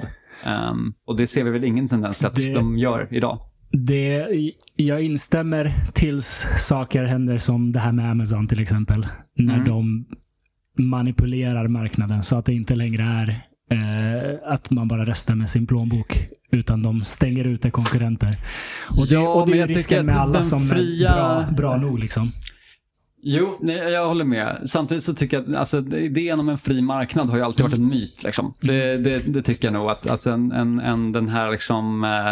Um, 0.46 0.94
och 1.06 1.18
det 1.18 1.28
ser 1.28 1.44
vi 1.44 1.50
väl 1.50 1.64
ingen 1.64 1.90
tendens 1.90 2.24
att 2.24 2.36
det... 2.36 2.54
de 2.54 2.78
gör 2.78 3.08
idag. 3.12 3.40
Det, 3.78 4.28
jag 4.76 5.04
instämmer 5.04 5.74
tills 5.94 6.46
saker 6.60 7.04
händer 7.04 7.38
som 7.38 7.72
det 7.72 7.80
här 7.80 7.92
med 7.92 8.12
Amazon 8.12 8.48
till 8.48 8.62
exempel. 8.62 9.08
När 9.36 9.54
mm. 9.54 9.68
de 9.68 10.06
manipulerar 10.78 11.68
marknaden 11.68 12.24
så 12.24 12.36
att 12.36 12.46
det 12.46 12.54
inte 12.54 12.76
längre 12.76 13.04
är 13.04 13.30
eh, 13.72 14.54
att 14.54 14.72
man 14.72 14.88
bara 14.88 15.06
röstar 15.06 15.36
med 15.36 15.50
sin 15.50 15.68
plånbok. 15.68 16.28
Utan 16.52 16.84
de 16.84 17.04
stänger 17.04 17.44
ute 17.44 17.72
konkurrenter. 17.72 18.30
Och 18.98 19.08
det, 19.08 19.14
ja, 19.14 19.34
och 19.34 19.50
det 19.50 19.60
är 19.60 19.68
risken 19.68 20.06
med 20.06 20.16
alla 20.16 20.44
som 20.44 20.68
fria... 20.68 21.10
är 21.10 21.16
bra, 21.16 21.52
bra 21.58 21.78
nog. 21.78 22.00
Liksom. 22.00 22.32
Jo, 23.26 23.58
nej, 23.62 23.78
jag 23.78 24.08
håller 24.08 24.26
med. 24.26 24.62
Samtidigt 24.66 25.04
så 25.04 25.14
tycker 25.14 25.38
jag 25.38 25.50
att 25.50 25.56
alltså, 25.56 25.98
idén 25.98 26.40
om 26.40 26.50
en 26.50 26.58
fri 26.58 26.82
marknad 26.82 27.30
har 27.30 27.38
ju 27.38 27.44
alltid 27.44 27.64
varit 27.64 27.76
en 27.76 27.88
myt. 27.88 28.24
Liksom. 28.24 28.54
Det, 28.62 28.98
det, 28.98 29.34
det, 29.34 29.42
tycker 29.42 29.68
jag 29.68 29.74
nog. 29.74 29.90
att 29.90 30.10
alltså, 30.10 30.30
en, 30.30 30.52
en, 30.52 30.80
en, 30.80 31.12
Den 31.12 31.30
här 31.30 31.52
liksom, 31.52 32.04
eh, 32.04 32.32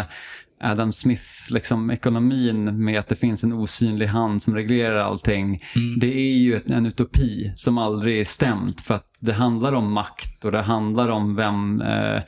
Adam 0.62 0.92
Smiths 0.92 1.50
liksom, 1.50 1.90
ekonomin 1.90 2.84
med 2.84 3.00
att 3.00 3.08
det 3.08 3.16
finns 3.16 3.44
en 3.44 3.52
osynlig 3.52 4.06
hand 4.06 4.42
som 4.42 4.54
reglerar 4.54 4.96
allting. 4.96 5.62
Mm. 5.76 5.98
Det 5.98 6.16
är 6.16 6.36
ju 6.36 6.60
en 6.66 6.86
utopi 6.86 7.52
som 7.56 7.78
aldrig 7.78 8.20
är 8.20 8.24
stämt 8.24 8.80
för 8.80 8.94
att 8.94 9.18
det 9.22 9.32
handlar 9.32 9.72
om 9.72 9.92
makt 9.92 10.44
och 10.44 10.52
det 10.52 10.62
handlar 10.62 11.08
om 11.08 11.36
vem 11.36 11.80
eh, 11.80 12.22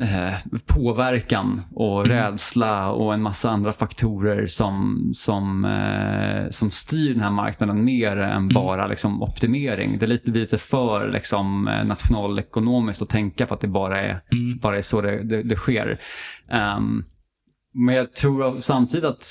eh, 0.00 0.34
påverkan 0.66 1.62
och 1.74 2.06
mm. 2.06 2.16
rädsla 2.16 2.90
och 2.90 3.14
en 3.14 3.22
massa 3.22 3.50
andra 3.50 3.72
faktorer 3.72 4.46
som, 4.46 5.10
som, 5.14 5.64
eh, 5.64 6.50
som 6.50 6.70
styr 6.70 7.12
den 7.12 7.22
här 7.22 7.30
marknaden 7.30 7.84
mer 7.84 8.16
än 8.16 8.42
mm. 8.42 8.54
bara 8.54 8.86
liksom, 8.86 9.22
optimering. 9.22 9.98
Det 9.98 10.04
är 10.04 10.08
lite, 10.08 10.30
lite 10.30 10.58
för 10.58 11.08
liksom, 11.08 11.68
eh, 11.68 11.84
nationalekonomiskt 11.84 13.02
att 13.02 13.08
tänka 13.08 13.46
på 13.46 13.54
att 13.54 13.60
det 13.60 13.68
bara 13.68 14.00
är, 14.00 14.22
mm. 14.32 14.58
bara 14.58 14.78
är 14.78 14.82
så 14.82 15.00
det, 15.00 15.22
det, 15.22 15.42
det 15.42 15.56
sker. 15.56 15.98
Um, 16.76 17.04
men 17.74 17.94
jag 17.94 18.12
tror 18.12 18.60
samtidigt 18.60 19.04
att 19.04 19.26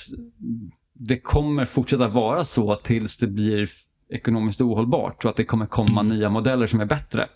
det 0.94 1.18
kommer 1.18 1.64
fortsätta 1.64 2.08
vara 2.08 2.44
så 2.44 2.74
tills 2.74 3.18
det 3.18 3.26
blir 3.26 3.68
ekonomiskt 4.10 4.60
ohållbart 4.60 5.24
och 5.24 5.30
att 5.30 5.36
det 5.36 5.44
kommer 5.44 5.66
komma 5.66 6.00
mm. 6.00 6.16
nya 6.16 6.30
modeller 6.30 6.66
som 6.66 6.80
är 6.80 6.84
bättre. 6.84 7.28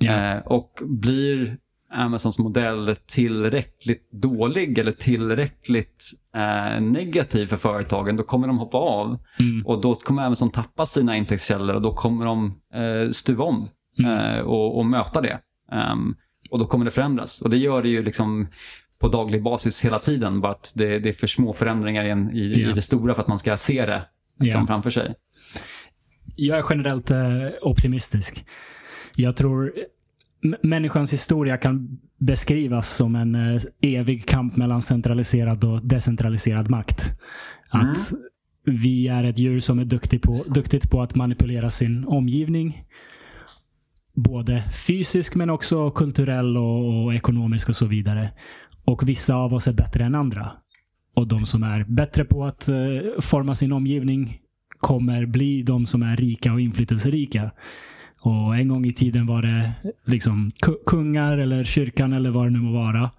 Yeah. 0.00 0.36
Eh, 0.36 0.42
och 0.42 0.82
blir 0.84 1.58
Amazons 1.92 2.38
modell 2.38 2.96
tillräckligt 3.06 4.10
dålig 4.12 4.78
eller 4.78 4.92
tillräckligt 4.92 6.10
eh, 6.36 6.80
negativ 6.80 7.46
för 7.46 7.56
företagen, 7.56 8.16
då 8.16 8.22
kommer 8.22 8.46
de 8.46 8.58
hoppa 8.58 8.78
av. 8.78 9.18
Mm. 9.38 9.66
Och 9.66 9.80
då 9.80 9.94
kommer 9.94 10.22
Amazon 10.22 10.50
tappa 10.50 10.86
sina 10.86 11.16
intäktskällor 11.16 11.74
och 11.74 11.82
då 11.82 11.92
kommer 11.92 12.26
de 12.26 12.60
eh, 12.74 13.10
stuva 13.10 13.44
om 13.44 13.68
mm. 13.98 14.36
eh, 14.36 14.40
och, 14.40 14.78
och, 14.78 14.86
möta 14.86 15.20
det. 15.20 15.38
Um, 15.92 16.16
och 16.50 16.58
då 16.58 16.66
kommer 16.66 16.84
det 16.84 16.90
förändras. 16.90 17.42
Och 17.42 17.50
det 17.50 17.56
gör 17.56 17.82
det 17.82 17.88
ju 17.88 18.02
liksom 18.02 18.48
på 18.98 19.08
daglig 19.08 19.42
basis 19.42 19.84
hela 19.84 19.98
tiden. 19.98 20.40
Bara 20.40 20.52
att 20.52 20.72
det, 20.76 20.98
det 20.98 21.08
är 21.08 21.12
för 21.12 21.26
små 21.26 21.52
förändringar 21.52 22.04
i, 22.04 22.10
en, 22.10 22.30
i, 22.30 22.40
yeah. 22.40 22.70
i, 22.70 22.72
det 22.72 22.82
stora 22.82 23.14
för 23.14 23.22
att 23.22 23.28
man 23.28 23.38
ska 23.38 23.56
se 23.56 23.86
det 23.86 24.02
liksom, 24.40 24.60
yeah. 24.60 24.66
framför 24.66 24.90
sig. 24.90 25.14
Jag 26.36 26.58
är 26.58 26.64
generellt 26.70 27.10
eh, 27.10 27.18
optimistisk. 27.62 28.44
Jag 29.16 29.36
tror 29.36 29.72
människans 30.62 31.12
historia 31.12 31.56
kan 31.56 31.98
beskrivas 32.18 32.88
som 32.96 33.16
en 33.16 33.34
eh, 33.34 33.62
evig 33.80 34.26
kamp 34.26 34.56
mellan 34.56 34.82
centraliserad 34.82 35.64
och 35.64 35.86
decentraliserad 35.86 36.70
makt. 36.70 37.12
Mm. 37.74 37.90
Att 37.90 38.12
vi 38.64 39.08
är 39.08 39.24
ett 39.24 39.38
djur 39.38 39.60
som 39.60 39.78
är 39.78 39.84
duktigt 39.84 40.22
på, 40.22 40.44
duktigt 40.48 40.90
på 40.90 41.02
att 41.02 41.14
manipulera 41.14 41.70
sin 41.70 42.04
omgivning. 42.06 42.84
Både 44.14 44.62
fysisk 44.86 45.34
men 45.34 45.50
också 45.50 45.90
kulturell 45.90 46.56
och, 46.56 47.04
och 47.04 47.14
ekonomisk 47.14 47.68
och 47.68 47.76
så 47.76 47.86
vidare. 47.86 48.32
Och 48.84 49.08
vissa 49.08 49.34
av 49.34 49.54
oss 49.54 49.68
är 49.68 49.72
bättre 49.72 50.04
än 50.04 50.14
andra. 50.14 50.50
Och 51.14 51.28
de 51.28 51.46
som 51.46 51.62
är 51.62 51.84
bättre 51.84 52.24
på 52.24 52.44
att 52.44 52.68
uh, 52.68 53.20
forma 53.20 53.54
sin 53.54 53.72
omgivning 53.72 54.38
kommer 54.78 55.26
bli 55.26 55.62
de 55.62 55.86
som 55.86 56.02
är 56.02 56.16
rika 56.16 56.52
och 56.52 56.60
inflytelserika. 56.60 57.50
Och 58.22 58.56
en 58.56 58.68
gång 58.68 58.84
i 58.84 58.92
tiden 58.92 59.26
var 59.26 59.42
det 59.42 59.72
liksom 60.04 60.52
kungar 60.86 61.38
eller 61.38 61.64
kyrkan 61.64 62.12
eller 62.12 62.30
vad 62.30 62.46
det 62.46 62.50
nu 62.50 62.58
må 62.58 62.72
vara. 62.72 63.10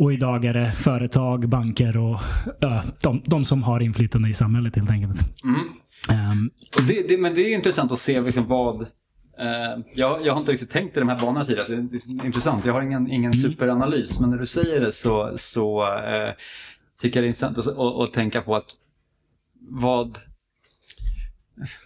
Och 0.00 0.12
idag 0.12 0.44
är 0.44 0.54
det 0.54 0.72
företag, 0.72 1.48
banker 1.48 1.96
och 1.96 2.20
uh, 2.64 2.84
de, 3.02 3.22
de, 3.24 3.44
som 3.44 3.62
har 3.62 3.82
inflytande 3.82 4.28
i 4.28 4.32
samhället 4.32 4.76
helt 4.76 4.90
enkelt. 4.90 5.20
Mm. 5.44 6.30
Um, 6.30 6.50
det, 6.88 7.08
det, 7.08 7.20
men 7.20 7.34
det 7.34 7.40
är 7.40 7.54
intressant 7.54 7.92
att 7.92 7.98
se 7.98 8.20
liksom 8.20 8.46
vad 8.46 8.86
Uh, 9.42 9.84
jag, 9.96 10.26
jag 10.26 10.32
har 10.32 10.40
inte 10.40 10.52
riktigt 10.52 10.70
tänkt 10.70 10.96
i 10.96 11.00
de 11.00 11.08
här 11.08 11.18
banorna 11.18 11.44
tidigare, 11.44 11.66
så 11.66 11.72
det 11.72 12.22
är 12.22 12.26
intressant. 12.26 12.66
Jag 12.66 12.72
har 12.72 12.82
ingen, 12.82 13.10
ingen 13.10 13.32
mm. 13.32 13.42
superanalys, 13.42 14.20
men 14.20 14.30
när 14.30 14.38
du 14.38 14.46
säger 14.46 14.80
det 14.80 14.92
så, 14.92 15.32
så 15.36 15.82
uh, 15.82 16.30
tycker 17.00 17.18
jag 17.18 17.22
det 17.22 17.26
är 17.26 17.28
intressant 17.28 17.58
att, 17.58 17.66
att, 17.66 17.78
att, 17.78 18.12
tänka 18.12 18.42
på 18.42 18.56
att 18.56 18.72
vad... 19.70 20.18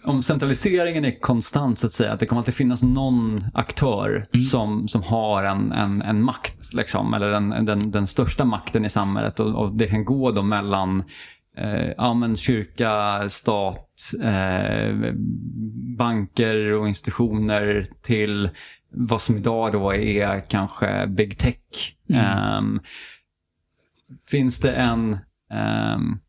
Om 0.03 0.23
centraliseringen 0.23 1.05
är 1.05 1.19
konstant 1.19 1.79
så 1.79 1.87
att 1.87 1.93
säga, 1.93 2.11
att 2.13 2.19
det 2.19 2.25
kommer 2.25 2.39
alltid 2.39 2.53
finnas 2.53 2.83
någon 2.83 3.45
aktör 3.53 4.25
mm. 4.33 4.39
som, 4.39 4.87
som 4.87 5.03
har 5.03 5.43
en, 5.43 5.71
en, 5.71 6.01
en 6.01 6.23
makt, 6.23 6.73
liksom, 6.73 7.13
eller 7.13 7.27
den, 7.27 7.65
den, 7.65 7.91
den 7.91 8.07
största 8.07 8.45
makten 8.45 8.85
i 8.85 8.89
samhället 8.89 9.39
och, 9.39 9.55
och 9.55 9.75
det 9.75 9.87
kan 9.87 10.05
gå 10.05 10.31
då 10.31 10.43
mellan 10.43 11.03
eh, 11.57 11.91
ja, 11.97 12.13
men 12.13 12.37
kyrka, 12.37 13.23
stat, 13.29 14.11
eh, 14.23 14.95
banker 15.97 16.71
och 16.71 16.87
institutioner 16.87 17.85
till 18.01 18.49
vad 18.89 19.21
som 19.21 19.37
idag 19.37 19.73
då 19.73 19.93
är 19.93 20.49
kanske 20.49 21.07
big 21.07 21.37
tech. 21.37 21.95
Mm. 22.09 22.57
Um, 22.57 22.81
finns 24.27 24.61
det 24.61 24.71
en... 24.71 25.17
Um, 25.95 26.19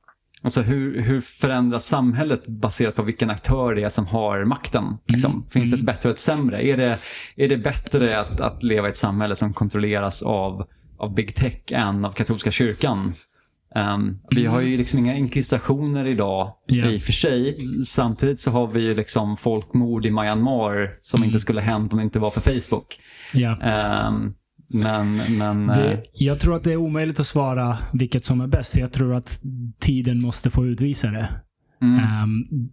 alltså 0.46 0.62
hur, 0.62 1.00
hur 1.00 1.20
förändras 1.20 1.84
samhället 1.84 2.46
baserat 2.46 2.94
på 2.94 3.02
vilken 3.02 3.30
aktör 3.30 3.74
det 3.74 3.82
är 3.82 3.88
som 3.88 4.06
har 4.06 4.44
makten? 4.44 4.84
Liksom? 5.06 5.32
Mm. 5.32 5.44
Finns 5.50 5.70
det 5.70 5.74
ett 5.74 5.80
Mm. 5.80 5.86
bättre 5.86 6.08
och 6.08 6.12
ett 6.12 6.18
sämre? 6.20 6.66
Är 6.66 6.76
det, 6.76 6.98
är 7.36 7.48
det 7.48 7.56
bättre 7.56 8.20
att, 8.20 8.40
att 8.40 8.62
leva 8.62 8.86
i 8.88 8.90
ett 8.90 8.96
samhälle 8.96 9.36
som 9.36 9.52
kontrolleras 9.52 10.22
av, 10.22 10.66
av 10.98 11.14
big 11.14 11.34
tech 11.34 11.62
än 11.72 12.04
av 12.04 12.12
katolska 12.12 12.50
kyrkan? 12.50 13.14
Um, 13.94 14.18
vi 14.30 14.46
har 14.46 14.60
ju 14.60 14.76
liksom 14.76 14.98
inga 14.98 15.14
inkvisitioner 15.16 16.06
idag 16.06 16.52
Ja. 16.66 16.86
i 16.86 16.98
och 16.98 17.02
för 17.02 17.12
sig. 17.12 17.58
Samtidigt 17.86 18.40
så 18.40 18.50
har 18.50 18.66
vi 18.66 18.80
ju 18.82 18.94
liksom 18.94 19.36
folkmord 19.36 20.06
i 20.06 20.10
Myanmar 20.10 20.90
som 21.00 21.18
Mm. 21.18 21.26
inte 21.28 21.40
skulle 21.40 21.60
hänt 21.60 21.92
om 21.92 21.98
det 21.98 22.04
inte 22.04 22.18
var 22.18 22.30
för 22.30 22.40
Facebook. 22.40 22.98
Ja. 23.32 23.50
Um, 24.08 24.34
men, 24.68 25.16
men 25.38 25.70
eh, 25.70 25.76
Det, 25.76 26.02
jag 26.12 26.40
tror 26.40 26.56
att 26.56 26.64
det 26.64 26.72
är 26.72 26.76
omöjligt 26.76 27.20
att 27.20 27.26
svara 27.26 27.78
vilket 27.92 28.24
som 28.24 28.40
är 28.40 28.46
bäst. 28.46 28.72
För 28.72 28.80
jag 28.80 28.92
tror 28.92 29.14
att 29.14 29.40
tiden 29.78 30.20
måste 30.20 30.50
få 30.50 30.66
utvisa 30.66 31.10
det. 31.10 31.28
mm, 31.82 31.98
Ehm, 32.04 32.68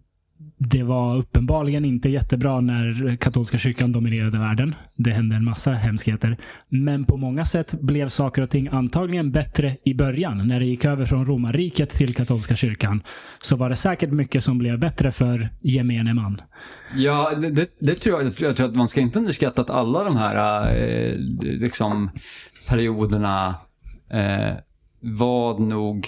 det 0.57 0.83
var 0.83 1.17
uppenbarligen 1.17 1.85
inte 1.85 2.09
jättebra 2.09 2.61
när 2.61 3.15
katolska 3.15 3.57
kyrkan 3.57 3.91
dominerade 3.91 4.39
världen. 4.39 4.75
Det 4.95 5.11
hände 5.11 5.35
en 5.35 5.45
massa 5.45 5.71
hemskheter. 5.71 6.37
Men 6.69 7.05
på 7.05 7.17
många 7.17 7.45
sätt 7.45 7.71
blev 7.81 8.09
saker 8.09 8.41
och 8.41 8.49
ting 8.49 8.67
antagligen 8.71 9.31
bättre 9.31 9.77
i 9.83 9.93
början. 9.93 10.47
När 10.47 10.59
det 10.59 10.65
gick 10.65 10.85
över 10.85 11.05
från 11.05 11.25
romarriket 11.25 11.89
till 11.89 12.15
katolska 12.15 12.55
kyrkan 12.55 13.03
så 13.39 13.55
var 13.55 13.69
det 13.69 13.75
säkert 13.75 14.11
mycket 14.11 14.43
som 14.43 14.57
blev 14.57 14.79
bättre 14.79 15.11
för 15.11 15.49
gemene 15.61 16.13
man. 16.13 16.41
ja, 16.95 17.31
det, 17.37 17.49
det, 17.49 17.69
det 17.79 17.95
tror 17.95 18.21
jag, 18.21 18.33
jag 18.39 18.55
tror 18.55 18.67
att 18.67 18.75
man 18.75 18.87
ska 18.87 19.01
inte 19.01 19.19
underskatta 19.19 19.61
att 19.61 19.69
alla 19.69 20.03
de 20.03 20.17
här 20.17 20.67
eh, 20.75 21.15
liksom, 21.41 22.09
perioderna 22.69 23.55
eh, 24.09 24.53
var 24.99 25.59
nog, 25.59 26.07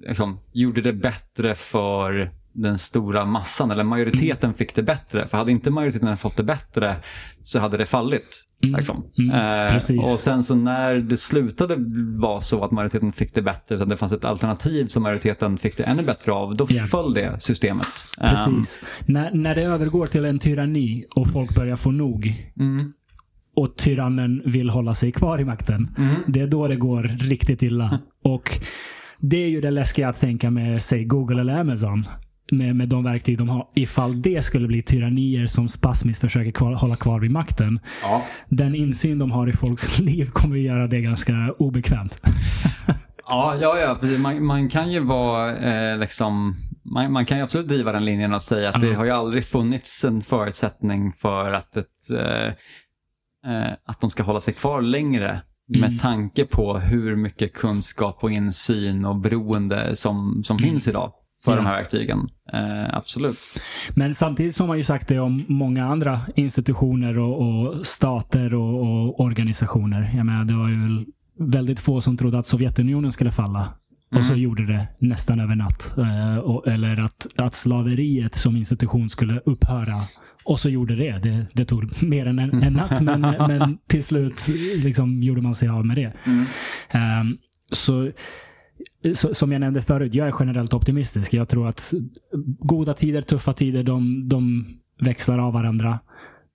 liksom, 0.00 0.40
gjorde 0.52 0.80
det 0.80 0.92
bättre 0.92 1.54
för 1.54 2.39
den 2.52 2.78
stora 2.78 3.24
massan, 3.24 3.70
eller 3.70 3.84
majoriteten 3.84 4.54
fick 4.54 4.74
det 4.74 4.82
bättre. 4.82 5.28
För 5.28 5.38
hade 5.38 5.52
inte 5.52 5.70
majoriteten 5.70 6.16
fått 6.16 6.36
det 6.36 6.42
bättre 6.42 6.96
så 7.42 7.58
hade 7.58 7.76
det 7.76 7.86
fallit. 7.86 8.46
Mm. 8.64 8.78
Liksom. 8.78 9.04
Mm, 9.18 9.30
Eh, 10.00 10.00
och 10.00 10.18
sen 10.18 10.44
så 10.44 10.54
när 10.54 10.94
det 10.94 11.16
slutade 11.16 11.76
vara 12.18 12.40
så 12.40 12.64
att 12.64 12.70
majoriteten 12.70 13.12
fick 13.12 13.34
det 13.34 13.42
bättre, 13.42 13.74
utan 13.74 13.88
det 13.88 13.96
fanns 13.96 14.12
ett 14.12 14.24
alternativ 14.24 14.86
som 14.86 15.02
majoriteten 15.02 15.58
fick 15.58 15.76
det 15.76 15.82
ännu 15.84 16.02
bättre 16.02 16.32
av, 16.32 16.56
då 16.56 16.66
Ja. 16.68 16.82
föll 16.82 17.14
det 17.14 17.36
systemet. 17.42 17.86
Precis. 18.20 18.82
när, 19.06 19.30
när 19.34 19.54
det 19.54 19.62
övergår 19.62 20.06
till 20.06 20.24
en 20.24 20.38
tyranni 20.38 21.04
och 21.16 21.28
folk 21.32 21.54
börjar 21.54 21.76
få 21.76 21.90
nog 21.90 22.34
mm, 22.60 22.92
och 23.56 23.76
tyrannen 23.76 24.42
vill 24.44 24.70
hålla 24.70 24.94
sig 24.94 25.12
kvar 25.12 25.40
i 25.40 25.44
makten. 25.44 25.94
mm, 25.98 26.14
Det 26.26 26.40
är 26.40 26.46
då 26.46 26.68
det 26.68 26.76
går 26.76 27.02
riktigt 27.02 27.62
illa. 27.62 28.00
Och 28.22 28.58
det 29.18 29.36
är 29.36 29.48
ju 29.48 29.60
det 29.60 29.70
läskiga 29.70 30.08
att 30.08 30.20
tänka 30.20 30.50
med, 30.50 30.82
säg 30.82 31.04
Google 31.04 31.40
eller 31.40 31.56
Amazon. 31.60 32.04
Med, 32.52 32.76
med 32.76 32.88
de 32.88 33.04
verktyg 33.04 33.38
de 33.38 33.48
har. 33.48 33.68
Ifall 33.74 34.22
det 34.22 34.44
skulle 34.44 34.66
bli 34.66 34.82
tyrannier 34.82 35.46
som 35.46 35.68
spasmiskt 35.68 36.20
försöker 36.20 36.50
kvar, 36.50 36.72
hålla 36.74 36.96
kvar 36.96 37.20
vid 37.20 37.30
makten. 37.30 37.80
ja. 38.02 38.22
Den 38.48 38.74
insyn 38.74 39.18
de 39.18 39.30
har 39.30 39.48
i 39.48 39.52
folks 39.52 39.98
liv 39.98 40.30
kommer 40.30 40.56
ju 40.56 40.62
göra 40.62 40.86
det 40.86 41.00
ganska 41.00 41.54
obekvämt. 41.58 42.20
Ja, 43.26 43.56
ja, 43.60 43.78
ja. 43.78 43.98
Man, 44.22 44.44
man 44.46 44.68
kan 44.68 44.92
ju 44.92 45.00
vara 45.00 45.56
eh, 45.56 45.98
liksom, 45.98 46.54
man, 46.94 47.12
man 47.12 47.26
kan 47.26 47.36
ju 47.38 47.44
absolut 47.44 47.68
driva 47.68 47.92
den 47.92 48.04
linjen 48.04 48.34
och 48.34 48.42
säga 48.42 48.68
att 48.70 48.80
det 48.80 48.86
Ja. 48.86 48.96
har 48.96 49.04
ju 49.04 49.10
aldrig 49.10 49.44
funnits 49.44 50.04
en 50.04 50.22
förutsättning 50.22 51.12
för 51.12 51.52
att, 51.52 51.76
ett, 51.76 52.10
eh, 52.18 52.46
eh, 53.52 53.72
att 53.84 54.00
de 54.00 54.10
ska 54.10 54.22
hålla 54.22 54.40
sig 54.40 54.54
kvar 54.54 54.82
längre. 54.82 55.42
Med 55.68 55.84
Mm. 55.84 55.98
tanke 55.98 56.44
på 56.44 56.78
hur 56.78 57.16
mycket 57.16 57.52
kunskap 57.54 58.24
och 58.24 58.30
insyn 58.30 59.04
och 59.04 59.16
beroende 59.16 59.96
som, 59.96 60.42
som 60.44 60.58
finns 60.58 60.88
idag 60.88 61.12
för 61.44 61.52
Ja. 61.52 61.56
de 61.56 61.66
här 61.66 61.76
verktygen. 61.76 62.18
Eh, 62.52 62.94
absolut. 62.96 63.38
Men 63.94 64.14
samtidigt 64.14 64.56
så 64.56 64.62
har 64.62 64.68
man 64.68 64.76
ju 64.76 64.84
sagt 64.84 65.08
det 65.08 65.18
om 65.18 65.44
många 65.48 65.86
andra 65.86 66.20
institutioner 66.36 67.18
och, 67.18 67.48
och 67.48 67.86
stater 67.86 68.54
och, 68.54 68.80
och 68.80 69.20
organisationer. 69.20 70.12
Jag 70.16 70.26
menar, 70.26 70.44
det 70.44 70.54
var 70.54 70.68
ju 70.68 71.04
väldigt 71.38 71.80
få 71.80 72.00
som 72.00 72.16
trodde 72.16 72.38
att 72.38 72.46
Sovjetunionen 72.46 73.12
skulle 73.12 73.32
falla. 73.32 73.68
Och 74.16 74.24
så 74.24 74.32
Mm. 74.32 74.42
gjorde 74.42 74.66
det 74.66 74.86
nästan 74.98 75.40
över 75.40 75.54
natt. 75.54 75.94
Eh, 75.98 76.36
och, 76.38 76.66
eller 76.68 77.00
att, 77.04 77.26
att 77.36 77.54
slaveriet 77.54 78.34
som 78.34 78.56
institution 78.56 79.08
skulle 79.10 79.40
upphöra. 79.44 79.94
Och 80.44 80.60
så 80.60 80.68
gjorde 80.68 80.96
det. 80.96 81.18
Det, 81.22 81.46
det 81.52 81.64
tog 81.64 82.02
mer 82.02 82.26
än 82.26 82.38
en, 82.38 82.62
en 82.62 82.72
natt, 82.72 83.00
men, 83.00 83.20
men 83.48 83.78
till 83.86 84.04
slut 84.04 84.48
liksom 84.76 85.22
gjorde 85.22 85.42
man 85.42 85.54
sig 85.54 85.68
av 85.68 85.86
med 85.86 85.96
det. 85.96 86.12
Mm. 86.26 87.36
Så, 87.72 87.76
så, 87.76 88.10
som 89.12 89.52
jag 89.52 89.60
nämnde 89.60 89.82
förut, 89.82 90.14
jag 90.14 90.28
är 90.28 90.34
generellt 90.40 90.74
optimistisk. 90.74 91.34
Jag 91.34 91.48
tror 91.48 91.68
att 91.68 91.92
goda 92.58 92.94
tider, 92.94 93.22
tuffa 93.22 93.52
tider, 93.52 93.82
de, 93.82 94.28
de 94.28 94.66
växlar 95.00 95.38
av 95.38 95.52
varandra. 95.52 96.00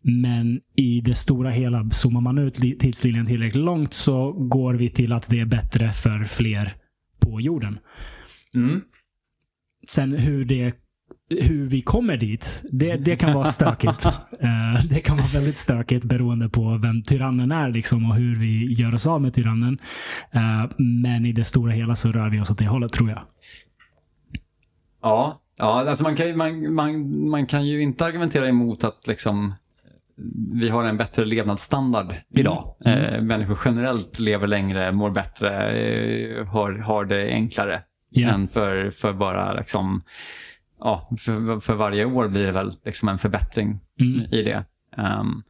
Men 0.02 0.60
i 0.76 1.02
det 1.02 1.16
stora 1.16 1.50
hela, 1.50 1.90
zoomar 1.90 2.22
man 2.22 2.38
ut 2.38 2.60
li- 2.60 2.78
tidslinjen 2.78 3.26
tillräckligt 3.26 3.66
långt 3.66 3.94
så 3.94 4.32
går 4.32 4.74
vi 4.74 4.90
till 4.90 5.14
att 5.14 5.30
det 5.30 5.40
är 5.40 5.46
bättre 5.46 5.92
för 5.92 6.24
fler 6.24 6.74
på 7.20 7.42
jorden. 7.42 7.80
Mm. 8.56 8.82
Sen 9.88 10.12
hur 10.14 10.46
det 10.46 10.74
hur 11.30 11.66
vi 11.66 11.82
kommer 11.82 12.18
dit, 12.18 12.64
det, 12.72 12.96
det 12.96 13.16
kan 13.16 13.34
vara 13.34 13.46
stökigt. 13.46 14.08
Eh, 14.40 14.82
det 14.90 15.00
kan 15.00 15.18
vara 15.18 15.28
väldigt 15.28 15.58
stökigt 15.58 16.06
beroende 16.06 16.50
på 16.50 16.78
vem 16.78 17.02
tyrannen 17.02 17.52
är 17.52 17.70
liksom, 17.70 18.10
och 18.10 18.16
hur 18.16 18.36
vi 18.36 18.74
gör 18.74 18.94
oss 18.96 19.06
av 19.08 19.22
med 19.22 19.34
tyrannen. 19.34 19.78
Eh, 20.32 20.66
men 20.78 21.26
i 21.26 21.32
det 21.32 21.44
stora 21.44 21.72
hela 21.72 21.96
så 21.96 22.12
rör 22.12 22.30
vi 22.30 22.40
oss 22.40 22.50
åt 22.50 22.58
det 22.60 22.68
hållet 22.68 22.94
tror 22.94 23.10
jag. 23.10 23.22
Ja, 25.02 25.42
ja 25.58 25.90
alltså 25.90 26.04
man, 26.04 26.16
kan, 26.16 26.28
ju- 26.28 26.36
man, 26.36 26.74
man, 26.74 27.30
man 27.30 27.46
kan 27.46 27.66
ju 27.68 27.82
inte 27.82 28.06
argumentera 28.06 28.48
emot 28.48 28.84
att 28.84 29.08
liksom, 29.08 29.54
vi 30.60 30.70
har 30.70 30.84
en 30.84 30.98
bättre 30.98 31.26
levnadsstandard 31.26 32.16
idag. 32.36 32.76
Mm. 32.86 33.00
Eh, 33.04 33.22
människor 33.22 33.60
generellt 33.66 34.20
lever 34.20 34.48
längre, 34.48 34.92
mår 34.92 35.10
bättre, 35.10 35.70
eh, 35.72 36.46
har, 36.46 36.72
har 36.72 37.06
det 37.06 37.28
enklare 37.32 37.82
Ja. 38.12 38.30
än 38.30 38.48
för, 38.48 38.92
för 38.92 39.14
bara 39.14 39.54
liksom, 39.54 40.02
ja, 40.86 41.10
för, 41.26 41.60
för 41.60 41.74
varje 41.76 42.06
år 42.06 42.28
blir 42.28 42.46
det 42.46 42.52
väl 42.52 42.76
liksom 42.86 43.10
en 43.10 43.18
förbättring 43.18 43.80
Mm, 44.00 44.20
i 44.32 44.42
det. 44.42 44.64
Ehm, 44.98 45.44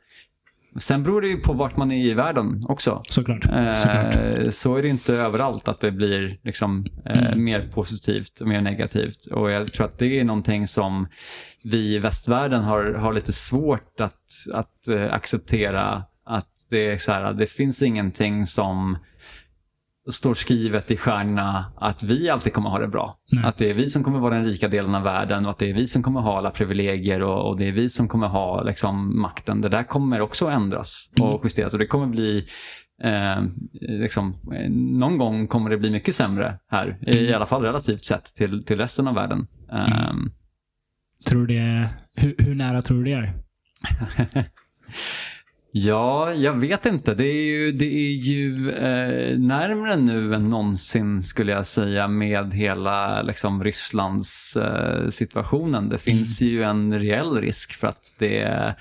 sen 0.78 1.04
beror 1.04 1.22
det 1.22 1.28
ju 1.28 1.38
på 1.38 1.54
vart 1.54 1.78
man 1.78 1.92
är 1.92 2.06
i 2.06 2.14
världen 2.14 2.66
också. 2.70 3.02
såklart. 3.06 3.46
Eh, 3.46 3.76
såklart. 3.76 4.16
Så 4.54 4.76
är 4.78 4.82
det 4.82 4.88
inte 4.90 5.14
överallt 5.16 5.68
att 5.68 5.80
det 5.80 5.92
blir 5.92 6.38
liksom, 6.44 6.86
eh, 7.06 7.28
Mm. 7.28 7.44
mer 7.44 7.68
positivt 7.74 8.40
och 8.42 8.48
mer 8.48 8.62
negativt. 8.62 9.26
Och 9.32 9.52
jag 9.52 9.74
tror 9.74 9.86
att 9.88 10.00
det 10.00 10.20
är 10.20 10.24
någonting 10.26 10.68
som 10.68 11.08
vi 11.64 11.96
i 11.96 12.00
västvärlden 12.00 12.64
har, 12.64 12.94
har 12.94 13.14
lite 13.14 13.34
svårt 13.34 14.00
att, 14.00 14.22
att 14.54 14.88
eh, 14.88 15.14
acceptera. 15.14 16.04
Att 16.26 16.48
det 16.70 16.88
är 16.88 16.98
så 16.98 17.12
här, 17.12 17.34
det 17.34 17.46
finns 17.48 17.82
ingenting 17.82 18.48
som 18.48 18.98
står 20.12 20.34
skrivet 20.34 20.92
i 20.92 20.98
stjärnorna 20.98 21.74
att 21.78 22.04
vi 22.04 22.30
alltid 22.30 22.54
kommer 22.54 22.70
ha 22.70 22.80
det 22.80 22.88
bra. 22.88 23.18
Nej. 23.32 23.46
Att 23.46 23.58
det 23.58 23.70
är 23.70 23.74
vi 23.74 23.90
som 23.90 24.04
kommer 24.04 24.20
vara 24.20 24.36
den 24.36 24.46
rika 24.46 24.68
delen 24.68 24.96
av 24.96 25.04
världen 25.04 25.46
och 25.46 25.52
att 25.52 25.58
det 25.58 25.70
är 25.70 25.74
vi 25.74 25.88
som 25.88 26.04
kommer 26.04 26.20
ha 26.22 26.38
alla 26.38 26.52
privilegier 26.52 27.22
och, 27.22 27.50
och 27.50 27.58
det 27.58 27.68
är 27.68 27.72
vi 27.72 27.90
som 27.90 28.08
kommer 28.08 28.28
ha 28.28 28.64
liksom, 28.64 29.22
makten. 29.22 29.62
Det 29.62 29.70
där 29.70 29.84
kommer 29.84 30.22
också 30.22 30.48
ändras 30.48 31.10
och 31.20 31.28
Mm. 31.30 31.40
justeras 31.44 31.74
och 31.74 31.80
det 31.80 31.88
kommer 31.88 32.08
bli 32.08 32.48
Eh, 33.04 33.44
liksom, 33.82 34.36
någon 35.00 35.18
gång 35.18 35.48
kommer 35.48 35.70
det 35.70 35.78
bli 35.78 35.92
mycket 35.92 36.16
sämre 36.16 36.60
här, 36.72 36.98
i 37.08 37.20
Mm. 37.26 37.36
alla 37.36 37.46
fall 37.46 37.62
relativt 37.62 38.06
sett 38.06 38.26
till, 38.26 38.66
till 38.66 38.78
resten 38.78 39.08
av 39.08 39.16
världen. 39.16 39.48
Eh, 39.72 40.14
Tror 41.30 41.48
du 41.48 41.54
det 41.56 41.60
är, 41.62 41.88
hur, 42.16 42.36
hur 42.38 42.56
nära 42.56 42.82
tror 42.82 42.98
du 42.98 43.04
det 43.04 43.14
är? 43.14 43.34
Ja, 45.78 46.34
jag 46.34 46.54
vet 46.54 46.86
inte. 46.86 47.16
Det 47.16 47.28
är 47.28 47.46
ju, 47.46 47.72
det 47.72 47.86
är 47.86 48.16
ju 48.16 48.72
eh, 48.72 49.40
närmare 49.40 49.96
nu 49.96 50.34
än 50.34 50.50
någonsin 50.50 51.24
skulle 51.24 51.52
jag 51.52 51.68
säga 51.68 52.08
med 52.08 52.54
hela 52.54 53.22
liksom, 53.22 53.64
Rysslands 53.64 54.56
eh, 54.56 55.10
situationen. 55.10 55.90
Det 55.90 55.98
finns 55.98 56.42
ju 56.42 56.64
en 56.64 57.00
reell 57.00 57.42
risk 57.42 57.74
för 57.74 57.88
att 57.88 58.16
det, 58.20 58.76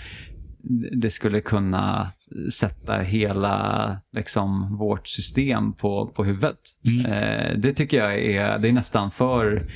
det 0.93 1.11
skulle 1.11 1.41
kunna 1.41 2.13
sätta 2.53 2.99
hela 2.99 3.99
liksom, 4.17 4.77
vårt 4.79 5.09
system 5.09 5.73
på, 5.73 6.09
på 6.09 6.25
huvudet. 6.25 6.61
Mm. 6.85 7.07
Eh, 7.07 7.59
det 7.59 7.73
tycker 7.73 7.99
jag 7.99 8.19
är, 8.19 8.59
det 8.59 8.69
är 8.69 8.73
nästan 8.73 9.11
för 9.11 9.71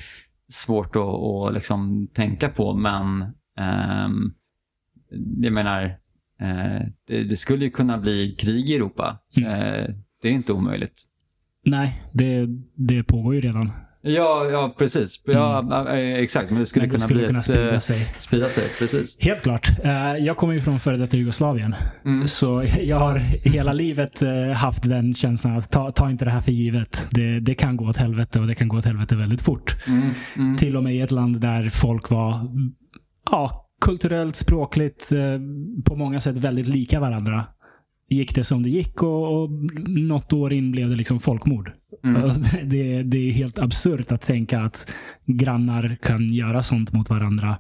svårt 0.49 0.97
att, 0.97 1.03
att 1.03 1.55
liksom, 1.55 2.09
tänka 2.15 2.49
på, 2.49 2.75
men 2.75 3.23
ehm, 3.59 4.33
jag 5.43 5.53
menar, 5.53 5.99
det, 7.09 7.25
det 7.25 7.37
skulle 7.37 7.65
ju 7.65 7.71
kunna 7.71 7.99
bli 7.99 8.35
krig 8.39 8.71
i 8.71 8.77
Europa. 8.77 9.19
Mm. 9.37 9.51
Eh, 9.51 9.89
det 10.23 10.29
är 10.29 10.33
inte 10.33 10.53
omöjligt. 10.53 11.05
Nej, 11.65 12.03
det, 12.13 12.47
det 12.75 13.03
pågår 13.05 13.35
ju 13.35 13.41
redan. 13.41 13.73
Ja, 14.03 14.49
ja 14.51 14.75
precis. 14.79 15.23
Ja, 15.27 15.89
eh, 15.97 16.15
exakt. 16.15 16.51
Men 16.51 16.61
det 16.61 16.67
skulle 16.67 16.83
Men 16.87 16.91
det 16.91 16.97
kunna 16.97 17.09
skulle 17.09 17.27
kunna 17.27 17.43
sprida 17.43 17.73
eh, 17.73 17.79
sig. 17.79 18.05
sprida 18.19 18.49
sig. 18.49 18.65
Precis. 18.79 19.19
Helt 19.21 19.43
klart. 19.43 19.69
Eh, 19.85 20.17
Jag 20.17 20.37
kommer 20.37 20.55
ju 20.55 20.61
från 20.61 20.81
före 20.81 20.97
detta 20.97 21.17
Jugoslavien. 21.17 21.75
Mm. 22.05 22.27
Så 22.29 22.65
jag 22.83 22.97
har 22.99 23.19
hela 23.51 23.73
livet 23.73 24.23
eh, 24.23 24.53
haft 24.53 24.83
den 24.89 25.15
känslan 25.15 25.57
att 25.59 25.71
ta, 25.71 25.93
ta 25.93 26.11
inte 26.11 26.25
det 26.25 26.31
här 26.31 26.41
för 26.41 26.53
givet. 26.53 27.09
Det, 27.11 27.41
det 27.41 27.55
kan 27.55 27.77
gå 27.77 27.89
åt 27.89 27.97
helvete 27.97 28.41
och 28.41 28.47
det 28.47 28.55
kan 28.55 28.69
gå 28.69 28.77
åt 28.77 28.85
helvete 28.85 29.17
väldigt 29.17 29.43
fort. 29.43 29.77
Mm. 29.89 30.11
Mm. 30.37 30.57
Till 30.57 30.77
och 30.77 30.83
med 30.85 30.95
i 30.95 31.01
ett 31.01 31.11
land 31.11 31.41
där 31.41 31.71
folk 31.71 32.11
var 32.11 32.41
ja, 33.31 33.68
kulturellt, 33.81 34.37
språkligt, 34.37 35.13
eh, 35.13 35.41
på 35.85 35.97
många 35.97 36.21
sätt 36.21 36.37
väldigt 36.37 36.69
lika 36.69 37.01
varandra. 37.01 37.47
Gick 38.09 38.35
det 38.35 38.45
som 38.45 38.63
det 38.63 38.71
gick 38.71 39.03
och, 39.03 39.43
och 39.43 39.51
något 39.89 40.33
år 40.33 40.53
in 40.53 40.73
blev 40.73 40.89
det 40.89 40.97
liksom 40.97 41.21
folkmord. 41.21 41.73
Mm. 42.05 42.23
Och 42.23 42.31
Det, 42.65 43.03
det 43.03 43.19
är 43.19 43.33
helt 43.33 43.59
absurt 43.59 44.13
att 44.13 44.21
tänka 44.21 44.61
att 44.61 44.95
grannar 45.27 45.97
kan 46.03 46.33
göra 46.33 46.63
sånt 46.63 46.93
mot 46.93 47.11
varandra 47.11 47.57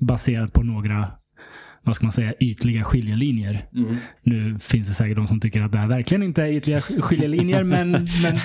baserat 0.00 0.52
på 0.52 0.62
några 0.62 1.12
vad 1.82 1.96
ska 1.96 2.04
man 2.04 2.12
säga, 2.12 2.32
ytliga 2.40 2.84
skiljelinjer. 2.84 3.66
Mm. 3.76 3.96
Nu 4.22 4.58
finns 4.58 4.88
det 4.88 4.94
säkert 4.94 5.16
de 5.16 5.26
som 5.26 5.40
tycker 5.40 5.62
att 5.62 5.72
det 5.72 5.78
här 5.78 5.88
verkligen 5.88 6.22
inte 6.22 6.42
är 6.42 6.46
ytliga 6.48 6.80
skiljelinjer, 6.80 7.62
men, 7.64 7.90
men 8.22 8.36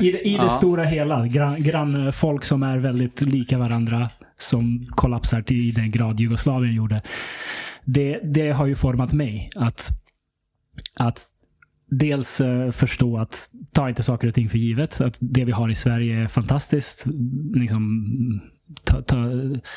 i 0.00 0.08
i 0.08 0.10
det 0.10 0.42
Ja. 0.42 0.48
stora 0.48 0.84
hela, 0.84 1.26
gran, 1.26 1.62
grannfolk 1.62 2.44
som 2.44 2.62
är 2.62 2.78
väldigt 2.78 3.20
lika 3.20 3.58
varandra, 3.58 4.10
som 4.36 4.86
kollapsar 4.90 5.42
till 5.42 5.74
den 5.74 5.90
grad 5.90 6.20
Jugoslavien 6.20 6.74
gjorde. 6.74 7.02
Det, 7.84 8.20
det 8.24 8.50
har 8.50 8.66
ju 8.66 8.74
format 8.74 9.12
mig. 9.12 9.50
Att, 9.56 9.90
att 10.96 11.20
dels 11.90 12.40
eh, 12.40 12.70
förstå 12.70 13.18
att 13.18 13.50
ta 13.72 13.88
inte 13.88 14.02
saker 14.02 14.28
och 14.28 14.34
ting 14.34 14.48
för 14.48 14.58
givet. 14.58 15.00
Att 15.00 15.16
det 15.20 15.44
vi 15.44 15.52
har 15.52 15.68
i 15.68 15.74
Sverige 15.74 16.22
är 16.22 16.26
fantastiskt. 16.26 17.04
Liksom, 17.54 18.04
ta, 18.84 19.02
ta, 19.02 19.16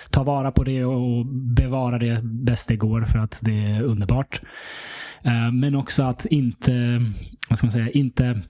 ta 0.10 0.24
vara 0.24 0.52
på 0.52 0.64
det 0.64 0.86
och 0.86 1.26
bevara 1.26 2.00
det 2.00 2.24
bäst 2.24 2.68
det 2.68 2.76
går 2.76 3.02
för 3.02 3.20
att 3.20 3.40
det 3.42 3.66
är 3.66 3.82
underbart. 3.82 4.42
Eh, 5.24 5.52
Men 5.52 5.76
också 5.76 6.04
att 6.04 6.26
inte, 6.26 7.02
vad 7.50 7.58
ska 7.58 7.68
man 7.68 7.72
säga, 7.72 7.90
inte 7.90 8.42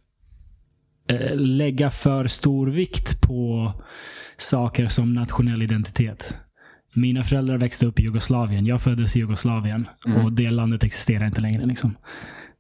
eh, 1.09 1.35
lägga 1.35 1.91
för 1.91 2.27
stor 2.27 2.67
vikt 2.67 3.21
på 3.21 3.71
saker 4.37 4.87
som 4.87 5.11
nationell 5.11 5.61
identitet. 5.61 6.37
Mina 6.93 7.23
föräldrar 7.23 7.57
växte 7.57 7.85
upp 7.85 7.99
i 7.99 8.03
Jugoslavien. 8.03 8.65
Jag 8.65 8.81
föddes 8.81 9.15
i 9.15 9.19
Jugoslavien. 9.19 9.87
Mm. 10.05 10.25
Och 10.25 10.33
det 10.33 10.51
landet 10.51 10.83
existerar 10.83 11.25
inte 11.25 11.41
längre. 11.41 11.65
Liksom. 11.65 11.95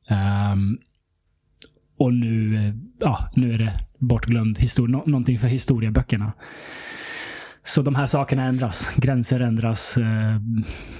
Ehm, 0.09 0.77
och 2.01 2.13
nu, 2.13 2.55
eh, 2.55 2.73
ja, 2.99 3.31
nu 3.35 3.53
är 3.53 3.57
det 3.57 3.73
bortglömd 3.99 4.59
historia. 4.59 4.97
Nå- 4.97 5.03
någonting 5.05 5.39
för 5.39 5.47
historieböckerna. 5.47 6.33
Så 7.63 7.81
de 7.81 7.95
här 7.95 8.05
sakerna 8.05 8.43
ändras. 8.43 8.91
Gränser 8.95 9.39
ändras. 9.39 9.97
eh, 9.97 10.39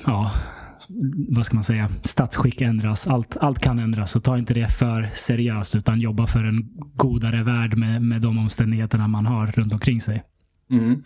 ja, 0.06 0.32
vad 1.30 1.46
ska 1.46 1.56
man 1.56 1.64
säga? 1.64 1.90
Statsskick 2.04 2.62
ändras. 2.62 3.08
Allt, 3.08 3.38
allt 3.38 3.60
kan 3.60 3.80
ändras. 3.80 4.12
Så 4.12 4.20
ta 4.20 4.38
inte 4.38 4.54
det 4.54 4.68
för 4.68 5.10
seriöst 5.14 5.76
utan 5.76 6.00
jobba 6.00 6.28
för 6.28 6.44
en 6.44 6.70
godare 6.96 7.44
värld 7.44 7.78
med, 7.78 8.02
med 8.02 8.22
de 8.22 8.38
omständigheterna 8.38 9.08
man 9.08 9.26
har 9.26 9.48
runt 9.48 9.74
omkring 9.74 10.02
sig. 10.02 10.24
Mm. 10.72 11.04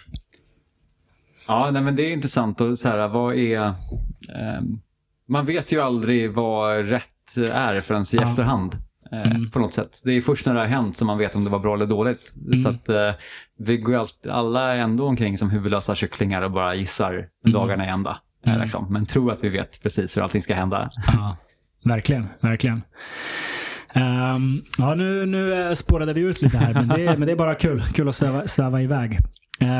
Ja, 1.47 1.69
nej, 1.71 1.81
men 1.81 1.95
det 1.95 2.03
är 2.03 2.13
intressant. 2.13 2.61
Och 2.61 2.79
så 2.79 2.87
här, 2.89 3.07
vad 3.07 3.35
är... 3.35 3.59
ehm, 4.35 4.79
man 5.27 5.45
vet 5.45 5.71
ju 5.71 5.81
aldrig 5.81 6.31
vad 6.33 6.85
rätt 6.87 7.37
är 7.53 7.81
förrän 7.81 8.01
i 8.01 8.05
Ja. 8.15 8.29
efterhand. 8.29 8.75
Eh, 9.11 9.21
Mm. 9.31 9.49
På 9.49 9.59
något 9.59 9.73
sätt. 9.73 10.01
Det 10.05 10.11
är 10.11 10.21
först 10.21 10.45
när 10.45 10.53
det 10.53 10.59
har 10.59 10.67
hänt 10.67 10.97
som 10.97 11.07
man 11.07 11.17
vet 11.17 11.35
om 11.35 11.43
det 11.43 11.49
var 11.49 11.59
bra 11.59 11.73
eller 11.73 11.85
dåligt. 11.85 12.35
Mm. 12.45 12.55
Så 12.55 12.69
att 12.69 12.89
eh, 12.89 13.11
vi 13.59 13.77
går 13.77 13.95
alltid, 13.95 14.31
alla 14.31 14.75
ändå 14.75 15.07
omkring 15.07 15.37
som 15.37 15.49
huvudlösa 15.49 15.95
kycklingar 15.95 16.41
och 16.41 16.51
bara 16.51 16.75
gissar 16.75 17.13
Mm. 17.13 17.53
dagarna 17.53 17.85
i 17.85 17.89
ända. 17.89 18.17
eh, 18.45 18.49
Mm. 18.51 18.61
Liksom. 18.61 18.93
Men 18.93 19.05
tror 19.05 19.31
att 19.31 19.43
vi 19.43 19.49
vet 19.49 19.83
precis 19.83 20.17
hur 20.17 20.21
allting 20.21 20.41
ska 20.41 20.55
hända. 20.55 20.89
Ja, 21.13 21.37
verkligen, 21.83 22.27
verkligen. 22.41 22.81
Ehm, 23.93 24.61
ja, 24.77 24.95
nu, 24.95 25.25
nu 25.25 25.67
eh, 25.67 25.73
spårade 25.73 26.13
vi 26.13 26.21
ut 26.21 26.41
lite 26.41 26.57
här, 26.57 26.73
men 26.73 26.87
det, 26.87 27.01
är- 27.05 27.17
men 27.17 27.25
det 27.25 27.31
är 27.31 27.35
bara 27.35 27.55
kul. 27.55 27.81
Kul 27.93 28.09
att 28.09 28.15
sväva, 28.15 28.47
sväva 28.47 28.81
iväg. 28.81 29.19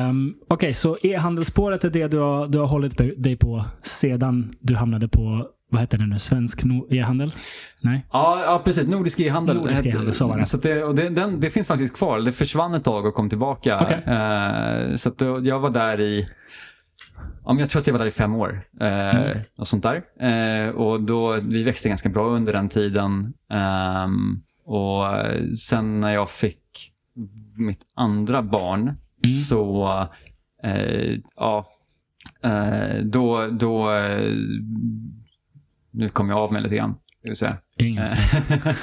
Um, 0.09 0.36
Okej, 0.47 0.73
så 0.73 0.97
e-handelsspåret 1.03 1.84
är 1.84 1.89
det 1.89 2.07
du 2.07 2.19
har, 2.19 2.47
du 2.47 2.59
har 2.59 2.67
hållit 2.67 2.97
dig 3.23 3.36
på 3.38 3.65
sedan 3.82 4.53
du 4.59 4.76
hamnade 4.76 5.07
på, 5.07 5.47
vad 5.76 5.82
heter 5.82 5.97
det 5.97 6.07
nu, 6.07 6.19
svensk 6.19 6.63
no- 6.63 6.93
e-handel? 6.93 7.32
Nej? 7.82 8.05
Ja, 8.11 8.41
ja 8.45 8.61
precis. 8.65 8.88
Nordisk 8.88 9.19
e-handel. 9.19 9.57
Nordisk 9.57 9.86
e-handel, 9.86 10.13
så 10.13 10.28
var 10.28 10.38
det. 10.38 10.45
Så 10.45 10.57
det, 10.57 10.84
och 10.84 10.95
det, 10.95 11.09
den, 11.09 11.39
det 11.39 11.49
finns 11.49 11.67
faktiskt 11.67 11.95
kvar. 11.97 12.19
Det 12.19 12.32
försvann 12.32 12.73
ett 12.73 12.84
tag 12.84 13.05
och 13.05 13.13
kom 13.13 13.30
tillbaka. 13.30 13.80
Okej. 13.82 13.97
Eh, 14.15 14.95
så 14.95 15.11
jag 15.43 15.59
var 15.59 15.69
där 15.69 15.99
i, 15.99 16.26
ja, 17.45 17.53
men 17.53 17.57
jag 17.59 17.69
tror 17.69 17.80
att 17.82 17.88
jag 17.88 17.93
var 17.93 17.99
där 17.99 18.05
i 18.07 18.11
fem 18.11 18.36
år. 18.36 18.61
Eh, 18.82 19.15
Mm. 19.15 19.38
och 19.59 19.67
sånt 19.67 19.84
där. 19.84 20.01
Eh, 20.19 20.69
och 20.69 21.01
då, 21.01 21.38
vi 21.41 21.63
växte 21.63 21.89
ganska 21.89 22.09
bra 22.09 22.28
under 22.30 22.53
den 22.53 22.69
tiden. 22.69 23.34
Ehm, 23.51 24.41
och 24.65 25.05
sen 25.57 26.01
när 26.01 26.13
jag 26.13 26.30
fick 26.30 26.59
mitt 27.57 27.82
andra 27.95 28.41
barn 28.43 28.82
Mm. 28.82 29.30
så, 29.43 29.88
eh, 30.63 31.17
ja, 31.38 31.67
eh, 32.43 33.03
då, 33.03 33.47
då, 33.47 33.91
eh, 33.91 34.32
nu 35.98 36.10
kom 36.10 36.30
jag 36.30 36.39
av 36.39 36.54
mig 36.54 36.62
lite 36.62 36.76
grann. 36.76 36.96
Ingen 37.80 38.08
stress. 38.08 38.50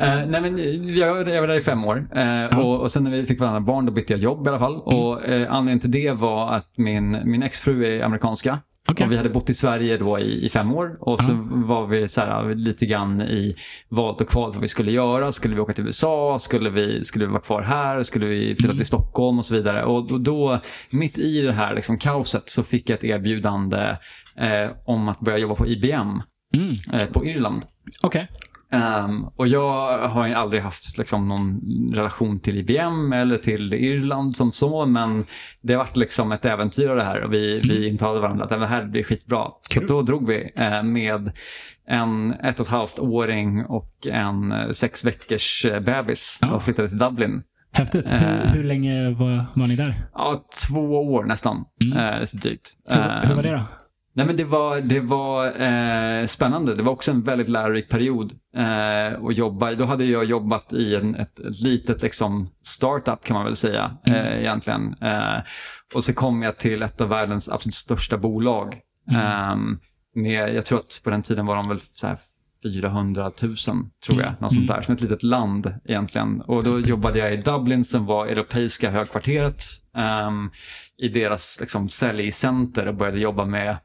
Eh, 0.00 0.26
nej, 0.26 0.40
men 0.40 0.58
jag, 0.96 1.28
jag 1.28 1.40
var 1.40 1.48
där 1.48 1.56
i 1.56 1.60
fem 1.60 1.84
år. 1.84 2.08
Eh, 2.14 2.58
och, 2.58 2.80
och 2.80 2.90
sen 2.90 3.04
när 3.04 3.10
vi 3.10 3.26
fick 3.26 3.40
varandra 3.40 3.60
barn 3.60 3.86
då 3.86 3.92
bytte 3.92 4.12
jag 4.12 4.20
jobb 4.20 4.46
i 4.46 4.48
alla 4.48 4.58
fall. 4.58 4.80
Och 4.80 5.28
eh, 5.28 5.52
Anledningen 5.52 5.80
till 5.80 5.90
det 5.90 6.12
var 6.12 6.52
att 6.52 6.72
min, 6.76 7.18
min 7.24 7.42
exfru 7.42 7.86
är 7.86 8.02
amerikanska. 8.02 8.58
Okej. 8.88 9.06
Och 9.06 9.12
vi 9.12 9.16
hade 9.16 9.28
bott 9.28 9.50
i 9.50 9.54
Sverige 9.54 9.96
då 9.96 10.18
i, 10.18 10.46
i 10.46 10.48
fem 10.48 10.74
år. 10.74 10.96
Och 11.00 11.20
så 11.22 11.32
var 11.50 11.86
vi 11.86 12.08
så 12.08 12.20
här, 12.20 12.54
lite 12.54 12.86
grann 12.86 13.22
i 13.22 13.56
valt 13.88 14.20
och 14.20 14.28
kvalt 14.28 14.54
vad 14.54 14.62
vi 14.62 14.68
skulle 14.68 14.92
göra. 14.92 15.32
Skulle 15.32 15.54
vi 15.54 15.60
åka 15.60 15.72
till 15.72 15.86
USA? 15.86 16.38
Skulle 16.40 16.70
vi, 16.70 17.04
skulle 17.04 17.26
vi 17.26 17.30
vara 17.30 17.42
kvar 17.42 17.62
här? 17.62 18.02
Skulle 18.02 18.26
vi 18.26 18.56
flytta 18.56 18.74
till 18.74 18.86
Stockholm 18.86 19.38
och 19.38 19.44
så 19.44 19.54
vidare? 19.54 19.84
Och, 19.84 20.12
och 20.12 20.20
då, 20.20 20.58
mitt 20.90 21.18
i 21.18 21.42
det 21.42 21.52
här 21.52 21.74
liksom, 21.74 21.98
kaoset, 21.98 22.50
så 22.50 22.62
fick 22.62 22.90
jag 22.90 22.96
ett 22.96 23.04
erbjudande 23.04 23.96
eh, 24.36 24.70
om 24.84 25.08
att 25.08 25.20
börja 25.20 25.38
jobba 25.38 25.54
på 25.54 25.66
IBM 25.66 26.22
Mm. 26.54 26.74
eh, 26.92 27.06
på 27.08 27.26
Irland. 27.26 27.62
Okej. 28.02 28.28
Ehm, 28.72 29.24
och 29.36 29.48
jag 29.48 29.98
har 30.08 30.26
ju 30.28 30.34
aldrig 30.34 30.62
haft 30.62 30.98
liksom, 30.98 31.28
någon 31.28 31.60
relation 31.94 32.40
till 32.40 32.56
IBM 32.56 33.12
eller 33.12 33.36
till 33.36 33.74
Irland 33.74 34.36
som 34.36 34.52
så, 34.52 34.86
men 34.86 35.24
det 35.62 35.72
har 35.72 35.78
varit 35.78 35.96
liksom 35.96 36.32
ett 36.32 36.44
äventyr 36.44 36.88
av 36.88 36.96
det 36.96 37.02
här 37.02 37.20
och 37.24 37.32
vi, 37.32 37.60
vi 37.60 37.88
intalade 37.88 38.20
varandra 38.20 38.44
att 38.44 38.50
det 38.50 38.66
här 38.66 38.84
blir 38.84 39.02
skitbra. 39.04 39.44
Så 39.44 39.74
Kul. 39.74 39.82
att 39.82 39.88
då 39.88 40.02
drog 40.02 40.26
vi 40.28 40.50
eh, 40.56 40.82
med 40.82 41.32
en 41.88 42.32
ett 42.32 42.60
och 42.60 42.66
ett 42.66 42.72
halvt 42.72 42.98
åring 42.98 43.64
och 43.64 44.06
en 44.06 44.52
eh, 44.52 44.70
sex 44.70 45.04
veckors 45.04 45.66
bebis 45.86 46.38
Ja. 46.42 46.50
och 46.50 46.62
flyttade 46.62 46.88
till 46.88 46.98
Dublin. 46.98 47.42
Häftigt. 47.72 48.12
Hur, 48.12 48.50
hur 48.54 48.64
länge 48.64 49.10
var, 49.10 49.46
var 49.54 49.66
ni 49.66 49.76
där? 49.76 50.08
Ja, 50.14 50.44
två 50.68 50.80
år 51.12 51.24
nästan, 51.24 51.64
Mm. 51.82 51.98
eh, 51.98 52.24
så 52.24 52.38
drygt. 52.38 52.68
Hur, 52.88 52.96
hur 53.28 53.34
var 53.34 53.42
Ehm, 53.44 53.50
det 53.52 53.56
då? 53.56 53.62
Nej, 54.12 54.26
men 54.26 54.36
det 54.36 54.44
var, 54.44 54.80
det 54.80 55.00
var 55.00 55.46
eh, 55.46 56.26
spännande. 56.26 56.74
Det 56.74 56.82
var 56.82 56.92
också 56.92 57.10
en 57.10 57.22
väldigt 57.22 57.48
lärorik 57.48 57.88
period 57.88 58.32
eh, 58.56 59.24
att 59.24 59.36
jobba. 59.36 59.74
Då 59.74 59.84
hade 59.84 60.04
jag 60.04 60.24
jobbat 60.24 60.72
i 60.72 60.94
en, 60.96 61.14
ett, 61.14 61.38
ett 61.38 61.60
litet 61.60 62.02
liksom, 62.02 62.50
startup 62.62 63.24
kan 63.24 63.34
man 63.34 63.44
väl 63.44 63.56
säga 63.56 63.96
eh, 64.06 64.40
egentligen. 64.40 64.94
Eh, 65.02 65.38
och 65.94 66.04
så 66.04 66.12
kom 66.12 66.42
jag 66.42 66.58
till 66.58 66.82
ett 66.82 67.00
av 67.00 67.08
världens 67.08 67.48
absolut 67.48 67.74
största 67.74 68.18
bolag. 68.18 68.78
Eh, 69.10 69.56
med, 70.14 70.54
jag 70.54 70.66
tror 70.66 70.78
att 70.78 71.00
på 71.04 71.10
den 71.10 71.22
tiden 71.22 71.46
var 71.46 71.56
de 71.56 71.68
väl 71.68 71.80
så 71.80 72.06
här 72.06 72.18
400 72.62 73.30
000, 73.42 73.56
tror 74.06 74.22
jag. 74.22 74.32
Något 74.40 74.54
sånt 74.54 74.68
där. 74.68 74.82
Som 74.82 74.94
ett 74.94 75.00
litet 75.00 75.22
land 75.22 75.74
egentligen. 75.84 76.40
Och 76.40 76.64
då 76.64 76.80
jobbade 76.80 77.18
jag 77.18 77.34
i 77.34 77.36
Dublin 77.36 77.84
som 77.84 78.06
var 78.06 78.26
europeiska 78.26 78.90
högkvarteret. 78.90 79.62
ehm, 79.96 80.50
I 81.02 81.08
deras 81.08 81.58
liksom, 81.60 81.88
säljcenter 81.88 82.88
och 82.88 82.94
började 82.94 83.20
jobba 83.20 83.44
med 83.44 83.76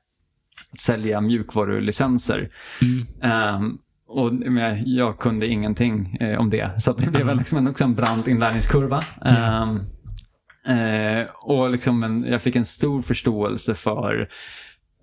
sälja 0.79 1.21
mjukvarulicenser. 1.21 2.49
Mm. 2.81 3.07
Ehm, 3.21 3.77
och 4.07 4.33
men 4.33 4.83
jag 4.85 5.19
kunde 5.19 5.47
ingenting 5.47 6.17
eh, 6.19 6.39
om 6.39 6.49
det. 6.49 6.81
Så 6.81 6.93
det 6.93 7.11
blev 7.11 7.37
liksom 7.37 7.57
en, 7.57 7.67
också 7.67 7.83
en 7.83 7.95
brant 7.95 8.27
inlärningskurva. 8.27 9.01
Ehm, 9.25 9.79
eh, 10.67 11.25
och 11.33 11.69
liksom 11.69 12.03
en, 12.03 12.23
jag 12.23 12.41
fick 12.41 12.55
en 12.55 12.65
stor 12.65 13.01
förståelse 13.01 13.75
för 13.75 14.29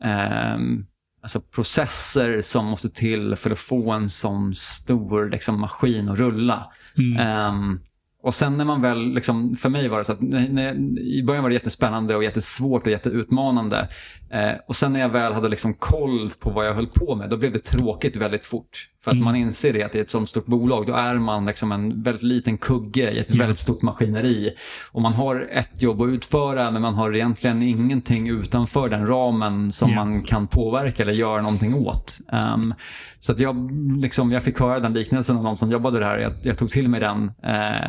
ehm, 0.04 0.82
alltså 1.22 1.40
processer 1.40 2.40
som 2.40 2.66
måste 2.66 2.90
till 2.90 3.36
för 3.36 3.50
att 3.50 3.58
få 3.58 3.90
en 3.90 4.08
sån 4.08 4.54
stor 4.54 5.30
liksom, 5.30 5.60
maskin 5.60 6.08
att 6.08 6.18
rulla. 6.18 6.72
Mm. 6.96 7.16
Ehm, 7.16 7.78
och 8.22 8.34
sen 8.34 8.56
när 8.56 8.64
man 8.64 8.82
väl, 8.82 9.14
liksom, 9.14 9.56
för 9.56 9.68
mig 9.68 9.88
var 9.88 9.98
det 9.98 10.04
så 10.04 10.12
att 10.12 10.22
när, 10.22 10.48
när, 10.48 10.74
i 11.00 11.22
början 11.22 11.42
var 11.42 11.50
det 11.50 11.54
jättespännande 11.54 12.16
och 12.16 12.24
jättesvårt 12.24 12.86
och 12.86 12.92
jätteutmanande. 12.92 13.88
Eh, 14.32 14.54
och 14.66 14.76
sen 14.76 14.92
när 14.92 15.00
jag 15.00 15.08
väl 15.08 15.32
hade 15.32 15.48
liksom 15.48 15.74
koll 15.74 16.34
på 16.38 16.50
vad 16.50 16.66
jag 16.66 16.74
höll 16.74 16.86
på 16.86 17.14
med, 17.14 17.30
då 17.30 17.36
blev 17.36 17.52
det 17.52 17.58
tråkigt 17.58 18.16
väldigt 18.16 18.44
fort. 18.44 18.88
För 19.00 19.10
att 19.10 19.14
mm. 19.14 19.24
man 19.24 19.36
inser 19.36 19.72
det 19.72 19.82
att 19.82 19.94
i 19.94 20.00
ett 20.00 20.10
sånt 20.10 20.28
stort 20.28 20.46
bolag, 20.46 20.86
då 20.86 20.94
är 20.94 21.14
man 21.14 21.46
liksom 21.46 21.72
en 21.72 22.02
väldigt 22.02 22.22
liten 22.22 22.58
kugge 22.58 23.10
i 23.10 23.18
ett 23.18 23.30
yeah. 23.30 23.38
väldigt 23.38 23.58
stort 23.58 23.82
maskineri. 23.82 24.54
Och 24.92 25.02
man 25.02 25.12
har 25.12 25.48
ett 25.50 25.82
jobb 25.82 26.02
att 26.02 26.08
utföra, 26.08 26.70
men 26.70 26.82
man 26.82 26.94
har 26.94 27.14
egentligen 27.14 27.62
ingenting 27.62 28.28
utanför 28.28 28.88
den 28.88 29.06
ramen 29.06 29.72
som 29.72 29.90
yeah. 29.90 30.04
man 30.04 30.22
kan 30.22 30.46
påverka 30.46 31.02
eller 31.02 31.12
göra 31.12 31.42
någonting 31.42 31.74
åt. 31.74 32.18
Um, 32.32 32.74
så 33.18 33.32
att 33.32 33.40
jag, 33.40 33.70
liksom, 34.02 34.32
jag 34.32 34.42
fick 34.42 34.60
höra 34.60 34.80
den 34.80 34.92
liknelsen 34.92 35.36
av 35.36 35.42
någon 35.42 35.56
som 35.56 35.70
jobbade 35.70 35.98
där. 35.98 36.18
Jag, 36.18 36.32
jag 36.42 36.58
tog 36.58 36.70
till 36.70 36.88
mig 36.88 37.00
den. 37.00 37.32
Uh, 37.46 37.88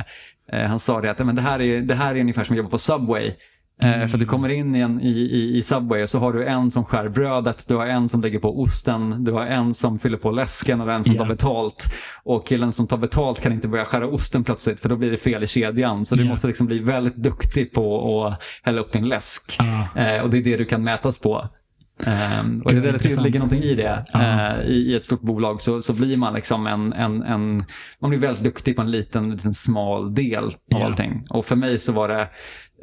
uh, 0.53 0.67
han 0.67 0.79
sa 0.79 1.01
det 1.01 1.11
att 1.11 1.19
men 1.25 1.35
det, 1.35 1.41
här 1.41 1.61
är, 1.61 1.81
det 1.81 1.95
här 1.95 2.15
är 2.15 2.19
ungefär 2.19 2.43
som 2.43 2.53
att 2.53 2.57
jobba 2.57 2.69
på 2.69 2.77
Subway. 2.77 3.33
Mm. 3.81 4.09
För 4.09 4.15
att 4.15 4.19
du 4.19 4.25
kommer 4.25 4.49
in 4.49 4.75
igen 4.75 5.01
i, 5.01 5.09
i, 5.09 5.57
i 5.57 5.63
Subway 5.63 6.03
och 6.03 6.09
så 6.09 6.19
har 6.19 6.33
du 6.33 6.45
en 6.45 6.71
som 6.71 6.85
skär 6.85 7.09
brödet, 7.09 7.67
du 7.67 7.75
har 7.75 7.85
en 7.85 8.09
som 8.09 8.21
lägger 8.21 8.39
på 8.39 8.61
osten, 8.61 9.23
du 9.23 9.31
har 9.31 9.45
en 9.45 9.73
som 9.73 9.99
fyller 9.99 10.17
på 10.17 10.31
läsken 10.31 10.81
och 10.81 10.91
en 10.91 11.03
som 11.03 11.13
yeah. 11.13 11.27
tar 11.27 11.33
betalt. 11.33 11.93
Och 12.23 12.47
killen 12.47 12.71
som 12.71 12.87
tar 12.87 12.97
betalt 12.97 13.41
kan 13.41 13.53
inte 13.53 13.67
börja 13.67 13.85
skära 13.85 14.07
osten 14.07 14.43
plötsligt 14.43 14.79
för 14.79 14.89
då 14.89 14.95
blir 14.95 15.11
det 15.11 15.17
fel 15.17 15.43
i 15.43 15.47
kedjan. 15.47 16.05
Så 16.05 16.15
yeah. 16.15 16.23
du 16.23 16.29
måste 16.29 16.47
liksom 16.47 16.65
bli 16.65 16.79
väldigt 16.79 17.15
duktig 17.15 17.71
på 17.71 18.25
att 18.25 18.43
hälla 18.63 18.81
upp 18.81 18.91
din 18.91 19.07
läsk. 19.07 19.57
Uh. 19.61 19.97
Eh, 19.97 20.21
och 20.21 20.29
det 20.29 20.37
är 20.37 20.43
det 20.43 20.57
du 20.57 20.65
kan 20.65 20.83
mätas 20.83 21.21
på. 21.21 21.49
Um, 22.05 22.61
och 22.65 22.73
det, 22.73 22.81
det, 22.81 22.91
det 22.91 23.21
ligger 23.21 23.39
någonting 23.39 23.63
i 23.63 23.75
det. 23.75 24.05
Uh, 24.15 24.69
i, 24.69 24.73
i, 24.73 24.95
ett 24.95 25.05
stort 25.05 25.21
bolag 25.21 25.61
så, 25.61 25.81
så 25.81 25.93
blir 25.93 26.17
man 26.17 26.33
liksom 26.33 26.67
en, 26.67 26.93
en, 26.93 27.23
en, 27.23 27.61
man 27.99 28.09
blir 28.09 28.19
väldigt 28.19 28.43
duktig 28.43 28.75
på 28.75 28.81
en 28.81 28.91
liten, 28.91 29.31
liten 29.31 29.53
smal 29.53 30.13
del 30.13 30.43
av 30.43 30.53
yeah. 30.71 30.85
allting. 30.85 31.25
Och 31.29 31.45
för 31.45 31.55
mig 31.55 31.79
så 31.79 31.91
var 31.91 32.07
det, 32.07 32.27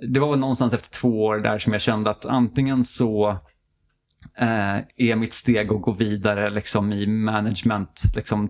det 0.09 0.20
var 0.20 0.36
någonstans 0.36 0.72
efter 0.72 0.90
två 0.90 1.24
år 1.24 1.39
där 1.39 1.59
som 1.59 1.72
jag 1.72 1.82
kände 1.82 2.10
att 2.10 2.27
antingen 2.27 2.85
så 2.85 3.39
eh, 4.39 4.78
är 4.97 5.16
mitt 5.16 5.32
steg 5.32 5.72
att 5.72 5.82
gå 5.82 5.93
vidare 5.93 6.51
liksom, 6.51 6.93
i 6.93 7.06
management 7.06 8.02
liksom, 8.16 8.48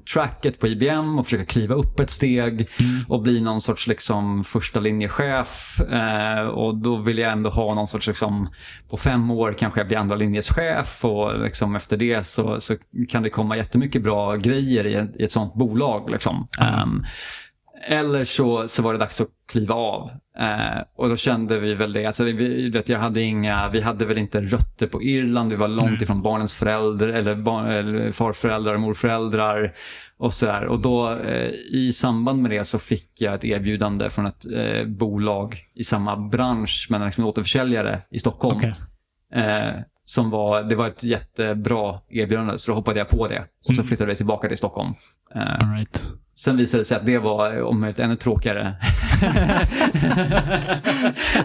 på 0.60 0.66
IBM 0.66 1.18
och 1.18 1.26
försöka 1.26 1.44
kliva 1.44 1.74
upp 1.74 2.00
ett 2.00 2.10
steg 2.10 2.68
mm. 2.78 3.04
och 3.08 3.22
bli 3.22 3.40
någon 3.40 3.60
sorts 3.60 3.86
liksom, 3.86 4.44
första 4.44 4.80
linjechef. 4.80 5.80
Eh, 5.80 6.46
och 6.46 6.76
då 6.76 6.96
vill 6.96 7.18
jag 7.18 7.32
ändå 7.32 7.50
ha 7.50 7.74
någon 7.74 7.88
sorts, 7.88 8.06
liksom, 8.06 8.48
på 8.90 8.96
fem 8.96 9.30
år 9.30 9.54
kanske 9.58 9.80
jag 9.80 9.86
blir 9.88 9.98
andra 9.98 10.16
linjeschef 10.16 11.04
och 11.04 11.40
liksom, 11.40 11.76
efter 11.76 11.96
det 11.96 12.26
så, 12.26 12.60
så 12.60 12.76
kan 13.08 13.22
det 13.22 13.30
komma 13.30 13.56
jättemycket 13.56 14.02
bra 14.02 14.36
grejer 14.36 14.86
i 14.86 14.94
ett, 14.94 15.16
i 15.16 15.24
ett 15.24 15.32
sånt 15.32 15.54
bolag. 15.54 16.10
Liksom. 16.10 16.48
Mm. 16.60 16.82
Um, 16.82 17.04
eller 17.80 18.24
så, 18.24 18.68
så 18.68 18.82
var 18.82 18.92
det 18.92 18.98
dags 18.98 19.20
att 19.20 19.28
kliva 19.48 19.74
av. 19.74 20.10
Eh, 20.38 20.82
och 20.96 21.08
då 21.08 21.16
kände 21.16 21.60
vi 21.60 21.74
väl 21.74 21.92
det. 21.92 22.06
Alltså, 22.06 22.24
vi, 22.24 22.70
vet, 22.70 22.88
jag 22.88 22.98
hade 22.98 23.20
inga, 23.22 23.68
vi 23.68 23.80
hade 23.80 24.04
väl 24.04 24.18
inte 24.18 24.40
rötter 24.40 24.86
på 24.86 25.02
Irland. 25.02 25.50
Vi 25.50 25.56
var 25.56 25.68
långt 25.68 25.88
mm. 25.88 26.02
ifrån 26.02 26.22
barnens 26.22 26.52
föräldrar 26.52 27.08
eller, 27.08 27.34
bar, 27.34 27.66
eller 27.66 28.10
farföräldrar 28.10 28.74
och 28.74 28.80
morföräldrar. 28.80 29.74
Och, 30.16 30.32
så 30.32 30.46
här. 30.46 30.64
och 30.64 30.78
då 30.78 31.10
eh, 31.12 31.50
i 31.72 31.92
samband 31.92 32.42
med 32.42 32.50
det 32.50 32.64
så 32.64 32.78
fick 32.78 33.10
jag 33.20 33.34
ett 33.34 33.44
erbjudande 33.44 34.10
från 34.10 34.26
ett 34.26 34.44
eh, 34.54 34.86
bolag 34.86 35.56
i 35.74 35.84
samma 35.84 36.16
bransch 36.16 36.86
men 36.90 37.04
liksom 37.04 37.24
återförsäljare 37.24 38.02
i 38.10 38.18
Stockholm. 38.18 38.56
Okay. 38.56 38.72
Eh, 39.34 39.74
som 40.04 40.30
var, 40.30 40.62
det 40.62 40.74
var 40.74 40.86
ett 40.86 41.04
jättebra 41.04 42.00
erbjudande 42.08 42.58
så 42.58 42.70
då 42.70 42.74
hoppade 42.74 42.98
jag 42.98 43.08
på 43.08 43.28
det. 43.28 43.44
Och 43.66 43.74
så 43.74 43.80
mm. 43.80 43.88
flyttade 43.88 44.10
vi 44.10 44.16
tillbaka 44.16 44.48
till 44.48 44.56
Stockholm. 44.56 44.94
Eh, 45.34 45.60
All 45.60 45.76
right. 45.76 46.12
Sen 46.44 46.56
visade 46.56 46.80
det 46.80 46.84
sig 46.84 46.96
att 46.96 47.06
det 47.06 47.18
var 47.18 47.62
om 47.62 47.80
möjligt 47.80 47.98
ännu 47.98 48.16
tråkigare. 48.16 48.74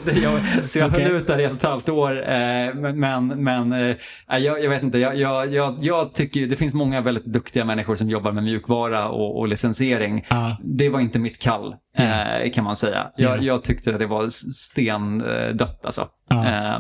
jag, 0.23 0.67
så 0.67 0.80
jag 0.80 0.91
okay. 0.91 1.03
höll 1.03 1.15
ut 1.15 1.27
där 1.27 1.39
i 1.39 1.43
ett 1.43 1.63
halvt 1.63 1.89
år. 1.89 2.30
Eh, 2.30 2.73
men 2.73 3.27
men 3.27 3.73
eh, 3.73 3.95
jag, 4.27 4.63
jag, 4.63 4.69
vet 4.69 4.84
inte, 4.84 4.97
jag, 4.97 5.15
jag, 5.15 5.77
jag, 5.81 6.13
tycker 6.13 6.47
det 6.47 6.55
finns 6.55 6.73
många 6.73 7.01
väldigt 7.01 7.26
duktiga 7.26 7.65
människor 7.65 7.95
som 7.95 8.09
jobbar 8.09 8.31
med 8.31 8.43
mjukvara 8.43 9.09
och, 9.09 9.39
och 9.39 9.47
licensiering. 9.47 10.26
Uh. 10.31 10.59
Det 10.63 10.89
var 10.89 10.99
inte 10.99 11.19
mitt 11.19 11.39
kall, 11.39 11.76
mm. 11.97 12.51
kan 12.51 12.63
man 12.63 12.76
säga. 12.76 13.07
Jag, 13.15 13.43
yeah. 13.43 13.61
tyckte 13.61 13.93
att 13.93 13.99
det 13.99 14.07
var 14.07 14.30
stendött 14.30 15.85
alltså. 15.85 16.07
Uh. 16.31 16.80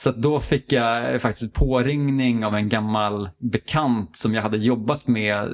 Så 0.00 0.10
då 0.10 0.40
fick 0.40 0.72
jag 0.72 1.22
faktiskt 1.22 1.54
påringning 1.54 2.44
av 2.44 2.54
en 2.54 2.68
gammal 2.68 3.28
bekant 3.52 4.16
som 4.16 4.34
jag 4.34 4.42
hade 4.42 4.58
jobbat 4.58 5.06
med 5.06 5.48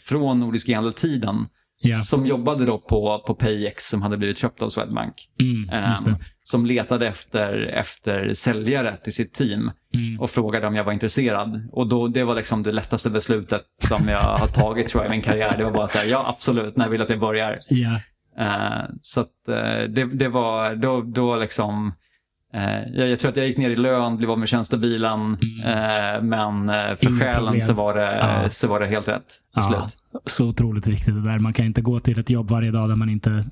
från 0.00 0.40
Nordisk 0.40 0.68
e-handel-tiden 0.68 1.46
Yeah. 1.84 2.02
Som 2.02 2.26
jobbade 2.26 2.66
då 2.66 2.78
på, 2.78 3.24
på 3.26 3.34
Payex 3.34 3.88
som 3.88 4.02
hade 4.02 4.16
blivit 4.16 4.38
köpt 4.38 4.62
av 4.62 4.68
Swedbank. 4.68 5.14
Mm, 5.40 5.84
um, 6.08 6.16
som 6.42 6.66
letade 6.66 7.08
efter, 7.08 7.66
efter 7.66 8.34
säljare 8.34 8.96
till 8.96 9.12
sitt 9.12 9.32
team 9.32 9.70
mm. 9.94 10.20
och 10.20 10.30
frågade 10.30 10.66
om 10.66 10.74
jag 10.74 10.84
var 10.84 10.92
intresserad. 10.92 11.68
Och 11.72 11.88
då, 11.88 12.06
det 12.06 12.24
var 12.24 12.34
liksom 12.34 12.62
det 12.62 12.72
lättaste 12.72 13.10
beslutet 13.10 13.62
som 13.88 14.08
jag 14.08 14.18
har 14.18 14.46
tagit 14.46 14.88
tror 14.88 15.04
jag, 15.04 15.10
i 15.10 15.16
min 15.16 15.22
karriär. 15.22 15.54
Det 15.58 15.64
var 15.64 15.72
bara 15.72 15.88
så 15.88 15.98
här, 15.98 16.10
ja 16.10 16.24
absolut, 16.28 16.76
när 16.76 16.88
vill 16.88 17.02
att 17.02 17.10
jag 17.10 17.20
börjar? 17.20 17.58
Yeah. 17.70 18.00
Uh, 18.40 18.90
så 19.02 19.20
att, 19.20 19.48
uh, 19.48 19.88
det, 19.88 20.04
det 20.04 20.28
var, 20.28 20.74
då, 20.74 21.02
då 21.02 21.36
liksom 21.36 21.86
Eh, 21.86 22.09
jag, 22.52 23.08
jag, 23.08 23.20
tror 23.20 23.30
att 23.30 23.36
jag 23.36 23.46
gick 23.46 23.58
ner 23.58 23.70
i 23.70 23.76
lön, 23.76 24.16
blev 24.16 24.30
av 24.30 24.38
med 24.38 24.48
tjänstebilen, 24.48 25.20
mm. 25.20 25.60
eh, 25.60 26.22
men 26.22 26.68
eh, 26.68 26.96
för 26.96 27.20
själen 27.20 27.60
så 27.60 27.72
var, 27.72 27.94
det, 27.94 28.16
ja. 28.16 28.50
så 28.50 28.68
var 28.68 28.80
det 28.80 28.86
helt 28.86 29.08
rätt 29.08 29.34
ja, 29.54 29.62
slut. 29.62 30.22
Så 30.24 30.48
otroligt 30.48 30.86
viktigt 30.86 31.14
det 31.14 31.22
där. 31.22 31.38
Man 31.38 31.52
kan 31.52 31.64
inte 31.64 31.80
gå 31.80 32.00
till 32.00 32.20
ett 32.20 32.30
jobb 32.30 32.50
varje 32.50 32.70
dag 32.70 32.88
där 32.88 32.96
man 32.96 33.10
inte 33.10 33.44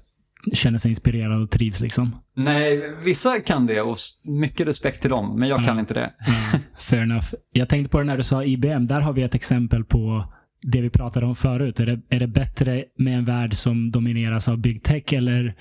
känner 0.53 0.79
sig 0.79 0.91
inspirerad 0.91 1.43
och 1.43 1.51
trivs. 1.51 1.81
Liksom. 1.81 2.17
Nej, 2.37 2.95
vissa 3.05 3.41
kan 3.41 3.67
det 3.67 3.81
och 3.81 3.97
mycket 4.25 4.67
respekt 4.67 5.01
till 5.01 5.11
dem, 5.11 5.39
men 5.39 5.49
jag 5.49 5.61
ja. 5.61 5.65
kan 5.65 5.79
inte 5.79 5.95
det. 5.95 6.11
Ja, 6.27 6.59
fair 6.79 7.03
enough. 7.03 7.27
Jag 7.53 7.69
tänkte 7.69 7.91
på 7.91 7.99
det 7.99 8.05
när 8.05 8.17
du 8.17 8.23
sa 8.23 8.45
IBM. 8.45 8.87
Där 8.87 9.01
har 9.01 9.13
vi 9.13 9.23
ett 9.23 9.35
exempel 9.35 9.85
på 9.85 10.25
det 10.63 10.81
vi 10.81 10.91
pratade 10.91 11.27
om 11.27 11.37
förut. 11.37 11.81
Är 11.81 11.87
det, 11.87 12.01
är 12.09 12.21
det 12.21 12.27
bättre 12.27 12.85
med 12.99 13.19
en 13.19 13.25
värld 13.25 13.55
som 13.55 13.91
domineras 13.91 14.49
av 14.49 14.59
big 14.59 14.83
tech 14.83 15.13
eller 15.13 15.55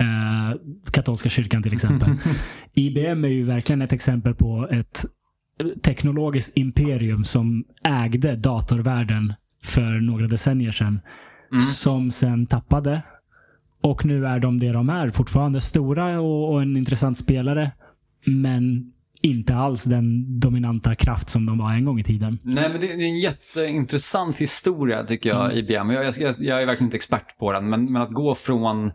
Eh, 0.00 0.56
katolska 0.90 1.28
kyrkan 1.28 1.62
till 1.62 1.72
exempel. 1.72 2.08
IBM 2.74 3.24
är 3.24 3.28
ju 3.28 3.42
verkligen 3.42 3.82
ett 3.82 3.92
exempel 3.92 4.34
på 4.34 4.68
ett 4.70 5.04
teknologiskt 5.82 6.56
imperium 6.56 7.24
som 7.24 7.64
ägde 7.84 8.36
datorvärlden 8.36 9.34
för 9.62 10.00
några 10.00 10.26
decennier 10.26 10.72
sedan. 10.72 11.00
Mm. 11.50 11.60
Som 11.60 12.10
sen 12.10 12.46
tappade. 12.46 13.02
Och 13.80 14.04
nu 14.04 14.26
är 14.26 14.38
de 14.38 14.58
det 14.58 14.72
de 14.72 14.88
är. 14.88 15.10
Fortfarande 15.10 15.60
stora 15.60 16.20
och, 16.20 16.52
och 16.52 16.62
en 16.62 16.76
intressant 16.76 17.18
spelare. 17.18 17.70
Men 18.26 18.92
inte 19.20 19.54
alls 19.54 19.84
den 19.84 20.40
dominanta 20.40 20.94
kraft 20.94 21.30
som 21.30 21.46
de 21.46 21.58
var 21.58 21.72
en 21.72 21.84
gång 21.84 22.00
i 22.00 22.04
tiden. 22.04 22.38
Nej, 22.42 22.68
men 22.68 22.80
det 22.80 22.92
är 22.92 22.94
en 22.94 23.18
jätteintressant 23.18 24.38
historia 24.38 25.04
tycker 25.04 25.30
jag, 25.30 25.44
mm. 25.44 25.56
IBM. 25.56 25.90
Jag, 25.90 26.04
jag, 26.18 26.34
jag, 26.38 26.62
är 26.62 26.66
verkligen 26.66 26.86
inte 26.86 26.96
expert 26.96 27.38
på 27.38 27.52
den, 27.52 27.70
men, 27.70 27.92
men 27.92 28.02
att 28.02 28.10
gå 28.10 28.34
från 28.34 28.92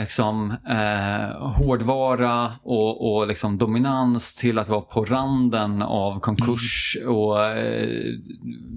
liksom, 0.00 0.50
eh, 0.50 1.48
hårdvara 1.48 2.52
och, 2.62 3.14
och 3.14 3.26
liksom 3.26 3.58
dominans 3.58 4.34
till 4.34 4.58
att 4.58 4.68
vara 4.68 4.80
på 4.80 5.04
randen 5.04 5.82
av 5.82 6.20
konkurs. 6.20 6.96
Mm. 7.00 7.14
Och 7.14 7.44
eh, 7.44 7.88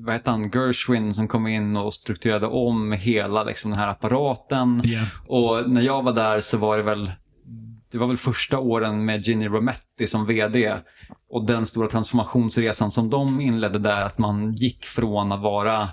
vad 0.06 0.14
heter 0.14 0.32
han, 0.32 0.52
Gershwin 0.52 1.14
som 1.14 1.28
kom 1.28 1.48
in 1.48 1.78
och 1.78 1.94
strukturerade 1.94 2.48
om 2.48 2.92
hela 2.92 3.44
liksom, 3.44 3.72
den 3.72 3.80
här 3.80 3.88
apparaten. 3.88 4.82
Yeah. 4.86 5.08
Och 5.28 5.70
när 5.70 5.82
jag 5.82 6.04
var 6.04 6.14
där 6.14 6.40
så 6.40 6.58
var 6.58 6.78
det 6.78 6.84
väl 6.84 7.12
det 7.92 8.00
var 8.00 8.08
väl 8.08 8.18
första 8.18 8.60
åren 8.60 9.06
med 9.06 9.28
Ginny 9.28 9.48
Rometty 9.48 10.08
som 10.08 10.26
vd 10.26 10.78
och 11.30 11.46
den 11.46 11.66
stora 11.66 11.88
transformationsresan 11.88 12.92
som 12.92 13.10
de 13.10 13.42
inledde 13.42 13.80
där, 13.80 14.02
att 14.02 14.18
man 14.18 14.54
gick 14.54 14.86
från 14.86 15.32
att 15.32 15.42
vara 15.42 15.90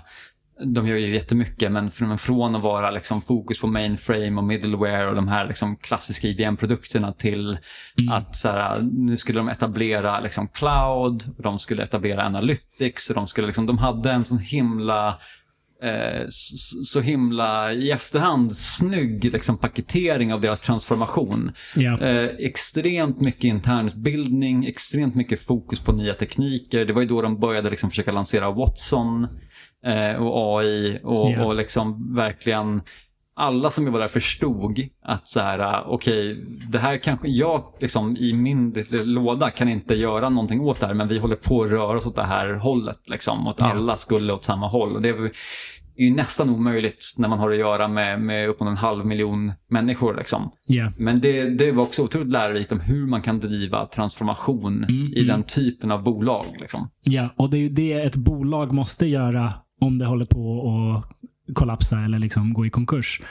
de 0.65 0.87
gör 0.87 0.97
ju 0.97 1.13
jättemycket, 1.13 1.71
men 1.71 1.91
från, 1.91 2.55
att 2.55 2.61
vara 2.61 2.91
liksom 2.91 3.21
fokus 3.21 3.59
på 3.59 3.67
mainframe 3.67 4.37
och 4.37 4.43
middleware 4.43 5.07
och 5.07 5.15
de 5.15 5.27
här 5.27 5.47
liksom 5.47 5.75
klassiska 5.75 6.27
IBM-produkterna 6.27 7.13
till 7.13 7.57
mm. 7.97 8.13
att 8.13 8.35
så 8.35 8.49
här, 8.49 8.79
nu 8.81 9.17
skulle 9.17 9.39
de 9.39 9.49
etablera 9.49 10.19
liksom 10.19 10.47
cloud, 10.47 11.23
de 11.37 11.59
skulle 11.59 11.83
etablera 11.83 12.25
analytics, 12.25 13.09
och 13.09 13.15
de, 13.15 13.27
skulle 13.27 13.47
liksom, 13.47 13.65
de 13.65 13.77
hade 13.77 14.11
en 14.11 14.25
sån 14.25 14.39
himla 14.39 15.07
eh, 15.83 16.25
så, 16.29 16.83
så, 16.83 17.01
himla 17.01 17.73
i 17.73 17.91
efterhand 17.91 18.55
snygg 18.55 19.33
liksom, 19.33 19.57
paketering 19.57 20.33
av 20.33 20.41
deras 20.41 20.59
transformation. 20.59 21.51
Yeah. 21.77 22.01
Eh, 22.01 22.29
extremt 22.39 23.21
mycket 23.21 23.43
internutbildning, 23.43 24.65
extremt 24.65 25.15
mycket 25.15 25.43
fokus 25.43 25.79
på 25.79 25.91
nya 25.91 26.13
tekniker. 26.13 26.85
Det 26.85 26.93
var 26.93 27.01
ju 27.01 27.07
då 27.07 27.21
de 27.21 27.39
började 27.39 27.69
liksom, 27.69 27.89
försöka 27.89 28.11
lansera 28.11 28.51
Watson 28.51 29.27
och 30.19 30.59
AI 30.59 30.99
och, 31.03 31.29
yeah. 31.29 31.45
och 31.45 31.55
liksom 31.55 32.15
verkligen 32.15 32.81
alla 33.33 33.69
som 33.69 33.91
var 33.91 33.99
där 33.99 34.07
förstod 34.07 34.87
att 35.03 35.27
så 35.27 35.39
här, 35.39 35.59
ah, 35.59 35.85
okej, 35.87 36.31
okay, 36.31 36.43
det 36.67 36.79
här 36.79 36.97
kanske 36.97 37.27
jag 37.27 37.63
liksom 37.79 38.17
i 38.17 38.33
min 38.33 38.73
låda 38.91 39.49
kan 39.49 39.69
inte 39.69 39.95
göra 39.95 40.29
någonting 40.29 40.61
åt 40.61 40.79
det 40.79 40.87
här, 40.87 40.93
men 40.93 41.07
vi 41.07 41.17
håller 41.17 41.35
på 41.35 41.63
att 41.63 41.71
röra 41.71 41.97
oss 41.97 42.07
åt 42.07 42.15
det 42.15 42.23
här 42.23 42.53
hållet 42.53 43.09
liksom, 43.09 43.47
och 43.47 43.53
att 43.53 43.59
yeah. 43.59 43.71
alla 43.71 43.97
skulle 43.97 44.33
åt 44.33 44.43
samma 44.43 44.67
håll. 44.67 44.95
Och 44.95 45.01
det, 45.01 45.09
är 45.09 46.05
ju 46.05 46.15
nästan 46.15 46.49
omöjligt 46.49 47.15
när 47.17 47.27
man 47.27 47.39
har 47.39 47.51
att 47.51 47.57
göra 47.57 47.87
med, 47.87 48.21
med 48.21 48.49
uppemot 48.49 48.71
en 48.71 48.77
halv 48.77 49.05
miljon 49.05 49.53
människor. 49.69 50.15
Liksom. 50.15 50.51
Ja. 50.67 50.91
Men 50.97 51.19
det, 51.19 51.49
det 51.49 51.71
var 51.71 51.83
också 51.83 52.03
otroligt 52.03 52.31
lärorikt 52.31 52.71
om 52.71 52.79
hur 52.79 53.07
man 53.07 53.21
kan 53.21 53.39
driva 53.39 53.85
transformation 53.85 54.83
Mm, 54.83 55.13
i 55.13 55.19
mm. 55.19 55.27
den 55.27 55.43
typen 55.43 55.91
av 55.91 56.03
bolag. 56.03 56.45
Liksom. 56.59 56.89
ja, 57.03 57.29
och 57.37 57.49
det 57.49 57.57
är 57.57 57.59
ju 57.59 57.69
det 57.69 57.93
ett 57.93 58.15
bolag 58.15 58.73
måste 58.73 59.05
göra 59.05 59.53
om 59.81 59.97
det 59.97 60.05
håller 60.05 60.25
på 60.25 60.69
att 60.69 61.21
kollapsa 61.53 61.99
eller 61.99 62.19
liksom 62.19 62.53
gå 62.53 62.65
i 62.65 62.69
konkurs. 62.69 63.21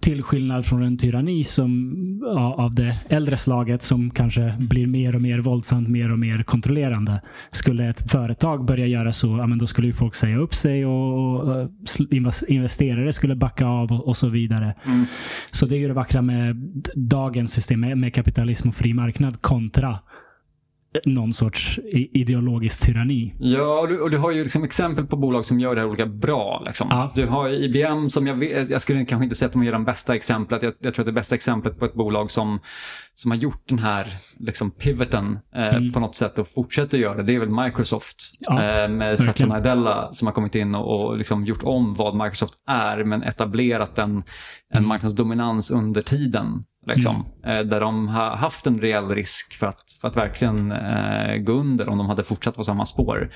Till 0.00 0.22
skillnad 0.22 0.66
från 0.66 0.82
en 0.82 0.98
tyranni 0.98 1.44
som, 1.44 1.92
ja, 2.22 2.54
av 2.54 2.74
det 2.74 2.96
äldre 3.08 3.36
slaget 3.36 3.82
som 3.82 4.10
kanske 4.10 4.54
blir 4.58 4.86
mer 4.86 5.14
och 5.14 5.22
mer 5.22 5.38
våldsamt, 5.38 5.88
mer 5.88 6.12
och 6.12 6.18
mer 6.18 6.42
kontrollerande. 6.42 7.20
Skulle 7.50 7.88
ett 7.88 8.10
företag 8.10 8.66
börja 8.66 8.86
göra 8.86 9.12
så, 9.12 9.26
ja, 9.26 9.46
men 9.46 9.58
då 9.58 9.66
skulle 9.66 9.86
ju 9.86 9.92
folk 9.92 10.14
säga 10.14 10.36
upp 10.36 10.54
sig 10.54 10.86
och, 10.86 11.40
och 11.40 11.68
investerare 12.48 13.12
skulle 13.12 13.36
backa 13.36 13.66
av 13.66 13.92
och, 13.92 14.08
och 14.08 14.16
så 14.16 14.28
vidare. 14.28 14.74
Mm. 14.84 15.04
Så 15.50 15.66
det 15.66 15.76
är 15.76 15.78
ju 15.78 15.88
det 15.88 15.94
vackra 15.94 16.22
med 16.22 16.56
dagens 16.94 17.52
system 17.52 17.80
med, 17.80 17.98
med 17.98 18.14
kapitalism 18.14 18.68
och 18.68 18.74
fri 18.74 18.94
marknad 18.94 19.42
kontra 19.42 19.98
någon 21.04 21.32
sorts 21.32 21.80
ideologisk 21.92 22.80
tyranni. 22.80 23.34
Ja, 23.38 23.80
och 23.80 23.88
du, 23.88 24.00
och 24.00 24.10
du 24.10 24.18
har 24.18 24.30
ju 24.30 24.42
liksom 24.42 24.64
exempel 24.64 25.06
på 25.06 25.16
bolag 25.16 25.46
som 25.46 25.60
gör 25.60 25.74
det 25.74 25.80
här 25.80 25.88
olika 25.88 26.06
bra. 26.06 26.62
Liksom. 26.66 26.86
Ja. 26.90 27.12
Du 27.14 27.26
har 27.26 27.48
IBM 27.48 28.10
som 28.10 28.26
jag 28.26 28.34
vet, 28.34 28.70
jag 28.70 28.80
skulle 28.80 29.04
kanske 29.04 29.24
inte 29.24 29.36
säga 29.36 29.46
att 29.46 29.52
de 29.52 29.62
är 29.62 29.72
det 29.72 29.78
bästa 29.78 30.14
exemplet. 30.14 30.62
Jag, 30.62 30.72
jag 30.78 30.94
tror 30.94 31.02
att 31.02 31.06
det 31.06 31.12
bästa 31.12 31.34
exemplet 31.34 31.78
på 31.78 31.84
ett 31.84 31.94
bolag 31.94 32.30
som, 32.30 32.58
som 33.14 33.30
har 33.30 33.38
gjort 33.38 33.68
den 33.68 33.78
här 33.78 34.06
liksom, 34.38 34.70
pivoten 34.70 35.38
eh, 35.56 35.92
på 35.92 36.00
något 36.00 36.16
sätt 36.16 36.38
och 36.38 36.48
fortsätter 36.48 36.98
göra 36.98 37.16
det, 37.16 37.22
det 37.22 37.34
är 37.34 37.40
väl 37.40 37.64
Microsoft. 37.64 38.16
Mm. 38.50 38.64
Ja, 38.64 38.82
eh, 38.84 38.88
med 38.88 39.20
Satya. 39.20 39.46
Nadella 39.46 40.12
som 40.12 40.26
har 40.26 40.32
kommit 40.32 40.54
in 40.54 40.74
och, 40.74 41.00
och 41.06 41.18
liksom 41.18 41.44
gjort 41.46 41.62
om 41.62 41.94
vad 41.94 42.14
Microsoft 42.16 42.54
är, 42.68 43.04
men 43.04 43.22
etablerat 43.22 43.98
en, 43.98 44.22
Mm. 44.72 44.84
en 44.84 44.88
marknadsdominans 44.88 45.70
under 45.70 46.02
tiden. 46.02 46.62
Liksom, 46.86 47.26
eh, 47.44 47.60
där 47.60 47.80
de 47.80 48.08
har 48.08 48.30
haft 48.36 48.66
en 48.66 48.78
reell 48.78 49.08
risk 49.08 49.54
för 49.54 49.66
att, 49.66 49.98
för 50.00 50.08
att 50.08 50.16
verkligen 50.16 50.72
eh, 50.72 51.36
gå 51.36 51.52
under 51.52 51.88
om 51.88 51.98
de 51.98 52.06
hade 52.06 52.24
fortsatt 52.24 52.56
på 52.56 52.64
samma 52.64 52.86
spår. 52.86 53.30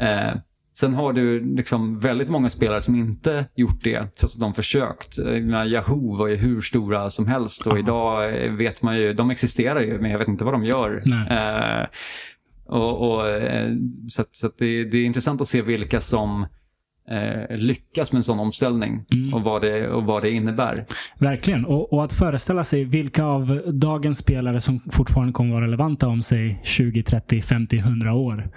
Eh, 0.00 0.34
sen 0.76 0.94
har 0.94 1.12
du 1.12 1.40
liksom 1.56 2.00
väldigt 2.00 2.28
många 2.28 2.50
spelare 2.50 2.82
som 2.82 2.94
inte 2.94 3.46
gjort 3.56 3.84
det, 3.84 4.14
trots 4.20 4.34
att 4.34 4.40
de 4.40 4.54
försökt. 4.54 5.18
Eh, 5.18 5.66
Yahoo 5.66 6.16
var 6.16 6.26
ju 6.26 6.36
hur 6.36 6.60
stora 6.60 7.10
som 7.10 7.26
helst 7.26 7.66
och 7.66 7.74
Ja. 7.74 7.78
idag 7.78 8.44
eh, 8.44 8.52
vet 8.52 8.82
man 8.82 8.96
ju, 8.98 9.12
de 9.14 9.30
existerar 9.30 9.80
ju, 9.80 9.98
men 10.00 10.10
jag 10.10 10.18
vet 10.18 10.28
inte 10.28 10.44
vad 10.44 10.54
de 10.54 10.64
gör. 10.64 11.02
Eh, 11.30 11.86
och, 12.66 13.10
och, 13.14 13.22
så 14.08 14.22
att, 14.22 14.36
så 14.36 14.46
att 14.46 14.58
det, 14.58 14.84
det 14.84 14.96
är 14.98 15.04
intressant 15.04 15.40
att 15.40 15.48
se 15.48 15.62
vilka 15.62 16.00
som 16.00 16.46
eh, 17.10 17.56
lyckas 17.56 18.12
med 18.12 18.18
en 18.18 18.24
sån 18.24 18.38
omställning 18.38 19.04
Mm. 19.12 19.34
och, 19.34 19.42
vad 19.42 19.62
det, 19.62 19.88
och 19.88 20.04
vad 20.04 20.22
det 20.22 20.30
innebär. 20.30 20.84
Verkligen. 21.18 21.64
Och, 21.64 21.92
och 21.92 22.04
att 22.04 22.12
föreställa 22.12 22.64
sig 22.64 22.84
vilka 22.84 23.24
av 23.24 23.60
dagens 23.66 24.18
spelare 24.18 24.60
som 24.60 24.80
fortfarande 24.92 25.32
kommer 25.32 25.52
vara 25.54 25.64
relevanta 25.64 26.08
om 26.08 26.22
sig 26.22 26.60
20, 26.64 27.02
30, 27.02 27.42
50, 27.42 27.78
100 27.78 28.12
år. 28.14 28.50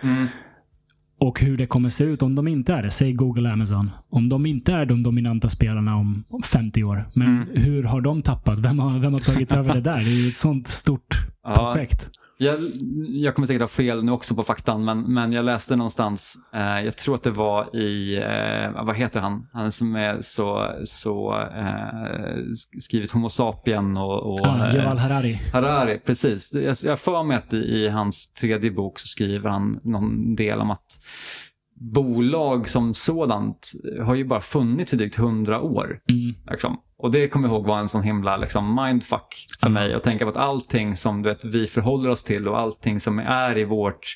Och 1.20 1.42
hur 1.42 1.58
det 1.58 1.66
kommer 1.68 1.90
se 1.90 2.04
ut 2.04 2.22
om 2.22 2.36
de 2.36 2.48
inte 2.48 2.74
är 2.74 2.84
det. 2.84 2.92
Säg 2.92 3.14
Google, 3.14 3.52
Amazon. 3.52 3.92
Om 4.10 4.30
de 4.30 4.46
inte 4.46 4.74
är 4.74 4.86
de 4.86 5.04
dominanta 5.04 5.50
spelarna 5.50 5.96
om 5.96 6.24
om 6.30 6.42
50 6.44 6.84
år. 6.84 7.10
Men 7.14 7.28
Mm. 7.28 7.48
hur 7.64 7.84
har 7.84 8.02
de 8.02 8.22
tappat? 8.22 8.60
Vem 8.60 8.80
har, 8.80 9.00
vem 9.00 9.14
har 9.14 9.20
tagit 9.20 9.54
över 9.54 9.74
det 9.74 9.82
där? 9.82 9.98
Det 9.98 10.06
är 10.06 10.22
ju 10.24 10.28
ett 10.28 10.36
sånt 10.36 10.68
stort 10.68 11.16
Ja. 11.44 11.56
projekt. 11.56 12.10
Jag, 12.40 12.72
jag 13.10 13.36
kommer 13.36 13.48
säkert 13.48 13.62
ha 13.62 13.68
fel 13.68 14.04
nu 14.04 14.12
också 14.12 14.36
på 14.36 14.44
faktan, 14.44 14.86
men, 14.86 15.14
men 15.14 15.32
jag 15.32 15.46
läste 15.46 15.76
någonstans, 15.76 16.38
eh, 16.54 16.82
jag 16.86 16.98
tror 16.98 17.16
att 17.16 17.24
det 17.24 17.32
var 17.32 17.76
i, 17.76 18.18
eh, 18.18 18.84
vad 18.86 18.96
heter 18.96 19.20
han, 19.22 19.48
han 19.54 19.72
som 19.72 19.96
är 19.96 20.18
så, 20.22 20.72
så 20.84 21.34
eh, 21.42 22.36
sk- 22.38 22.80
skrivit 22.80 23.12
Homo 23.12 23.30
sapien 23.30 23.98
och, 23.98 24.32
och 24.34 24.40
Ah, 24.48 24.74
Yuval 24.74 24.98
Harari. 24.98 25.34
Harari, 25.54 26.00
precis. 26.06 26.54
Jag 26.54 26.76
jag 26.84 27.00
för 27.00 27.24
mig 27.24 27.38
att 27.38 27.54
i, 27.54 27.58
i 27.58 27.88
hans 27.90 28.32
tredje 28.32 28.72
bok 28.72 29.00
så 29.00 29.08
skriver 29.08 29.50
han 29.50 29.80
någon 29.84 30.36
del 30.36 30.60
om 30.60 30.72
att 30.72 30.86
bolag 31.80 32.70
som 32.70 32.94
sådant 32.94 33.72
har 34.02 34.16
ju 34.16 34.26
bara 34.26 34.42
funnits 34.42 34.94
i 34.94 34.98
drygt 34.98 35.16
hundra 35.16 35.62
år. 35.62 36.00
Mm. 36.10 36.36
Liksom. 36.52 36.78
Och 37.00 37.12
det 37.12 37.28
kommer 37.28 37.48
jag 37.48 37.56
ihåg 37.56 37.68
var 37.68 37.80
en 37.80 37.90
sån 37.90 38.04
himla 38.04 38.38
liksom, 38.38 38.76
mindfuck 38.84 39.48
för 39.62 39.70
mig. 39.70 39.94
Att 39.94 40.04
tänka 40.04 40.26
på 40.26 40.30
att 40.30 40.38
allting 40.38 40.96
som 40.96 41.24
du 41.24 41.30
vet, 41.30 41.46
vi 41.46 41.68
förhåller 41.68 42.10
oss 42.10 42.24
till 42.24 42.48
och 42.48 42.60
allting 42.60 43.00
som 43.00 43.20
är 43.20 43.58
i 43.58 43.64
vårt 43.66 44.16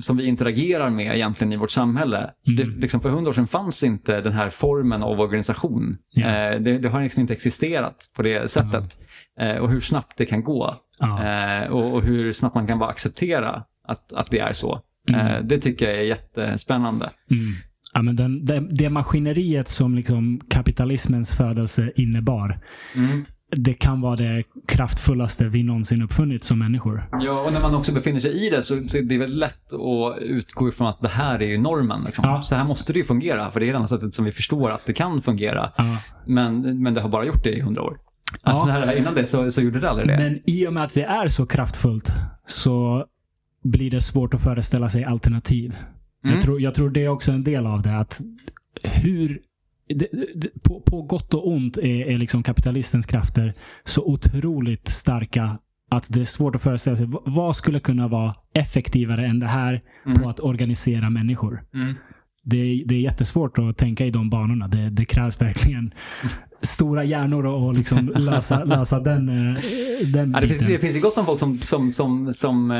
som 0.00 0.16
vi 0.16 0.26
interagerar 0.26 0.90
med 0.90 1.16
egentligen 1.16 1.52
i 1.52 1.56
vårt 1.56 1.70
samhälle. 1.70 2.18
Mm. 2.18 2.56
Det, 2.56 2.80
liksom 2.80 3.00
för 3.00 3.10
hundra 3.10 3.28
år 3.28 3.32
sedan 3.32 3.46
fanns 3.46 3.82
inte 3.82 4.20
den 4.20 4.32
här 4.32 4.50
formen 4.50 5.02
av 5.02 5.20
organisation. 5.20 5.96
Ja. 6.10 6.26
Eh, 6.26 6.60
det, 6.60 6.78
det 6.78 6.88
har 6.88 7.02
liksom 7.02 7.20
inte 7.20 7.32
existerat 7.32 8.10
på 8.16 8.22
det 8.22 8.50
sättet. 8.50 8.98
Eh, 9.40 9.56
och 9.56 9.70
hur 9.70 9.80
snabbt 9.80 10.18
det 10.18 10.26
kan 10.26 10.44
gå. 10.44 10.74
Ja. 11.00 11.24
Eh, 11.24 11.68
och, 11.68 11.94
och 11.94 12.02
hur 12.02 12.32
snabbt 12.32 12.54
man 12.54 12.66
kan 12.66 12.78
bara 12.78 12.90
acceptera 12.90 13.64
att, 13.86 14.12
att 14.12 14.30
det 14.30 14.38
är 14.38 14.52
så. 14.52 14.80
Mm. 15.14 15.26
Eh, 15.26 15.42
det 15.42 15.58
tycker 15.58 15.88
jag 15.88 15.94
är 15.94 16.02
jättespännande. 16.02 17.10
Mm. 17.30 17.54
Ja, 17.94 18.02
men 18.02 18.16
den, 18.16 18.44
det, 18.44 18.66
det 18.70 18.90
maskineriet 18.90 19.68
som 19.68 19.94
liksom 19.94 20.40
kapitalismens 20.48 21.32
födelse 21.32 21.92
innebar. 21.96 22.60
Mm. 22.94 23.24
Det 23.56 23.72
kan 23.72 24.00
vara 24.00 24.14
det 24.14 24.42
kraftfullaste 24.68 25.48
vi 25.48 25.62
någonsin 25.62 26.02
uppfunnit 26.02 26.44
som 26.44 26.58
människor. 26.58 27.08
Ja, 27.20 27.40
och 27.40 27.52
när 27.52 27.60
man 27.60 27.74
också 27.74 27.94
befinner 27.94 28.20
sig 28.20 28.46
i 28.46 28.50
det 28.50 28.62
så, 28.62 28.82
så 28.82 28.98
är 28.98 29.02
det 29.02 29.18
väldigt 29.18 29.38
lätt 29.38 29.72
att 29.72 30.18
utgå 30.22 30.68
ifrån 30.68 30.86
att 30.86 31.00
det 31.00 31.08
här 31.08 31.42
är 31.42 31.46
ju 31.46 31.58
normen. 31.58 32.02
Liksom. 32.06 32.24
Ja. 32.28 32.42
Så 32.42 32.54
här 32.54 32.64
måste 32.64 32.92
det 32.92 32.98
ju 32.98 33.04
fungera, 33.04 33.50
för 33.50 33.60
det 33.60 33.66
är 33.66 33.70
det 33.70 33.76
enda 33.76 33.88
sättet 33.88 34.14
som 34.14 34.24
vi 34.24 34.32
förstår 34.32 34.70
att 34.70 34.86
det 34.86 34.92
kan 34.92 35.22
fungera. 35.22 35.72
Ja. 35.76 35.96
Men, 36.26 36.82
men 36.82 36.94
det 36.94 37.00
har 37.00 37.08
bara 37.08 37.24
gjort 37.24 37.44
det 37.44 37.52
i 37.52 37.60
hundra 37.60 37.82
år. 37.82 37.96
Ja. 38.42 38.52
Alltså, 38.52 38.68
här, 38.68 38.98
innan 38.98 39.14
det 39.14 39.26
så, 39.26 39.50
så 39.50 39.60
gjorde 39.60 39.80
det 39.80 39.90
aldrig 39.90 40.08
det. 40.08 40.16
Men 40.16 40.40
i 40.46 40.66
och 40.66 40.72
med 40.72 40.82
att 40.82 40.94
det 40.94 41.04
är 41.04 41.28
så 41.28 41.46
kraftfullt 41.46 42.12
så 42.46 43.06
blir 43.64 43.90
det 43.90 44.00
svårt 44.00 44.34
att 44.34 44.42
föreställa 44.42 44.88
sig 44.88 45.04
alternativ. 45.04 45.76
Mm. 46.24 46.34
Jag, 46.34 46.42
tror, 46.44 46.60
jag 46.60 46.74
tror 46.74 46.90
det 46.90 47.04
är 47.04 47.08
också 47.08 47.32
en 47.32 47.44
del 47.44 47.66
av 47.66 47.82
det. 47.82 47.96
att 47.98 48.20
hur 48.84 49.40
det, 49.88 50.08
det, 50.34 50.62
på, 50.62 50.80
på 50.80 51.02
gott 51.02 51.34
och 51.34 51.48
ont 51.48 51.76
är, 51.78 51.84
är 52.06 52.18
liksom 52.18 52.42
kapitalistens 52.42 53.06
krafter 53.06 53.52
så 53.84 54.04
otroligt 54.04 54.88
starka 54.88 55.58
att 55.90 56.06
det 56.08 56.20
är 56.20 56.24
svårt 56.24 56.54
att 56.54 56.62
föreställa 56.62 56.96
sig 56.96 57.06
vad- 57.24 57.56
skulle 57.56 57.80
kunna 57.80 58.08
vara 58.08 58.34
effektivare 58.54 59.26
än 59.26 59.38
det 59.40 59.46
här 59.46 59.82
Mm. 60.06 60.18
på 60.22 60.28
att 60.28 60.40
organisera 60.40 61.10
människor. 61.10 61.64
Mm. 61.74 61.94
Det, 62.42 62.56
är- 62.56 62.84
det 62.86 62.94
är 62.94 63.00
jättesvårt 63.00 63.58
att 63.58 63.76
tänka 63.76 64.06
i 64.06 64.10
de 64.10 64.30
banorna. 64.30 64.68
Det, 64.68 64.90
det 64.90 65.04
krävs 65.04 65.40
verkligen 65.42 65.94
stora 66.62 67.04
hjärnor 67.04 67.46
och, 67.46 67.66
och 67.66 67.74
liksom 67.74 68.12
lösa, 68.16 68.64
lösa 68.64 69.00
den, 69.00 69.28
eh, 69.28 69.62
den 70.06 70.32
Ja, 70.32 70.40
det, 70.40 70.48
finns, 70.48 70.60
det 70.60 70.78
finns 70.78 70.96
ju 70.96 71.00
gott 71.00 71.18
om 71.18 71.26
folk 71.26 71.38
som, 71.40 71.58
som, 71.60 71.92
som, 71.92 72.34
som 72.34 72.70
eh, 72.70 72.76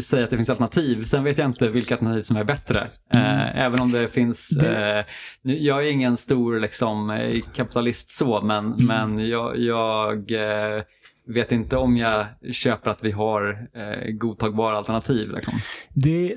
säger 0.00 0.24
att 0.24 0.30
det 0.30 0.36
finns 0.36 0.50
alternativ. 0.50 1.04
Sen 1.04 1.24
vet 1.24 1.38
jag 1.38 1.48
inte 1.48 1.68
vilka 1.68 1.94
alternativ 1.94 2.22
som 2.22 2.36
är 2.36 2.44
bättre. 2.44 2.80
Eh, 3.12 3.58
även 3.64 3.80
om 3.80 3.90
det 3.92 4.08
finns... 4.08 4.48
Det- 4.48 4.98
Eh, 4.98 5.04
nu, 5.42 5.58
jag 5.58 5.86
är 5.86 5.90
ingen 5.90 6.16
stor 6.16 6.60
liksom, 6.60 7.10
eh, 7.10 7.40
kapitalist 7.56 8.10
så, 8.10 8.40
men, 8.42 8.70
men 8.86 9.28
jag, 9.28 9.58
jag 9.58 10.32
eh, 10.32 10.82
vet 11.26 11.52
inte 11.52 11.76
om 11.76 11.96
jag 11.96 12.26
köper 12.52 12.90
att 12.90 13.04
vi 13.04 13.10
har 13.10 13.68
eh, 13.72 14.10
godtagbara 14.12 14.76
alternativ. 14.76 15.30
Liksom. 15.30 15.54
Det, 15.94 16.34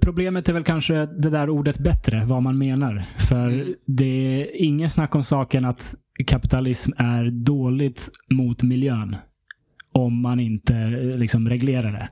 problemet 0.00 0.48
är 0.48 0.52
väl 0.52 0.64
kanske 0.64 0.94
det 1.06 1.30
där 1.30 1.50
ordet 1.50 1.78
bättre, 1.78 2.24
vad 2.24 2.42
man 2.42 2.58
menar. 2.58 3.04
För 3.28 3.48
Mm. 3.48 3.74
det 3.86 4.42
är 4.42 4.62
ingen 4.62 4.90
snack 4.90 5.14
om 5.14 5.22
saken 5.22 5.64
att 5.64 5.94
kapitalism 6.26 6.92
är 6.96 7.30
dåligt 7.30 8.10
mot 8.30 8.62
miljön. 8.62 9.16
Om 9.92 10.22
man 10.22 10.40
inte 10.40 10.74
eh, 10.76 11.18
liksom 11.18 11.48
reglerar 11.48 11.92
det. 11.92 12.08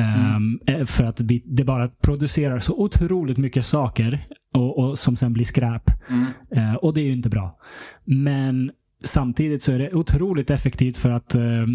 Ehm, 0.00 0.60
eh, 0.66 0.84
för 0.84 1.04
att 1.04 1.20
vi, 1.20 1.42
det 1.46 1.64
bara 1.64 1.88
producerar 1.88 2.58
så 2.58 2.74
otroligt 2.74 3.38
mycket 3.38 3.66
saker 3.66 4.26
och, 4.54 4.78
och 4.78 4.98
som 4.98 5.16
sen 5.16 5.32
blir 5.32 5.44
skräp. 5.44 5.82
Mm. 6.08 6.26
Eh, 6.50 6.74
och 6.74 6.94
det 6.94 7.00
är 7.00 7.04
ju 7.04 7.12
inte 7.12 7.28
bra. 7.28 7.58
Men 8.04 8.70
samtidigt 9.02 9.62
så 9.62 9.72
är 9.72 9.78
det 9.78 9.94
otroligt 9.94 10.50
effektivt 10.50 10.96
för 10.96 11.10
att 11.10 11.34
eh, 11.34 11.66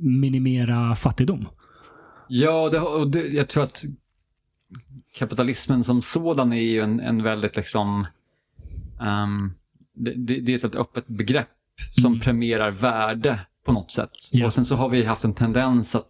minimera 0.00 0.96
fattigdom. 0.96 1.48
Ja, 2.28 2.68
det, 2.70 2.80
och 2.80 3.10
det, 3.10 3.26
jag 3.28 3.48
tror 3.48 3.62
att 3.62 3.82
kapitalismen 5.14 5.84
som 5.84 6.02
sådan 6.02 6.52
är 6.52 6.62
ju 6.62 6.80
en, 6.80 7.00
en 7.00 7.22
väldigt 7.22 7.56
liksom... 7.56 8.06
det, 9.94 10.12
det, 10.14 10.40
det 10.40 10.52
är 10.52 10.56
ett 10.56 10.64
väldigt 10.64 10.80
öppet 10.80 11.06
begrepp 11.06 11.48
som 11.92 12.12
Mm. 12.12 12.20
premierar 12.20 12.70
värde 12.70 13.40
på 13.66 13.72
något 13.72 13.90
sätt. 13.90 14.10
Ja. 14.32 14.46
Och 14.46 14.52
sen 14.52 14.64
så 14.64 14.76
har 14.76 14.88
vi 14.88 15.04
haft 15.04 15.24
en 15.24 15.34
tendens 15.34 15.94
att 15.94 16.06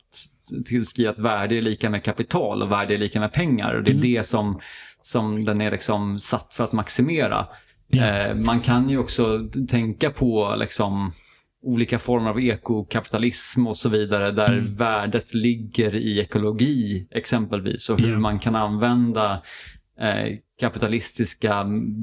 tillskriva 0.64 1.10
att 1.10 1.18
värde 1.18 1.54
är 1.54 1.62
lika 1.62 1.90
med 1.90 2.02
kapital 2.02 2.62
och 2.62 2.72
värde 2.72 2.94
är 2.94 2.98
lika 2.98 3.20
med 3.20 3.32
pengar. 3.32 3.74
Och 3.74 3.82
det 3.82 3.90
är 3.90 3.94
Mm. 3.94 4.02
det 4.02 4.26
som, 4.26 4.60
som 5.02 5.44
den 5.44 5.60
är 5.60 5.70
liksom 5.70 6.18
satt 6.18 6.54
för 6.54 6.64
att 6.64 6.72
maximera. 6.72 7.46
Ja. 7.88 8.04
Eh, 8.04 8.34
man 8.34 8.60
kan 8.60 8.90
ju 8.90 8.98
också 8.98 9.48
tänka 9.68 10.10
på 10.10 10.54
liksom 10.58 11.12
olika 11.62 11.98
former 11.98 12.30
av 12.30 12.40
ekokapitalism 12.40 13.66
och 13.66 13.76
så 13.76 13.88
vidare 13.88 14.30
där 14.30 14.52
Mm. 14.58 14.74
värdet 14.74 15.34
ligger 15.34 15.94
i 15.94 16.20
ekologi 16.20 17.08
exempelvis 17.10 17.90
och 17.90 18.00
hur 18.00 18.12
Ja. 18.12 18.18
man 18.18 18.38
kan 18.38 18.56
använda 18.56 19.42
eh, 20.00 20.36
kapitalistiska, 20.60 21.54
mm, 21.54 21.94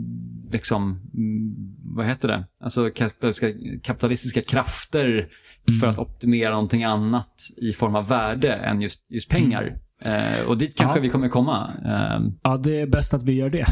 liksom, 0.51 0.81
mm, 1.13 1.55
vad 1.95 2.05
heter 2.05 2.27
det? 2.27 2.45
Alltså 2.63 2.89
kapitalistiska, 2.89 3.47
kapitalistiska 3.83 4.41
krafter 4.41 5.07
Mm. 5.07 5.79
för 5.79 5.87
att 5.87 5.99
optimera 5.99 6.49
någonting 6.49 6.83
annat 6.83 7.33
i 7.57 7.73
form 7.73 7.95
av 7.95 8.07
värde 8.07 8.53
än 8.53 8.81
just, 8.81 9.05
just 9.09 9.29
pengar. 9.29 9.77
Eh, 10.07 10.47
och 10.49 10.57
dit 10.57 10.75
kanske 10.77 10.97
Ja. 10.99 11.01
vi 11.01 11.09
kommer 11.09 11.27
komma. 11.27 11.71
Eh, 11.85 12.25
Ja, 12.43 12.57
det 12.57 12.81
är 12.81 12.87
bäst 12.87 13.13
att 13.13 13.23
vi 13.23 13.33
gör 13.33 13.49
det. 13.49 13.65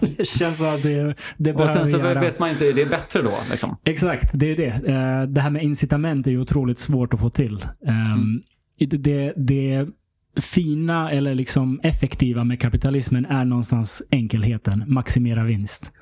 det 0.16 0.28
känns 0.28 0.58
som 0.58 0.68
att 0.68 0.82
det, 0.82 1.14
det 1.36 1.52
och 1.54 1.68
sen 1.68 1.88
så 1.90 1.98
göra. 1.98 2.20
vet 2.20 2.38
man 2.38 2.50
inte, 2.50 2.68
är 2.68 2.72
det 2.72 2.90
bättre 2.90 3.22
då? 3.22 3.32
Liksom? 3.50 3.76
Exakt, 3.84 4.30
det 4.34 4.50
är 4.50 4.56
det. 4.56 4.88
Eh, 4.92 5.22
Det 5.28 5.40
här 5.40 5.50
med 5.50 5.62
incitament 5.62 6.26
är 6.26 6.30
ju 6.30 6.40
otroligt 6.40 6.78
svårt 6.78 7.14
att 7.14 7.20
få 7.20 7.30
till. 7.30 7.66
Ehm, 7.86 8.42
det- 8.78 8.96
Det, 8.96 9.32
det 9.36 9.86
fina 10.40 11.10
eller 11.10 11.34
liksom 11.34 11.80
effektiva 11.82 12.44
med 12.44 12.60
kapitalismen 12.60 13.26
är 13.26 13.44
någonstans 13.44 14.02
enkelheten. 14.10 14.84
Maximera 14.86 15.44
vinst. 15.44 15.92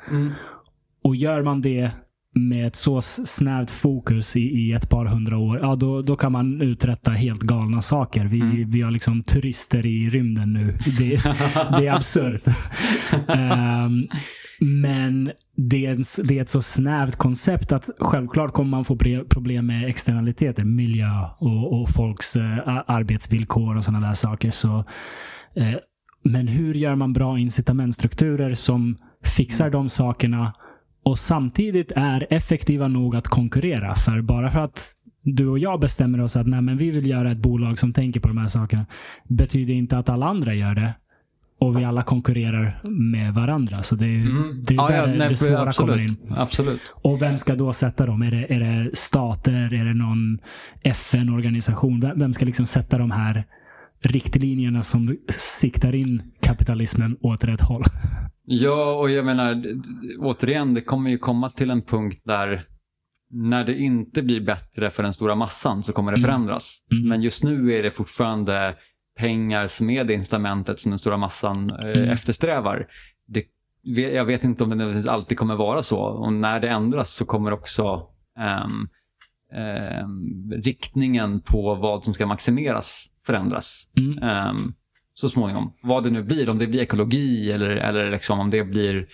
Och 1.04 1.16
gör 1.16 1.42
man 1.42 1.60
det 1.60 1.90
med 2.34 2.66
ett 2.66 2.76
så 2.76 3.00
snävt 3.02 3.70
fokus 3.70 4.36
i, 4.36 4.40
i 4.40 4.72
ett 4.72 4.88
par 4.90 5.04
hundra 5.06 5.38
år, 5.38 5.58
ja 5.62 5.74
då, 5.76 6.02
då 6.02 6.16
kan 6.16 6.32
man 6.32 6.62
uträtta 6.62 7.10
helt 7.10 7.42
galna 7.42 7.82
saker. 7.82 8.24
Vi, 8.24 8.40
Mm. 8.40 8.70
vi 8.70 8.80
har 8.82 8.90
liksom 8.90 9.22
turister 9.22 9.86
i 9.86 10.10
rymden 10.10 10.52
nu. 10.52 10.72
Det, 10.98 11.22
det 11.76 11.86
är 11.86 11.92
absurt. 11.94 12.42
Ehm, 13.28 14.06
men 14.60 15.30
det 15.56 15.86
är, 15.86 16.00
s- 16.00 16.20
det 16.24 16.38
är 16.38 16.42
ett 16.42 16.48
så 16.48 16.62
snävt 16.62 17.16
koncept 17.16 17.72
att 17.72 17.90
självklart 17.98 18.52
kommer 18.52 18.70
man 18.70 18.84
få 18.84 18.96
problem 19.28 19.66
med 19.66 19.88
externaliteter, 19.88 20.64
miljö 20.64 21.10
och, 21.38 21.80
och 21.82 21.88
folks 21.88 22.36
a- 22.36 22.84
arbetsvillkor 22.86 23.76
och 23.76 23.84
sådana 23.84 24.06
där 24.06 24.14
saker. 24.14 24.50
Så, 24.50 24.84
eh, 25.56 25.74
men 26.24 26.48
hur 26.48 26.74
gör 26.74 26.94
man 26.94 27.12
bra 27.12 27.38
incitamentstrukturer 27.38 28.54
som 28.54 28.96
fixar 29.24 29.70
de 29.70 29.88
sakerna 29.88 30.52
och 31.04 31.18
samtidigt 31.18 31.92
är 31.96 32.26
effektiva 32.30 32.88
nog 32.88 33.16
att 33.16 33.28
konkurrera? 33.28 33.94
För 33.94 34.20
bara 34.20 34.50
för 34.50 34.60
att 34.60 34.92
du 35.22 35.48
och 35.48 35.58
jag 35.58 35.80
bestämmer 35.80 36.20
oss 36.20 36.36
att 36.36 36.46
Nej, 36.46 36.62
men 36.62 36.76
vi 36.76 36.90
vill 36.90 37.06
göra 37.06 37.30
ett 37.30 37.38
bolag 37.38 37.78
som 37.78 37.92
tänker 37.92 38.20
på 38.20 38.28
de 38.28 38.38
här 38.38 38.48
sakerna 38.48 38.86
betyder 39.28 39.74
inte 39.74 39.98
att 39.98 40.08
alla 40.08 40.26
andra 40.26 40.54
gör 40.54 40.74
det. 40.74 40.94
Och 41.60 41.78
vi 41.78 41.84
alla 41.84 42.02
konkurrerar 42.02 42.80
med 42.90 43.34
varandra. 43.34 43.82
Så 43.82 43.94
det 43.94 44.06
är, 44.06 44.20
Mm. 44.20 44.62
det, 44.66 44.74
är 44.74 44.76
Ja, 44.76 44.92
ja, 44.94 45.06
nej, 45.06 45.28
det 45.28 45.36
svåra 45.36 45.60
absolut. 45.62 45.90
kommer 45.90 46.02
in. 46.02 46.16
Absolut. 46.36 46.80
Och 47.02 47.22
vem 47.22 47.38
ska 47.38 47.54
då 47.54 47.72
sätta 47.72 48.06
dem? 48.06 48.22
Är 48.22 48.30
det, 48.30 48.54
är 48.54 48.60
det 48.60 48.96
stater? 48.96 49.74
Är 49.74 49.84
det 49.84 49.94
någon 49.94 50.38
FN-organisation? 50.82 52.00
Vem, 52.00 52.18
vem 52.18 52.32
ska 52.32 52.44
liksom 52.44 52.66
sätta 52.66 52.98
de 52.98 53.10
här 53.10 53.44
riktlinjerna 54.00 54.82
som 54.82 55.16
siktar 55.38 55.94
in 55.94 56.22
kapitalismen 56.40 57.16
åt 57.20 57.44
rätt 57.44 57.60
håll? 57.60 57.82
Ja, 58.44 58.94
och 58.98 59.10
jag 59.10 59.24
menar, 59.24 59.62
återigen, 60.18 60.74
det 60.74 60.80
kommer 60.80 61.10
ju 61.10 61.18
komma 61.18 61.50
till 61.50 61.70
en 61.70 61.82
punkt 61.82 62.22
där 62.26 62.62
när 63.30 63.64
det 63.64 63.78
inte 63.78 64.22
blir 64.22 64.40
bättre 64.40 64.90
för 64.90 65.02
den 65.02 65.12
stora 65.12 65.34
massan 65.34 65.82
så 65.82 65.92
kommer 65.92 66.12
det 66.12 66.18
Mm. 66.18 66.30
förändras. 66.30 66.78
Mm. 66.92 67.08
Men 67.08 67.22
just 67.22 67.44
nu 67.44 67.72
är 67.72 67.82
det 67.82 67.90
fortfarande 67.90 68.76
pengar 69.18 69.66
som 69.66 69.90
är 69.90 70.04
det 70.04 70.14
incitamentet 70.14 70.78
som 70.78 70.90
den 70.90 70.98
stora 70.98 71.16
massan 71.16 71.70
eh, 71.70 71.90
Mm. 71.90 72.10
eftersträvar. 72.10 72.86
Det, 73.26 73.44
jag 74.00 74.24
vet 74.24 74.44
inte 74.44 74.64
om 74.64 74.70
det 74.70 74.76
nödvändigtvis 74.76 75.08
alltid 75.10 75.38
kommer 75.38 75.56
vara 75.56 75.82
så. 75.82 76.00
Och 76.00 76.32
när 76.32 76.60
det 76.60 76.68
ändras 76.68 77.14
så 77.14 77.24
kommer 77.24 77.52
också 77.52 78.06
ehm, 78.38 78.88
ehm, 79.54 80.52
riktningen 80.52 81.40
på 81.40 81.74
vad 81.74 82.04
som 82.04 82.14
ska 82.14 82.26
maximeras 82.26 83.06
förändras 83.26 83.86
Mm. 83.98 84.18
Ehm, 85.12 85.14
så 85.14 85.28
småningom. 85.28 85.72
Vad 85.82 86.04
det 86.04 86.10
nu 86.10 86.22
blir, 86.22 86.48
om 86.48 86.58
det 86.58 86.66
blir 86.66 86.80
ekologi 86.80 87.52
eller, 87.52 87.70
eller 87.70 88.10
liksom 88.10 88.40
om 88.40 88.50
det 88.50 88.64
blir... 88.64 89.06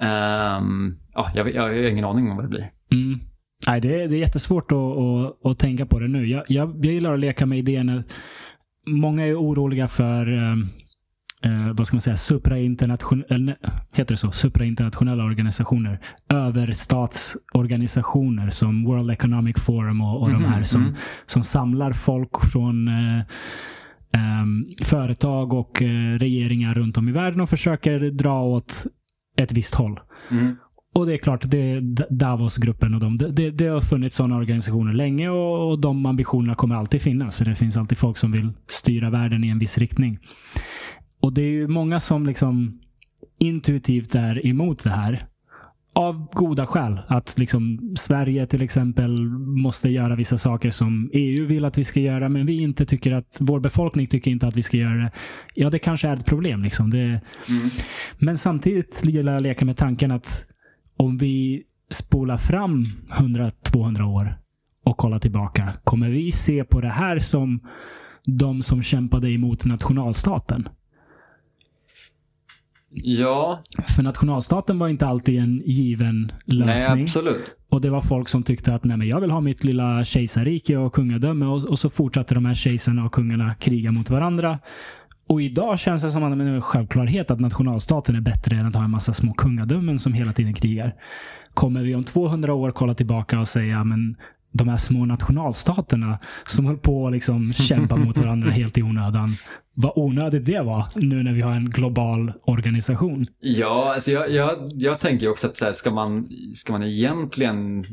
ehm, 0.00 0.92
ja, 1.14 1.30
jag, 1.34 1.54
jag 1.54 1.62
har 1.62 1.70
ingen 1.90 2.04
aning 2.04 2.30
om 2.30 2.36
vad 2.36 2.44
det 2.44 2.48
blir. 2.48 2.68
Mm. 2.92 3.18
Nej, 3.66 3.80
det, 3.80 4.02
är, 4.02 4.08
det 4.08 4.16
är 4.16 4.20
jättesvårt 4.20 4.72
att, 4.72 4.78
att, 4.78 5.46
att 5.46 5.58
tänka 5.58 5.86
på 5.86 5.98
det 5.98 6.08
nu. 6.08 6.26
Jag, 6.26 6.44
jag, 6.48 6.84
jag 6.84 6.94
gillar 6.94 7.14
att 7.14 7.20
leka 7.20 7.46
med 7.46 7.58
idén 7.58 7.88
att 7.88 8.14
många 8.86 9.26
är 9.26 9.34
oroliga 9.34 9.88
för 9.88 10.32
eh, 10.32 10.52
eh, 11.44 11.72
vad 11.74 11.86
ska 11.86 11.96
man 11.96 12.00
säga, 12.00 12.16
suprainternationella, 12.16 13.54
heter 13.92 14.14
det 14.14 14.18
så? 14.18 14.32
Suprainternationella 14.32 15.24
organisationer. 15.24 16.00
Överstatsorganisationer 16.28 18.50
som 18.50 18.84
World 18.84 19.10
Economic 19.10 19.56
Forum 19.60 20.00
och, 20.00 20.22
och 20.22 20.30
de 20.30 20.44
här 20.44 20.54
Mhm, 20.56 20.64
som, 20.64 20.82
mm. 20.82 20.94
som 21.26 21.42
samlar 21.42 21.92
folk 21.92 22.30
från 22.52 22.88
eh, 22.88 23.14
ehm, 23.14 23.22
företag 24.84 25.52
och 25.52 25.82
eh, 25.82 26.18
regeringar 26.18 26.74
runt 26.74 26.98
om 26.98 27.08
i 27.08 27.12
världen 27.12 27.40
och 27.40 27.48
försöker 27.48 28.00
dra 28.00 28.42
åt 28.42 28.86
ett 29.36 29.52
visst 29.52 29.74
håll. 29.74 30.00
Mm. 30.30 30.56
Och 30.94 31.06
det 31.06 31.14
är 31.14 31.18
klart, 31.18 31.50
det 31.50 31.80
Davos-gruppen 32.10 32.94
och 32.94 33.00
de. 33.00 33.16
Det, 33.16 33.50
det 33.50 33.68
har 33.68 33.80
funnits 33.80 34.16
sådana 34.16 34.36
organisationer 34.36 34.92
länge 34.92 35.28
och, 35.28 35.70
och 35.70 35.80
de 35.80 36.06
ambitionerna 36.06 36.54
kommer 36.54 36.74
alltid 36.74 37.02
finnas. 37.02 37.36
För 37.36 37.44
det 37.44 37.54
finns 37.54 37.76
alltid 37.76 37.98
folk 37.98 38.16
som 38.16 38.32
vill 38.32 38.52
styra 38.66 39.10
världen 39.10 39.44
i 39.44 39.48
en 39.48 39.58
viss 39.58 39.78
riktning. 39.78 40.18
Och 41.20 41.32
det 41.32 41.42
är 41.42 41.50
ju 41.50 41.68
många 41.68 42.00
som 42.00 42.26
liksom 42.26 42.80
intuitivt 43.38 44.14
är 44.14 44.46
emot 44.46 44.84
det 44.84 44.90
här. 44.90 45.26
Av 45.94 46.28
goda 46.32 46.66
skäl. 46.66 47.00
Att 47.06 47.38
liksom 47.38 47.92
Sverige 47.96 48.46
till 48.46 48.62
exempel 48.62 49.22
måste 49.62 49.88
göra 49.88 50.16
vissa 50.16 50.38
saker 50.38 50.70
som 50.70 51.10
EU 51.12 51.46
vill 51.46 51.64
att 51.64 51.78
vi 51.78 51.84
ska 51.84 52.00
göra, 52.00 52.28
men 52.28 52.46
vi 52.46 52.60
inte 52.62 52.86
tycker 52.86 53.12
att, 53.12 53.36
vår 53.40 53.60
befolkning 53.60 54.06
tycker 54.06 54.30
inte 54.30 54.46
att 54.46 54.56
vi 54.56 54.62
ska 54.62 54.76
göra 54.76 54.94
det. 54.94 55.10
Ja, 55.54 55.70
det 55.70 55.78
kanske 55.78 56.08
är 56.08 56.14
ett 56.14 56.26
problem. 56.26 56.62
Liksom. 56.62 56.90
Det, 56.90 56.98
Mm. 56.98 57.20
men 58.18 58.38
samtidigt 58.38 59.00
gillar 59.04 59.32
jag 59.32 59.36
att 59.36 59.42
leka 59.42 59.64
med 59.64 59.76
tanken 59.76 60.10
att 60.10 60.44
om 60.96 61.18
vi 61.18 61.62
spolar 61.90 62.38
fram 62.38 62.86
100-200 63.10 64.02
år 64.02 64.38
och 64.84 64.96
kollar 64.96 65.18
tillbaka, 65.18 65.72
kommer 65.84 66.08
vi 66.08 66.32
se 66.32 66.64
på 66.64 66.80
det 66.80 66.88
här 66.88 67.18
som 67.18 67.60
de 68.26 68.62
som 68.62 68.82
kämpade 68.82 69.30
emot 69.30 69.64
nationalstaten? 69.64 70.68
Ja, 72.94 73.62
För 73.96 74.02
nationalstaten 74.02 74.78
var 74.78 74.88
inte 74.88 75.06
alltid 75.06 75.38
en 75.40 75.62
given 75.64 76.32
nej 76.44 76.58
lösning. 76.58 77.02
absolut. 77.02 77.42
och 77.68 77.80
det 77.80 77.90
var 77.90 78.00
folk 78.00 78.28
som 78.28 78.42
tyckte 78.42 78.74
att 78.74 78.84
Nej, 78.84 78.96
men 78.96 79.08
jag 79.08 79.20
vill 79.20 79.30
ha 79.30 79.40
mitt 79.40 79.64
lilla 79.64 80.04
kejsarrike 80.04 80.76
och 80.76 80.92
kungadöme. 80.92 81.46
Och, 81.46 81.64
och 81.64 81.78
så 81.78 81.90
fortsatte 81.90 82.34
de 82.34 82.44
här 82.44 82.54
kejsarna 82.54 83.04
och 83.04 83.12
kungarna 83.12 83.54
kriga 83.54 83.92
mot 83.92 84.10
varandra. 84.10 84.58
Och 85.28 85.42
idag 85.42 85.78
känns 85.78 86.02
det 86.02 86.10
som 86.10 86.24
att 86.24 86.38
det 86.38 86.44
är 86.44 86.48
en 86.48 86.62
självklarhet 86.62 87.30
att 87.30 87.40
nationalstaten 87.40 88.16
är 88.16 88.20
bättre 88.20 88.56
än 88.56 88.66
att 88.66 88.74
ha 88.74 88.84
en 88.84 88.90
massa 88.90 89.14
små 89.14 89.32
kungadömen 89.32 89.98
som 89.98 90.12
hela 90.12 90.32
tiden 90.32 90.54
krigar. 90.54 90.94
Kommer 91.54 91.82
vi 91.82 91.94
om 91.94 92.04
200 92.04 92.54
år 92.54 92.70
kolla 92.70 92.94
tillbaka 92.94 93.40
och 93.40 93.48
säga 93.48 93.84
men 93.84 94.16
de 94.52 94.68
här 94.68 94.76
små 94.76 95.04
nationalstaterna 95.04 96.18
som 96.44 96.66
höll 96.66 96.78
på 96.78 97.06
att 97.06 97.12
liksom 97.12 97.52
kämpa 97.52 97.96
mot 97.96 98.16
varandra 98.16 98.50
helt 98.50 98.78
i 98.78 98.82
onödan. 98.82 99.36
Vad 99.74 99.92
onödigt 99.96 100.46
det 100.46 100.60
var 100.60 100.86
nu 100.94 101.22
när 101.22 101.32
vi 101.32 101.40
har 101.40 101.52
en 101.52 101.70
global 101.70 102.32
organisation. 102.44 103.24
Ja, 103.40 103.94
alltså 103.94 104.10
jag, 104.10 104.30
jag, 104.30 104.70
jag 104.74 105.00
tänker 105.00 105.30
också 105.30 105.46
att 105.46 105.56
så 105.56 105.64
här, 105.64 105.72
ska, 105.72 105.90
man, 105.90 106.28
ska 106.54 106.72
man 106.72 106.82
egentligen... 106.82 107.84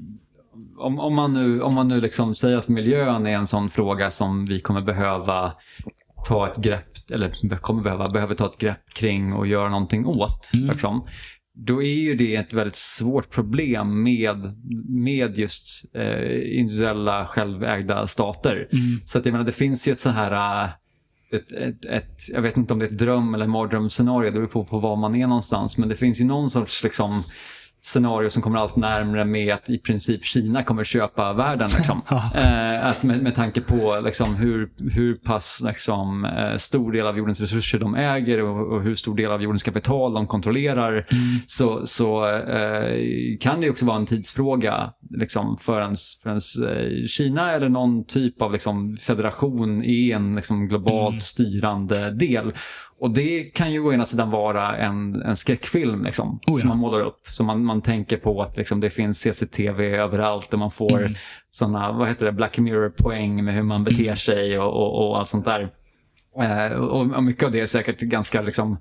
Om, 0.77 0.99
om 0.99 1.15
man 1.15 1.33
nu, 1.33 1.61
om 1.61 1.73
man 1.73 1.87
nu 1.87 2.01
liksom 2.01 2.35
säger 2.35 2.57
att 2.57 2.67
miljön 2.67 3.27
är 3.27 3.35
en 3.35 3.47
sån 3.47 3.69
fråga 3.69 4.11
som 4.11 4.45
vi 4.45 4.59
kommer 4.59 4.81
behöva 4.81 5.53
ta 6.25 6.47
ett 6.47 6.57
grepp, 6.57 7.11
eller 7.13 7.57
kommer 7.57 7.83
behöva, 7.83 8.09
behöver 8.09 8.35
ta 8.35 8.45
ett 8.45 8.57
grepp 8.57 8.93
kring 8.93 9.33
och 9.33 9.47
göra 9.47 9.69
någonting 9.69 10.05
åt. 10.05 10.51
Mm. 10.53 10.69
Liksom, 10.69 11.07
då 11.65 11.83
är 11.83 11.99
ju 11.99 12.15
det 12.15 12.35
ett 12.35 12.53
väldigt 12.53 12.75
svårt 12.75 13.29
problem 13.29 14.03
med, 14.03 14.45
med 14.89 15.37
just 15.37 15.95
eh, 15.95 16.59
individuella 16.59 17.25
självägda 17.27 18.07
stater. 18.07 18.67
Mm. 18.71 18.99
Så 19.05 19.17
att 19.17 19.25
jag 19.25 19.31
menar, 19.31 19.45
det 19.45 19.51
finns 19.51 19.87
ju 19.87 19.91
ett 19.91 19.99
så 19.99 20.09
här... 20.09 20.63
äh, 20.63 20.69
Ett, 21.31 21.51
ett, 21.51 21.85
ett, 21.85 22.19
jag 22.33 22.41
vet 22.41 22.57
inte 22.57 22.73
om 22.73 22.79
det 22.79 22.85
är 22.85 22.91
ett 22.91 22.97
dröm 22.97 23.33
eller 23.33 23.47
mardrömsscenario, 23.47 24.31
det 24.31 24.39
beror 24.39 24.47
på, 24.47 24.65
på 24.65 24.79
var 24.79 24.95
man 24.95 25.15
är 25.15 25.27
någonstans. 25.27 25.77
Men 25.77 25.89
det 25.89 25.95
finns 25.95 26.19
ju 26.21 26.25
någon 26.25 26.49
sorts 26.49 26.83
liksom, 26.83 27.23
scenario 27.81 28.29
som 28.29 28.41
kommer 28.41 28.59
allt 28.59 28.75
närmare 28.75 29.25
med 29.25 29.53
att 29.53 29.69
i 29.69 29.77
princip 29.77 30.25
Kina 30.25 30.63
kommer 30.63 30.83
köpa 30.83 31.33
världen. 31.33 31.69
Liksom. 31.77 32.01
Eh, 32.35 32.85
att 32.85 33.03
med, 33.03 33.21
med 33.23 33.35
tanke 33.35 33.61
på 33.61 34.01
liksom, 34.05 34.35
hur, 34.35 34.69
hur 34.91 35.15
pass 35.27 35.61
liksom, 35.65 36.25
eh, 36.25 36.55
stor 36.57 36.91
del 36.91 37.07
av 37.07 37.17
jordens 37.17 37.41
resurser 37.41 37.79
de 37.79 37.95
äger 37.95 38.43
och, 38.43 38.73
och 38.73 38.83
hur 38.83 38.95
stor 38.95 39.15
del 39.15 39.31
av 39.31 39.41
jordens 39.43 39.63
kapital 39.63 40.13
de 40.13 40.27
kontrollerar 40.27 40.89
Mm. 40.89 41.05
så, 41.47 41.87
så 41.87 42.27
eh, 42.37 43.37
kan 43.39 43.61
det 43.61 43.69
också 43.69 43.85
vara 43.85 43.97
en 43.97 44.05
tidsfråga 44.05 44.93
liksom, 45.09 45.57
förrän, 45.61 45.95
förrän 46.23 46.39
eh, 46.69 47.07
Kina 47.07 47.51
eller 47.51 47.69
någon 47.69 48.05
typ 48.05 48.41
av 48.41 48.51
liksom, 48.51 48.97
federation 48.97 49.83
är 49.83 50.15
en 50.15 50.35
liksom, 50.35 50.67
globalt 50.67 51.09
Mm. 51.09 51.19
styrande 51.21 52.11
del. 52.11 52.51
Och 53.01 53.11
det 53.11 53.43
kan 53.43 53.71
ju 53.71 53.79
å 53.79 53.93
ena 53.93 54.05
sidan 54.05 54.29
vara 54.29 54.77
en, 54.77 55.21
en 55.21 55.35
skräckfilm 55.35 56.03
liksom, 56.03 56.29
Oh 56.29 56.39
ja. 56.47 56.53
som 56.53 56.69
man 56.69 56.77
målar 56.77 57.01
upp. 57.01 57.21
Så 57.27 57.43
man, 57.43 57.65
man 57.65 57.81
tänker 57.81 58.17
på 58.17 58.41
att 58.41 58.57
liksom, 58.57 58.79
det 58.79 58.89
finns 58.89 59.19
CCTV 59.19 59.95
överallt 59.95 60.53
och 60.53 60.59
man 60.59 60.71
får 60.71 60.99
Mm. 60.99 61.13
sådana, 61.49 61.91
vad 61.91 62.07
heter 62.07 62.25
det, 62.25 62.31
Black 62.31 62.57
Mirror-poäng 62.57 63.45
med 63.45 63.53
hur 63.53 63.63
man 63.63 63.83
beter 63.83 64.03
Mm. 64.03 64.15
sig 64.15 64.59
och, 64.59 64.73
och, 64.73 65.09
och 65.09 65.19
allt 65.19 65.27
sånt 65.27 65.45
där. 65.45 65.69
Eh, 66.41 66.77
och 66.77 67.23
mycket 67.23 67.43
av 67.43 67.51
det 67.51 67.59
är 67.59 67.67
säkert 67.67 67.99
ganska 67.99 68.41
liksom, 68.41 68.77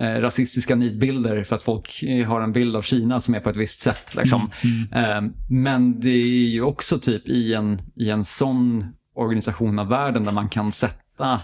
eh, 0.00 0.20
rasistiska 0.20 0.74
nidbilder 0.74 1.44
för 1.44 1.56
att 1.56 1.62
folk 1.62 2.04
har 2.26 2.40
en 2.40 2.52
bild 2.52 2.76
av 2.76 2.82
Kina 2.82 3.20
som 3.20 3.34
är 3.34 3.40
på 3.40 3.50
ett 3.50 3.56
visst 3.56 3.80
sätt. 3.80 4.14
Liksom. 4.16 4.50
Mm, 4.64 4.88
mm. 4.92 5.26
Eh, 5.26 5.32
men 5.48 6.00
det 6.00 6.08
är 6.10 6.48
ju 6.48 6.62
också 6.62 6.98
typ 6.98 7.28
i 7.28 7.54
en, 7.54 7.78
i 7.96 8.10
en 8.10 8.24
sån 8.24 8.86
organisation 9.14 9.78
av 9.78 9.88
världen 9.88 10.24
där 10.24 10.32
man 10.32 10.48
kan 10.48 10.72
sätta 10.72 11.40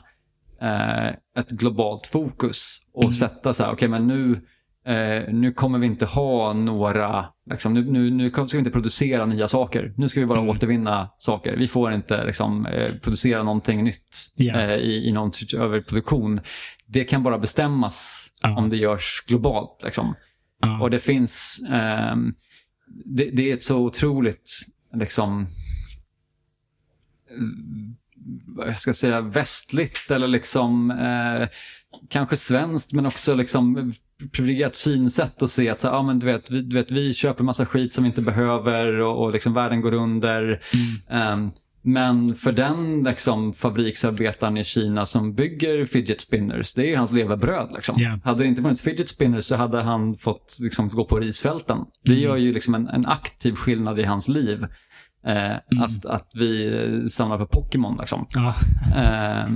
eh, 0.60 1.08
ett 1.38 1.50
globalt 1.50 2.06
fokus 2.06 2.80
och 2.92 3.02
mm. 3.02 3.12
sätta 3.12 3.54
så 3.54 3.62
här, 3.62 3.72
okej 3.72 3.88
okay, 3.88 4.00
men 4.00 4.06
nu 4.06 4.40
eh, 4.86 5.32
nu 5.34 5.52
kommer 5.52 5.78
vi 5.78 5.86
inte 5.86 6.06
ha 6.06 6.52
några, 6.52 7.26
liksom, 7.50 7.74
nu, 7.74 7.84
nu, 7.84 8.10
nu 8.10 8.30
ska 8.30 8.44
vi 8.52 8.58
inte 8.58 8.70
producera 8.70 9.26
nya 9.26 9.48
saker. 9.48 9.94
Nu 9.96 10.08
ska 10.08 10.20
vi 10.20 10.26
bara 10.26 10.38
mm. 10.38 10.50
återvinna 10.50 11.10
saker. 11.18 11.56
Vi 11.56 11.68
får 11.68 11.92
inte 11.92 12.24
liksom, 12.24 12.66
eh, 12.66 12.92
producera 13.02 13.42
någonting 13.42 13.84
nytt 13.84 14.32
yeah. 14.36 14.74
i, 14.74 15.08
i 15.08 15.12
någon 15.12 15.30
typ 15.30 15.54
överproduktion. 15.54 16.40
Det 16.86 17.04
kan 17.04 17.22
bara 17.22 17.38
bestämmas 17.38 18.28
uh. 18.46 18.58
om 18.58 18.70
det 18.70 18.76
görs 18.76 19.24
globalt. 19.26 19.80
Liksom. 19.84 20.14
Uh. 20.64 20.82
Och 20.82 20.90
det 20.90 20.98
finns, 20.98 21.62
ehm, 21.70 22.34
det, 23.04 23.30
det, 23.30 23.50
är 23.50 23.54
ett 23.54 23.64
så 23.64 23.78
otroligt, 23.78 24.50
liksom, 24.94 25.46
jag 28.56 28.78
ska 28.78 28.94
säga 28.94 29.20
västligt 29.20 30.10
eller 30.10 30.28
liksom 30.28 30.90
eh, 30.90 31.48
kanske 32.08 32.36
svenskt 32.36 32.92
men 32.92 33.06
också 33.06 33.34
liksom 33.34 33.92
privilegierat 34.32 34.74
synsätt 34.74 35.42
och 35.42 35.50
se 35.50 35.68
att 35.68 35.80
så, 35.80 35.86
ja, 35.86 36.02
men 36.02 36.18
du, 36.18 36.26
vet, 36.26 36.50
vi, 36.50 36.60
du 36.60 36.76
vet, 36.76 36.90
vi 36.90 37.14
köper 37.14 37.44
massa 37.44 37.66
skit 37.66 37.94
som 37.94 38.04
vi 38.04 38.08
inte 38.08 38.22
behöver 38.22 39.00
och, 39.00 39.24
och 39.24 39.32
liksom 39.32 39.54
världen 39.54 39.80
går 39.80 39.94
under. 39.94 40.62
Mm. 41.08 41.32
Um, 41.32 41.52
men 41.86 42.34
för 42.34 42.52
den 42.52 43.02
liksom, 43.02 43.52
fabriksarbetaren 43.52 44.56
i 44.56 44.64
Kina 44.64 45.06
som 45.06 45.34
bygger 45.34 45.84
fidget 45.84 46.20
spinners, 46.20 46.72
det 46.72 46.82
är 46.82 46.86
ju 46.86 46.96
hans 46.96 47.12
levebröd. 47.12 47.72
Liksom. 47.74 48.00
Yeah. 48.00 48.18
Hade 48.24 48.42
det 48.42 48.46
inte 48.46 48.62
funnits 48.62 48.82
fidget 48.82 49.08
spinners 49.08 49.44
så 49.44 49.56
hade 49.56 49.82
han 49.82 50.16
fått 50.16 50.58
liksom, 50.60 50.88
gå 50.88 51.04
på 51.04 51.18
risfälten. 51.18 51.78
Det 52.04 52.12
mm. 52.12 52.22
gör 52.22 52.36
ju 52.36 52.52
liksom 52.52 52.74
en, 52.74 52.88
en 52.88 53.06
aktiv 53.06 53.54
skillnad 53.54 54.00
i 54.00 54.04
hans 54.04 54.28
liv. 54.28 54.66
Eh, 55.26 55.36
mm. 55.72 55.82
att, 55.82 56.06
att 56.06 56.30
vi 56.34 57.08
samlar 57.08 57.38
på 57.38 57.46
Pokémon. 57.46 57.96
Liksom. 58.00 58.26
Ja. 58.30 58.54
Eh, 58.96 59.46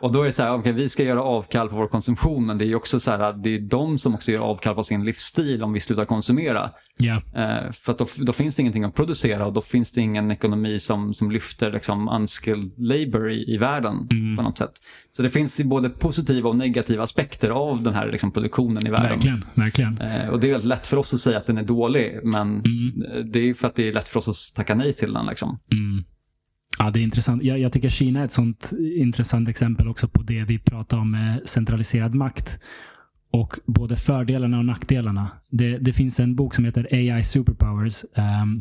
och 0.00 0.12
då 0.12 0.22
är 0.22 0.26
det 0.26 0.32
så 0.32 0.42
här, 0.42 0.54
okay, 0.54 0.72
vi 0.72 0.88
ska 0.88 1.02
göra 1.02 1.22
avkall 1.22 1.68
på 1.68 1.76
vår 1.76 1.86
konsumtion, 1.86 2.46
men 2.46 2.58
det 2.58 2.64
är 2.64 2.74
också 2.74 3.00
så 3.00 3.10
här, 3.10 3.32
det 3.32 3.54
är 3.54 3.58
de 3.58 3.98
som 3.98 4.14
också 4.14 4.32
gör 4.32 4.42
avkall 4.42 4.74
på 4.74 4.84
sin 4.84 5.04
livsstil 5.04 5.62
om 5.62 5.72
vi 5.72 5.80
slutar 5.80 6.04
konsumera. 6.04 6.70
Yeah. 6.98 7.72
För 7.72 7.94
då, 7.98 8.06
då, 8.16 8.32
finns 8.32 8.56
det 8.56 8.62
ingenting 8.62 8.84
att 8.84 8.94
producera 8.94 9.46
och 9.46 9.52
då 9.52 9.62
finns 9.62 9.92
det 9.92 10.00
ingen 10.00 10.30
ekonomi 10.30 10.78
som, 10.78 11.14
som 11.14 11.30
lyfter 11.30 11.72
liksom, 11.72 12.08
unskilled 12.08 12.70
labor 12.76 13.30
i, 13.30 13.54
i 13.54 13.56
världen 13.56 14.08
mm. 14.10 14.36
på 14.36 14.42
något 14.42 14.58
sätt. 14.58 14.72
Så 15.10 15.22
det 15.22 15.30
finns 15.30 15.64
både 15.64 15.90
positiva 15.90 16.48
och 16.48 16.56
negativa 16.56 17.02
aspekter 17.02 17.50
av 17.50 17.82
den 17.82 17.94
här 17.94 18.12
liksom, 18.12 18.30
produktionen 18.30 18.86
i 18.86 18.90
världen. 18.90 19.10
Verkligen, 19.10 19.44
verkligen. 19.54 19.98
Eh, 19.98 20.28
och 20.28 20.40
det 20.40 20.46
är 20.46 20.50
väldigt 20.50 20.68
lätt 20.68 20.86
för 20.86 20.96
oss 20.96 21.14
att 21.14 21.20
säga 21.20 21.38
att 21.38 21.46
den 21.46 21.58
är 21.58 21.64
dålig, 21.64 22.20
men 22.24 22.48
mm. 22.48 23.32
det 23.32 23.38
är 23.48 23.54
för 23.54 23.68
att 23.68 23.74
det 23.74 23.88
är 23.88 23.92
lätt 23.92 24.08
för 24.08 24.18
oss 24.18 24.28
att 24.28 24.56
tacka 24.56 24.74
nej 24.74 24.92
till 24.92 25.12
den. 25.12 25.26
Liksom. 25.26 25.58
Mm. 25.72 26.04
Ja, 26.78 26.90
det 26.90 27.00
är 27.00 27.02
intressant. 27.02 27.42
Jag, 27.42 27.58
jag, 27.58 27.72
tycker 27.72 27.88
Kina 27.88 28.20
är 28.20 28.24
ett 28.24 28.32
sånt 28.32 28.72
intressant 28.96 29.48
exempel 29.48 29.88
också 29.88 30.08
på 30.08 30.22
det 30.22 30.44
vi 30.44 30.58
pratar 30.58 30.98
om 30.98 31.10
med 31.10 31.40
centraliserad 31.44 32.14
makt. 32.14 32.60
Och 33.30 33.54
både 33.66 33.96
fördelarna 33.96 34.58
och 34.58 34.64
nackdelarna. 34.64 35.30
Det, 35.50 35.78
det 35.78 35.92
finns 35.92 36.20
en 36.20 36.34
bok 36.34 36.54
som 36.54 36.64
heter 36.64 36.88
AI 36.90 37.22
Superpowers. 37.22 38.04
Um, 38.04 38.60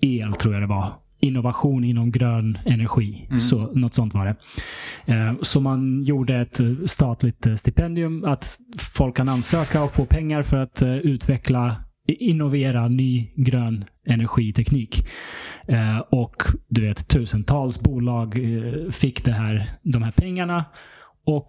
el, 0.03 0.33
tror 0.33 0.55
jag 0.55 0.63
det 0.63 0.67
var. 0.67 0.93
Innovation 1.21 1.85
inom 1.85 2.11
grön 2.11 2.59
energi. 2.65 3.27
Mm. 3.29 3.41
Så, 3.41 3.75
något 3.75 3.95
sånt 3.95 4.15
var 4.15 4.27
det. 4.27 4.37
Så 5.43 5.61
man 5.61 6.05
gjorde 6.05 6.37
ett 6.37 6.61
statligt 6.87 7.47
stipendium 7.57 8.25
att 8.25 8.59
folk 8.79 9.17
kan 9.17 9.29
ansöka 9.29 9.83
och 9.83 9.95
få 9.95 10.05
pengar 10.05 10.43
för 10.43 10.57
att 10.57 10.83
utveckla 10.83 11.77
innovera 12.13 12.89
ny 12.89 13.31
grön 13.35 13.85
energiteknik. 14.07 15.07
Eh, 15.69 15.99
och 15.99 16.43
du 16.69 16.81
vet, 16.81 17.09
tusentals 17.09 17.81
bolag 17.81 18.39
eh, 18.39 18.91
fick 18.91 19.25
det 19.25 19.33
här, 19.33 19.67
de 19.83 20.03
här 20.03 20.13
pengarna. 20.13 20.65
Och 21.27 21.49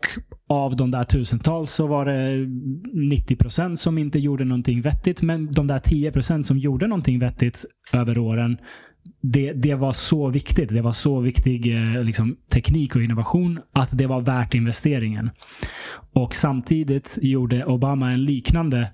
av 0.50 0.76
de 0.76 0.92
där 0.92 1.04
tusentals 1.04 1.72
så 1.72 1.88
var 1.88 2.06
det 2.06 2.46
90% 2.94 3.76
som 3.76 3.98
inte 3.98 4.20
gjorde 4.20 4.46
någonting 4.46 4.82
vettigt. 4.82 5.22
Men 5.22 5.52
de 5.52 5.68
där 5.68 5.80
10% 5.80 6.44
som 6.44 6.58
gjorde 6.58 6.88
någonting 6.88 7.20
vettigt 7.20 7.66
över 7.94 8.18
åren, 8.18 8.58
det, 9.22 9.54
det 9.54 9.76
var 9.76 9.94
så 9.94 10.30
viktigt. 10.30 10.70
Det 10.70 10.82
var 10.82 10.92
så 10.92 11.20
viktig 11.20 11.76
eh, 11.76 12.04
liksom, 12.04 12.36
teknik 12.54 12.96
och 12.96 13.04
innovation 13.04 13.60
att 13.72 13.98
det 13.98 14.08
var 14.08 14.22
värt 14.22 14.54
investeringen. 14.54 15.30
Och 16.14 16.36
samtidigt 16.36 17.18
gjorde 17.22 17.66
Obama 17.66 18.12
en 18.12 18.26
liknande 18.26 18.90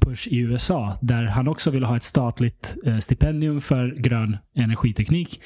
push 0.00 0.28
i 0.28 0.38
USA 0.38 0.98
där 1.02 1.24
han 1.24 1.48
också 1.48 1.70
ville 1.70 1.86
ha 1.86 1.96
ett 1.96 2.02
statligt 2.02 2.76
eh, 2.86 2.98
stipendium 2.98 3.60
för 3.60 3.94
grön 3.96 4.36
energiteknik. 4.54 5.42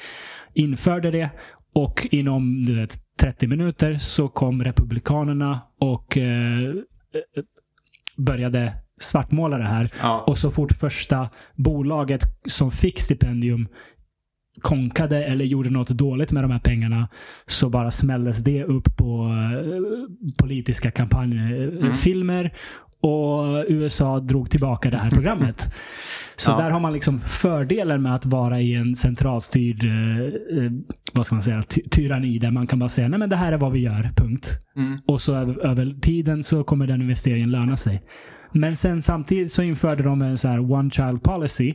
Införde 0.53 1.11
det 1.11 1.29
och 1.73 2.07
inom 2.11 2.63
du 2.63 2.75
vet, 2.75 2.97
30 3.19 3.47
minuter 3.47 3.97
så 3.97 4.27
kom 4.27 4.63
Republikanerna 4.63 5.59
och 5.79 6.17
eh, 6.17 6.63
eh, 6.63 6.73
började 8.17 8.73
svartmåla 8.99 9.57
det 9.57 9.67
här. 9.67 9.91
Ja. 10.01 10.23
Och 10.27 10.37
så 10.37 10.51
fort 10.51 10.71
första 10.71 11.29
bolaget 11.55 12.21
som 12.45 12.71
fick 12.71 12.99
stipendium 13.01 13.67
konkade 14.61 15.25
eller 15.25 15.45
gjorde 15.45 15.69
något 15.69 15.89
dåligt 15.89 16.31
med 16.31 16.43
de 16.43 16.51
här 16.51 16.59
pengarna 16.59 17.07
så 17.45 17.69
bara 17.69 17.91
smälldes 17.91 18.37
det 18.37 18.63
upp 18.63 18.97
på 18.97 19.31
politiska 20.37 20.91
kampanjfilmer. 20.91 22.39
Mm. 22.39 22.51
Och 23.01 23.65
USA 23.67 24.19
drog 24.19 24.51
tillbaka 24.51 24.89
det 24.89 24.97
här 24.97 25.09
programmet. 25.09 25.73
Så 26.35 26.51
ja. 26.51 26.57
där 26.57 26.71
har 26.71 26.79
man 26.79 26.93
liksom 26.93 27.19
fördelen 27.19 28.01
med 28.01 28.15
att 28.15 28.25
vara 28.25 28.61
i 28.61 28.73
en 28.73 28.95
centralstyrd 28.95 29.85
eh, 29.85 30.63
eh 30.63 30.71
vad 31.13 31.25
ska 31.25 31.35
man 31.35 31.43
säga, 31.43 31.63
ty 31.63 31.81
tyranni 31.81 32.39
där 32.39 32.51
man 32.51 32.67
kan 32.67 32.79
bara 32.79 32.89
säga 32.89 33.07
nej 33.07 33.19
men 33.19 33.29
det 33.29 33.35
här 33.35 33.51
är 33.51 33.57
vad 33.57 33.71
vi 33.71 33.79
gör, 33.79 34.11
punkt. 34.15 34.49
Mm. 34.75 34.99
Och 35.05 35.21
så 35.21 35.35
över, 35.35 35.65
över, 35.65 35.95
tiden 36.01 36.43
så 36.43 36.63
kommer 36.63 36.87
den 36.87 37.01
investeringen 37.01 37.51
löna 37.51 37.77
sig. 37.77 38.03
Men 38.53 38.75
sen 38.75 39.01
samtidigt 39.01 39.51
så 39.51 39.61
införde 39.61 40.03
de 40.03 40.21
en 40.21 40.37
så 40.37 40.49
one 40.49 40.91
child 40.91 41.23
policy 41.23 41.73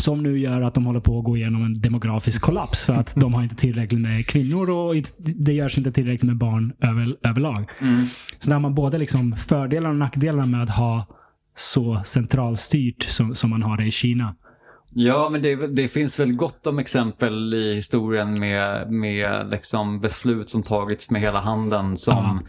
som 0.00 0.22
nu 0.22 0.38
gör 0.38 0.62
att 0.62 0.74
de 0.74 0.86
håller 0.86 1.00
på 1.00 1.18
att 1.18 1.24
gå 1.24 1.36
igenom 1.36 1.64
en 1.64 1.74
demografisk 1.74 2.42
kollaps 2.42 2.84
för 2.84 2.94
att 2.94 3.14
de 3.14 3.34
har 3.34 3.42
inte 3.42 3.56
tillräckligt 3.56 4.00
med 4.00 4.26
kvinnor 4.26 4.70
och 4.70 4.94
det 5.16 5.52
görs 5.52 5.78
inte 5.78 5.92
tillräckligt 5.92 6.22
med 6.22 6.36
barn 6.36 6.72
över, 6.80 7.16
överlag. 7.22 7.70
Mm. 7.80 8.06
Så 8.38 8.50
där 8.50 8.54
har 8.54 8.60
man 8.60 8.74
både 8.74 8.98
liksom 8.98 9.36
fördelar 9.36 9.90
och 9.90 9.96
nackdelar 9.96 10.46
med 10.46 10.62
att 10.62 10.70
ha 10.70 11.06
så 11.54 12.02
centralstyrt 12.04 13.02
som, 13.02 13.34
som 13.34 13.50
man 13.50 13.62
har 13.62 13.76
det 13.76 13.84
i 13.84 13.90
Kina. 13.90 14.34
Ja, 14.98 15.28
men 15.28 15.42
det, 15.42 15.54
det, 15.56 15.88
finns 15.88 16.20
väl 16.20 16.32
gott 16.32 16.66
om 16.66 16.78
exempel 16.78 17.54
i 17.54 17.74
historien 17.74 18.38
med, 18.38 18.90
med 18.90 19.50
liksom 19.50 20.00
beslut 20.00 20.50
som 20.50 20.62
tagits 20.62 21.10
med 21.10 21.20
hela 21.20 21.40
handen 21.40 21.96
som 21.96 22.18
Aha. 22.18 22.40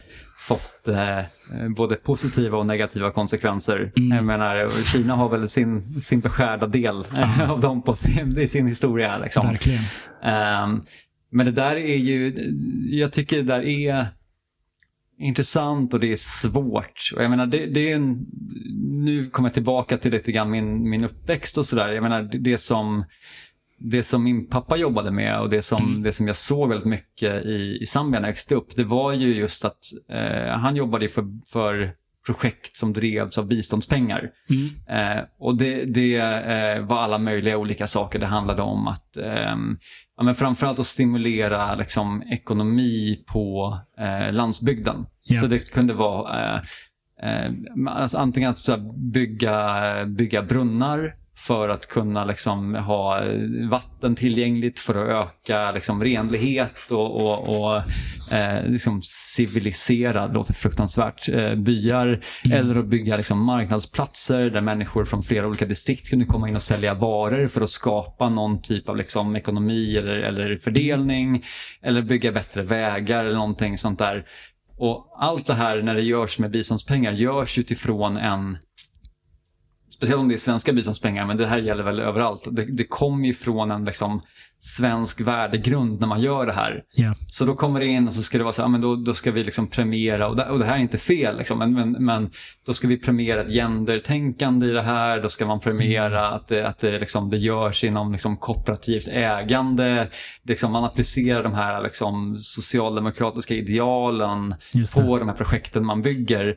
fått 0.48 0.88
eh, 0.88 1.69
både 1.76 1.95
positiva 1.95 2.57
och 2.57 2.65
negativa 2.65 3.11
konsekvenser. 3.11 3.91
Mm. 3.98 4.18
Jag 4.18 4.26
menar, 4.26 4.69
Kina 4.94 5.15
har 5.15 5.30
väl 5.30 5.49
sin, 5.49 6.02
sin 6.02 6.19
beskärda 6.19 6.68
del 6.68 7.06
Aha. 7.18 7.48
av 7.53 7.60
dem 7.61 7.82
på 7.82 7.94
sin, 7.94 8.38
i 8.40 8.48
sin 8.48 8.68
historia. 8.68 9.18
Liksom. 9.18 9.48
Verkligen. 9.48 9.82
Um, 10.64 10.84
men 11.32 11.45
det 11.45 11.52
där 11.52 11.76
är 11.76 11.98
ju, 11.98 12.34
jag 12.90 13.14
tycker 13.14 13.38
det 13.38 13.44
där 13.44 13.61
är 13.61 14.06
intressant 15.19 15.94
och 15.94 15.99
det 15.99 16.11
är 16.11 16.18
svårt. 16.18 17.11
Och 17.15 17.23
jag 17.23 17.30
menar, 17.30 17.48
det, 17.48 17.65
det 17.65 17.91
är 17.91 17.95
en, 17.95 18.26
nu 19.06 19.30
kommer 19.30 19.49
jag 19.49 19.53
tillbaka 19.53 19.98
till 19.98 20.11
lite 20.11 20.31
grann 20.31 20.52
min, 20.52 20.89
min 20.89 21.03
uppväxt 21.03 21.57
och 21.57 21.65
sådär. 21.65 21.89
Jag 21.89 22.03
menar, 22.03 22.22
det, 22.22 22.38
det, 22.38 22.57
som, 22.57 23.06
det 23.80 24.03
som 24.03 24.23
min 24.23 24.48
pappa 24.48 24.77
jobbade 24.77 25.11
med 25.11 25.39
och 25.39 25.49
det 25.49 25.61
som, 25.61 25.85
mm. 25.85 26.03
det 26.03 26.14
som 26.14 26.27
jag 26.27 26.35
såg 26.35 26.69
väldigt 26.69 26.88
mycket 26.88 27.45
i, 27.45 27.77
i 27.81 27.85
Zambia 27.85 28.19
när 28.19 28.27
jag 28.27 28.31
växte 28.31 28.56
upp, 28.56 28.76
det 28.76 28.84
var 28.84 29.14
ju 29.14 29.35
just 29.35 29.65
att 29.65 29.80
eh, 30.10 30.57
han 30.57 30.76
jobbade 30.76 31.07
för, 31.07 31.23
för 31.52 31.94
projekt 32.27 32.77
som 32.77 32.93
drevs 32.93 33.37
av 33.37 33.47
biståndspengar. 33.47 34.29
Mm. 34.49 34.69
Eh, 34.89 35.23
och 35.39 35.57
det, 35.57 35.85
det 35.85 36.15
eh, 36.15 36.85
var 36.85 36.97
alla 36.97 37.17
möjliga 37.17 37.57
olika 37.57 37.87
saker. 37.87 38.19
Det 38.19 38.25
handlade 38.25 38.61
om 38.61 38.87
att 38.87 39.17
eh, 39.17 39.55
ja, 40.17 40.23
men 40.23 40.35
framförallt 40.35 40.79
att 40.79 40.85
stimulera 40.85 41.75
liksom, 41.75 42.23
ekonomi 42.23 43.23
på 43.25 43.77
eh, 43.99 44.33
landsbygden. 44.33 45.05
Yeah. 45.31 45.41
Så 45.41 45.47
det 45.47 45.59
kunde 45.59 45.93
vara 45.93 46.61
eh, 47.21 47.45
eh, 47.45 47.51
alltså, 47.87 48.17
antingen 48.17 48.49
att 48.49 48.67
här, 48.67 49.11
bygga, 49.11 50.05
bygga 50.05 50.43
brunnar 50.43 51.15
för 51.38 51.69
att 51.69 51.88
kunna 51.88 52.26
liksom 52.26 52.76
ha 52.76 53.22
vatten 53.69 54.15
tillgängligt 54.15 54.80
för 54.80 55.05
att 55.05 55.27
öka 55.27 55.72
liksom 55.72 56.03
renlighet 56.03 56.91
och, 56.91 57.15
och, 57.15 57.59
och 57.59 57.81
eh, 58.34 58.65
liksom 58.65 59.01
civilisera, 59.03 60.27
det 60.27 60.34
låter 60.34 60.53
fruktansvärt, 60.53 61.30
eh, 61.30 61.55
byar. 61.55 62.22
Mm. 62.43 62.57
Eller 62.57 62.80
att 62.80 62.85
bygga 62.85 63.18
liksom 63.18 63.43
marknadsplatser 63.43 64.49
där 64.49 64.61
människor 64.61 65.05
från 65.05 65.23
flera 65.23 65.47
olika 65.47 65.65
distrikt 65.65 66.09
kunde 66.09 66.26
komma 66.26 66.49
in 66.49 66.55
och 66.55 66.64
sälja 66.64 66.93
varor 66.93 67.47
för 67.47 67.61
att 67.61 67.69
skapa 67.69 68.30
någon 68.30 68.61
typ 68.61 68.89
av 68.89 68.97
liksom 68.97 69.35
ekonomi 69.35 69.97
eller, 69.97 70.15
eller 70.15 70.57
fördelning. 70.57 71.43
Eller 71.81 72.01
bygga 72.01 72.31
bättre 72.31 72.64
vägar 72.64 73.26
eller 73.26 73.38
någonting 73.38 73.77
sånt 73.77 73.99
där. 73.99 74.26
Och 74.77 75.15
allt 75.19 75.45
det 75.45 75.53
här 75.53 75.81
när 75.81 75.95
det 75.95 76.01
görs 76.01 76.39
med 76.39 76.51
biståndspengar 76.51 77.11
görs 77.11 77.57
utifrån 77.57 78.18
en 78.18 78.57
Speciellt 79.98 80.19
om 80.19 80.28
det 80.28 80.36
är 80.36 80.38
svenska 80.38 80.74
biståndspengar, 80.74 81.26
men 81.26 81.38
det 81.38 81.48
här 81.48 81.57
gäller 81.57 81.84
väl 81.84 81.99
överallt. 81.99 82.48
Det, 82.52 82.65
det 82.65 82.84
kommer 82.84 83.28
ju 83.28 83.34
från 83.34 83.72
en 83.72 83.86
liksom, 83.86 84.22
svensk 84.60 85.22
värdegrund 85.22 85.99
när 85.99 86.07
man 86.07 86.22
gör 86.22 86.45
det 86.45 86.53
här. 86.53 86.84
Yeah. 86.99 87.15
Så 87.28 87.45
då 87.45 87.56
kommer 87.56 87.80
det 87.80 87.86
in 87.86 88.07
och 88.07 88.14
så 88.14 88.22
ska 88.22 88.38
det 88.38 88.44
vara 88.44 88.53
så 88.53 88.61
här, 88.61 88.69
men 88.69 88.82
då, 88.82 88.95
då 88.95 89.14
ska 89.14 89.32
vi 89.32 89.44
liksom 89.44 89.68
premiera, 89.68 90.28
och 90.28 90.36
det, 90.36 90.49
och 90.49 90.60
det 90.60 90.65
här 90.65 90.76
är 90.76 90.80
inte 90.80 90.98
fel, 90.98 91.38
liksom, 91.38 91.60
men, 91.60 91.74
men, 91.74 91.91
men, 91.91 92.30
då 92.65 92.74
ska 92.74 92.88
vi 92.88 92.98
premiera 92.98 93.41
ett 93.41 93.53
gendertänkande 93.53 94.68
i 94.68 94.69
det 94.69 94.82
här, 94.82 95.22
då 95.22 95.30
ska 95.30 95.45
man 95.45 95.60
premiera 95.60 96.22
mm. 96.22 96.34
att 96.34 96.48
det, 96.48 96.68
att 96.68 96.78
det, 96.78 96.99
liksom, 96.99 97.30
det 97.30 97.38
görs 97.38 97.84
inom 97.84 98.11
liksom, 98.11 98.38
kooperativt 98.38 99.07
ägande, 99.07 100.07
liksom, 100.44 100.72
man 100.72 100.84
applicerar 100.84 101.44
de 101.44 101.53
här 101.53 101.84
liksom, 101.84 102.38
socialdemokratiska 102.38 103.53
idealen 103.53 104.56
på 104.95 105.18
de 105.18 105.28
här 105.28 105.36
projekten 105.36 105.86
man 105.86 106.02
bygger. 106.02 106.56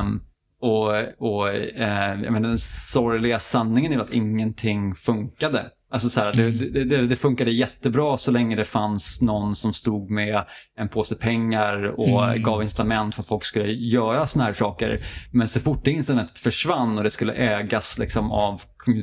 Um, 0.00 0.22
och, 0.60 0.92
och 1.18 1.48
eh, 1.48 2.22
jag 2.22 2.32
menar, 2.32 2.48
den 2.48 2.58
sorgliga 2.58 3.38
sanningen 3.38 3.92
är 3.92 3.98
att 3.98 4.14
ingenting 4.14 4.94
funkade. 4.94 5.66
Alltså 5.92 6.08
så 6.08 6.20
här, 6.20 6.32
mm. 6.32 6.58
det, 6.58 6.84
det, 6.84 7.06
det, 7.06 7.16
funkade 7.16 7.50
jättebra 7.50 8.16
så 8.16 8.30
länge 8.30 8.56
det 8.56 8.64
fanns 8.64 9.22
någon 9.22 9.56
som 9.56 9.72
stod 9.72 10.10
med 10.10 10.44
en 10.76 10.88
påse 10.88 11.14
pengar 11.14 12.00
och 12.00 12.24
mm. 12.24 12.42
gav 12.42 12.62
incitament 12.62 13.14
för 13.14 13.22
att 13.22 13.28
folk 13.28 13.44
skulle 13.44 13.72
göra 13.72 14.26
såna 14.26 14.44
här 14.44 14.52
saker. 14.52 15.00
Men 15.32 15.48
så 15.48 15.60
fort 15.60 15.84
det 15.84 15.90
incitamentet 15.90 16.38
försvann 16.38 16.98
och 16.98 17.04
det 17.04 17.10
skulle 17.10 17.32
ägas 17.32 17.98
liksom 17.98 18.32
av 18.32 18.62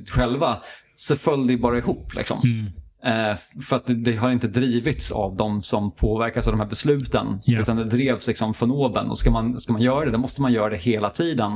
själva 0.10 0.58
så 0.96 1.16
föll 1.16 1.48
det 1.48 1.58
bara 1.58 1.78
ihop. 1.78 2.16
Liksom. 2.16 2.42
Mm. 2.44 2.72
Eh, 3.04 3.38
för 3.62 3.76
att 3.76 3.84
det, 3.88 4.16
har 4.16 4.32
inte 4.32 4.48
drivits 4.48 5.12
av 5.12 5.36
de 5.36 5.64
som 5.64 5.92
påverkas 5.92 6.48
av 6.48 6.54
de 6.54 6.60
här 6.60 6.68
besluten. 6.68 7.42
Yeah. 7.46 7.62
Utan 7.62 7.78
det 7.78 7.84
drevs 7.84 8.28
liksom 8.28 8.54
från 8.54 8.72
oben. 8.72 9.10
Och 9.10 9.18
ska 9.18 9.32
man, 9.32 9.60
ska 9.60 9.74
man 9.74 9.82
göra 9.82 10.06
det, 10.06 10.12
då 10.12 10.18
måste 10.18 10.42
man 10.42 10.54
göra 10.54 10.70
det 10.70 10.78
hela 10.78 11.10
tiden. 11.10 11.52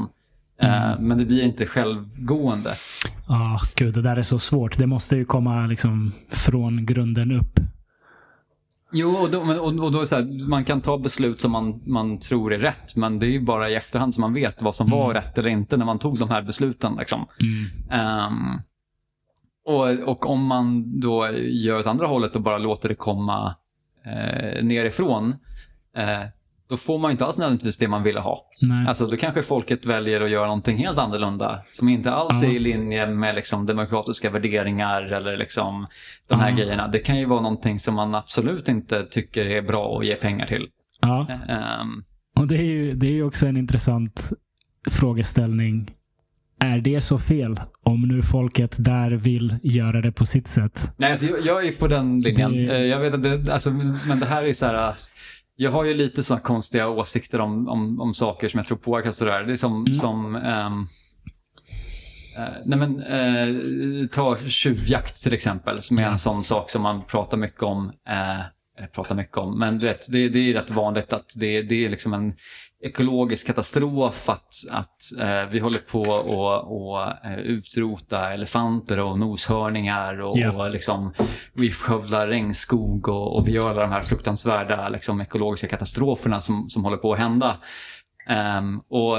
Eh, 0.62 0.92
mm. 0.92 1.08
Men 1.08 1.18
det 1.18 1.26
blir 1.26 1.44
inte 1.44 1.66
självgående. 1.66 2.74
Ja, 3.28 3.56
oh, 3.56 3.64
gud, 3.76 3.94
det 3.94 4.02
där 4.02 4.16
är 4.16 4.24
så 4.24 4.40
svårt. 4.40 4.78
Det 4.78 4.88
måste 4.88 5.16
ju 5.16 5.26
komma 5.26 5.68
liksom 5.68 6.12
från 6.30 6.86
grunden 6.86 7.32
upp. 7.32 7.60
Jo, 8.94 9.10
och 9.10 9.32
då, 9.32 9.40
och 9.84 9.92
då 9.92 10.02
är 10.02 10.06
så 10.06 10.16
här, 10.16 10.48
man 10.48 10.66
kan 10.66 10.82
ta 10.82 10.98
beslut 10.98 11.42
som 11.42 11.52
man, 11.52 11.82
man 11.86 12.20
tror 12.20 12.54
är 12.54 12.60
rätt, 12.60 12.96
men 12.96 13.20
det 13.20 13.26
är 13.26 13.32
ju 13.32 13.42
bara 13.42 13.70
i 13.70 13.76
efterhand 13.76 14.14
som 14.14 14.22
man 14.22 14.34
vet 14.34 14.62
vad 14.62 14.76
som 14.76 14.88
mm. 14.88 15.00
var 15.00 15.14
rätt 15.14 15.38
eller 15.38 15.50
inte 15.50 15.78
när 15.78 15.86
man 15.86 16.00
tog 16.00 16.20
de 16.20 16.30
här 16.30 16.42
besluten. 16.42 16.96
Liksom. 17.00 17.26
Mm. 17.40 18.28
Um, 18.28 18.62
och, 19.66 19.90
och 19.90 20.30
om 20.30 20.46
man 20.46 21.00
då 21.00 21.30
gör 21.38 21.80
åt 21.80 21.88
andra 21.88 22.08
hållet 22.08 22.36
och 22.36 22.42
bara 22.42 22.58
låter 22.58 22.90
det 22.90 22.96
komma 22.96 23.56
eh, 24.06 24.64
nerifrån, 24.64 25.36
eh, 25.98 26.22
då 26.70 26.78
får 26.78 27.00
man 27.00 27.12
inte 27.12 27.26
alls 27.26 27.38
nödvändigtvis 27.38 27.78
det 27.78 27.88
man 27.88 28.04
ville 28.04 28.20
ha. 28.20 28.46
Nej. 28.62 28.88
Alltså 28.88 29.08
då 29.08 29.18
kanske 29.18 29.42
folket 29.42 29.86
väljer 29.86 30.22
att 30.22 30.30
göra 30.30 30.46
någonting 30.46 30.78
helt 30.78 30.98
annorlunda 30.98 31.62
som 31.72 31.90
inte 31.90 32.12
alls 32.12 32.40
ja. 32.42 32.48
är 32.48 32.52
i 32.52 32.60
linje 32.60 33.08
med 33.08 33.36
liksom, 33.36 33.66
demokratiska 33.66 34.30
värderingar 34.30 35.02
eller 35.02 35.38
liksom, 35.38 35.88
de 36.30 36.40
här 36.40 36.50
ja. 36.50 36.56
grejerna. 36.56 36.88
Det 36.88 37.00
kan 37.00 37.20
ju 37.20 37.26
vara 37.26 37.42
någonting 37.42 37.80
som 37.80 37.96
man 37.96 38.16
absolut 38.16 38.70
inte 38.70 39.04
tycker 39.04 39.46
är 39.46 39.62
bra 39.62 39.98
att 39.98 40.06
ge 40.06 40.16
pengar 40.16 40.46
till. 40.46 40.68
Ja. 41.02 41.28
Um, 41.82 42.04
och 42.36 42.48
det 42.48 42.56
är 42.56 42.64
ju 42.64 42.94
det 42.94 43.08
är 43.08 43.24
också 43.24 43.48
en 43.48 43.58
intressant 43.58 44.32
frågeställning 44.90 45.92
är 46.62 46.78
det 46.78 47.02
så 47.02 47.20
fel? 47.20 47.60
Om 47.84 48.02
nu 48.08 48.22
folket 48.22 48.76
där 48.78 49.12
vill 49.12 49.56
göra 49.64 50.02
det 50.02 50.12
på 50.12 50.26
sitt 50.26 50.48
sätt. 50.48 50.92
Nej, 50.98 51.12
alltså 51.12 51.26
jag, 51.26 51.46
jag 51.46 51.66
är 51.66 51.72
på 51.72 51.88
den 51.88 52.22
linjen. 52.22 52.54
Det... 52.54 52.76
Eh, 52.76 52.86
jag 52.86 53.00
vet 53.00 53.14
att 53.14 53.24
det, 53.24 53.54
alltså, 53.54 53.72
men 54.08 54.20
det 54.20 54.26
här 54.26 54.44
är 54.44 54.54
så 54.54 54.66
här. 54.66 54.96
Jag 55.56 55.72
har 55.72 55.84
ju 55.84 55.94
lite 55.94 56.24
sådana 56.24 56.42
konstiga 56.42 56.88
åsikter 56.88 57.42
om, 57.42 57.68
om, 57.68 58.02
om 58.02 58.14
saker 58.14 58.50
som 58.50 58.58
jag 58.58 58.68
tror 58.68 58.78
påverkar 58.78 59.12
sådär. 59.12 59.44
Det 59.44 59.52
är 59.52 59.58
som, 59.58 59.82
mm. 59.82 59.94
som 59.94 60.36
um, 60.36 60.88
Uh, 62.40 62.58
nej 62.66 62.80
men, 62.80 63.04
uh, 63.04 64.08
ta 64.08 64.38
tjuvjakt 64.38 65.24
till 65.24 65.34
exempel, 65.34 65.82
som 65.82 66.00
är 66.00 66.04
en 66.04 66.18
sån 66.18 66.44
sak 66.44 66.70
som 66.70 66.82
man 66.82 67.06
pratar 67.06 67.38
mycket 67.38 67.64
om. 67.64 67.86
Uh, 67.88 68.88
pratar 68.96 69.16
mycket 69.16 69.38
om, 69.38 69.60
men 69.60 69.78
du 69.78 69.86
vet, 69.86 70.12
det, 70.12 70.30
det 70.30 70.40
är 70.40 70.54
rätt 70.54 70.70
vanligt 70.70 71.14
att 71.14 71.34
det, 71.40 71.62
det 71.62 71.86
är 71.86 71.90
liksom 71.90 72.14
en 72.14 72.34
ekologisk 72.82 73.48
katastrof 73.48 74.30
att, 74.30 74.54
att 74.72 75.20
eh, 75.20 75.50
vi 75.52 75.60
håller 75.60 75.80
på 75.80 76.98
att 76.98 77.26
eh, 77.26 77.40
utrota 77.40 78.34
elefanter 78.34 79.00
och 79.00 79.20
noshörningar 79.20 80.22
och, 80.22 80.38
yeah. 80.38 80.60
och 80.60 80.72
liksom, 80.72 81.14
vi 81.54 81.72
skövlar 81.72 82.28
regnskog 82.28 83.08
och, 83.08 83.36
och, 83.36 83.48
vi 83.48 83.52
gör 83.52 83.70
alla 83.70 83.82
de 83.82 83.92
här 83.92 84.02
fruktansvärda 84.02 84.90
liksom, 84.90 85.22
ekologiska 85.22 85.68
katastroferna 85.68 86.42
som, 86.42 86.70
som 86.70 86.84
håller 86.84 86.98
på 86.98 87.14
att 87.14 87.20
hända. 87.20 87.58
Um, 88.30 88.82
och 88.90 89.18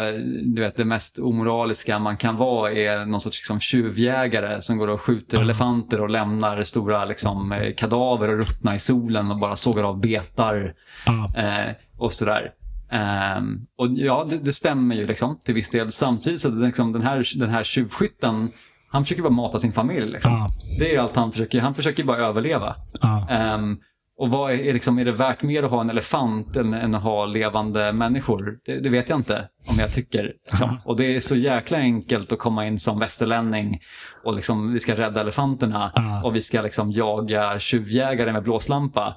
du 0.54 0.62
vet, 0.62 0.76
det 0.76 0.84
mest 0.84 1.18
omoraliska 1.18 1.98
man 1.98 2.16
kan 2.16 2.36
vara 2.36 2.72
är 2.72 3.06
någon 3.06 3.20
sorts 3.20 3.40
liksom, 3.40 3.60
tjuvjägare 3.60 4.62
som 4.62 4.78
går 4.78 4.88
och 4.88 5.00
skjuter 5.00 5.36
mm. 5.36 5.44
elefanter 5.44 6.00
och 6.00 6.10
lämnar 6.10 6.62
stora 6.62 7.04
liksom, 7.04 7.52
eh, 7.52 7.74
kadaver 7.74 8.28
och 8.28 8.38
ruttna 8.38 8.74
i 8.74 8.78
solen 8.78 9.30
och 9.30 9.38
bara 9.38 9.56
sågar 9.56 9.84
av 9.84 10.00
betar. 10.00 10.74
Mm. 11.06 11.24
Uh, 11.24 11.74
och 11.98 12.12
sådär. 12.12 12.52
Um, 12.92 13.66
och 13.78 13.88
ja, 13.90 14.26
det, 14.30 14.38
det, 14.38 14.52
stämmer 14.52 14.94
ju 14.94 15.06
liksom 15.06 15.40
till 15.44 15.54
viss 15.54 15.70
del. 15.70 15.92
Samtidigt 15.92 16.40
så 16.40 16.50
liksom, 16.50 16.92
den, 16.92 17.02
här, 17.02 17.38
den 17.38 17.50
här 17.50 17.64
tjuvskytten, 17.64 18.50
han 18.90 19.04
försöker 19.04 19.22
bara 19.22 19.32
mata 19.32 19.58
sin 19.58 19.72
familj. 19.72 20.10
Liksom. 20.10 20.32
Ah. 20.32 20.48
Det 20.78 20.94
är 20.94 21.00
allt 21.00 21.16
han 21.16 21.32
försöker, 21.32 21.60
han 21.60 21.74
försöker 21.74 22.04
bara 22.04 22.16
överleva. 22.16 22.76
Ah. 23.00 23.54
Um, 23.54 23.78
och 24.18 24.30
vad 24.30 24.52
är, 24.52 24.72
liksom, 24.72 24.98
är 24.98 25.04
det 25.04 25.12
värt 25.12 25.42
mer 25.42 25.62
att 25.62 25.70
ha 25.70 25.80
en 25.80 25.90
elefant 25.90 26.56
än, 26.56 26.74
än 26.74 26.94
att 26.94 27.02
ha 27.02 27.26
levande 27.26 27.92
människor? 27.92 28.58
Det, 28.64 28.80
det, 28.80 28.88
vet 28.88 29.08
jag 29.08 29.18
inte 29.18 29.48
om 29.70 29.76
jag 29.78 29.92
tycker. 29.92 30.32
Liksom. 30.50 30.80
Och 30.84 30.96
det 30.96 31.16
är 31.16 31.20
så 31.20 31.36
jäkla 31.36 31.78
enkelt 31.78 32.32
att 32.32 32.38
komma 32.38 32.66
in 32.66 32.78
som 32.78 32.98
västerlänning 32.98 33.80
och 34.24 34.34
liksom, 34.34 34.72
vi 34.72 34.80
ska 34.80 34.96
rädda 34.96 35.20
elefanterna 35.20 35.92
ah. 35.94 36.26
och 36.26 36.36
vi 36.36 36.42
ska 36.42 36.62
liksom 36.62 36.92
jaga 36.92 37.58
tjuvjägare 37.58 38.32
med 38.32 38.42
blåslampa. 38.42 39.16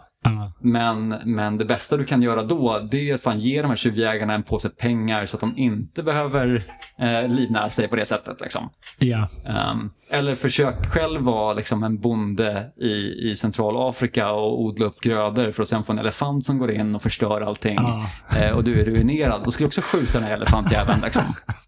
Men, 0.59 1.15
men 1.25 1.57
det 1.57 1.65
bästa 1.65 1.97
du 1.97 2.05
kan 2.05 2.21
göra 2.21 2.43
då, 2.43 2.79
det 2.91 3.09
är 3.09 3.13
att 3.13 3.21
fan 3.21 3.39
ge 3.39 3.61
de 3.61 3.67
här 3.67 3.75
tjuvjägarna 3.75 4.33
en 4.33 4.43
påse 4.43 4.69
pengar 4.69 5.25
så 5.25 5.37
att 5.37 5.41
de 5.41 5.57
inte 5.57 6.03
behöver 6.03 6.63
eh, 6.97 7.27
livnära 7.27 7.69
sig 7.69 7.87
på 7.87 7.95
det 7.95 8.05
sättet. 8.05 8.41
Liksom. 8.41 8.69
Ja. 8.99 9.27
Um, 9.71 9.91
eller 10.11 10.35
försök 10.35 10.85
själv 10.93 11.21
vara 11.21 11.53
liksom, 11.53 11.83
en 11.83 11.99
bonde 11.99 12.71
i, 12.77 13.29
i 13.29 13.35
Centralafrika 13.35 14.31
och 14.31 14.61
odla 14.61 14.85
upp 14.85 15.01
grödor 15.01 15.51
för 15.51 15.61
att 15.61 15.67
sen 15.67 15.83
få 15.83 15.93
en 15.93 15.99
elefant 15.99 16.45
som 16.45 16.57
går 16.57 16.71
in 16.71 16.95
och 16.95 17.01
förstör 17.01 17.41
allting. 17.41 17.77
Ah. 17.79 18.05
Eh, 18.39 18.51
och 18.51 18.63
du 18.63 18.81
är 18.81 18.85
ruinerad. 18.85 19.41
Då 19.45 19.51
skulle 19.51 19.65
du 19.65 19.67
också 19.67 19.81
skjuta 19.81 20.19
den 20.19 20.27
här 20.27 20.33
elefantjäveln. 20.33 21.01
Liksom. 21.03 21.23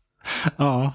ja. 0.58 0.94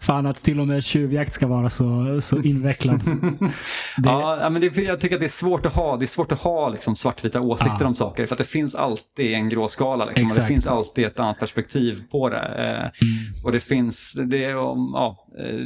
Fan 0.00 0.26
att 0.26 0.42
till 0.42 0.60
och 0.60 0.66
med 0.66 0.84
tjuvjakt 0.84 1.32
ska 1.32 1.46
vara 1.46 1.70
så, 1.70 2.18
så 2.20 2.42
invecklad. 2.42 3.00
det... 3.96 4.10
Ja, 4.10 4.48
men 4.50 4.60
det, 4.60 4.76
jag 4.76 5.00
tycker 5.00 5.16
att 5.16 5.20
det 5.20 5.26
är 5.26 5.28
svårt 5.28 5.66
att 5.66 5.74
ha, 5.74 5.96
det 5.96 6.04
är 6.04 6.06
svårt 6.06 6.32
att 6.32 6.40
ha 6.40 6.68
liksom 6.68 6.96
svartvita 6.96 7.40
åsikter 7.40 7.80
ja. 7.80 7.86
om 7.86 7.94
saker. 7.94 8.26
För 8.26 8.34
att 8.34 8.38
det 8.38 8.44
finns 8.44 8.74
alltid 8.74 9.34
en 9.34 9.48
gråskala. 9.48 10.04
Liksom, 10.04 10.28
det 10.34 10.46
finns 10.46 10.66
alltid 10.66 11.04
ett 11.04 11.20
annat 11.20 11.38
perspektiv 11.38 12.02
på 12.10 12.28
det. 12.28 12.36
Eh, 12.38 12.80
mm. 12.80 13.44
Och 13.44 13.52
det 13.52 13.60
finns, 13.60 14.16
det 14.26 14.38
ja, 14.38 15.26
eh, 15.38 15.58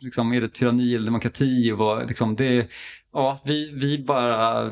liksom, 0.00 0.32
är 0.32 0.40
det 0.40 0.48
tyranni 0.48 0.94
eller 0.94 1.06
demokrati? 1.06 1.72
Och 1.72 2.06
liksom, 2.08 2.36
det, 2.36 2.68
ja, 3.12 3.40
vi, 3.44 3.72
vi, 3.74 4.04
bara, 4.04 4.64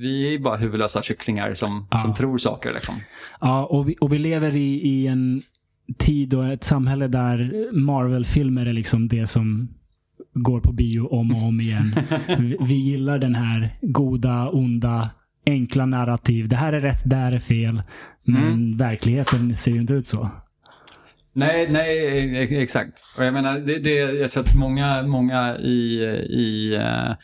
vi 0.00 0.34
är 0.34 0.38
bara 0.38 0.56
huvudlösa 0.56 1.02
kycklingar 1.02 1.54
som, 1.54 1.86
ja. 1.90 1.98
som 1.98 2.14
tror 2.14 2.38
saker. 2.38 2.74
Liksom. 2.74 3.00
Ja, 3.40 3.66
och 3.66 3.88
vi, 3.88 3.96
och 4.00 4.12
vi 4.12 4.18
lever 4.18 4.56
i, 4.56 4.88
i 4.88 5.06
en 5.06 5.42
tid 5.98 6.34
och 6.34 6.46
ett 6.46 6.64
samhälle 6.64 7.08
där 7.08 7.68
Marvel-filmer 7.72 8.66
är 8.66 8.72
liksom 8.72 9.08
det 9.08 9.26
som 9.26 9.68
går 10.34 10.60
på 10.60 10.72
bio 10.72 11.06
om 11.06 11.32
och 11.32 11.48
om 11.48 11.60
igen. 11.60 11.94
Vi, 12.60 12.74
gillar 12.74 13.18
den 13.18 13.34
här 13.34 13.76
goda, 13.82 14.48
onda, 14.48 15.10
enkla 15.46 15.86
narrativ. 15.86 16.48
Det 16.48 16.56
här 16.56 16.72
är 16.72 16.80
rätt, 16.80 17.02
det 17.04 17.16
här 17.16 17.32
är 17.32 17.40
fel. 17.40 17.82
Men 18.24 18.42
mm. 18.42 18.76
verkligheten 18.76 19.54
ser 19.54 19.70
ju 19.70 19.80
inte 19.80 19.92
ut 19.92 20.06
så. 20.06 20.30
Nej, 21.32 21.68
nej, 21.70 22.62
exakt. 22.62 23.04
Och 23.18 23.24
jag 23.24 23.34
menar, 23.34 23.58
det, 23.58 23.78
det, 23.78 23.94
jag 23.94 24.30
tror 24.30 24.42
att 24.42 24.54
många, 24.54 25.02
många 25.02 25.56
i, 25.56 26.04
i 26.28 26.76
uh 26.76 27.14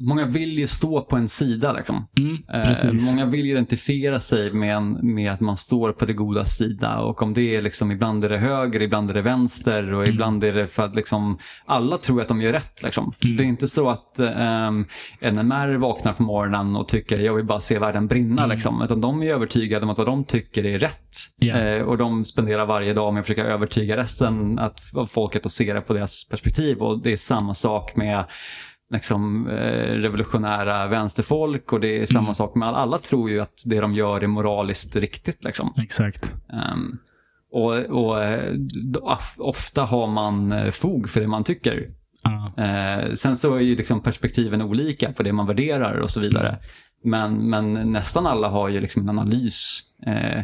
många 0.00 0.26
vill 0.26 0.58
ju 0.58 0.66
stå 0.66 1.02
på 1.02 1.16
en 1.16 1.28
sida. 1.28 1.72
Liksom. 1.72 2.06
Mm, 2.18 2.38
Eh, 2.52 2.92
många 2.92 3.26
vill 3.26 3.46
identifiera 3.46 4.20
sig 4.20 4.52
med, 4.52 4.76
en, 4.76 4.98
med 5.02 5.32
att 5.32 5.40
man 5.40 5.56
står 5.56 5.92
på 5.92 6.04
det 6.06 6.12
goda 6.12 6.44
sida. 6.44 6.98
Och 6.98 7.22
om 7.22 7.34
det 7.34 7.56
är 7.56 7.62
liksom, 7.62 7.90
ibland 7.90 8.24
är 8.24 8.28
det 8.28 8.38
höger, 8.38 8.82
ibland 8.82 9.10
är 9.10 9.14
det 9.14 9.22
vänster 9.22 9.92
och 9.92 10.06
ibland 10.06 10.44
är 10.44 10.52
det 10.52 10.66
för 10.66 10.82
att 10.82 10.94
liksom, 10.94 11.38
alla 11.66 11.98
tror 11.98 12.20
att 12.20 12.28
de 12.28 12.40
gör 12.40 12.52
rätt. 12.52 12.82
Liksom. 12.82 13.12
Det 13.18 13.44
är 13.44 13.48
inte 13.48 13.68
så 13.68 13.90
att 13.90 14.20
um, 14.20 14.86
NMR 15.20 15.76
vaknar 15.76 16.12
på 16.12 16.22
morgonen 16.22 16.76
och 16.76 16.88
tycker 16.88 17.18
jag 17.18 17.34
vill 17.34 17.44
bara 17.44 17.60
se 17.60 17.78
världen 17.78 18.06
brinna. 18.06 18.46
Liksom, 18.46 18.82
utan 18.82 19.00
de 19.00 19.22
är 19.22 19.32
övertygade 19.32 19.84
om 19.84 19.90
att 19.90 19.98
vad 19.98 20.06
de 20.06 20.24
tycker 20.24 20.66
är 20.66 20.78
rätt. 20.78 21.16
Ja. 21.38 21.58
Eh, 21.58 21.82
och 21.82 21.98
de 21.98 22.24
spenderar 22.24 22.66
varje 22.66 22.94
dag 22.94 23.12
med 23.12 23.20
att 23.20 23.26
försöka 23.26 23.44
övertyga 23.44 23.96
resten 23.96 24.58
att, 24.58 24.80
av 24.94 25.06
folket 25.06 25.46
att 25.46 25.52
se 25.52 25.72
det 25.72 25.80
på 25.80 25.92
deras 25.92 26.28
perspektiv. 26.28 26.78
Och 26.78 27.02
det 27.02 27.12
är 27.12 27.16
samma 27.16 27.54
sak 27.54 27.96
med 27.96 28.24
liksom, 28.90 29.48
eh, 29.48 29.92
revolutionära 29.92 30.86
vänsterfolk 30.86 31.72
och 31.72 31.80
det 31.80 32.02
är 32.02 32.06
samma 32.06 32.34
sak 32.34 32.54
med 32.54 32.68
alla. 32.68 32.98
Tror 32.98 33.30
ju 33.30 33.40
att 33.40 33.62
det 33.66 33.80
de 33.80 33.94
gör 33.94 34.22
är 34.22 34.26
moraliskt 34.26 34.96
riktigt. 34.96 35.44
Liksom. 35.44 35.74
Exakt. 35.82 36.34
Ehm, 36.52 36.98
och 37.52 37.74
och 37.74 38.24
eh, 38.24 38.54
ofta 39.38 39.84
har 39.84 40.06
man 40.06 40.52
eh, 40.52 40.70
fog 40.70 41.10
för 41.10 41.20
det 41.20 41.26
man 41.26 41.44
tycker. 41.44 41.88
Ja. 42.22 42.52
Eh, 42.64 43.14
sen 43.14 43.36
så 43.36 43.56
är 43.56 43.60
ju 43.60 43.76
liksom 43.76 44.00
perspektiven 44.00 44.62
olika 44.62 45.12
på 45.12 45.22
det 45.22 45.32
man 45.32 45.46
värderar 45.46 45.94
och 45.96 46.10
så 46.10 46.20
vidare. 46.20 46.58
Men, 47.04 47.50
men 47.50 47.92
nästan 47.92 48.26
alla 48.26 48.48
har 48.48 48.68
ju 48.68 48.80
liksom 48.80 49.02
en 49.02 49.18
analys 49.18 49.82
eh, 50.06 50.42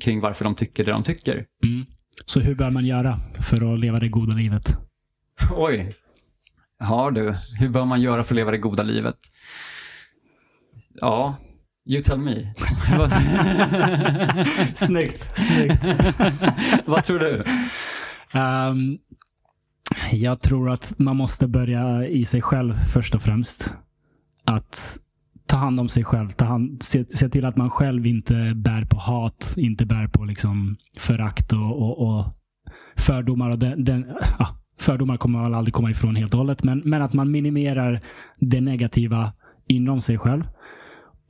kring 0.00 0.20
varför 0.20 0.44
de 0.44 0.54
tycker 0.54 0.84
det 0.84 0.90
de 0.90 1.02
tycker. 1.02 1.44
Mm. 1.64 1.86
Så 2.26 2.40
hur 2.40 2.54
bör 2.54 2.70
man 2.70 2.86
göra 2.86 3.20
för 3.48 3.74
att 3.74 3.80
leva 3.80 3.98
det 3.98 4.08
goda 4.08 4.34
livet? 4.34 4.76
Oj. 5.56 5.94
Ja 6.78 7.10
du, 7.10 7.34
hur 7.58 7.68
bör 7.68 7.84
man 7.84 8.00
göra 8.00 8.24
för 8.24 8.34
att 8.34 8.36
leva 8.36 8.50
det 8.50 8.58
goda 8.58 8.82
livet? 8.82 9.16
Ja, 10.94 11.36
you 11.86 12.02
tell 12.02 12.18
me. 12.18 12.52
Snyggt, 14.74 15.38
snyggt. 15.38 15.84
Vad 16.84 17.04
tror 17.04 17.18
du? 17.18 17.42
Ehm, 18.34 18.98
jag 20.12 20.40
tror 20.40 20.70
att 20.70 20.94
man 20.98 21.16
måste 21.16 21.46
börja 21.46 22.06
i 22.06 22.24
sig 22.24 22.42
själv 22.42 22.74
först 22.92 23.14
och 23.14 23.22
främst. 23.22 23.74
Att 24.44 24.98
ta 25.46 25.56
hand 25.56 25.80
om 25.80 25.88
sig 25.88 26.04
själv. 26.04 26.30
Ta 26.30 26.44
hand, 26.44 26.82
se, 26.82 27.04
se 27.04 27.28
till 27.28 27.44
att 27.44 27.56
man 27.56 27.70
själv 27.70 28.06
inte 28.06 28.52
bär 28.54 28.84
på 28.84 28.96
hat, 28.96 29.54
inte 29.56 29.86
bär 29.86 30.08
på 30.08 30.24
liksom 30.24 30.76
förakt 30.98 31.52
och, 31.52 31.82
och, 31.82 32.08
och 32.08 32.24
fördomar. 32.96 33.50
Och 33.50 33.58
den, 33.58 33.84
den, 33.84 34.06
ja, 34.38 34.56
fördomar 34.78 35.16
kommer 35.16 35.38
man 35.38 35.54
aldrig 35.54 35.74
komma 35.74 35.90
ifrån 35.90 36.16
helt 36.16 36.32
och 36.32 36.38
hållet, 36.38 36.64
men, 36.64 36.82
men 36.84 37.02
att 37.02 37.12
man 37.12 37.30
minimerar 37.30 38.00
det 38.38 38.60
negativa 38.60 39.32
inom 39.68 40.00
sig 40.00 40.18
själv 40.18 40.44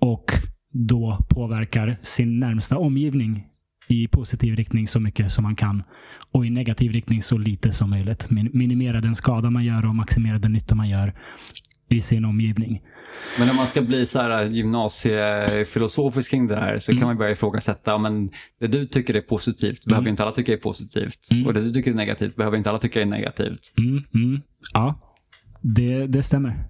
och 0.01 0.25
då 0.73 1.19
påverkar 1.29 1.99
sin 2.03 2.41
närmsta 2.41 2.79
omgivning 2.79 3.47
i 3.89 4.09
positiv 4.09 4.57
riktning 4.57 4.87
så 4.87 5.01
mycket 5.01 5.33
som 5.33 5.43
man 5.43 5.57
kan 5.57 5.83
och 6.33 6.47
i 6.47 6.51
negativ 6.51 6.93
riktning 6.93 7.23
så 7.23 7.39
lite 7.39 7.73
som 7.73 7.91
möjligt. 7.91 8.31
Min- 8.31 8.51
Minimera 8.53 9.01
den 9.01 9.15
skada 9.15 9.51
man 9.51 9.65
gör 9.65 9.87
och 9.87 9.95
maximera 9.95 10.39
den 10.39 10.53
nytta 10.53 10.75
man 10.75 10.89
gör 10.89 11.15
i 11.89 12.01
sin 12.01 12.25
omgivning. 12.25 12.81
Men 13.39 13.51
om 13.51 13.57
man 13.57 13.67
ska 13.67 13.83
bli 13.83 14.07
så 14.07 14.21
här 14.21 14.45
gymnasiefilosofisk 14.45 16.31
kring 16.31 16.47
det 16.47 16.57
här 16.57 16.79
så 16.79 16.93
kan 16.99 17.07
man 17.07 17.17
börja 17.19 17.31
ifrågasätta, 17.33 17.99
men 17.99 18.31
det 18.61 18.67
du 18.67 18.87
tycker 18.87 19.15
är 19.15 19.21
positivt 19.21 19.87
behöver 19.87 20.09
inte 20.09 20.23
alla 20.23 20.33
tycka 20.33 20.53
är 20.53 20.57
positivt. 20.57 21.29
Och 21.47 21.55
det 21.55 21.61
du 21.61 21.73
tycker 21.73 21.91
är 21.91 21.95
negativt 21.95 22.37
behöver 22.37 22.57
inte 22.57 22.71
alla 22.71 22.79
tycka 22.79 23.03
är 23.03 23.07
negativt. 23.07 23.75
Mm, 23.79 24.03
mm. 24.15 24.41
Ja, 24.75 25.01
det, 25.63 26.07
det 26.07 26.23
stämmer. 26.23 26.65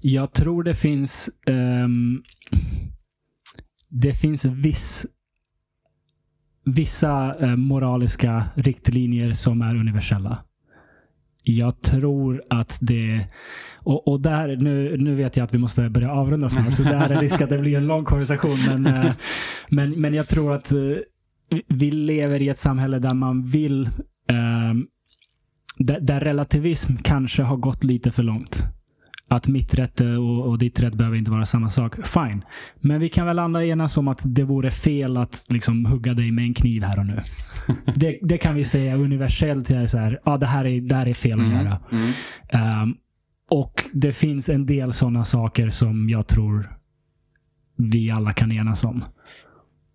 Jag 0.00 0.32
tror 0.32 0.62
det 0.62 0.74
finns 0.74 1.30
ehm, 1.46 2.22
det 3.90 4.14
finns 4.14 4.44
viss 4.44 5.06
vissa 6.64 7.36
eh, 7.40 7.56
moraliska 7.56 8.44
riktlinjer 8.54 9.32
som 9.32 9.62
är 9.62 9.76
universella. 9.76 10.38
Jag 11.44 11.82
tror 11.82 12.42
att 12.50 12.78
det... 12.80 13.26
Och, 13.84 14.08
och 14.08 14.20
där, 14.20 14.56
nu, 14.56 14.96
nu 14.96 15.14
vet 15.14 15.36
jag 15.36 15.44
att 15.44 15.54
vi 15.54 15.58
måste 15.58 15.90
börja 15.90 16.12
avrunda 16.12 16.48
snart, 16.48 16.76
så 16.76 16.82
det 16.82 16.96
här 16.96 17.10
är 17.10 17.20
risk 17.20 17.40
att 17.40 17.48
det 17.48 17.58
blir 17.58 17.76
en 17.76 17.86
lång 17.86 18.04
konversation. 18.04 18.56
Men, 18.66 18.86
eh, 18.86 19.12
men, 19.68 19.90
men 19.90 20.14
jag 20.14 20.28
tror 20.28 20.54
att 20.54 20.72
eh, 20.72 20.78
vi 21.68 21.90
lever 21.90 22.42
i 22.42 22.48
ett 22.48 22.58
samhälle 22.58 22.98
där 22.98 23.14
man 23.14 23.46
vill 23.46 23.82
eh, 24.28 24.74
där, 25.78 26.00
där 26.00 26.20
relativism 26.20 26.96
kanske 27.02 27.42
har 27.42 27.56
gått 27.56 27.84
lite 27.84 28.10
för 28.10 28.22
långt. 28.22 28.62
Att 29.32 29.48
mitt 29.48 29.74
rätt 29.74 30.00
och, 30.00 30.48
och 30.48 30.58
ditt 30.58 30.80
rätt 30.80 30.94
behöver 30.94 31.16
inte 31.16 31.30
vara 31.30 31.44
samma 31.44 31.70
sak. 31.70 32.06
Fine. 32.06 32.44
Men 32.80 33.00
vi 33.00 33.08
kan 33.08 33.26
väl 33.26 33.38
alla 33.38 33.64
enas 33.64 33.96
om 33.96 34.08
att 34.08 34.20
det 34.24 34.44
vore 34.44 34.70
fel 34.70 35.16
att 35.16 35.46
liksom 35.48 35.86
hugga 35.86 36.14
dig 36.14 36.30
med 36.30 36.44
en 36.44 36.54
kniv 36.54 36.82
här 36.82 36.98
och 36.98 37.06
nu. 37.06 37.18
Det, 37.94 38.18
det 38.22 38.38
kan 38.38 38.54
vi 38.54 38.64
säga 38.64 38.96
universellt. 38.96 39.70
är 39.70 39.86
Så 39.86 39.98
här, 39.98 40.20
ja, 40.24 40.36
det, 40.36 40.46
här 40.46 40.64
är, 40.64 40.80
det 40.80 40.94
här 40.94 41.06
är 41.06 41.14
fel 41.14 41.40
att 41.40 41.52
göra. 41.52 41.78
Mm. 41.92 42.12
Ehm, 42.48 42.94
och 43.50 43.84
det 43.92 44.12
finns 44.12 44.48
en 44.48 44.66
del 44.66 44.92
sådana 44.92 45.24
saker 45.24 45.70
som 45.70 46.10
jag 46.10 46.26
tror 46.26 46.76
vi 47.76 48.10
alla 48.10 48.32
kan 48.32 48.52
enas 48.52 48.84
om. 48.84 49.04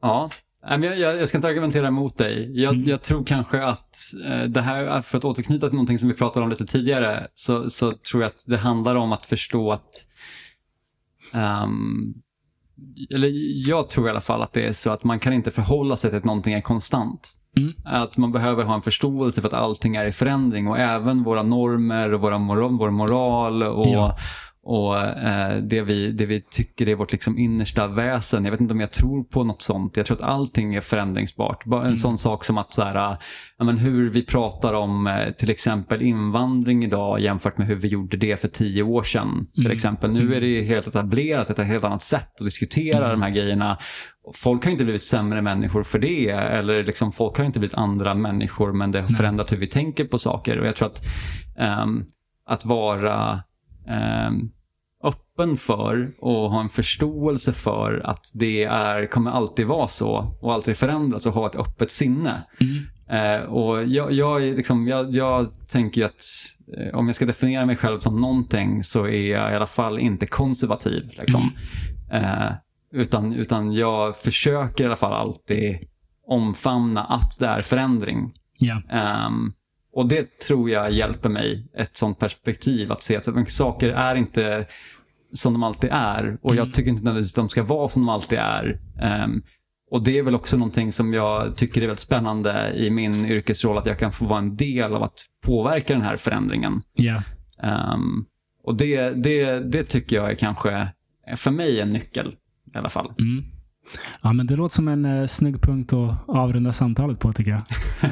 Ja, 0.01 0.30
jag, 0.69 0.99
jag, 0.99 1.30
ska 1.30 1.38
inte 1.38 1.48
argumentera 1.48 1.88
emot 1.88 2.18
dig. 2.18 2.61
Jag, 2.61 2.88
jag 2.88 3.02
tror 3.02 3.23
kanske 3.23 3.64
att 3.64 3.98
eh, 4.26 4.44
det 4.44 4.61
här, 4.61 5.02
för 5.02 5.18
att 5.18 5.26
återknyta 5.26 5.68
till 5.68 5.76
någonting 5.76 5.99
som 5.99 6.10
vi 6.10 6.14
pratade 6.15 6.44
om 6.44 6.49
lite 6.49 6.65
tidigare, 6.65 7.27
så, 7.34 7.69
så 7.69 7.91
tror 7.91 8.23
jag 8.23 8.30
att 8.30 8.44
det 8.48 8.57
handlar 8.57 8.95
om 8.95 9.11
att 9.11 9.26
förstå 9.26 9.72
att 9.72 9.89
ehm, 11.34 12.14
eller 13.14 13.31
jag 13.69 13.89
tror 13.89 14.07
i 14.07 14.10
alla 14.10 14.22
fall 14.22 14.41
att 14.41 14.53
det 14.53 14.68
är 14.68 14.73
så 14.73 14.91
att 14.91 15.03
man 15.03 15.19
kan 15.19 15.34
inte 15.34 15.52
förhålla 15.52 15.98
sig 15.98 16.10
till 16.10 16.18
att 16.18 16.26
någonting 16.26 16.53
är 16.53 16.61
konstant. 16.61 17.34
Mm. 17.57 17.73
Att 17.85 18.18
man 18.18 18.31
behöver 18.31 18.64
ha 18.64 18.76
en 18.76 18.81
förståelse 18.81 19.41
för 19.41 19.48
att 19.48 19.53
allting 19.53 19.95
är 19.95 20.06
i 20.06 20.11
förändring 20.11 20.68
och 20.68 20.80
även 20.80 21.23
våra 21.23 21.44
normer 21.44 22.14
och 22.14 22.22
våra 22.22 22.38
moral, 22.38 22.77
vår 22.77 22.89
moral 22.89 23.64
och, 23.64 23.88
Ja. 23.88 24.18
Och 24.68 24.99
eh, 24.99 25.57
det, 25.57 25.81
vi, 25.81 26.11
det 26.11 26.26
vi 26.26 26.41
tycker 26.41 26.88
är 26.88 26.95
vårt 26.95 27.11
liksom 27.11 27.38
innersta 27.38 27.88
väsen. 27.88 28.45
Jag 28.45 28.52
vet 28.52 28.61
inte 28.61 28.73
om 28.73 28.80
jag 28.80 28.91
tror 28.91 29.23
på 29.23 29.44
något 29.44 29.61
sånt. 29.61 29.98
Jag 29.98 30.06
tror 30.06 30.18
att 30.18 30.23
allting 30.23 30.76
är 30.76 30.81
förändringsbart. 30.81 31.65
Bara 31.65 31.85
en 31.85 31.98
sån 31.98 32.18
sak 32.18 32.45
som 32.45 32.57
att 32.57 32.73
så 32.73 32.84
här, 32.84 33.11
äh, 33.11 33.18
ja, 33.57 33.65
men 33.65 33.77
hur 33.77 34.10
vi 34.10 34.26
pratar 34.26 34.73
om 34.73 35.07
eh, 35.07 35.31
till 35.31 35.49
exempel 35.49 36.02
invandring 36.02 36.84
idag 36.84 37.19
jämfört 37.19 37.57
med 37.57 37.68
hur 37.68 37.76
vi 37.76 37.88
gjorde 37.88 38.18
det 38.18 38.41
för 38.41 38.48
tio 38.48 38.84
år 38.84 39.03
sedan. 39.03 39.48
Till 39.56 39.72
exempel. 39.72 40.11
Nu 40.11 40.35
är 40.35 40.41
det 40.41 40.61
helt 40.61 40.88
etablerat 40.88 41.49
ett 41.49 41.68
helt 41.68 41.84
annat 41.84 42.02
sätt 42.02 42.31
att 42.39 42.45
diskutera 42.45 43.11
de 43.11 43.22
här 43.22 43.30
grejerna. 43.30 43.77
Folk 44.34 44.64
har 44.64 44.72
inte 44.72 44.84
blivit 44.84 45.03
sämre 45.03 45.41
människor 45.41 45.84
för 45.84 45.99
det. 45.99 46.30
Eller 46.30 46.84
liksom, 46.84 47.11
folk 47.11 47.38
har 47.38 47.45
inte 47.45 47.60
blivit 47.60 47.77
andra 47.77 48.14
människor 48.14 48.73
men 48.73 48.91
det 48.91 49.02
har 49.02 49.07
förändrat 49.07 49.52
hur 49.52 49.57
vi 49.57 49.68
tänker 49.68 50.06
på 50.06 50.19
saker. 50.19 50.60
Och 50.60 50.68
jag 50.68 50.76
tror 50.76 50.88
att 50.88 51.02
ehm, 51.57 52.06
att 52.45 52.65
vara 52.65 53.44
ehm, 53.88 54.49
öppen 55.03 55.57
för 55.57 56.11
och 56.19 56.52
ha 56.52 56.61
en 56.61 56.69
förståelse 56.69 57.53
för 57.53 58.02
att 58.06 58.32
det 58.36 58.64
är, 58.64 59.06
kommer 59.07 59.32
alltid 59.32 59.68
vara 59.68 59.88
så 59.88 60.38
och 60.41 60.53
alltid 60.53 60.78
förändras 60.78 61.26
och 61.26 61.34
ha 61.34 61.48
ett 61.48 61.56
öppet 61.56 61.91
sinne. 61.91 62.44
Eh, 63.10 63.41
och 63.41 63.86
jag, 63.86 64.11
jag, 64.11 64.41
liksom, 64.41 64.88
jag, 64.88 65.14
jag 65.14 65.48
tänker 65.68 66.06
att 66.06 66.24
eh, 66.78 66.99
om 66.99 67.07
jag 67.07 67.15
ska 67.15 67.26
definiera 67.26 67.65
mig 67.65 67.76
själv 67.76 67.99
som 67.99 68.22
någonting 68.22 68.84
så 68.84 69.07
är 69.07 69.32
jag 69.32 69.52
i 69.52 69.56
alla 69.56 69.68
fall 69.68 69.99
inte 69.99 70.26
konservativ. 70.26 71.10
Liksom. 71.19 71.52
Eh, 72.11 72.52
utan, 72.91 73.34
utan 73.34 73.74
jag 73.74 74.18
försöker 74.18 74.84
i 74.84 74.88
alla 74.88 74.95
fall 74.95 75.14
alltid 75.14 75.78
omfamna 76.28 77.03
att 77.03 77.40
det 77.40 77.48
är 77.48 77.60
förändring. 77.60 78.34
Ja. 78.57 78.82
Ehm, 78.90 79.53
och 79.98 80.07
det 80.07 80.40
tror 80.40 80.69
jag 80.69 80.91
hjälper 80.91 81.30
mig, 81.30 81.68
ett 81.78 81.95
sånt 81.95 82.19
perspektiv. 82.19 82.91
Att 82.91 83.03
se 83.03 83.15
att 83.15 83.52
saker 83.52 83.90
är 83.90 84.15
inte 84.15 84.65
som 85.34 85.53
de 85.53 85.64
alltid 85.64 85.90
är. 85.94 86.38
Och 86.41 86.56
jag 86.56 86.74
tycker 86.74 86.90
inte 86.90 87.03
nödvändigtvis 87.03 87.34
att 87.34 87.44
de 87.44 87.49
ska 87.49 87.64
vara 87.64 87.90
som 87.90 88.02
de 88.02 88.10
alltid 88.10 88.40
är. 88.40 88.80
Ehm, 89.02 89.41
och 89.91 90.03
det 90.03 90.18
är 90.18 90.24
väl 90.24 90.36
också 90.36 90.57
någonting 90.57 90.91
som 90.91 91.14
jag 91.14 91.56
tycker 91.56 91.82
är 91.82 91.86
väldigt 91.86 91.99
spännande 91.99 92.74
i 92.76 92.90
min 92.90 93.26
yrkesroll. 93.26 93.78
Att 93.78 93.86
jag 93.86 93.99
kan 93.99 94.11
få 94.11 94.26
vara 94.26 94.40
en 94.40 94.56
del 94.56 94.94
av 94.94 95.03
att 95.03 95.26
påverka 95.44 95.94
den 95.94 96.03
här 96.03 96.18
förändringen. 96.18 96.82
Ja. 96.94 97.24
Ehm, 97.64 98.26
och 98.64 98.76
det, 98.76 99.24
det, 99.24 99.60
det 99.60 99.84
tycker 99.84 100.15
jag 100.15 100.32
är 100.32 100.36
kanske, 100.36 100.88
för 101.36 101.52
mig, 101.52 101.80
en 101.80 101.94
nyckel 101.94 102.36
i 102.74 102.78
alla 102.78 102.90
fall. 102.90 103.14
Mm. 103.19 103.44
Ja, 104.23 104.34
men 104.34 104.47
det 104.47 104.55
låter 104.55 104.76
som 104.76 104.88
en 104.88 105.05
eh, 105.05 105.27
snygg 105.27 105.61
punkt 105.61 105.93
att 105.93 106.30
avrunda 106.30 106.72
samtalet 106.72 107.19
på 107.19 107.34
tycker 107.34 107.51
jag. 107.51 107.61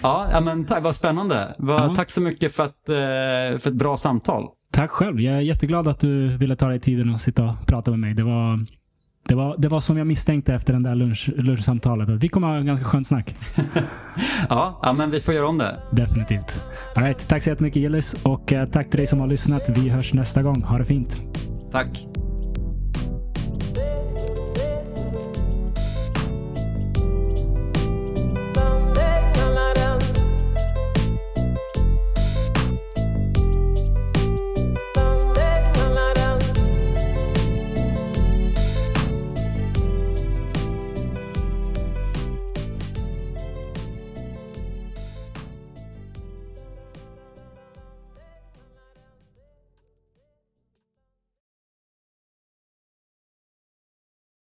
ja, 0.00 0.28
ja, 0.32 0.40
men 0.40 0.64
tack, 0.64 0.82
vad 0.82 0.94
spännande. 0.94 1.54
Vad, 1.58 1.80
Ja. 1.82 1.94
Tack 1.94 2.10
så 2.10 2.20
mycket 2.20 2.54
för, 2.54 2.62
att, 2.62 2.88
eh, 2.88 3.58
för 3.58 3.68
ett 3.68 3.74
bra 3.74 3.96
samtal. 3.96 4.44
Tack 4.72 4.90
själv. 4.90 5.20
Jag 5.20 5.34
är 5.36 5.40
jätteglad 5.40 5.88
att 5.88 6.00
du 6.00 6.36
ville 6.36 6.56
ta 6.56 6.68
dig 6.68 6.80
tiden 6.80 7.14
och 7.14 7.20
sitta 7.20 7.44
och 7.44 7.66
prata 7.66 7.90
med 7.90 8.00
mig. 8.00 8.14
Det 8.14 8.22
var, 8.22 8.66
det 9.28 9.34
var, 9.34 9.56
det 9.58 9.68
var 9.68 9.80
som 9.80 9.96
jag 9.98 10.06
misstänkte 10.06 10.54
efter 10.54 10.72
den 10.72 10.82
där 10.82 10.94
lunch, 10.94 11.30
lunchsamtalet. 11.36 12.08
Att 12.08 12.24
vi 12.24 12.28
kommer 12.28 12.48
ha 12.48 12.56
en 12.56 12.66
ganska 12.66 12.84
skönt 12.86 13.06
snack. 13.06 13.34
Ja, 14.48 14.80
ja, 14.82 14.92
men 14.92 15.10
vi 15.10 15.20
får 15.20 15.34
göra 15.34 15.48
om 15.48 15.58
det. 15.58 15.76
Definitivt. 15.92 16.62
All 16.96 17.02
right, 17.04 17.28
tack 17.28 17.42
så 17.42 17.50
jättemycket 17.50 17.82
Gillis 17.82 18.14
och 18.24 18.52
eh, 18.52 18.68
tack 18.68 18.90
till 18.90 18.96
dig 18.96 19.06
som 19.06 19.20
har 19.20 19.26
lyssnat. 19.26 19.68
Vi 19.68 19.88
hörs 19.88 20.14
nästa 20.14 20.42
gång. 20.42 20.62
Ha 20.62 20.78
det 20.78 20.84
fint. 20.84 21.20
Tack. 21.72 22.06